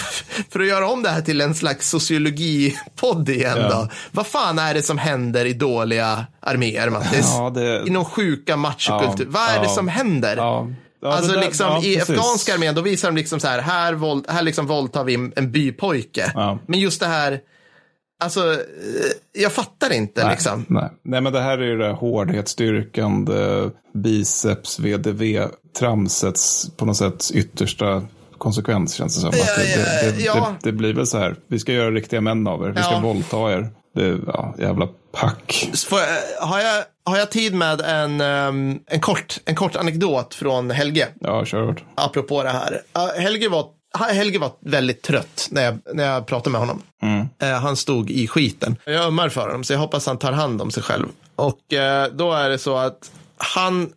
för 0.51 0.61
att 0.61 0.67
göra 0.67 0.89
om 0.89 1.03
det 1.03 1.09
här 1.09 1.21
till 1.21 1.41
en 1.41 1.55
slags 1.55 1.91
sociologipodd 1.91 3.29
igen 3.29 3.59
ja. 3.59 3.69
då. 3.69 3.89
Vad 4.11 4.27
fan 4.27 4.59
är 4.59 4.75
det 4.75 4.83
som 4.83 4.99
händer 4.99 5.45
i 5.45 5.53
dåliga 5.53 6.27
arméer, 6.41 6.91
Mattis? 6.91 7.31
Ja, 7.35 7.51
det... 7.51 7.85
I 7.87 7.91
någon 7.91 8.05
sjuka 8.05 8.57
machokultur. 8.57 9.25
Ja, 9.25 9.31
Vad 9.31 9.49
är 9.49 9.61
det 9.61 9.69
som 9.69 9.89
händer? 9.89 10.37
alltså 11.05 11.33
där, 11.33 11.41
liksom 11.41 11.85
i 11.85 12.01
afghanska 12.01 12.55
armén, 12.55 12.75
då 12.75 12.83
visar 12.83 13.09
de 13.09 13.17
liksom 13.17 13.41
så 13.41 13.49
här, 13.49 13.59
här, 13.59 13.93
våld, 13.93 14.27
här 14.29 14.43
liksom 14.43 14.67
våldtar 14.67 15.05
vi 15.05 15.31
en 15.37 15.53
bypojke. 15.53 16.59
Men 16.67 16.81
just 16.81 17.01
det 17.01 17.07
här, 17.07 17.41
Alltså, 18.21 18.53
eh, 18.53 18.59
jag 19.33 19.53
fattar 19.53 19.93
inte 19.93 20.25
nej, 20.25 20.31
liksom. 20.31 20.65
Nej. 20.69 20.91
nej, 21.03 21.21
men 21.21 21.33
det 21.33 21.41
här 21.41 21.59
är 21.59 21.67
ju 21.67 21.77
det 21.77 21.93
hårdhetsstyrkande 21.93 23.71
biceps 23.95 24.81
VDV-tramsets 24.81 26.71
på 26.77 26.85
något 26.85 26.97
sätt 26.97 27.31
yttersta 27.35 28.03
konsekvens 28.39 28.95
känns 28.95 29.15
det 29.15 29.21
som. 29.21 29.31
Ja, 29.33 29.45
det, 29.57 30.07
det, 30.07 30.17
det, 30.17 30.23
ja. 30.23 30.55
det, 30.63 30.73
blir 30.73 30.95
väl 30.95 31.07
så 31.07 31.19
här, 31.19 31.37
vi 31.47 31.59
ska 31.59 31.73
göra 31.73 31.91
riktiga 31.91 32.21
män 32.21 32.47
av 32.47 32.65
er, 32.65 32.69
vi 32.69 32.83
ska 32.83 32.93
ja. 32.93 33.01
våldta 33.01 33.53
er. 33.53 33.71
Det, 33.95 34.19
ja, 34.27 34.55
jävla 34.59 34.89
pack. 35.13 35.71
Jag, 35.91 36.47
har, 36.47 36.61
jag, 36.61 36.85
har 37.05 37.19
jag 37.19 37.31
tid 37.31 37.55
med 37.55 37.81
en, 37.81 38.21
um, 38.21 38.81
en, 38.87 39.01
kort, 39.01 39.39
en 39.45 39.55
kort 39.55 39.77
anekdot 39.77 40.35
från 40.35 40.71
Helge? 40.71 41.09
Ja, 41.21 41.45
kör 41.45 41.63
hårt. 41.63 41.85
Apropå 41.95 42.43
det 42.43 42.51
här. 42.51 42.81
Helge 43.21 43.49
var 43.49 43.67
Helge 43.99 44.39
var 44.39 44.53
väldigt 44.61 45.03
trött 45.03 45.49
när 45.51 45.63
jag, 45.63 45.79
när 45.95 46.05
jag 46.05 46.27
pratade 46.27 46.51
med 46.51 46.61
honom. 46.61 46.83
Mm. 47.03 47.29
Eh, 47.39 47.61
han 47.61 47.77
stod 47.77 48.11
i 48.11 48.29
skiten. 48.29 48.77
Jag 48.85 49.05
ömmar 49.05 49.29
för 49.29 49.41
honom, 49.41 49.65
så 49.65 49.73
jag 49.73 49.81
hoppas 49.81 50.07
han 50.07 50.19
tar 50.19 50.33
hand 50.33 50.63
om 50.63 50.71
sig 50.71 50.83
själv. 50.83 51.07
Och 51.37 51.73
eh, 51.73 52.09
då 52.13 52.33
är 52.33 52.51
det 52.51 52.59
så 52.59 52.77
att 52.77 53.11
han, 53.37 53.93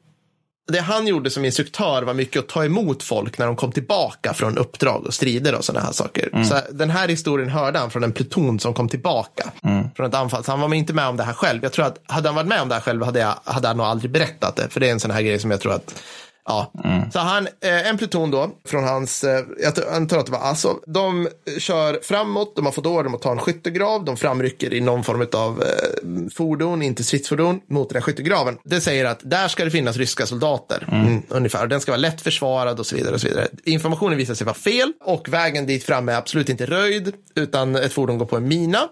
det 0.71 0.79
han 0.79 1.07
gjorde 1.07 1.29
som 1.29 1.45
instruktör 1.45 2.03
var 2.03 2.13
mycket 2.13 2.39
att 2.39 2.49
ta 2.49 2.65
emot 2.65 3.03
folk 3.03 3.37
när 3.37 3.45
de 3.45 3.55
kom 3.55 3.71
tillbaka 3.71 4.33
från 4.33 4.57
uppdrag 4.57 5.05
och 5.05 5.13
strider 5.13 5.55
och 5.55 5.65
sådana 5.65 5.85
här 5.85 5.91
saker. 5.91 6.29
Mm. 6.33 6.45
Så 6.45 6.59
den 6.71 6.89
här 6.89 7.07
historien 7.07 7.49
hörde 7.49 7.79
han 7.79 7.91
från 7.91 8.03
en 8.03 8.11
pluton 8.11 8.59
som 8.59 8.73
kom 8.73 8.89
tillbaka 8.89 9.51
mm. 9.63 9.87
från 9.95 10.05
ett 10.05 10.15
anfall. 10.15 10.43
Så 10.43 10.51
han 10.51 10.61
var 10.61 10.73
inte 10.73 10.93
med 10.93 11.07
om 11.07 11.17
det 11.17 11.23
här 11.23 11.33
själv. 11.33 11.63
Jag 11.63 11.71
tror 11.71 11.85
att 11.85 11.99
hade 12.05 12.27
han 12.27 12.35
varit 12.35 12.47
med 12.47 12.61
om 12.61 12.69
det 12.69 12.75
här 12.75 12.81
själv 12.81 13.03
hade, 13.03 13.19
jag, 13.19 13.35
hade 13.43 13.67
han 13.67 13.77
nog 13.77 13.85
aldrig 13.85 14.11
berättat 14.11 14.55
det. 14.55 14.69
För 14.69 14.79
det 14.79 14.87
är 14.87 14.91
en 14.91 14.99
sån 14.99 15.11
här 15.11 15.21
grej 15.21 15.39
som 15.39 15.51
jag 15.51 15.59
tror 15.59 15.73
att 15.73 16.03
Ja, 16.45 16.71
mm. 16.83 17.11
så 17.11 17.19
han, 17.19 17.47
eh, 17.47 17.87
en 17.87 17.97
pluton 17.97 18.31
då 18.31 18.51
från 18.65 18.83
hans, 18.83 19.23
eh, 19.23 19.45
jag 19.59 19.73
antar 19.95 20.17
att 20.17 20.25
det 20.25 20.31
var 20.31 20.39
alltså, 20.39 20.79
de 20.87 21.27
kör 21.57 21.99
framåt, 22.03 22.55
de 22.55 22.65
har 22.65 22.71
fått 22.71 22.85
order 22.85 23.07
om 23.07 23.15
att 23.15 23.21
ta 23.21 23.31
en 23.31 23.39
skyttegrav, 23.39 24.05
de 24.05 24.17
framrycker 24.17 24.73
i 24.73 24.81
någon 24.81 25.03
form 25.03 25.27
av 25.33 25.63
eh, 25.63 26.29
fordon, 26.35 26.81
inte 26.81 27.03
stridsfordon, 27.03 27.61
mot 27.69 27.89
den 27.89 27.95
här 27.95 28.01
skyttegraven. 28.01 28.57
Det 28.63 28.81
säger 28.81 29.05
att 29.05 29.19
där 29.23 29.47
ska 29.47 29.65
det 29.65 29.71
finnas 29.71 29.97
ryska 29.97 30.25
soldater, 30.25 30.87
mm. 30.91 31.07
Mm, 31.07 31.23
ungefär. 31.29 31.67
Den 31.67 31.81
ska 31.81 31.91
vara 31.91 32.01
lätt 32.01 32.21
försvarad 32.21 32.79
och 32.79 32.85
så 32.85 32.95
vidare. 32.95 33.13
och 33.13 33.21
så 33.21 33.27
vidare. 33.27 33.47
Informationen 33.63 34.17
visar 34.17 34.33
sig 34.33 34.45
vara 34.45 34.55
fel 34.55 34.93
och 35.03 35.29
vägen 35.29 35.65
dit 35.65 35.83
fram 35.83 36.09
är 36.09 36.15
absolut 36.15 36.49
inte 36.49 36.65
röjd, 36.65 37.13
utan 37.35 37.75
ett 37.75 37.93
fordon 37.93 38.17
går 38.17 38.25
på 38.25 38.37
en 38.37 38.47
mina. 38.47 38.89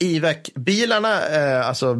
IVEC-bilarna, 0.00 1.28
eh, 1.28 1.68
alltså, 1.68 1.98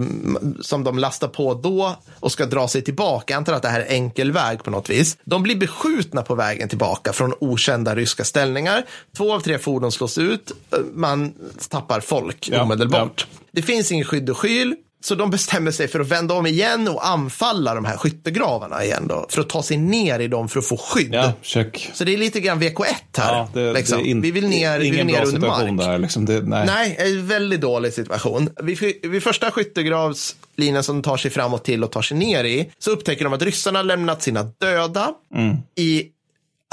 som 0.60 0.84
de 0.84 0.98
lastar 0.98 1.28
på 1.28 1.54
då 1.54 1.96
och 2.20 2.32
ska 2.32 2.46
dra 2.46 2.68
sig 2.68 2.82
tillbaka, 2.82 3.32
jag 3.32 3.38
antar 3.38 3.52
att 3.52 3.62
det 3.62 3.68
här 3.68 3.80
är 3.80 3.92
enkel 3.92 4.32
väg 4.32 4.64
på 4.64 4.70
något 4.70 4.90
vis. 4.90 5.16
De 5.24 5.42
blir 5.42 5.56
beskjutna 5.56 6.22
på 6.22 6.34
vägen 6.34 6.68
tillbaka 6.68 7.12
från 7.12 7.34
okända 7.40 7.94
ryska 7.94 8.24
ställningar. 8.24 8.84
Två 9.16 9.34
av 9.34 9.40
tre 9.40 9.58
fordon 9.58 9.92
slås 9.92 10.18
ut, 10.18 10.52
man 10.92 11.34
tappar 11.68 12.00
folk 12.00 12.48
ja, 12.52 12.62
omedelbart. 12.62 13.26
Ja. 13.30 13.38
Det 13.52 13.62
finns 13.62 13.92
ingen 13.92 14.04
skydd 14.04 14.30
och 14.30 14.38
skyl. 14.38 14.76
Så 15.02 15.14
de 15.14 15.30
bestämmer 15.30 15.70
sig 15.70 15.88
för 15.88 16.00
att 16.00 16.08
vända 16.08 16.34
om 16.34 16.46
igen 16.46 16.88
och 16.88 17.06
anfalla 17.06 17.74
de 17.74 17.84
här 17.84 17.96
skyttegravarna 17.96 18.84
igen 18.84 19.06
då. 19.08 19.26
För 19.28 19.40
att 19.40 19.48
ta 19.48 19.62
sig 19.62 19.76
ner 19.76 20.20
i 20.20 20.28
dem 20.28 20.48
för 20.48 20.58
att 20.58 20.66
få 20.66 20.76
skydd. 20.76 21.14
Ja, 21.14 21.32
check. 21.42 21.90
Så 21.94 22.04
det 22.04 22.14
är 22.14 22.18
lite 22.18 22.40
grann 22.40 22.62
VK1 22.62 22.84
här. 23.16 23.34
Ja, 23.34 23.48
det, 23.54 23.72
liksom. 23.72 24.02
det 24.02 24.08
in, 24.08 24.20
vi 24.20 24.30
vill 24.30 24.48
ner, 24.48 24.78
vi 24.78 24.90
vill 24.90 25.06
ner 25.06 25.26
under 25.26 25.48
mark. 25.48 25.78
Där, 25.78 25.98
liksom. 25.98 26.24
det, 26.24 26.40
nej. 26.40 26.66
nej, 26.66 26.96
en 26.98 27.26
väldigt 27.26 27.60
dålig 27.60 27.92
situation. 27.92 28.50
Vid, 28.62 28.78
vid 29.02 29.22
första 29.22 29.50
skyttegravslinjen 29.50 30.82
som 30.82 30.96
de 30.96 31.02
tar 31.02 31.16
sig 31.16 31.30
framåt 31.30 31.64
till 31.64 31.84
och 31.84 31.92
tar 31.92 32.02
sig 32.02 32.16
ner 32.16 32.44
i 32.44 32.70
så 32.78 32.90
upptäcker 32.90 33.24
de 33.24 33.32
att 33.32 33.42
ryssarna 33.42 33.82
lämnat 33.82 34.22
sina 34.22 34.42
döda 34.42 35.10
mm. 35.34 35.56
i 35.74 36.04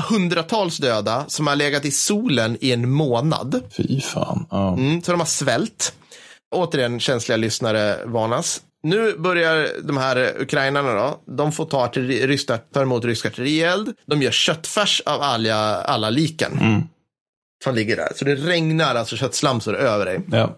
hundratals 0.10 0.78
döda 0.78 1.26
som 1.28 1.48
har 1.48 1.56
legat 1.56 1.86
i 1.86 1.92
solen 1.92 2.58
i 2.62 2.72
en 2.72 2.90
månad. 2.90 3.62
Fy 3.78 4.02
fan. 4.02 4.46
Oh. 4.50 4.74
Mm, 4.74 5.02
så 5.02 5.12
de 5.12 5.20
har 5.20 5.28
svält 5.28 5.94
återigen 6.56 7.00
känsliga 7.00 7.38
lyssnare 7.38 8.06
varnas. 8.06 8.62
Nu 8.84 9.18
börjar 9.18 9.68
de 9.84 9.98
här 9.98 10.42
ukrainarna 10.42 10.94
då, 10.94 11.22
de 11.26 11.52
får 11.52 11.66
ta, 11.66 11.88
ryska, 11.88 12.58
ta 12.58 12.82
emot 12.82 13.06
rysk 13.06 13.26
artillerield. 13.26 13.94
De 14.06 14.22
gör 14.22 14.32
köttfärs 14.32 15.02
av 15.06 15.22
alla, 15.22 15.82
alla 15.82 16.10
liken. 16.10 16.60
Mm. 16.62 16.84
Som 17.64 17.76
ligger 17.76 17.96
där. 17.96 18.12
Så 18.16 18.26
det 18.26 18.36
regnar 18.36 18.96
alltså 18.96 19.16
köttslamsor 19.16 19.76
över 19.76 20.06
dig. 20.06 20.20
Ja. 20.32 20.58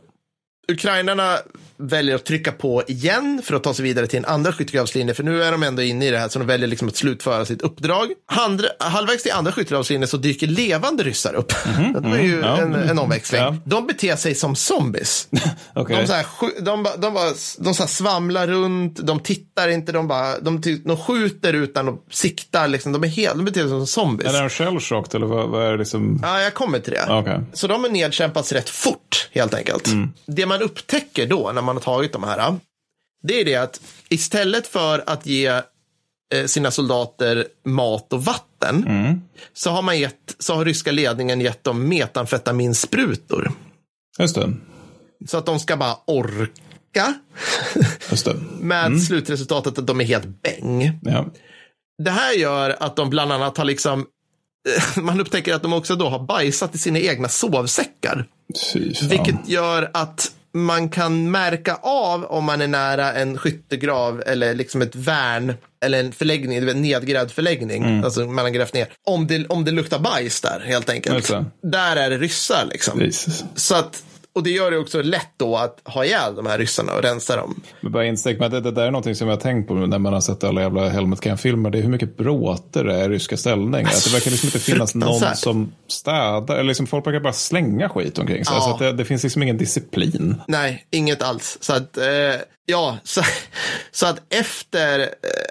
Ukrainarna 0.69 1.37
väljer 1.79 2.15
att 2.15 2.25
trycka 2.25 2.51
på 2.51 2.83
igen 2.87 3.41
för 3.43 3.55
att 3.55 3.63
ta 3.63 3.73
sig 3.73 3.83
vidare 3.83 4.07
till 4.07 4.19
en 4.19 4.25
andra 4.25 4.51
skyttegravslinje. 4.51 5.13
För 5.13 5.23
nu 5.23 5.43
är 5.43 5.51
de 5.51 5.63
ändå 5.63 5.81
inne 5.81 6.07
i 6.07 6.11
det 6.11 6.17
här 6.17 6.29
så 6.29 6.39
de 6.39 6.47
väljer 6.47 6.67
liksom 6.67 6.87
att 6.87 6.95
slutföra 6.95 7.45
sitt 7.45 7.61
uppdrag. 7.61 8.07
Handra, 8.25 8.67
halvvägs 8.79 9.23
till 9.23 9.31
andra 9.31 9.51
skyttegravslinjen 9.51 10.07
så 10.07 10.17
dyker 10.17 10.47
levande 10.47 11.03
ryssar 11.03 11.33
upp. 11.33 11.53
Mm 11.65 11.93
-hmm. 11.93 12.01
det 12.01 12.09
var 12.09 12.17
ju 12.17 12.41
mm 12.43 12.59
en, 12.59 12.89
en 12.89 12.99
omväxling. 12.99 13.41
Ja. 13.41 13.55
De 13.65 13.87
beter 13.87 14.15
sig 14.15 14.35
som 14.35 14.55
zombies. 14.55 15.27
okay. 15.75 16.01
De, 16.01 16.07
så 16.07 16.13
här, 16.13 16.25
de, 16.61 16.87
de, 16.97 17.13
bara, 17.13 17.29
de 17.57 17.73
så 17.73 17.87
svamlar 17.87 18.47
runt, 18.47 18.99
de 19.07 19.19
tittar 19.19 19.69
inte, 19.69 19.91
de, 19.91 20.07
bara, 20.07 20.39
de, 20.39 20.61
de 20.85 20.97
skjuter 20.97 21.53
utan 21.53 21.89
att 21.89 22.03
sikta. 22.11 22.67
Liksom. 22.67 22.91
De, 22.91 23.03
är 23.03 23.07
helt, 23.07 23.35
de 23.35 23.45
beter 23.45 23.61
sig 23.61 23.69
som 23.69 23.87
zombies. 23.87 24.33
Är 24.33 24.41
de 24.41 24.49
shellshocked 24.49 25.15
eller 25.15 25.27
vad, 25.27 25.49
vad 25.49 25.65
är 25.65 25.71
det 25.71 25.77
liksom? 25.77 26.19
Ja, 26.23 26.41
jag 26.41 26.53
kommer 26.53 26.79
till 26.79 26.93
det. 26.93 27.13
Okay. 27.13 27.39
Så 27.53 27.67
de 27.67 27.85
är 27.85 27.89
nedkämpats 27.89 28.51
rätt 28.51 28.69
fort 28.69 29.29
helt 29.31 29.53
enkelt. 29.53 29.87
Mm. 29.87 30.13
Det 30.25 30.45
man 30.45 30.58
upptäcker 30.61 31.27
då 31.27 31.51
när 31.51 31.61
man 31.61 31.75
har 31.75 31.83
tagit 31.83 32.13
de 32.13 32.23
här, 32.23 32.55
det 33.23 33.41
är 33.41 33.45
det 33.45 33.55
att 33.55 33.81
istället 34.09 34.67
för 34.67 35.03
att 35.05 35.25
ge 35.25 35.61
eh, 36.33 36.45
sina 36.45 36.71
soldater 36.71 37.47
mat 37.65 38.13
och 38.13 38.25
vatten 38.25 38.83
mm. 38.87 39.21
så, 39.53 39.69
har 39.69 39.81
man 39.81 39.99
gett, 39.99 40.35
så 40.39 40.55
har 40.55 40.65
ryska 40.65 40.91
ledningen 40.91 41.41
gett 41.41 41.63
dem 41.63 41.89
metamfetaminsprutor. 41.89 43.51
Just 44.19 44.35
det. 44.35 44.53
Så 45.27 45.37
att 45.37 45.45
de 45.45 45.59
ska 45.59 45.77
bara 45.77 45.97
orka. 46.07 47.13
Just 48.09 48.25
det. 48.25 48.35
Med 48.59 48.85
mm. 48.85 48.99
slutresultatet 48.99 49.77
att 49.77 49.87
de 49.87 50.01
är 50.01 50.05
helt 50.05 50.41
bäng. 50.41 50.99
Ja. 51.01 51.25
Det 52.03 52.11
här 52.11 52.33
gör 52.33 52.77
att 52.79 52.95
de 52.95 53.09
bland 53.09 53.31
annat 53.31 53.57
har 53.57 53.65
liksom 53.65 54.05
man 55.01 55.21
upptäcker 55.21 55.53
att 55.53 55.61
de 55.61 55.73
också 55.73 55.95
då 55.95 56.09
har 56.09 56.19
bajsat 56.19 56.75
i 56.75 56.77
sina 56.77 56.99
egna 56.99 57.29
sovsäckar. 57.29 58.27
Vilket 59.09 59.49
gör 59.49 59.91
att 59.93 60.31
man 60.53 60.89
kan 60.89 61.31
märka 61.31 61.75
av 61.75 62.23
om 62.25 62.43
man 62.45 62.61
är 62.61 62.67
nära 62.67 63.13
en 63.13 63.37
skyttegrav 63.37 64.23
eller 64.25 64.53
liksom 64.53 64.81
ett 64.81 64.95
värn 64.95 65.53
eller 65.85 65.99
en 65.99 66.11
förläggning, 66.11 66.57
en 66.57 66.81
nedgrävd 66.81 67.31
förläggning, 67.31 67.83
Mm. 67.83 68.03
alltså 68.03 68.25
man 68.25 68.45
har 68.45 68.49
grävt 68.49 68.73
ner. 68.73 68.87
Om 69.05 69.27
det, 69.27 69.45
om 69.47 69.65
det 69.65 69.71
luktar 69.71 69.99
bajs 69.99 70.41
där 70.41 70.59
helt 70.65 70.89
enkelt. 70.89 71.31
Där 71.63 71.95
är 71.95 72.09
det 72.09 72.17
ryssar 72.17 72.65
liksom. 72.71 73.01
Jesus. 73.01 73.43
Så 73.55 73.75
att, 73.75 74.03
och 74.39 74.43
det 74.43 74.49
gör 74.49 74.71
det 74.71 74.77
också 74.77 75.01
lätt 75.01 75.31
då 75.37 75.57
att 75.57 75.81
ha 75.85 76.05
ihjäl 76.05 76.35
de 76.35 76.45
här 76.45 76.57
ryssarna 76.57 76.93
och 76.93 77.01
rensa 77.01 77.35
dem. 77.35 77.61
Men 77.81 77.91
bara 77.91 78.05
insteg, 78.05 78.39
men 78.39 78.51
det, 78.51 78.61
det 78.61 78.71
där 78.71 78.85
är 78.85 78.91
någonting 78.91 79.15
som 79.15 79.27
jag 79.27 79.35
har 79.35 79.41
tänkt 79.41 79.67
på 79.67 79.73
när 79.73 79.99
man 79.99 80.13
har 80.13 80.21
sett 80.21 80.43
alla 80.43 80.61
jävla 80.61 80.89
Helmet 80.89 81.21
Can-filmer. 81.21 81.69
Det 81.69 81.77
är 81.77 81.81
hur 81.81 81.89
mycket 81.89 82.17
bråte 82.17 82.83
det 82.83 82.95
är 82.95 83.09
i 83.11 83.13
ryska 83.13 83.37
ställning. 83.37 83.85
Att 83.85 84.03
det 84.05 84.13
verkar 84.13 84.31
liksom 84.31 84.47
inte 84.47 84.59
finnas 84.59 84.95
någon 84.95 85.35
som 85.35 85.71
städar. 85.87 86.55
Eller 86.55 86.63
liksom 86.63 86.87
folk 86.87 87.07
verkar 87.07 87.19
bara 87.19 87.33
slänga 87.33 87.89
skit 87.89 88.17
omkring 88.17 88.45
sig. 88.45 88.55
Ja. 88.55 88.77
Så 88.79 88.83
det, 88.83 88.91
det 88.91 89.05
finns 89.05 89.23
liksom 89.23 89.43
ingen 89.43 89.57
disciplin. 89.57 90.41
Nej, 90.47 90.85
inget 90.91 91.21
alls. 91.21 91.57
Så 91.61 91.73
att, 91.73 91.97
eh, 91.97 92.05
ja, 92.69 92.97
så, 93.03 93.21
så 93.91 94.05
att 94.05 94.21
efter, 94.29 94.99
eh, 94.99 95.07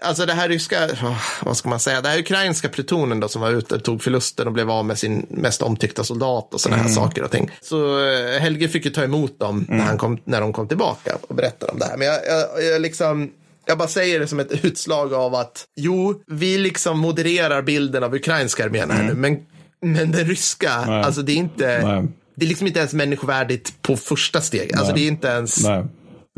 alltså 0.09 0.27
det 0.27 0.33
här 0.33 0.49
ryska, 0.49 0.87
oh, 0.87 1.21
vad 1.43 1.57
ska 1.57 1.69
man 1.69 1.81
säga, 1.81 2.01
det 2.01 2.09
här 2.09 2.19
ukrainska 2.19 2.69
plutonen 2.69 3.21
då 3.21 3.29
som 3.29 3.43
var 3.43 3.51
ute, 3.51 3.79
tog 3.79 4.03
förluster 4.03 4.47
och 4.47 4.53
blev 4.53 4.71
av 4.71 4.85
med 4.85 4.99
sin 4.99 5.27
mest 5.31 5.63
omtyckta 5.63 6.05
soldat 6.05 6.55
och 6.55 6.61
sådana 6.61 6.83
här 6.83 6.89
saker 6.89 7.23
och 7.23 7.31
ting. 7.31 7.51
Så 7.61 8.09
eh, 8.09 8.41
Helge 8.41 8.69
fick 8.69 8.85
ju 8.85 8.91
ta 8.91 9.05
emot 9.05 9.39
dem 9.39 9.67
när, 9.69 9.85
han 9.85 9.99
kom, 9.99 10.19
när 10.25 10.41
de 10.41 10.53
kom 10.53 10.69
tillbaka 10.69 11.19
och 11.29 11.35
berättade 11.35 11.73
om 11.73 11.79
det 11.79 11.85
här. 11.85 11.97
Men 11.97 12.07
jag, 12.07 12.21
jag, 12.27 12.65
jag 12.65 12.81
liksom, 12.83 13.31
jag 13.67 13.79
bara 13.79 13.89
säger 13.89 14.21
det 14.21 14.27
som 14.27 14.41
ett 14.41 14.65
utslag 14.65 15.15
av 15.15 15.35
att 15.35 15.65
jo, 15.77 16.23
vi 16.27 16.59
liksom 16.59 16.99
modererar 16.99 17.63
bilden 17.63 18.05
av 18.05 18.15
ukrainska 18.15 18.65
armén 18.65 18.91
här 18.91 19.03
nu, 19.03 19.15
men, 19.15 19.39
men 19.81 20.13
den 20.13 20.25
ryska, 20.25 20.85
Nej. 20.87 21.03
alltså 21.03 21.23
det 21.23 21.33
är 21.33 21.37
inte, 21.37 21.83
Nej. 21.83 22.07
det 22.35 22.45
är 22.45 22.49
liksom 22.49 22.67
inte 22.67 22.79
ens 22.79 22.93
människovärdigt 22.93 23.83
på 23.83 23.97
första 23.97 24.41
steg. 24.41 24.75
Alltså 24.77 24.93
det 24.93 25.01
är 25.01 25.09
inte 25.09 25.29
ens. 25.29 25.65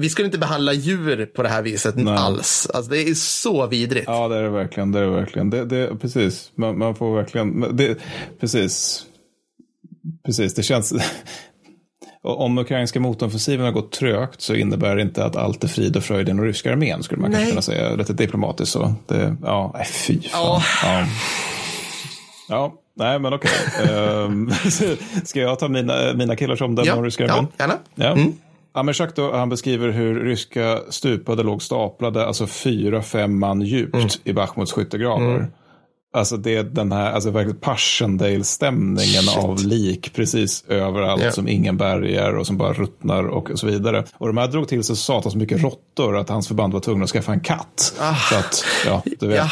Vi 0.00 0.10
skulle 0.10 0.26
inte 0.26 0.38
behandla 0.38 0.72
djur 0.72 1.26
på 1.26 1.42
det 1.42 1.48
här 1.48 1.62
viset 1.62 2.06
alls. 2.06 2.70
Alltså 2.74 2.90
det 2.90 2.98
är 2.98 3.14
så 3.14 3.66
vidrigt. 3.66 4.04
Ja, 4.06 4.28
det 4.28 4.36
är 4.36 4.42
det 4.42 4.48
verkligen. 4.48 4.92
Det 4.92 4.98
är 4.98 5.02
det 5.02 5.10
verkligen. 5.10 5.50
Det, 5.50 5.64
det, 5.64 5.96
precis, 6.00 6.52
man, 6.54 6.78
man 6.78 6.94
får 6.94 7.16
verkligen... 7.16 7.76
Det, 7.76 7.98
precis. 8.40 9.06
Precis, 10.26 10.54
det 10.54 10.62
känns... 10.62 10.94
Om 12.22 12.58
ukrainska 12.58 13.00
motoffensiven 13.00 13.64
har 13.64 13.72
gått 13.72 13.92
trögt 13.92 14.40
så 14.40 14.54
innebär 14.54 14.96
det 14.96 15.02
inte 15.02 15.24
att 15.24 15.36
allt 15.36 15.64
är 15.64 15.68
frid 15.68 15.96
och 15.96 16.04
fröjd 16.04 16.28
i 16.28 16.32
den 16.32 16.42
ryska 16.42 16.72
armén, 16.72 17.02
skulle 17.02 17.20
man 17.20 17.30
kanske 17.30 17.44
Nej. 17.44 17.50
kunna 17.50 17.62
säga. 17.62 17.94
Lite 17.94 18.12
diplomatiskt 18.12 18.72
så. 18.72 18.94
Det, 19.06 19.36
ja, 19.42 19.70
nej, 19.74 19.86
fy 19.86 20.20
fan. 20.22 20.60
Ja. 20.82 21.06
ja, 22.48 22.74
nej 22.96 23.18
men 23.18 23.32
okej. 23.32 23.50
Ehm, 23.90 24.50
Ska 25.24 25.40
jag 25.40 25.58
ta 25.58 25.68
mina, 25.68 26.12
mina 26.14 26.36
killars 26.36 26.62
omdöme 26.62 26.92
om 26.92 27.04
ryska 27.04 27.24
armén? 27.24 27.46
ja, 27.56 27.64
gärna. 27.64 27.78
Ja. 27.94 28.32
Amershak 28.72 29.16
då, 29.16 29.32
han 29.32 29.48
beskriver 29.48 29.88
hur 29.88 30.24
ryska 30.24 30.80
stupade 30.88 31.42
låg 31.42 31.62
staplade, 31.62 32.26
alltså 32.26 32.46
fyra, 32.46 33.02
fem 33.02 33.38
man 33.38 33.60
djupt 33.62 34.20
i 34.24 34.32
Bachmuts 34.32 34.72
skyttegravar. 34.72 35.46
Alltså 36.12 36.36
det 36.36 36.56
är 36.56 36.62
den 36.64 36.92
här, 36.92 37.12
alltså 37.12 37.30
verkligen 37.30 37.60
Passchendaele-stämningen 37.60 39.24
av 39.38 39.58
lik 39.64 40.12
precis 40.14 40.64
överallt 40.68 41.22
Ja. 41.24 41.30
som 41.32 41.48
ingen 41.48 41.76
bärgar 41.76 42.32
och 42.32 42.46
som 42.46 42.56
bara 42.58 42.72
ruttnar 42.72 43.24
och 43.24 43.50
så 43.54 43.66
vidare. 43.66 44.04
Och 44.14 44.26
de 44.26 44.36
här 44.36 44.48
drog 44.48 44.68
till 44.68 44.84
sig 44.84 44.96
satans 44.96 45.34
mycket 45.34 45.62
råttor 45.62 46.16
att 46.16 46.28
hans 46.28 46.48
förband 46.48 46.72
var 46.72 46.80
tvungna 46.80 47.04
att 47.04 47.10
skaffa 47.10 47.32
en 47.32 47.40
katt. 47.40 47.94
Så 48.30 48.36
att, 48.36 48.64
ja, 48.86 49.02
du 49.20 49.26
vet. 49.26 49.36
Ja. 49.38 49.48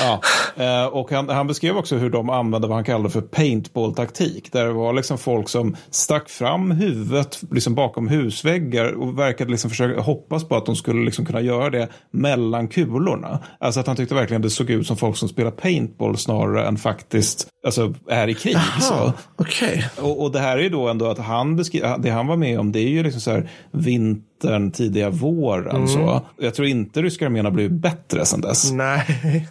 Ja. 0.00 0.20
Eh, 0.64 0.86
och 0.86 1.10
han, 1.10 1.28
han 1.28 1.46
beskrev 1.46 1.76
också 1.76 1.96
hur 1.96 2.10
de 2.10 2.30
använde 2.30 2.68
vad 2.68 2.76
han 2.76 2.84
kallade 2.84 3.10
för 3.10 3.20
paintball-taktik. 3.20 4.52
Där 4.52 4.64
det 4.66 4.72
var 4.72 4.92
liksom 4.92 5.18
folk 5.18 5.48
som 5.48 5.76
stack 5.90 6.28
fram 6.28 6.70
huvudet 6.70 7.40
liksom 7.50 7.74
bakom 7.74 8.08
husväggar 8.08 8.92
och 8.92 9.18
verkade 9.18 9.50
liksom 9.50 9.70
försöka 9.70 10.00
hoppas 10.00 10.44
på 10.48 10.56
att 10.56 10.66
de 10.66 10.76
skulle 10.76 11.04
liksom 11.04 11.26
kunna 11.26 11.40
göra 11.40 11.70
det 11.70 11.88
mellan 12.10 12.68
kulorna. 12.68 13.38
Alltså 13.60 13.80
att 13.80 13.86
han 13.86 13.96
tyckte 13.96 14.14
verkligen 14.14 14.42
det 14.42 14.50
såg 14.50 14.70
ut 14.70 14.86
som 14.86 14.96
folk 14.96 15.16
som 15.16 15.28
spelar 15.28 15.50
paintball 15.50 15.85
snarare 16.16 16.66
än 16.66 16.76
faktiskt 16.76 17.48
alltså, 17.66 17.94
är 18.10 18.28
i 18.28 18.34
krig. 18.34 18.56
Så. 18.80 18.94
Ja, 18.94 19.12
Okej. 19.36 19.88
Och, 20.00 20.22
och 20.22 20.32
det 20.32 20.40
här 20.40 20.58
är 20.58 20.62
ju 20.62 20.68
då 20.68 20.88
ändå 20.88 21.06
att 21.06 21.18
han 21.18 21.56
beskriver, 21.56 21.98
det 21.98 22.10
han 22.10 22.26
var 22.26 22.36
med 22.36 22.60
om 22.60 22.72
det 22.72 22.80
är 22.80 22.88
ju 22.88 23.02
liksom 23.02 23.20
så 23.20 23.30
här 23.30 23.50
vintern, 23.70 24.70
tidiga 24.70 25.10
våren. 25.10 25.88
Så. 25.88 26.20
Jag 26.38 26.54
tror 26.54 26.68
inte 26.68 27.02
ryska 27.02 27.26
armén 27.26 27.44
har 27.44 27.52
blivit 27.52 27.80
bättre 27.80 28.24
sedan 28.24 28.40
dess. 28.40 28.72
Nej. 28.72 29.48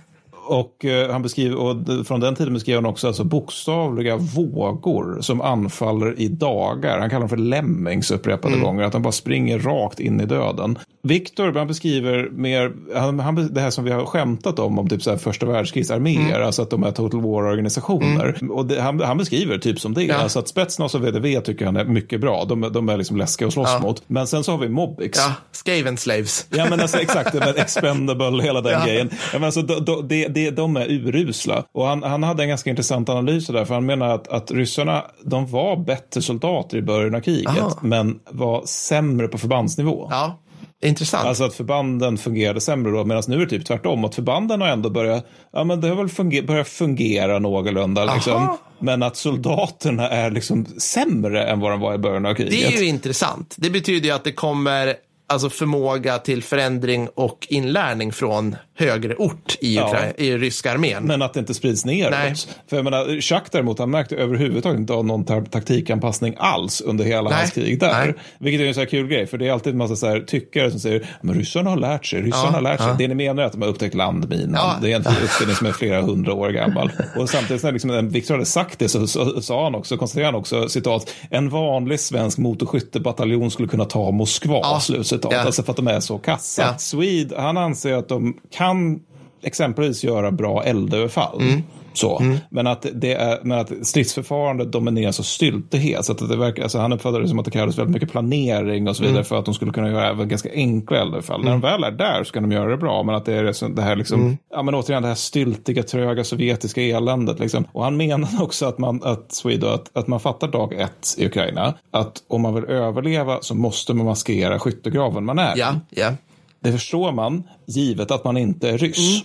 Och, 0.47 0.85
eh, 0.85 1.11
han 1.11 1.21
beskriver, 1.21 1.55
och 1.57 2.07
från 2.07 2.19
den 2.19 2.35
tiden 2.35 2.53
beskrev 2.53 2.75
han 2.77 2.85
också 2.85 3.07
alltså 3.07 3.23
bokstavliga 3.23 4.17
vågor 4.17 5.21
som 5.21 5.41
anfaller 5.41 6.19
i 6.19 6.27
dagar. 6.27 6.99
Han 6.99 7.09
kallar 7.09 7.19
dem 7.19 7.29
för 7.29 7.37
lemmings 7.37 8.11
upprepade 8.11 8.57
gånger, 8.59 8.83
att 8.83 8.91
de 8.91 9.01
bara 9.01 9.11
springer 9.11 9.59
rakt 9.59 9.99
in 9.99 10.21
i 10.21 10.25
döden. 10.25 10.77
Viktor, 11.03 11.53
han 11.53 11.67
beskriver 11.67 12.29
mer, 12.31 12.71
han, 12.95 13.19
han, 13.19 13.53
det 13.53 13.61
här 13.61 13.69
som 13.69 13.83
vi 13.83 13.91
har 13.91 14.05
skämtat 14.05 14.59
om, 14.59 14.79
om 14.79 14.89
typ 14.89 15.01
så 15.03 15.09
här 15.09 15.17
första 15.17 15.45
världskrigsarméer, 15.45 16.39
alltså 16.41 16.61
att 16.61 16.69
de 16.69 16.83
är 16.83 16.91
total 16.91 17.21
war-organisationer. 17.21 18.51
Och 18.51 18.65
det, 18.65 18.81
han, 18.81 18.99
han 19.01 19.17
beskriver 19.17 19.57
typ 19.57 19.79
som 19.79 19.93
det, 19.93 20.03
Ja. 20.03 20.15
alltså 20.15 20.39
att 20.39 20.47
Spetsnaz 20.47 20.95
och 20.95 21.03
VDV 21.05 21.39
tycker 21.41 21.65
han 21.65 21.75
är 21.77 21.85
mycket 21.85 22.21
bra. 22.21 22.45
De, 22.45 22.61
de 22.73 22.89
är 22.89 22.97
liksom 22.97 23.17
läskiga 23.17 23.47
att 23.47 23.53
slåss 23.53 23.81
mot. 23.81 24.03
Men 24.07 24.27
sen 24.27 24.43
så 24.43 24.51
har 24.51 24.57
vi 24.59 24.69
Mobbix. 24.69 25.19
Ja, 25.19 25.33
Skaven 25.51 25.97
Slaves. 25.97 26.47
Ja 26.49 26.67
men 26.69 26.79
alltså 26.79 26.97
exakt, 26.97 27.31
det 27.31 27.39
med 27.39 27.57
expendable, 27.57 28.43
hela 28.43 28.61
den 28.61 28.71
Ja. 28.71 28.85
grejen. 28.85 29.09
Ja, 29.11 29.39
men 29.39 29.43
alltså, 29.43 29.61
de, 29.61 29.85
de, 29.85 30.07
de, 30.07 30.27
de, 30.35 30.51
de 30.51 30.77
är 30.77 30.91
urusla. 30.91 31.63
Och 31.71 31.85
han, 31.85 32.03
han 32.03 32.23
hade 32.23 32.43
en 32.43 32.49
ganska 32.49 32.69
intressant 32.69 33.09
analys 33.09 33.47
där, 33.47 33.65
för 33.65 33.73
han 33.73 33.85
menar 33.85 34.09
att, 34.09 34.27
att 34.27 34.51
ryssarna, 34.51 35.03
de 35.23 35.47
var 35.47 35.77
bättre 35.77 36.21
soldater 36.21 36.77
i 36.77 36.81
början 36.81 37.15
av 37.15 37.19
kriget, 37.19 37.47
Aha. 37.47 37.79
men 37.81 38.19
var 38.29 38.65
sämre 38.65 39.27
på 39.27 39.37
förbandsnivå. 39.37 40.07
Ja, 40.11 40.39
intressant. 40.83 41.25
Alltså 41.25 41.43
att 41.43 41.53
förbanden 41.53 42.17
fungerade 42.17 42.61
sämre 42.61 42.91
då, 42.91 43.05
medan 43.05 43.23
nu 43.27 43.35
är 43.35 43.39
det 43.39 43.49
typ 43.49 43.65
tvärtom. 43.65 44.05
Att 44.05 44.15
förbanden 44.15 44.61
har 44.61 44.67
ändå 44.67 44.89
börjat, 44.89 45.25
ja 45.53 45.63
men 45.63 45.81
det 45.81 45.87
har 45.87 45.95
väl 45.95 46.09
funger, 46.09 46.41
börjat 46.41 46.67
fungera 46.67 47.39
någorlunda. 47.39 48.13
Liksom. 48.13 48.57
Men 48.79 49.03
att 49.03 49.17
soldaterna 49.17 50.09
är 50.09 50.31
liksom 50.31 50.65
sämre 50.65 51.47
än 51.47 51.59
vad 51.59 51.71
de 51.71 51.79
var 51.79 51.93
i 51.93 51.97
början 51.97 52.25
av 52.25 52.33
kriget. 52.33 52.51
det 52.51 52.65
är 52.65 52.81
ju 52.81 52.87
intressant. 52.87 53.55
Det 53.57 53.69
betyder 53.69 54.09
ju 54.09 54.15
att 54.15 54.23
det 54.23 54.31
kommer 54.31 54.95
alltså 55.27 55.49
förmåga 55.49 56.17
till 56.17 56.43
förändring 56.43 57.07
och 57.15 57.47
inlärning 57.49 58.11
från 58.11 58.55
högre 58.77 59.15
ort 59.15 59.57
i, 59.61 59.75
Ja. 59.75 59.97
I 60.17 60.37
ryska 60.37 60.71
armén. 60.71 61.03
Men 61.03 61.21
att 61.21 61.33
det 61.33 61.39
inte 61.39 61.53
sprids 61.53 61.85
neråt. 61.85 62.11
Nej. 62.11 62.33
För 62.69 62.75
jag 62.75 62.83
menar, 62.83 63.21
Chuck 63.21 63.43
däremot, 63.51 63.79
han 63.79 63.89
märkte 63.89 64.15
överhuvudtaget 64.15 64.79
inte 64.79 64.93
av 64.93 65.05
någon 65.05 65.25
ta- 65.25 65.41
taktikanpassning 65.45 66.35
alls 66.37 66.81
under 66.81 67.05
hela 67.05 67.29
Nej. 67.29 67.39
hans 67.39 67.51
krig 67.51 67.79
där. 67.79 68.05
Nej. 68.05 68.13
Vilket 68.39 68.61
är 68.61 68.67
en 68.67 68.73
så 68.73 68.79
här 68.79 68.87
kul 68.87 69.07
grej, 69.07 69.27
för 69.27 69.37
det 69.37 69.47
är 69.47 69.51
alltid 69.51 69.71
en 69.73 69.77
massa 69.77 69.95
så 69.95 70.07
här 70.07 70.19
tyckare 70.19 70.71
som 70.71 70.79
säger 70.79 71.07
men 71.21 71.35
ryssarna 71.35 71.69
har 71.69 71.77
lärt 71.77 72.05
sig, 72.05 72.21
ryssarna 72.21 72.43
Ja, 72.47 72.51
har 72.51 72.61
lärt 72.61 72.79
sig. 72.79 72.87
ja. 72.89 72.95
Det 72.97 73.07
ni 73.07 73.15
menar 73.15 73.43
är 73.43 73.47
att 73.47 73.51
de 73.53 73.61
har 73.61 73.69
upptäckt 73.69 73.95
landminan. 73.95 74.81
Det 74.81 74.91
är 74.91 74.95
en 74.95 75.01
uppfinning 75.23 75.55
som 75.55 75.67
är 75.67 75.71
flera 75.71 76.01
hundra 76.01 76.33
år 76.33 76.49
gammal. 76.49 76.91
Och 77.17 77.29
samtidigt 77.29 77.63
när 77.63 77.71
liksom, 77.71 77.89
när 77.91 78.01
Victor 78.01 78.33
hade 78.33 78.45
sagt 78.45 78.79
det 78.79 78.89
så, 78.89 79.07
så, 79.07 79.41
sa 79.41 79.63
han 79.63 79.75
också, 79.75 79.97
konstaterade 79.97 80.27
han 80.31 80.35
också, 80.39 80.69
citat, 80.69 81.13
en 81.29 81.49
vanlig 81.49 81.99
svensk 81.99 82.37
motorskyttebataljon 82.37 83.51
skulle 83.51 83.67
kunna 83.67 83.85
ta 83.85 84.11
Moskva, 84.11 84.59
Ja. 84.63 84.79
Slutcitat. 85.15 85.31
Ja. 85.31 85.45
Alltså 85.45 85.63
för 85.63 85.71
att 85.71 85.77
de 85.77 85.87
är 85.87 85.99
så 85.99 86.17
kassa. 86.17 86.61
Ja. 86.61 86.77
Swede, 86.77 87.41
han 87.41 87.57
anser 87.57 87.93
att 87.93 88.07
de 88.07 88.37
kan 88.51 88.99
exempelvis 89.41 90.03
göra 90.03 90.31
bra 90.31 90.63
eldöverfall. 90.63 91.41
Mm. 91.41 91.63
Så. 91.97 92.37
Men, 92.49 92.67
att 92.67 92.85
det 92.93 93.13
är, 93.13 93.39
men 93.43 93.59
att 93.59 93.71
stridsförfarandet 93.87 94.71
domineras 94.71 95.19
av 95.19 95.23
styltighet. 95.23 96.05
Så 96.05 96.11
att 96.11 96.29
det 96.29 96.37
verkar, 96.37 96.63
alltså 96.63 96.79
han 96.79 96.93
uppfattade 96.93 97.23
det 97.23 97.27
som 97.29 97.39
att 97.39 97.45
det 97.45 97.51
krävdes 97.51 97.77
väldigt 97.77 97.93
mycket 97.93 98.11
planering 98.11 98.87
och 98.87 98.95
så 98.95 99.01
vidare 99.03 99.15
Mm. 99.15 99.25
för 99.25 99.39
att 99.39 99.45
de 99.45 99.53
skulle 99.53 99.71
kunna 99.71 99.89
göra 99.91 100.09
även 100.09 100.27
ganska 100.29 100.49
enkla 100.53 100.97
eldöverfall. 101.01 101.43
När 101.43 101.51
de 101.51 101.61
väl 101.61 101.83
är 101.83 101.91
där 101.91 102.23
så 102.23 102.33
kan 102.33 102.43
de 102.43 102.51
göra 102.51 102.69
det 102.69 102.77
bra. 102.77 103.03
Men 103.03 103.15
att 103.15 103.25
det 103.25 103.33
är 103.33 103.69
det 103.75 103.81
här 103.81 103.95
liksom, 103.95 104.21
Mm. 104.21 104.37
ja 104.51 104.63
men 104.63 104.75
återigen 104.75 105.01
det 105.01 105.07
här 105.07 105.15
styltiga, 105.15 105.83
tröga, 105.83 106.23
sovjetiska 106.23 106.81
eländet. 106.81 107.39
Liksom. 107.39 107.65
Och 107.71 107.83
han 107.83 107.97
menar 107.97 108.29
också 108.43 108.65
att 108.65 108.77
man, 108.77 109.03
att, 109.03 109.31
Swede, 109.33 109.73
att, 109.73 109.97
att 109.97 110.07
man 110.07 110.19
fattar 110.19 110.47
dag 110.47 110.73
ett 110.73 111.15
i 111.17 111.25
Ukraina. 111.25 111.73
Att 111.91 112.23
om 112.27 112.41
man 112.41 112.53
vill 112.55 112.63
överleva 112.65 113.37
så 113.41 113.55
måste 113.55 113.93
man 113.93 114.05
maskera 114.05 114.59
skyttegraven 114.59 115.25
man 115.25 115.39
är. 115.39 115.53
Ja, 115.57 115.75
ja. 115.89 116.11
Det 116.59 116.71
förstår 116.71 117.11
man, 117.11 117.43
givet 117.67 118.11
att 118.11 118.23
man 118.23 118.37
inte 118.37 118.69
är 118.69 118.77
ryss. 118.77 119.21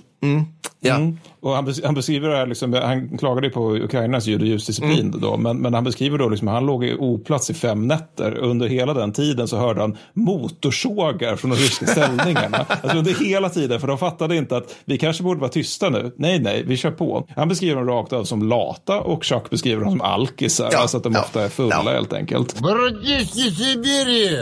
ja. 0.80 0.94
Mm. 0.96 1.18
Och 1.42 1.50
han, 1.54 1.68
bes- 1.68 1.84
han 1.84 1.94
beskriver 1.94 2.28
det 2.28 2.36
här, 2.36 2.46
liksom, 2.46 2.72
han 2.72 3.18
klagade 3.18 3.46
ju 3.46 3.52
på 3.52 3.74
Ukrainas 3.76 4.26
ljud 4.26 4.40
och 4.40 4.46
ljusdisciplin 4.46 5.00
Mm. 5.08 5.20
då, 5.20 5.36
men, 5.36 5.58
men 5.58 5.74
han 5.74 5.84
beskriver 5.84 6.18
då 6.18 6.28
liksom, 6.28 6.48
han 6.48 6.66
låg 6.66 6.84
i 6.84 6.94
oplats 6.98 7.50
i 7.50 7.54
fem 7.54 7.86
nätter. 7.88 8.38
Under 8.38 8.68
hela 8.68 8.94
den 8.94 9.12
tiden 9.12 9.48
så 9.48 9.56
hörde 9.56 9.80
han 9.80 9.96
motorsågar 10.14 11.36
från 11.36 11.50
de 11.50 11.56
ryska 11.56 11.86
ställningarna. 11.96 12.66
alltså 12.68 12.98
under 12.98 13.24
hela 13.24 13.48
tiden, 13.48 13.80
för 13.80 13.88
de 13.88 13.98
fattade 13.98 14.36
inte 14.36 14.56
att 14.56 14.74
vi 14.84 14.98
kanske 14.98 15.22
borde 15.22 15.40
vara 15.40 15.50
tysta 15.50 15.88
nu. 15.90 16.12
Nej, 16.16 16.38
nej, 16.38 16.62
vi 16.66 16.76
kör 16.76 16.90
på. 16.90 17.26
Han 17.36 17.48
beskriver 17.48 17.76
dem 17.76 17.86
rakt 17.86 18.12
av 18.12 18.24
som 18.24 18.42
lata 18.48 19.00
och 19.00 19.24
Chuck 19.24 19.50
beskriver 19.50 19.82
dem 19.82 19.90
som 19.90 20.00
alkisar, 20.00 20.68
Ja, 20.72 20.78
alltså 20.78 20.96
att 20.96 21.02
de 21.02 21.12
ja, 21.12 21.20
ofta 21.20 21.44
är 21.44 21.48
fulla 21.48 21.82
ja. 21.84 21.90
helt 21.90 22.12
enkelt. 22.12 22.60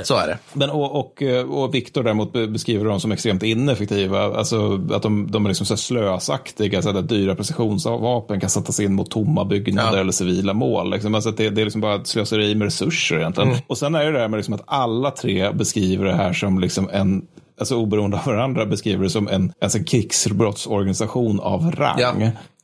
Så 0.05 0.17
är 0.17 0.27
det. 0.27 0.39
Men, 0.53 0.71
och, 0.71 0.97
och, 1.01 1.23
och 1.51 1.75
Viktor 1.75 2.03
däremot 2.03 2.33
be- 2.33 2.47
beskriver 2.47 2.85
dem 2.85 3.01
som 3.01 3.13
extremt 3.13 3.43
ineffektiva. 3.43 4.23
Alltså 4.39 4.81
att 4.93 5.03
de, 5.03 5.31
de 5.31 5.45
är 5.45 5.49
liksom 5.51 5.67
så 5.67 5.75
här 5.75 5.79
JAS-aktiga, 6.89 6.93
så 6.93 6.93
där 6.93 7.03
dyra 7.03 7.35
precisionsvapen 7.35 8.41
kan 8.41 8.51
sättas 8.51 8.81
in 8.81 8.95
mot 8.95 9.11
tomma 9.11 9.45
byggnader 9.45 9.93
Ja. 9.97 10.01
eller 10.01 10.13
civila 10.13 10.53
mål. 10.55 10.91
Liksom. 10.91 11.15
Alltså 11.15 11.31
att 11.31 11.37
det, 11.37 11.51
det 11.51 11.61
är 11.61 11.65
liksom 11.65 11.81
bara 11.81 11.95
ett 11.95 12.07
slöseri 12.07 12.55
med 12.55 12.65
resurser 12.65 13.17
egentligen. 13.19 13.49
Mm. 13.51 13.61
Och 13.67 13.79
sen 13.79 13.95
är 13.95 14.05
det 14.05 14.13
det 14.13 14.19
här 14.19 14.29
med 14.29 14.39
liksom 14.39 14.55
att 14.55 14.65
alla 14.67 15.11
tre 15.11 15.53
beskriver 15.53 16.05
det 16.05 16.15
här 16.15 16.33
som 16.33 16.59
liksom 16.59 16.89
en 16.93 17.23
Alltså 17.61 17.77
oberoende 17.77 18.17
av 18.17 18.25
varandra 18.27 18.67
beskriver 18.67 19.03
det 19.05 19.11
som 19.11 19.29
en, 19.29 19.53
alltså 19.61 19.79
en 19.79 19.85
krigsbrottsorganisation 19.85 21.41
av 21.41 21.71
rang. 21.71 21.99
Ja. 21.99 22.13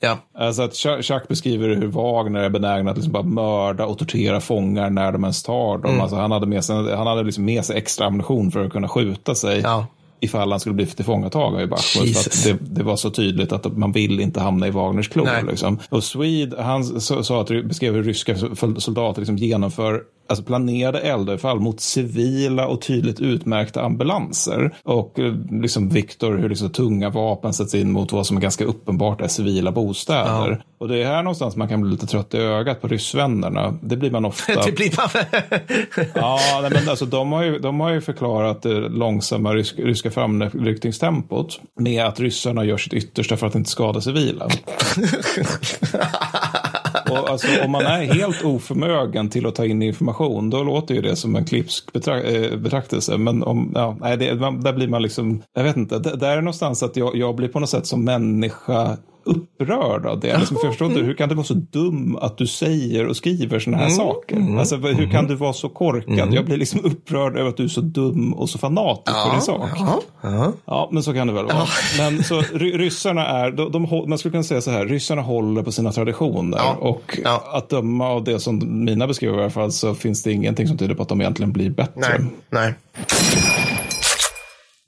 Ja. 0.00 0.18
Alltså 0.38 0.62
att 0.62 0.74
Chuck 1.04 1.28
beskriver 1.28 1.68
hur 1.68 1.86
Wagner 1.86 2.40
är 2.40 2.48
benägna 2.50 2.90
att 2.90 2.96
liksom 2.96 3.12
bara 3.12 3.22
mörda 3.22 3.86
och 3.86 3.98
tortera 3.98 4.40
fångar 4.40 4.90
när 4.90 5.12
de 5.12 5.24
ens 5.24 5.42
tar 5.42 5.78
dem. 5.78 5.90
Mm. 5.90 6.00
Alltså 6.00 6.16
han 6.16 6.30
hade 6.30 6.46
med 6.46 6.64
sig, 6.64 6.96
han 6.96 7.06
hade 7.06 7.22
liksom 7.22 7.44
med 7.44 7.64
sig 7.64 7.76
extra 7.76 8.06
ammunition 8.06 8.50
för 8.50 8.64
att 8.64 8.72
kunna 8.72 8.88
skjuta 8.88 9.34
sig 9.34 9.60
Ja. 9.60 9.86
Ifall 10.24 10.50
han 10.50 10.60
skulle 10.60 10.74
bli 10.74 10.86
tillfångatagen 10.86 11.60
i 11.60 11.66
Bachmut. 11.66 12.16
För 12.16 12.52
det, 12.52 12.58
det 12.60 12.82
var 12.82 12.96
så 12.96 13.10
tydligt 13.10 13.52
att 13.52 13.76
man 13.76 13.92
vill 13.92 14.20
inte 14.20 14.40
hamna 14.40 14.66
i 14.66 14.70
Wagners 14.70 15.08
klor. 15.08 15.50
Liksom. 15.50 15.78
Och 15.88 16.04
Swede, 16.04 16.62
han 16.62 17.00
sa 17.00 17.40
att 17.40 17.48
beskrev 17.48 17.94
hur 17.94 18.02
ryska 18.02 18.36
soldater 18.78 19.20
liksom 19.20 19.36
genomför 19.36 20.02
alltså 20.28 20.44
planerade 20.44 21.00
eldöverfall 21.00 21.60
mot 21.60 21.80
civila 21.80 22.66
och 22.66 22.80
tydligt 22.80 23.20
utmärkta 23.20 23.82
ambulanser. 23.82 24.74
Och 24.82 25.18
eh, 25.18 25.34
liksom 25.50 25.88
Viktor, 25.88 26.36
hur 26.36 26.48
liksom 26.48 26.70
tunga 26.70 27.10
vapen 27.10 27.52
sätts 27.52 27.74
in 27.74 27.92
mot 27.92 28.12
vad 28.12 28.26
som 28.26 28.40
ganska 28.40 28.64
uppenbart 28.64 29.20
är 29.20 29.28
civila 29.28 29.72
bostäder. 29.72 30.64
Och 30.78 30.88
det 30.88 31.02
är 31.02 31.06
här 31.06 31.22
någonstans 31.22 31.56
man 31.56 31.68
kan 31.68 31.80
bli 31.80 31.90
lite 31.90 32.06
trött 32.06 32.34
i 32.34 32.36
ögat 32.36 32.80
på 32.80 32.88
ryssvännerna. 32.88 33.78
Det 33.82 33.96
blir 33.96 34.10
man 34.10 34.24
ofta. 34.24 34.52
Det 34.64 34.72
blir 34.72 34.96
bara... 34.96 35.24
Ja, 36.14 36.38
nej, 36.62 36.70
men 36.74 36.88
alltså, 36.88 37.06
de, 37.06 37.32
har 37.32 37.42
ju, 37.42 37.58
de 37.58 37.80
har 37.80 37.90
ju 37.90 38.00
förklarat 38.00 38.62
det 38.62 38.88
långsamma 38.88 39.54
rysk, 39.54 39.78
ryska 39.78 40.10
framryckningstempot 40.14 41.60
med 41.80 42.04
att 42.04 42.20
ryssarna 42.20 42.64
gör 42.64 42.76
sitt 42.76 42.94
yttersta 42.94 43.36
för 43.36 43.46
att 43.46 43.54
inte 43.54 43.70
skada 43.70 44.00
civila. 44.00 44.48
Och 47.10 47.30
alltså, 47.30 47.64
om 47.64 47.70
man 47.70 47.86
är 47.86 48.14
helt 48.14 48.44
oförmögen 48.44 49.30
till 49.30 49.46
att 49.46 49.54
ta 49.54 49.64
in 49.64 49.82
information, 49.82 50.50
då 50.50 50.62
låter 50.62 50.94
ju 50.94 51.00
det 51.00 51.16
som 51.16 51.36
en 51.36 51.44
klipsk 51.44 51.92
betrak 51.92 52.24
eh, 52.24 52.58
betraktelse. 52.58 53.18
Men 53.18 53.42
om, 53.42 53.72
ja, 53.74 53.96
nej, 54.00 54.16
det, 54.16 54.34
man, 54.34 54.60
där 54.60 54.72
blir 54.72 54.88
man 54.88 55.02
liksom, 55.02 55.42
jag 55.54 55.64
vet 55.64 55.76
inte, 55.76 55.98
där 55.98 56.36
är 56.36 56.40
någonstans 56.40 56.82
att 56.82 56.96
jag, 56.96 57.16
jag 57.16 57.36
blir 57.36 57.48
på 57.48 57.60
något 57.60 57.70
sätt 57.70 57.86
som 57.86 58.04
människa 58.04 58.96
upprörd 59.24 60.06
av 60.06 60.20
det. 60.20 60.38
Liksom, 60.38 60.56
för 60.56 60.64
jag 60.64 60.72
förstår 60.72 60.88
inte, 60.88 61.00
hur 61.00 61.14
kan 61.14 61.28
du 61.28 61.34
vara 61.34 61.46
så 61.46 61.54
dum 61.54 62.16
att 62.20 62.38
du 62.38 62.46
säger 62.46 63.06
och 63.06 63.16
skriver 63.16 63.58
sådana 63.58 63.82
här 63.82 63.90
saker? 63.90 64.58
Alltså, 64.58 64.76
hur 64.76 65.10
kan 65.10 65.26
du 65.26 65.34
vara 65.34 65.52
så 65.52 65.68
korkad? 65.68 66.34
Jag 66.34 66.44
blir 66.44 66.56
liksom 66.56 66.80
upprörd 66.84 67.36
över 67.36 67.48
att 67.48 67.56
du 67.56 67.64
är 67.64 67.68
så 67.68 67.80
dum 67.80 68.34
och 68.34 68.50
så 68.50 68.58
fanatisk 68.58 69.24
på 69.26 69.30
din 69.32 69.40
sak. 69.40 69.70
Ja. 70.22 70.52
Ja, 70.64 70.88
men 70.92 71.02
så 71.02 71.12
kan 71.14 71.26
det 71.26 71.32
väl 71.32 71.44
vara. 71.46 71.66
Men 71.98 72.24
så 72.24 72.40
ry- 72.40 72.78
ryssarna 72.78 73.26
är, 73.26 73.50
de, 73.50 73.72
de, 73.72 73.82
man 74.08 74.18
skulle 74.18 74.32
kunna 74.32 74.42
säga 74.44 74.60
så 74.60 74.70
här, 74.70 74.86
ryssarna 74.86 75.22
håller 75.22 75.62
på 75.62 75.72
sina 75.72 75.92
traditioner. 75.92 76.58
Ja. 76.58 76.76
Och 76.80 77.18
Ja. 77.24 77.44
att 77.52 77.68
döma 77.68 78.08
av 78.08 78.24
det 78.24 78.40
som 78.40 78.84
mina 78.84 79.06
beskriver 79.06 79.38
i 79.38 79.40
alla 79.40 79.50
fall 79.50 79.72
så 79.72 79.94
finns 79.94 80.22
det 80.22 80.32
ingenting 80.32 80.68
som 80.68 80.78
tyder 80.78 80.94
på 80.94 81.02
att 81.02 81.08
de 81.08 81.20
egentligen 81.20 81.52
blir 81.52 81.70
bättre. 81.70 82.00
Nej. 82.00 82.20
Nej. 82.50 82.74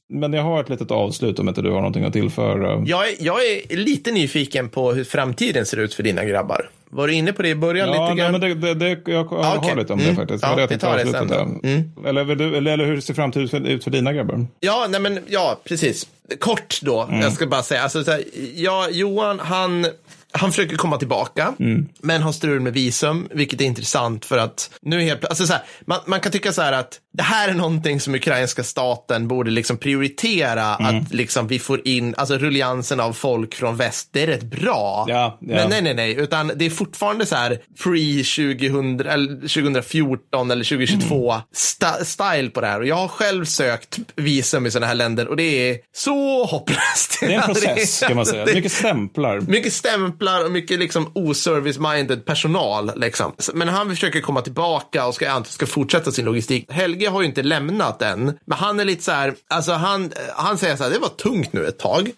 Men 0.09 0.33
jag 0.33 0.43
har 0.43 0.61
ett 0.61 0.69
litet 0.69 0.91
avslut 0.91 1.39
om 1.39 1.49
inte 1.49 1.63
du 1.63 1.71
har 1.71 1.77
någonting 1.77 2.05
att 2.05 2.13
tillföra. 2.13 2.85
Jag 2.87 3.09
är, 3.09 3.15
jag 3.21 3.37
är 3.47 3.77
lite 3.77 4.13
nyfiken 4.13 4.69
på 4.69 4.93
hur 4.93 5.05
framtiden 5.05 5.67
ser 5.67 5.77
ut 5.77 5.95
för 5.95 6.03
dina 6.03 6.25
grabbar. 6.25 6.71
Var 6.89 7.07
du 7.07 7.15
inne 7.15 7.33
på 7.33 7.43
det 7.43 7.49
i 7.49 7.55
början 7.55 7.89
Ja, 7.89 7.93
lite 7.93 8.05
nej, 8.15 8.17
grann? 8.17 8.33
men 8.33 8.41
det, 8.41 8.75
det, 8.75 8.75
det, 8.75 8.89
jag, 9.13 9.27
jag 9.31 9.33
Ah, 9.33 9.43
har 9.43 9.57
okej. 9.59 9.77
lite 9.77 9.93
om 9.93 9.99
det 9.99 10.05
Mm. 10.05 10.17
faktiskt. 10.17 10.45
Ja, 10.45 10.57
det 10.57 10.67
vi 10.67 10.79
tar 10.79 10.97
det 10.97 11.07
sen. 11.07 11.61
Mm. 11.65 11.91
Eller, 12.07 12.31
eller, 12.31 12.53
eller 12.73 12.85
hur 12.87 13.01
ser 13.01 13.15
framtiden 13.15 13.45
ut 13.45 13.51
för, 13.51 13.61
ut 13.69 13.85
för 13.85 13.91
dina 13.91 14.13
grabbar? 14.13 14.47
Ja, 14.61 14.87
nej 14.91 15.01
men 15.01 15.19
ja, 15.29 15.61
precis. 15.65 16.07
Kort 16.41 16.79
då, 16.83 17.03
Mm. 17.03 17.21
jag 17.21 17.33
ska 17.33 17.47
bara 17.47 17.63
säga. 17.63 17.83
Alltså, 17.83 18.05
så 18.05 18.11
här, 18.11 18.25
ja, 18.55 18.89
Johan, 18.91 19.41
han, 19.41 19.87
han 20.33 20.51
försöker 20.53 20.77
komma 20.77 20.99
tillbaka, 20.99 21.55
Mm. 21.61 21.89
men 22.03 22.23
har 22.23 22.33
strul 22.33 22.61
med 22.61 22.73
visum, 22.73 23.29
vilket 23.31 23.61
är 23.61 23.65
intressant 23.65 24.25
för 24.25 24.39
att 24.39 24.71
nu 24.83 25.01
helt 25.03 25.25
alltså, 25.25 25.47
så 25.47 25.53
här, 25.53 25.63
man, 25.87 26.01
man 26.07 26.21
kan 26.21 26.33
tycka 26.33 26.53
så 26.53 26.63
här 26.63 26.73
att 26.73 27.01
det 27.13 27.23
här 27.23 27.49
är 27.49 27.55
någonting 27.55 28.01
som 28.01 28.15
ukrainska 28.15 28.65
staten 28.65 29.29
borde 29.29 29.51
liksom 29.51 29.77
prioritera, 29.77 30.75
Mm. 30.77 30.97
att 31.03 31.15
liksom 31.15 31.47
vi 31.47 31.59
får 31.59 31.89
in, 31.89 32.15
alltså 32.19 32.39
rulliansen 32.39 33.01
av 33.01 33.13
folk 33.13 33.55
från 33.55 33.77
väst, 33.77 34.09
det 34.13 34.23
är 34.23 34.27
rätt 34.27 34.43
bra. 34.43 35.07
Ja, 35.09 35.39
ja. 35.41 35.47
Men 35.55 35.69
nej, 35.71 35.83
nej, 35.83 35.95
nej, 35.95 36.15
utan 36.15 36.53
det 36.57 36.67
är 36.67 36.71
fortfarande 36.71 37.27
så 37.27 37.37
här 37.37 37.59
pre-2000, 37.85 39.09
eller 39.09 39.49
2014 39.49 40.51
eller 40.51 40.65
2022 40.65 41.33
Mm. 41.33 41.43
sta- 41.55 42.05
style 42.05 42.51
på 42.51 42.61
det 42.61 42.67
här. 42.67 42.81
Och 42.81 42.87
jag 42.87 42.97
har 42.97 43.09
själv 43.09 43.45
sökt 43.45 43.99
visum 44.17 44.67
i 44.67 44.71
sådana 44.71 44.87
här 44.87 44.95
länder 44.95 45.29
och 45.29 45.37
det 45.37 45.71
är 45.71 45.79
så 45.97 46.16
hopplöst. 46.51 47.19
Det 47.21 47.35
är 47.35 47.39
en 47.39 47.43
process 47.43 48.01
kan 48.01 48.17
man 48.17 48.27
säga. 48.27 48.45
Mycket 48.45 48.73
stämplar. 48.73 49.41
mycket 49.41 49.73
stämplar 49.73 50.45
och 50.45 50.51
mycket 50.51 50.79
liksom 50.79 51.13
oservice-minded 51.15 52.25
personal. 52.25 52.93
Liksom. 52.97 53.33
Men 53.55 53.69
han 53.69 53.91
försöker 53.91 54.21
komma 54.21 54.41
tillbaka 54.41 55.07
och 55.07 55.15
ska, 55.15 55.45
ska 55.45 55.67
fortsätta 55.67 56.13
sin 56.13 56.25
logistik. 56.25 56.73
Helge 56.73 57.09
har 57.09 57.21
ju 57.21 57.27
inte 57.27 57.43
lämnat 57.43 58.03
än, 58.03 58.39
men 58.45 58.59
han 58.59 58.81
är 58.81 58.85
lite 58.85 59.03
så 59.03 59.13
här, 59.13 59.35
alltså 59.49 59.73
han, 59.73 60.13
han 60.35 60.59
säger 60.59 60.77
så 60.77 60.83
här, 60.85 60.91
det 60.91 60.99
var 60.99 61.09
tungt 61.09 61.53
nu 61.53 61.67
ett 61.67 61.79
tag. 61.79 62.11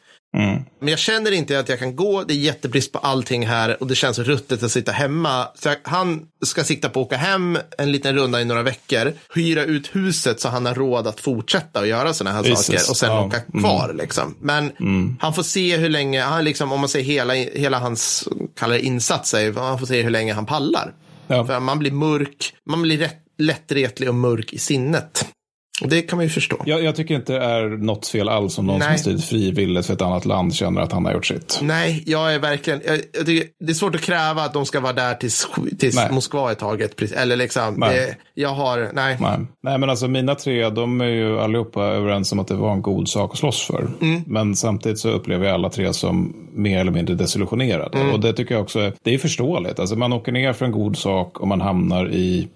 Men 0.81 0.89
jag 0.89 0.99
känner 0.99 1.33
inte 1.33 1.59
att 1.59 1.69
jag 1.69 1.79
kan 1.79 1.97
gå, 1.97 2.23
det 2.23 2.35
är 2.35 2.39
jättebrist 2.39 2.93
på 2.93 2.99
allting 2.99 3.47
här 3.47 3.83
och 3.83 3.87
det 3.87 3.95
känns 3.95 4.19
ruttet 4.19 4.63
att 4.63 4.71
sitta 4.71 4.93
hemma. 4.93 5.49
Så 5.55 5.69
jag, 5.69 5.77
han 5.83 6.27
ska 6.45 6.65
sikta 6.65 6.89
på 6.89 7.01
att 7.01 7.07
åka 7.07 7.17
hem 7.17 7.59
en 7.79 7.93
liten 7.93 8.15
runda 8.15 8.41
i 8.41 8.45
några 8.45 8.63
veckor, 8.63 9.13
hyra 9.35 9.65
ut 9.65 9.97
huset 9.97 10.41
så 10.41 10.49
han 10.49 10.67
har 10.67 10.75
råd 10.75 11.07
att 11.07 11.21
fortsätta 11.21 11.81
och 11.81 11.87
göra 11.87 12.15
sådana 12.15 12.37
här 12.37 12.45
Jesus, 12.45 12.67
saker 12.67 12.91
och 12.91 12.97
sen 12.97 13.11
ja. 13.11 13.27
åka 13.27 13.41
kvar. 13.41 13.95
Liksom. 13.99 14.35
Men 14.41 14.73
han 15.21 15.35
får 15.35 15.43
se 15.43 15.77
hur 15.77 15.89
länge, 15.89 16.23
han 16.23 16.45
liksom, 16.45 16.73
om 16.73 16.81
man 16.81 16.89
säger 16.89 17.05
hela, 17.05 17.35
hela 17.35 17.79
hans 17.79 18.29
kallar 18.57 18.75
det 18.75 18.83
insatser, 18.83 19.53
han 19.53 19.79
får 19.79 19.87
se 19.87 20.03
hur 20.03 20.11
länge 20.11 20.33
han 20.33 20.47
pallar. 20.47 20.95
Ja. 21.27 21.47
För 21.47 21.61
man 21.61 21.79
blir 21.79 21.93
mörk, 21.93 22.55
man 22.67 22.83
blir 22.83 22.99
rätt, 22.99 23.17
lättretlig 23.39 24.09
och 24.09 24.15
mörk 24.15 24.53
i 24.53 24.59
sinnet. 24.59 25.27
Det 25.85 26.03
kan 26.03 26.17
man 26.17 26.25
ju 26.27 26.31
förstå. 26.31 26.63
Jag, 26.67 26.83
jag 26.83 26.97
tycker 26.97 27.15
inte 27.15 27.33
det 27.33 27.45
är 27.45 27.69
något 27.69 28.07
fel 28.07 28.29
alls 28.29 28.59
om 28.59 28.67
någon 28.67 28.75
som 28.75 28.79
Nej. 28.79 28.89
har 28.91 28.99
stridit 28.99 29.25
frivilligt 29.25 29.87
för 29.87 29.95
ett 29.95 30.03
annat 30.03 30.25
land 30.25 30.55
känner 30.55 30.81
att 30.81 30.93
han 30.93 31.05
har 31.05 31.13
gjort 31.13 31.27
sitt. 31.27 31.59
Nej, 31.63 32.03
jag 32.07 32.35
är 32.35 32.39
verkligen, 32.39 32.81
jag, 32.87 33.01
jag 33.13 33.27
tycker, 33.27 33.49
det 33.65 33.71
är 33.71 33.75
svårt 33.75 33.95
att 33.95 34.01
kräva 34.01 34.43
att 34.43 34.53
de 34.53 34.67
ska 34.67 34.81
vara 34.81 34.93
där 34.93 35.15
tills, 35.15 35.49
tills 35.79 35.97
Nej. 35.97 36.13
Moskva 36.13 36.51
är 36.51 36.55
taget. 36.55 37.13
Eller 37.13 37.37
liksom, 37.37 37.75
Nej. 37.75 37.97
det, 37.97 38.17
jag 38.35 38.49
har, 38.49 38.91
nej. 38.93 39.17
Nej. 39.21 39.39
Nej, 39.63 39.79
men 39.79 39.91
alltså 39.91 40.09
mina 40.09 40.35
tre, 40.35 40.71
de 40.71 41.01
är 41.01 41.07
ju 41.07 41.41
allihopa 41.41 41.85
överens 41.85 42.33
om 42.33 42.39
att 42.39 42.49
det 42.49 42.55
var 42.55 42.73
en 42.73 42.83
god 42.83 43.09
sak 43.09 43.33
att 43.33 43.39
slåss 43.39 43.67
för. 43.67 43.89
Mm. 44.01 44.23
Men 44.27 44.57
samtidigt 44.57 44.99
så 44.99 45.09
upplever 45.11 45.47
jag 45.47 45.55
alla 45.55 45.71
tre 45.71 45.93
som 45.93 46.35
mer 46.53 46.81
eller 46.81 46.93
mindre 46.93 47.15
desillusionerade. 47.15 47.99
Mm. 47.99 48.13
Och 48.13 48.21
det 48.21 48.33
tycker 48.33 48.55
jag 48.55 48.63
också 48.63 48.93
det 49.03 49.15
är 49.15 49.19
förståeligt. 49.19 49.79
Alltså 49.79 49.97
man 49.97 50.13
åker 50.13 50.33
ner 50.33 50.53
för 50.53 50.65
en 50.65 50.73
god 50.73 50.99
sak 50.99 51.41
och 51.41 51.49
man 51.49 51.61
hamnar 51.61 52.11
i 52.11 52.49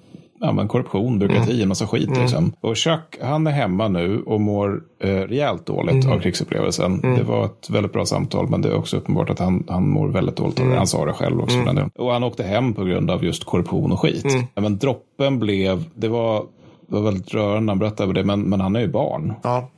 ja, 0.43 0.52
men 0.52 0.69
korruption, 0.69 1.19
byråkrati, 1.19 1.51
Mm. 1.51 1.62
en 1.62 1.69
massa 1.69 1.86
skit. 1.86 2.10
Liksom. 2.19 2.52
Och 2.60 2.77
Chuck, 2.78 3.19
han 3.23 3.47
är 3.47 3.51
hemma 3.51 3.89
nu 3.89 4.23
och 4.27 4.40
mår 4.40 4.82
eh, 5.01 5.09
rejält 5.09 5.66
dåligt 5.66 6.05
Mm. 6.05 6.16
av 6.16 6.20
krigsupplevelsen. 6.20 7.01
Det 7.01 7.23
var 7.23 7.44
ett 7.44 7.70
väldigt 7.70 7.93
bra 7.93 8.05
samtal, 8.06 8.48
men 8.48 8.62
det 8.62 8.69
är 8.69 8.74
också 8.74 8.97
uppenbart 8.97 9.31
att 9.31 9.39
han, 9.39 9.64
han 9.69 9.89
mår 9.89 10.09
väldigt 10.09 10.36
dåligt 10.36 10.59
Mm. 10.59 10.69
av 10.69 10.73
det. 10.73 10.78
Han 10.78 10.86
sa 10.86 11.05
det 11.05 11.12
själv 11.12 11.40
också. 11.40 11.59
delen. 11.59 11.90
Och 11.98 12.12
han 12.12 12.24
åkte 12.24 12.43
hem 12.43 12.74
på 12.74 12.85
grund 12.85 13.10
av 13.10 13.24
just 13.24 13.44
korruption 13.44 13.93
och 13.93 14.01
skit. 14.01 14.24
Mm. 14.24 14.44
Ja, 14.55 14.62
Men 14.62 14.78
droppen 14.78 15.39
blev, 15.39 15.85
det 15.94 16.09
var, 16.09 16.44
det 16.89 16.94
var 16.94 17.02
väldigt 17.02 17.35
rörande 17.35 17.60
när 17.60 17.70
han 17.73 17.78
berättade 17.78 18.02
över 18.05 18.14
det, 18.14 18.24
men, 18.24 18.40
men 18.40 18.60
han 18.60 18.77
är 18.77 18.81
ju 18.81 18.89
barn. 18.89 19.32
Ja, 19.43 19.69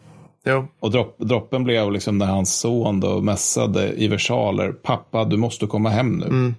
jo. 0.47 0.65
Och 0.81 0.91
dropp, 0.91 1.15
droppen 1.19 1.65
blev 1.65 1.93
liksom 1.93 2.19
när 2.19 2.27
hans 2.27 2.55
son 2.61 3.01
då 3.01 3.20
mässade 3.20 3.93
i 3.97 4.09
versaler, 4.09 4.73
pappa 4.73 5.24
du 5.24 5.36
måste 5.36 5.66
komma 5.66 5.89
hem 5.89 6.12
nu. 6.16 6.27
Mm. 6.27 6.55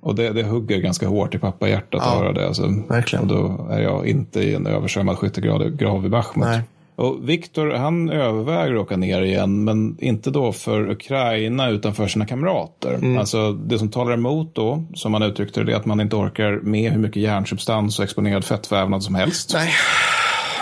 Och 0.00 0.14
det, 0.14 0.32
det 0.32 0.42
hugger 0.42 0.78
ganska 0.78 1.08
hårt 1.08 1.34
i 1.34 1.38
pappahjärtat 1.38 2.02
att 2.02 2.14
höra 2.18 2.32
det. 2.32 2.46
Alltså. 2.46 2.62
verkligen. 2.88 3.22
Och 3.22 3.28
då 3.36 3.68
är 3.70 3.80
jag 3.80 4.06
inte 4.06 4.40
i 4.40 4.54
en 4.54 4.66
översvämmad 4.66 5.18
skyttegrav 5.18 5.70
grav 5.70 6.06
i 6.06 6.08
Bachmut. 6.08 6.46
Nej. 6.46 6.60
Och 6.96 7.28
Viktor, 7.28 7.70
han 7.72 8.10
överväger 8.10 8.74
att 8.74 8.80
åka 8.80 8.96
ner 8.96 9.22
igen, 9.22 9.64
men 9.64 9.96
inte 10.00 10.30
då 10.30 10.52
för 10.52 10.90
Ukraina 10.90 11.68
utan 11.68 11.94
för 11.94 12.06
sina 12.06 12.26
kamrater. 12.26 12.94
Mm. 12.94 13.18
Alltså 13.18 13.52
det 13.52 13.78
som 13.78 13.88
talar 13.90 14.12
emot 14.12 14.54
då, 14.54 14.84
som 14.94 15.14
han 15.14 15.22
uttryckte 15.22 15.64
det, 15.64 15.72
är 15.72 15.76
att 15.76 15.86
man 15.86 16.00
inte 16.00 16.16
orkar 16.16 16.60
med 16.62 16.92
hur 16.92 16.98
mycket 17.00 17.22
järnsubstans 17.22 17.98
och 17.98 18.04
exponerad 18.04 18.44
fettvävnad 18.44 19.02
som 19.02 19.14
helst. 19.14 19.50
Nej. 19.54 19.70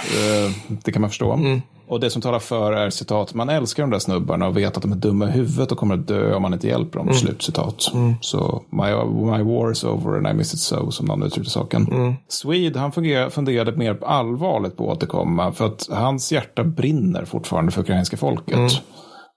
Eh, 0.05 0.53
Det 0.85 0.93
kan 0.93 1.01
man 1.01 1.11
förstå. 1.11 1.39
Och 1.87 2.01
det 2.01 2.11
som 2.11 2.23
talar 2.23 2.39
för 2.39 2.73
är 2.73 2.91
citat, 2.91 3.35
man 3.35 3.49
älskar 3.49 3.83
de 3.83 3.91
där 3.91 3.99
snubbarna 3.99 4.47
och 4.47 4.57
vet 4.57 4.77
att 4.77 4.83
de 4.83 4.93
är 4.93 4.97
dumma 4.97 5.29
i 5.29 5.31
huvudet 5.31 5.73
och 5.73 5.79
kommer 5.79 5.95
att 5.95 6.07
dö 6.09 6.35
om 6.35 6.43
man 6.43 6.53
inte 6.53 6.67
hjälper 6.69 6.99
dem. 6.99 7.15
Slut 7.15 7.43
citat. 7.43 7.91
Så 8.21 8.63
my, 8.71 8.83
my 9.37 9.43
war 9.43 9.71
is 9.73 9.85
over 9.85 10.17
and 10.17 10.27
I 10.27 10.33
miss 10.33 10.55
it 10.55 10.61
so, 10.61 10.91
som 10.91 11.07
någon 11.07 11.23
uttryckte 11.23 11.51
saken. 11.51 11.87
Swede, 12.29 12.79
han 12.79 12.93
funderade 13.31 13.73
mer 13.77 13.99
allvarligt 14.05 14.77
på 14.77 14.91
att 14.91 14.97
återkomma 14.97 15.53
för 15.53 15.67
att 15.67 15.89
hans 15.91 16.33
hjärta 16.33 16.65
brinner 16.65 17.25
fortfarande 17.25 17.73
för 17.73 17.81
ukrainska 17.81 18.17
folket. 18.17 18.59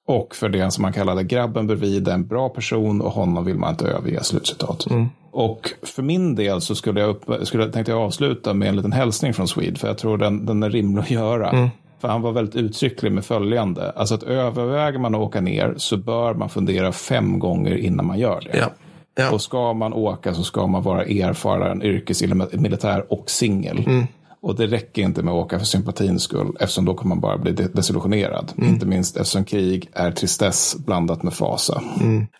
Och 0.08 0.36
för 0.36 0.50
det 0.50 0.72
som 0.72 0.82
man 0.82 0.94
kallade 0.94 1.24
grabben 1.24 1.68
bredvid 1.68 2.08
en 2.08 2.28
bra 2.28 2.50
person 2.50 3.02
och 3.02 3.12
honom 3.12 3.46
vill 3.46 3.58
man 3.58 3.70
inte 3.70 3.88
överge. 3.88 4.24
Slutcitat. 4.24 4.86
Och 5.32 5.72
för 5.84 6.04
min 6.04 6.36
del 6.36 6.62
så 6.62 6.76
skulle 6.76 7.00
jag, 7.00 7.10
upp, 7.10 7.48
skulle, 7.48 7.72
tänkte 7.72 7.92
jag 7.92 8.02
avsluta 8.02 8.54
med 8.54 8.68
en 8.70 8.76
liten 8.76 8.92
hälsning 8.92 9.34
från 9.34 9.48
Swede. 9.48 9.80
För 9.80 9.88
jag 9.88 9.98
tror 9.98 10.18
den, 10.18 10.46
den 10.46 10.64
är 10.64 10.70
rimlig 10.70 11.02
att 11.02 11.12
göra. 11.12 11.70
För 12.02 12.08
han 12.08 12.22
var 12.22 12.32
väldigt 12.32 12.56
uttrycklig 12.56 13.12
med 13.12 13.26
följande. 13.26 13.92
Alltså 13.96 14.16
att 14.16 14.24
överväger 14.24 15.00
man 15.00 15.16
att 15.16 15.22
åka 15.22 15.42
ner 15.42 15.74
så 15.78 15.98
bör 15.98 16.34
man 16.34 16.50
fundera 16.50 16.92
fem 16.92 17.40
gånger 17.40 17.76
innan 17.78 18.06
man 18.06 18.20
gör 18.20 18.42
det. 18.52 18.58
Ja. 18.58 18.72
Ja. 19.16 19.32
Och 19.32 19.42
ska 19.42 19.74
man 19.74 19.94
åka 19.94 20.34
så 20.34 20.44
ska 20.44 20.68
man 20.68 20.84
vara 20.84 21.04
erfaren 21.06 21.82
yrkesmilitär 21.84 23.14
och 23.14 23.30
singel. 23.30 23.84
Mm. 23.88 24.08
Och 24.42 24.56
det 24.56 24.68
räcker 24.68 25.02
inte 25.02 25.24
med 25.24 25.34
att 25.34 25.46
åka 25.46 25.60
för 25.60 25.66
sympatins 25.66 26.24
skull 26.24 26.48
eftersom 26.60 26.86
då 26.86 26.94
kommer 26.94 27.16
man 27.16 27.20
bara 27.22 27.38
bli 27.38 27.52
de- 27.52 27.68
desillusionerad. 27.68 28.52
Mm. 28.58 28.70
Inte 28.70 28.86
minst 28.86 29.18
eftersom 29.18 29.44
krig 29.46 29.90
är 29.94 30.12
tristess 30.12 30.76
blandat 30.86 31.24
med 31.24 31.34
fasa. 31.34 31.82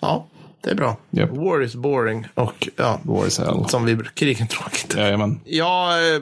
ja, 0.02 0.26
det 0.64 0.70
är 0.70 0.76
bra. 0.76 0.98
Japp. 1.10 1.30
War 1.30 1.64
is 1.64 1.76
boring 1.76 2.28
och 2.34 2.70
ja, 2.76 3.00
War 3.04 3.28
is 3.28 3.40
hell. 3.40 3.66
som 3.68 3.86
vi 3.86 3.98
krig 4.14 4.42
är 4.42 4.46
tråkigt. 4.46 4.96
Jajamän. 4.98 5.40
Jag 5.46 6.16
eh, 6.16 6.22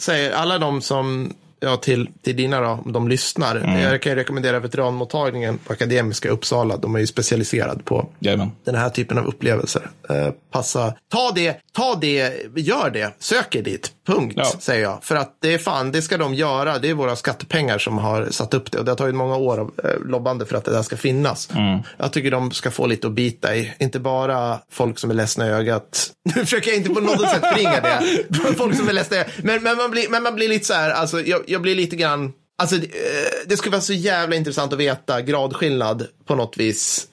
säger 0.00 0.32
alla 0.32 0.58
de 0.58 0.80
som, 0.80 1.32
ja 1.62 1.76
till, 1.76 2.08
till 2.22 2.36
dina 2.36 2.60
då, 2.60 2.78
om 2.84 2.92
de 2.92 3.08
lyssnar. 3.08 3.56
Mm. 3.56 3.80
Jag 3.80 4.02
kan 4.02 4.12
ju 4.12 4.16
rekommendera 4.16 4.60
veteranmottagningen 4.60 5.58
på 5.58 5.72
Akademiska 5.72 6.28
Uppsala. 6.30 6.76
De 6.76 6.94
är 6.94 6.98
ju 6.98 7.06
specialiserad 7.06 7.84
på 7.84 8.08
Jajamän. 8.18 8.50
den 8.64 8.74
här 8.74 8.90
typen 8.90 9.18
av 9.18 9.26
upplevelser. 9.26 9.90
Eh, 10.08 10.28
passa, 10.50 10.94
ta 11.08 11.32
det, 11.34 11.56
ta 11.72 11.98
det, 12.00 12.32
gör 12.56 12.90
det, 12.90 13.14
sök 13.18 13.54
er 13.54 13.62
dit. 13.62 13.92
Punkt, 14.06 14.34
Ja. 14.36 14.52
säger 14.58 14.82
jag. 14.82 14.98
För 15.04 15.16
att 15.16 15.36
det 15.40 15.54
är 15.54 15.58
fan, 15.58 15.92
det 15.92 16.02
ska 16.02 16.18
de 16.18 16.34
göra. 16.34 16.78
Det 16.78 16.90
är 16.90 16.94
våra 16.94 17.16
skattepengar 17.16 17.78
som 17.78 17.98
har 17.98 18.26
satt 18.30 18.54
upp 18.54 18.70
det. 18.72 18.78
Och 18.78 18.84
det 18.84 18.90
har 18.90 18.96
tagit 18.96 19.14
många 19.14 19.36
år 19.36 19.58
av 19.58 19.70
eh, 19.84 20.00
lobbande 20.06 20.46
för 20.46 20.56
att 20.56 20.64
det 20.64 20.70
där 20.72 20.82
ska 20.82 20.96
finnas. 20.96 21.48
Jag 21.96 22.12
tycker 22.12 22.30
de 22.30 22.50
ska 22.50 22.70
få 22.70 22.86
lite 22.86 23.06
att 23.06 23.12
bita 23.12 23.56
i. 23.56 23.72
Inte 23.78 24.00
bara 24.00 24.58
folk 24.70 24.98
som 24.98 25.10
är 25.10 25.14
ledsna 25.14 25.46
i 25.46 25.50
ögat. 25.50 26.10
Nu 26.34 26.40
försöker 26.40 26.68
jag 26.68 26.76
inte 26.76 26.90
på 26.90 27.00
något 27.00 27.30
sätt 27.30 27.40
förringa 27.52 27.80
det. 27.80 28.54
folk 28.56 28.76
som 28.76 28.88
är 28.88 28.92
ledsna 28.92 29.16
i 29.16 29.20
ögat. 29.20 29.32
Men, 29.42 29.62
men, 29.62 29.76
man 29.76 29.90
blir, 29.90 30.08
men 30.08 30.22
man 30.22 30.34
blir 30.34 30.48
lite 30.48 30.66
så 30.66 30.74
här, 30.74 30.90
alltså, 30.90 31.20
jag, 31.20 31.40
jag 31.46 31.62
blir 31.62 31.74
lite 31.74 31.96
grann 31.96 32.32
Alltså, 32.58 32.76
det, 32.76 32.86
eh, 32.86 33.28
det 33.46 33.56
skulle 33.56 33.72
vara 33.72 33.80
så 33.82 33.92
jävla 33.92 34.36
intressant 34.36 34.72
att 34.72 34.78
veta 34.78 35.20
gradskillnad 35.22 36.06
på 36.26 36.34
något 36.34 36.56
vis 36.56 37.06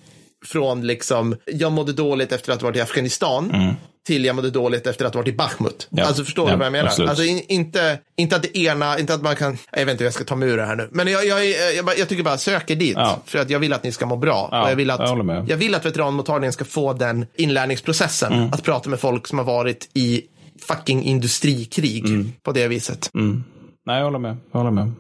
från 0.46 0.88
liksom, 0.88 1.36
jag 1.46 1.72
mådde 1.72 1.94
dåligt 1.94 2.32
efter 2.32 2.54
att 2.54 2.62
ha 2.62 2.68
varit 2.68 2.78
i 2.78 2.82
Afghanistan 2.82 3.50
till 3.50 3.76
jag 4.18 4.36
mådde 4.36 4.50
dåligt 4.50 4.88
efter 4.88 5.06
att 5.06 5.14
ha 5.14 5.22
varit 5.22 5.34
i 5.34 5.38
Bachmut. 5.38 5.88
Ja. 5.90 6.06
Alltså 6.06 6.24
förstår 6.24 6.46
Ja, 6.48 6.52
du 6.52 6.58
vad 6.58 6.66
jag 6.66 6.72
menar? 6.72 6.86
absolut. 6.88 7.10
Alltså 7.10 7.24
in, 7.26 7.42
inte, 7.48 8.00
inte 8.18 8.36
att 8.36 8.42
det 8.44 8.58
ena, 8.58 9.00
inte 9.00 9.14
att 9.14 9.22
man 9.22 9.36
kan, 9.36 9.58
jag 9.72 9.86
vet 9.86 9.92
inte 9.92 10.04
hur 10.04 10.06
jag 10.08 10.14
ska 10.14 10.24
ta 10.24 10.36
mig 10.36 10.50
ur 10.50 10.58
det 10.58 10.66
här 10.66 10.76
nu. 10.76 10.90
Men 10.92 11.08
jag, 11.08 11.26
jag, 11.26 11.46
är- 11.46 11.76
jag, 11.76 12.00
jag 12.00 12.10
tycker 12.10 12.24
bara 12.24 12.38
söker 12.38 12.76
dit. 12.76 12.94
Ja. 12.98 13.20
För 13.26 13.40
att 13.40 13.50
jag 13.50 13.60
vill 13.60 13.74
att 13.74 13.84
ni 13.84 13.92
ska 13.92 14.06
må 14.06 14.16
bra. 14.18 14.50
Ja, 14.52 14.64
och 14.64 14.72
jag, 14.72 14.76
vill 14.76 14.90
att, 14.92 15.00
jag 15.00 15.46
jag 15.50 15.58
vill 15.58 15.76
att 15.76 15.86
veteranmottagningen 15.86 16.54
ska 16.54 16.66
få 16.66 16.94
den 16.94 17.26
inlärningsprocessen. 17.36 18.34
Mm. 18.34 18.54
Att 18.54 18.64
prata 18.64 18.90
med 18.90 19.00
folk 19.00 19.28
som 19.28 19.38
har 19.38 19.46
varit 19.46 19.90
i 19.94 20.22
fucking 20.68 21.04
industrikrig 21.04 22.06
Mm. 22.06 22.32
på 22.44 22.52
det 22.52 22.68
viset. 22.68 23.10
Nej, 23.14 23.98
jag 23.98 24.04
håller 24.04 24.20
med. 24.20 24.38
Jag 24.52 24.60
håller 24.60 24.72
med. 24.72 24.92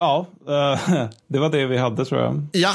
Ja, 0.00 0.26
eh, 0.48 0.80
det 1.28 1.38
var 1.38 1.48
det 1.50 1.66
vi 1.66 1.76
hade 1.78 2.04
tror 2.04 2.20
jag. 2.20 2.46
Ja, 2.52 2.72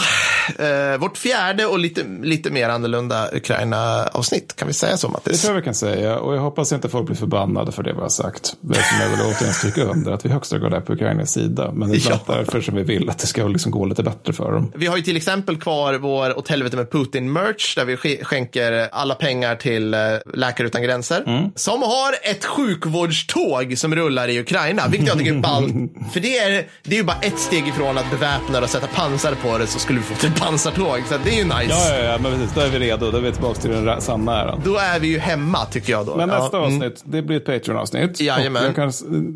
eh, 0.60 0.98
vårt 1.00 1.18
fjärde 1.18 1.66
och 1.66 1.80
lite, 1.80 2.04
lite 2.22 2.50
mer 2.52 2.70
annorlunda 2.70 3.30
Ukraina-avsnitt. 3.34 4.56
Kan 4.56 4.68
vi 4.68 4.74
säga 4.74 4.98
så, 4.98 5.08
Det 5.08 5.14
Mattis? 5.14 5.42
tror 5.42 5.54
jag 5.54 5.62
vi 5.62 5.66
kan 5.66 5.76
säga. 5.76 6.20
Och 6.20 6.36
jag 6.36 6.42
hoppas 6.42 6.72
inte 6.72 6.90
folk 6.90 7.06
blir 7.08 7.16
förbannade 7.18 7.72
för 7.72 7.84
det 7.84 7.94
vi 7.94 8.00
har 8.00 8.10
sagt. 8.10 8.54
Eftersom 8.72 8.98
jag 9.02 9.10
vill 9.10 9.20
återigen 9.22 9.54
stryka 9.54 9.84
under 9.84 10.12
att 10.12 10.26
vi 10.26 10.30
högsta 10.30 10.58
grad 10.60 10.74
är 10.74 10.80
på 10.82 10.94
Ukrainas 10.94 11.32
sida. 11.32 11.72
Men 11.74 11.90
det 11.90 11.96
är 11.98 12.02
Ja. 12.10 12.20
därför 12.36 12.62
som 12.62 12.76
vi 12.76 12.84
vill 12.84 13.10
att 13.10 13.18
det 13.18 13.28
ska 13.28 13.48
liksom 13.48 13.72
gå 13.72 13.86
lite 13.86 14.04
bättre 14.04 14.34
för 14.34 14.52
dem. 14.52 14.72
Vi 14.76 14.86
har 14.88 14.98
ju 14.98 15.04
till 15.04 15.18
exempel 15.18 15.58
kvar 15.58 15.94
vår 15.94 16.38
Åt 16.38 16.48
helvete 16.50 16.76
med 16.78 16.90
Putin-merch 16.92 17.76
där 17.76 17.86
vi 17.86 17.96
sk- 17.96 18.24
skänker 18.24 18.90
alla 18.92 19.16
pengar 19.16 19.56
till 19.56 19.94
eh, 19.94 20.00
Läkare 20.34 20.68
Utan 20.68 20.84
Gränser. 20.84 21.24
Mm. 21.28 21.52
Som 21.56 21.82
har 21.82 22.14
ett 22.24 22.46
sjukvårdståg 22.46 23.78
som 23.78 23.96
rullar 23.96 24.28
i 24.28 24.40
Ukraina, 24.40 24.88
vilket 24.88 25.08
jag 25.08 25.18
tycker 25.18 25.34
är 25.34 25.40
ballt. 25.40 25.74
För 26.14 26.20
det 26.20 26.38
är, 26.38 26.68
det 26.84 26.96
är 26.96 26.98
ju 27.00 27.04
bara 27.04 27.18
ett 27.22 27.40
steg 27.40 27.68
ifrån 27.68 27.98
att 27.98 28.10
beväpna 28.12 28.60
det 28.60 28.64
och 28.64 28.70
sätta 28.70 28.88
pansar 28.88 29.36
på 29.44 29.58
det 29.58 29.68
så 29.68 29.80
skulle 29.80 30.00
vi 30.00 30.06
få 30.06 30.16
pansartåg. 30.40 31.04
Så 31.10 31.16
det 31.24 31.30
är 31.30 31.36
ju 31.38 31.44
nice. 31.44 31.66
Ja, 31.70 31.96
ja, 31.98 32.04
ja, 32.04 32.18
men 32.22 32.32
precis. 32.32 32.56
Då 32.56 32.62
är 32.62 32.70
vi 32.70 32.80
redo. 32.80 33.12
Då 33.12 33.18
är 33.18 33.22
vi 33.22 33.32
tillbaka 33.32 33.62
till 33.62 33.72
den 33.72 34.02
sanna 34.02 34.42
äran. 34.42 34.62
Då 34.66 34.78
är 34.78 35.00
vi 35.00 35.08
ju 35.08 35.18
hemma 35.20 35.66
tycker 35.66 35.92
jag 35.94 36.06
då. 36.06 36.16
Men 36.16 36.30
nästa 36.30 36.58
Ja, 36.58 36.66
mm. 36.66 36.76
avsnitt, 36.78 37.02
det 37.06 37.22
blir 37.22 37.38
ett 37.38 37.46
Patreon-avsnitt. 37.46 38.20
Jajamän. 38.22 38.74
Kan, 38.74 38.92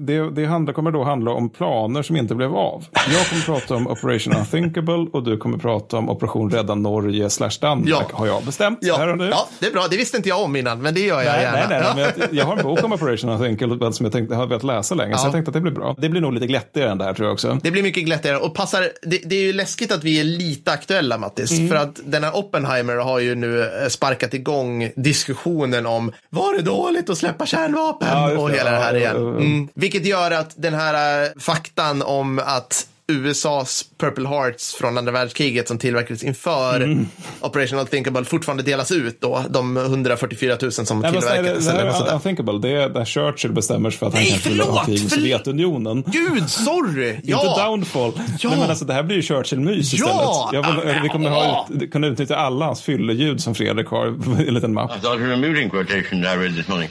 det 0.05 0.29
det 0.29 0.45
handlar, 0.45 0.73
kommer 0.73 0.91
då 0.91 1.03
handla 1.03 1.31
om 1.31 1.49
planer 1.49 2.01
som 2.03 2.15
inte 2.15 2.35
blev 2.35 2.55
av. 2.55 2.85
Jag 3.13 3.27
kommer 3.29 3.41
prata 3.41 3.75
om 3.75 3.87
Operation 3.87 4.33
Unthinkable 4.35 5.07
och 5.13 5.23
du 5.23 5.37
kommer 5.37 5.57
prata 5.57 5.97
om 5.97 6.09
Operation 6.09 6.51
Rädda 6.51 6.75
Norge 6.75 7.29
slash 7.29 7.49
Danmark. 7.61 7.87
Ja. 7.89 8.01
Har 8.13 8.27
jag 8.27 8.43
bestämt 8.43 8.79
Ja, 8.81 8.97
här 8.97 9.07
och 9.07 9.17
nu. 9.17 9.27
ja, 9.31 9.47
det 9.59 9.65
är 9.67 9.71
bra. 9.71 9.87
Det 9.89 9.97
visste 9.97 10.17
inte 10.17 10.29
jag 10.29 10.41
om 10.41 10.55
innan, 10.55 10.81
men 10.81 10.93
det 10.93 10.99
gör 10.99 11.21
jag 11.21 11.31
Nej, 11.33 11.41
gärna. 11.43 11.57
nej, 11.57 11.65
nej, 11.69 11.81
Ja. 11.83 11.93
men 11.95 12.03
jag, 12.03 12.27
jag 12.39 12.45
har 12.45 12.57
en 12.57 12.63
bok 12.63 12.83
om 12.83 12.93
Operation 12.93 13.29
Unthinkable 13.29 13.93
som 13.93 14.03
jag 14.05 14.13
tänkte, 14.13 14.35
har 14.35 14.47
velat 14.47 14.63
läsa 14.63 14.95
länge, 14.95 15.17
så 15.17 15.21
Ja. 15.21 15.25
jag 15.25 15.33
tänkte 15.33 15.49
att 15.49 15.53
det 15.53 15.61
blir 15.61 15.71
bra. 15.71 15.95
Det 15.97 16.09
blir 16.09 16.21
nog 16.21 16.33
lite 16.33 16.47
glättigare 16.47 16.91
än 16.91 16.97
det 16.97 17.03
här 17.05 17.13
tror 17.13 17.27
jag 17.27 17.33
också. 17.33 17.57
Det 17.63 17.71
blir 17.71 17.83
mycket 17.83 18.05
glättigare 18.05 18.37
och 18.37 18.53
passar. 18.55 18.81
Det, 19.01 19.17
det 19.25 19.35
är 19.35 19.41
ju 19.43 19.53
läskigt 19.53 19.91
att 19.91 20.03
vi 20.03 20.19
är 20.19 20.23
lite 20.23 20.71
aktuella, 20.71 20.90
Mattis. 21.17 21.51
Mm. 21.51 21.69
För 21.69 21.75
att 21.75 21.99
den 22.03 22.23
här 22.23 22.35
Oppenheimer 22.35 22.95
har 22.95 23.19
ju 23.19 23.35
nu 23.35 23.61
eh, 23.61 23.87
sparkat 23.87 24.33
igång 24.33 24.91
diskussionen 24.95 25.85
om 25.85 26.11
var 26.29 26.53
det 26.53 26.61
dåligt 26.61 27.09
att 27.09 27.17
släppa 27.17 27.45
kärnvapen 27.45 28.07
Ja, 28.07 28.37
och 28.37 28.51
hela 28.51 28.71
det 28.71 28.77
här 28.77 28.95
igen. 28.95 29.15
Mm. 29.15 29.67
Vilket 29.73 30.05
gör 30.05 30.31
att 30.31 30.53
den 30.55 30.73
här 30.73 31.23
eh, 31.23 31.29
faktan 31.39 32.01
om 32.01 32.41
att 32.45 32.87
USAs 33.11 33.85
Purple 33.97 34.27
Hearts 34.27 34.75
från 34.75 34.97
andra 34.97 35.11
världskriget 35.11 35.67
som 35.67 35.77
tillverkades 35.77 36.23
inför 36.23 36.75
Mm. 36.81 37.07
Operation 37.41 37.79
Unthinkable 37.79 38.25
fortfarande 38.25 38.63
delas 38.63 38.91
ut 38.91 39.21
då. 39.21 39.43
De 39.49 39.77
144 39.77 40.57
000 40.61 40.71
som 40.71 40.99
Nej, 40.99 41.11
det, 41.11 41.19
tillverkades. 41.19 41.65
det 41.65 41.71
eller 41.71 41.85
något 41.85 41.95
här 41.95 42.05
där. 42.05 42.13
Unthinkable, 42.13 42.59
det 42.61 42.69
är 42.83 42.89
när 42.89 43.05
Churchill 43.05 43.51
bestämmer 43.51 43.89
sig 43.89 43.99
för 43.99 44.05
att 44.07 44.13
han 44.13 44.21
Nej, 44.23 44.31
kanske 44.31 44.49
vill 44.49 44.61
ha 44.61 44.85
krig 44.85 45.01
med. 45.03 45.11
Sovjetunionen. 45.11 46.03
Gud, 46.07 46.49
sorry! 46.49 47.17
Ja. 47.23 47.47
Inte 47.49 47.63
downfall. 47.63 48.11
Ja. 48.39 48.49
Nej, 48.49 48.59
men 48.59 48.69
alltså, 48.69 48.85
det 48.85 48.93
här 48.93 49.03
blir 49.03 49.15
ju 49.15 49.21
Churchill-mys 49.21 49.93
Ja. 49.93 50.49
istället. 50.51 50.67
Jag 50.77 50.91
vill, 50.93 51.01
vi 51.03 51.09
kommer 51.09 51.29
ha 51.29 51.67
ut, 51.81 51.91
kunna 51.91 52.07
utnyttja 52.07 52.35
alla 52.35 52.65
hans 52.65 52.81
fylleljud 52.81 53.41
som 53.41 53.55
Fredrik 53.55 53.87
har 53.87 54.07
i 54.43 54.47
en 54.47 54.53
liten 54.53 54.73
mapp. 54.73 54.91
I 54.97 55.01
thought 55.01 55.21
was 55.21 55.33
a 55.33 55.37
muting 55.37 55.69
quotation 55.69 56.19
I 56.19 56.23
read 56.25 56.55
this 56.55 56.67
morning. 56.67 56.89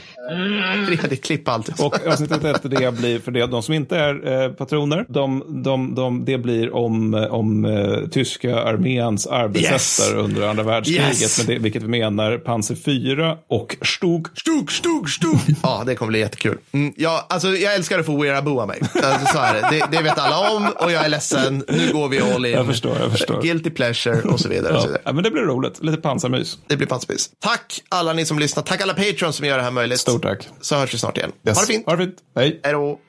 Fredrik, 0.87 1.23
klipp 1.23 1.47
allt. 1.47 1.79
Och 1.79 2.07
avsnittet 2.07 2.43
efter 2.43 2.69
det 2.69 2.91
blir, 2.97 3.19
för 3.19 3.31
det, 3.31 3.45
de 3.45 3.63
som 3.63 3.73
inte 3.73 3.97
är 3.97 4.43
eh, 4.43 4.51
patroner, 4.51 5.05
de, 5.09 5.43
de, 5.63 5.95
de, 5.95 6.10
det 6.25 6.37
blir 6.37 6.75
om, 6.75 7.13
om 7.31 7.65
eh, 7.65 8.07
tyska 8.11 8.59
arméns 8.59 9.27
arbetshästar 9.27 10.05
Yes. 10.05 10.13
under 10.25 10.47
andra 10.47 10.63
världskriget, 10.63 11.21
Yes. 11.21 11.37
men 11.37 11.47
det, 11.47 11.59
vilket 11.61 11.83
vi 11.83 11.87
menar 11.87 12.37
Panzer 12.37 12.75
4 12.75 13.37
och 13.49 13.77
Stug. 13.81 14.27
Stug, 14.37 14.71
stug, 14.71 15.09
stug. 15.09 15.37
Ja, 15.63 15.83
det 15.85 15.95
kommer 15.95 16.09
bli 16.09 16.19
jättekul. 16.19 16.57
Mm, 16.71 16.93
ja, 16.97 17.25
alltså, 17.29 17.47
jag 17.49 17.75
älskar 17.75 17.99
att 17.99 18.05
få 18.05 18.21
wearaboa 18.21 18.65
mig. 18.65 18.79
Alltså, 19.03 19.25
så 19.33 19.39
är 19.39 19.53
det. 19.71 19.87
det. 19.91 20.03
Vet 20.03 20.19
alla 20.19 20.51
om 20.55 20.67
och 20.79 20.91
jag 20.91 21.05
är 21.05 21.09
ledsen. 21.09 21.63
Nu 21.67 21.93
går 21.93 22.09
vi 22.09 22.19
all 22.21 22.45
in. 22.45 22.51
Jag 22.51 22.65
förstår, 22.65 22.97
jag 22.99 23.11
förstår. 23.11 23.41
Guilty 23.41 23.69
pleasure 23.69 24.21
och 24.21 24.39
så 24.39 24.49
vidare. 24.49 24.73
Och 24.75 24.81
så 24.81 24.85
Ja. 24.87 24.87
vidare. 24.87 25.01
ja, 25.05 25.13
men 25.13 25.23
det 25.23 25.31
blir 25.31 25.41
roligt. 25.41 25.83
Lite 25.83 25.97
pansarmys. 26.01 26.57
Det 26.67 26.77
blir 26.77 26.87
pansarpris. 26.87 27.29
Tack 27.39 27.81
alla 27.89 28.13
ni 28.13 28.25
som 28.25 28.39
lyssnar. 28.39 28.63
Tack 28.63 28.81
alla 28.81 28.93
patrons 28.93 29.35
som 29.35 29.45
gör 29.45 29.57
det 29.57 29.63
här 29.63 29.71
möjligt. 29.71 29.99
Stort 29.99 30.21
tack. 30.23 30.47
Så 30.61 30.75
hörs 30.75 30.93
vi 30.93 30.97
snart 30.97 31.17
igen. 31.17 31.31
Yes. 31.47 31.57
Ha 31.57 31.61
det 31.65 31.67
fint. 31.73 31.85
Ha 31.85 31.95
det 31.95 32.03
fint. 32.05 32.15
Hej. 32.35 32.59
Hej 32.63 32.73
då. 32.73 32.99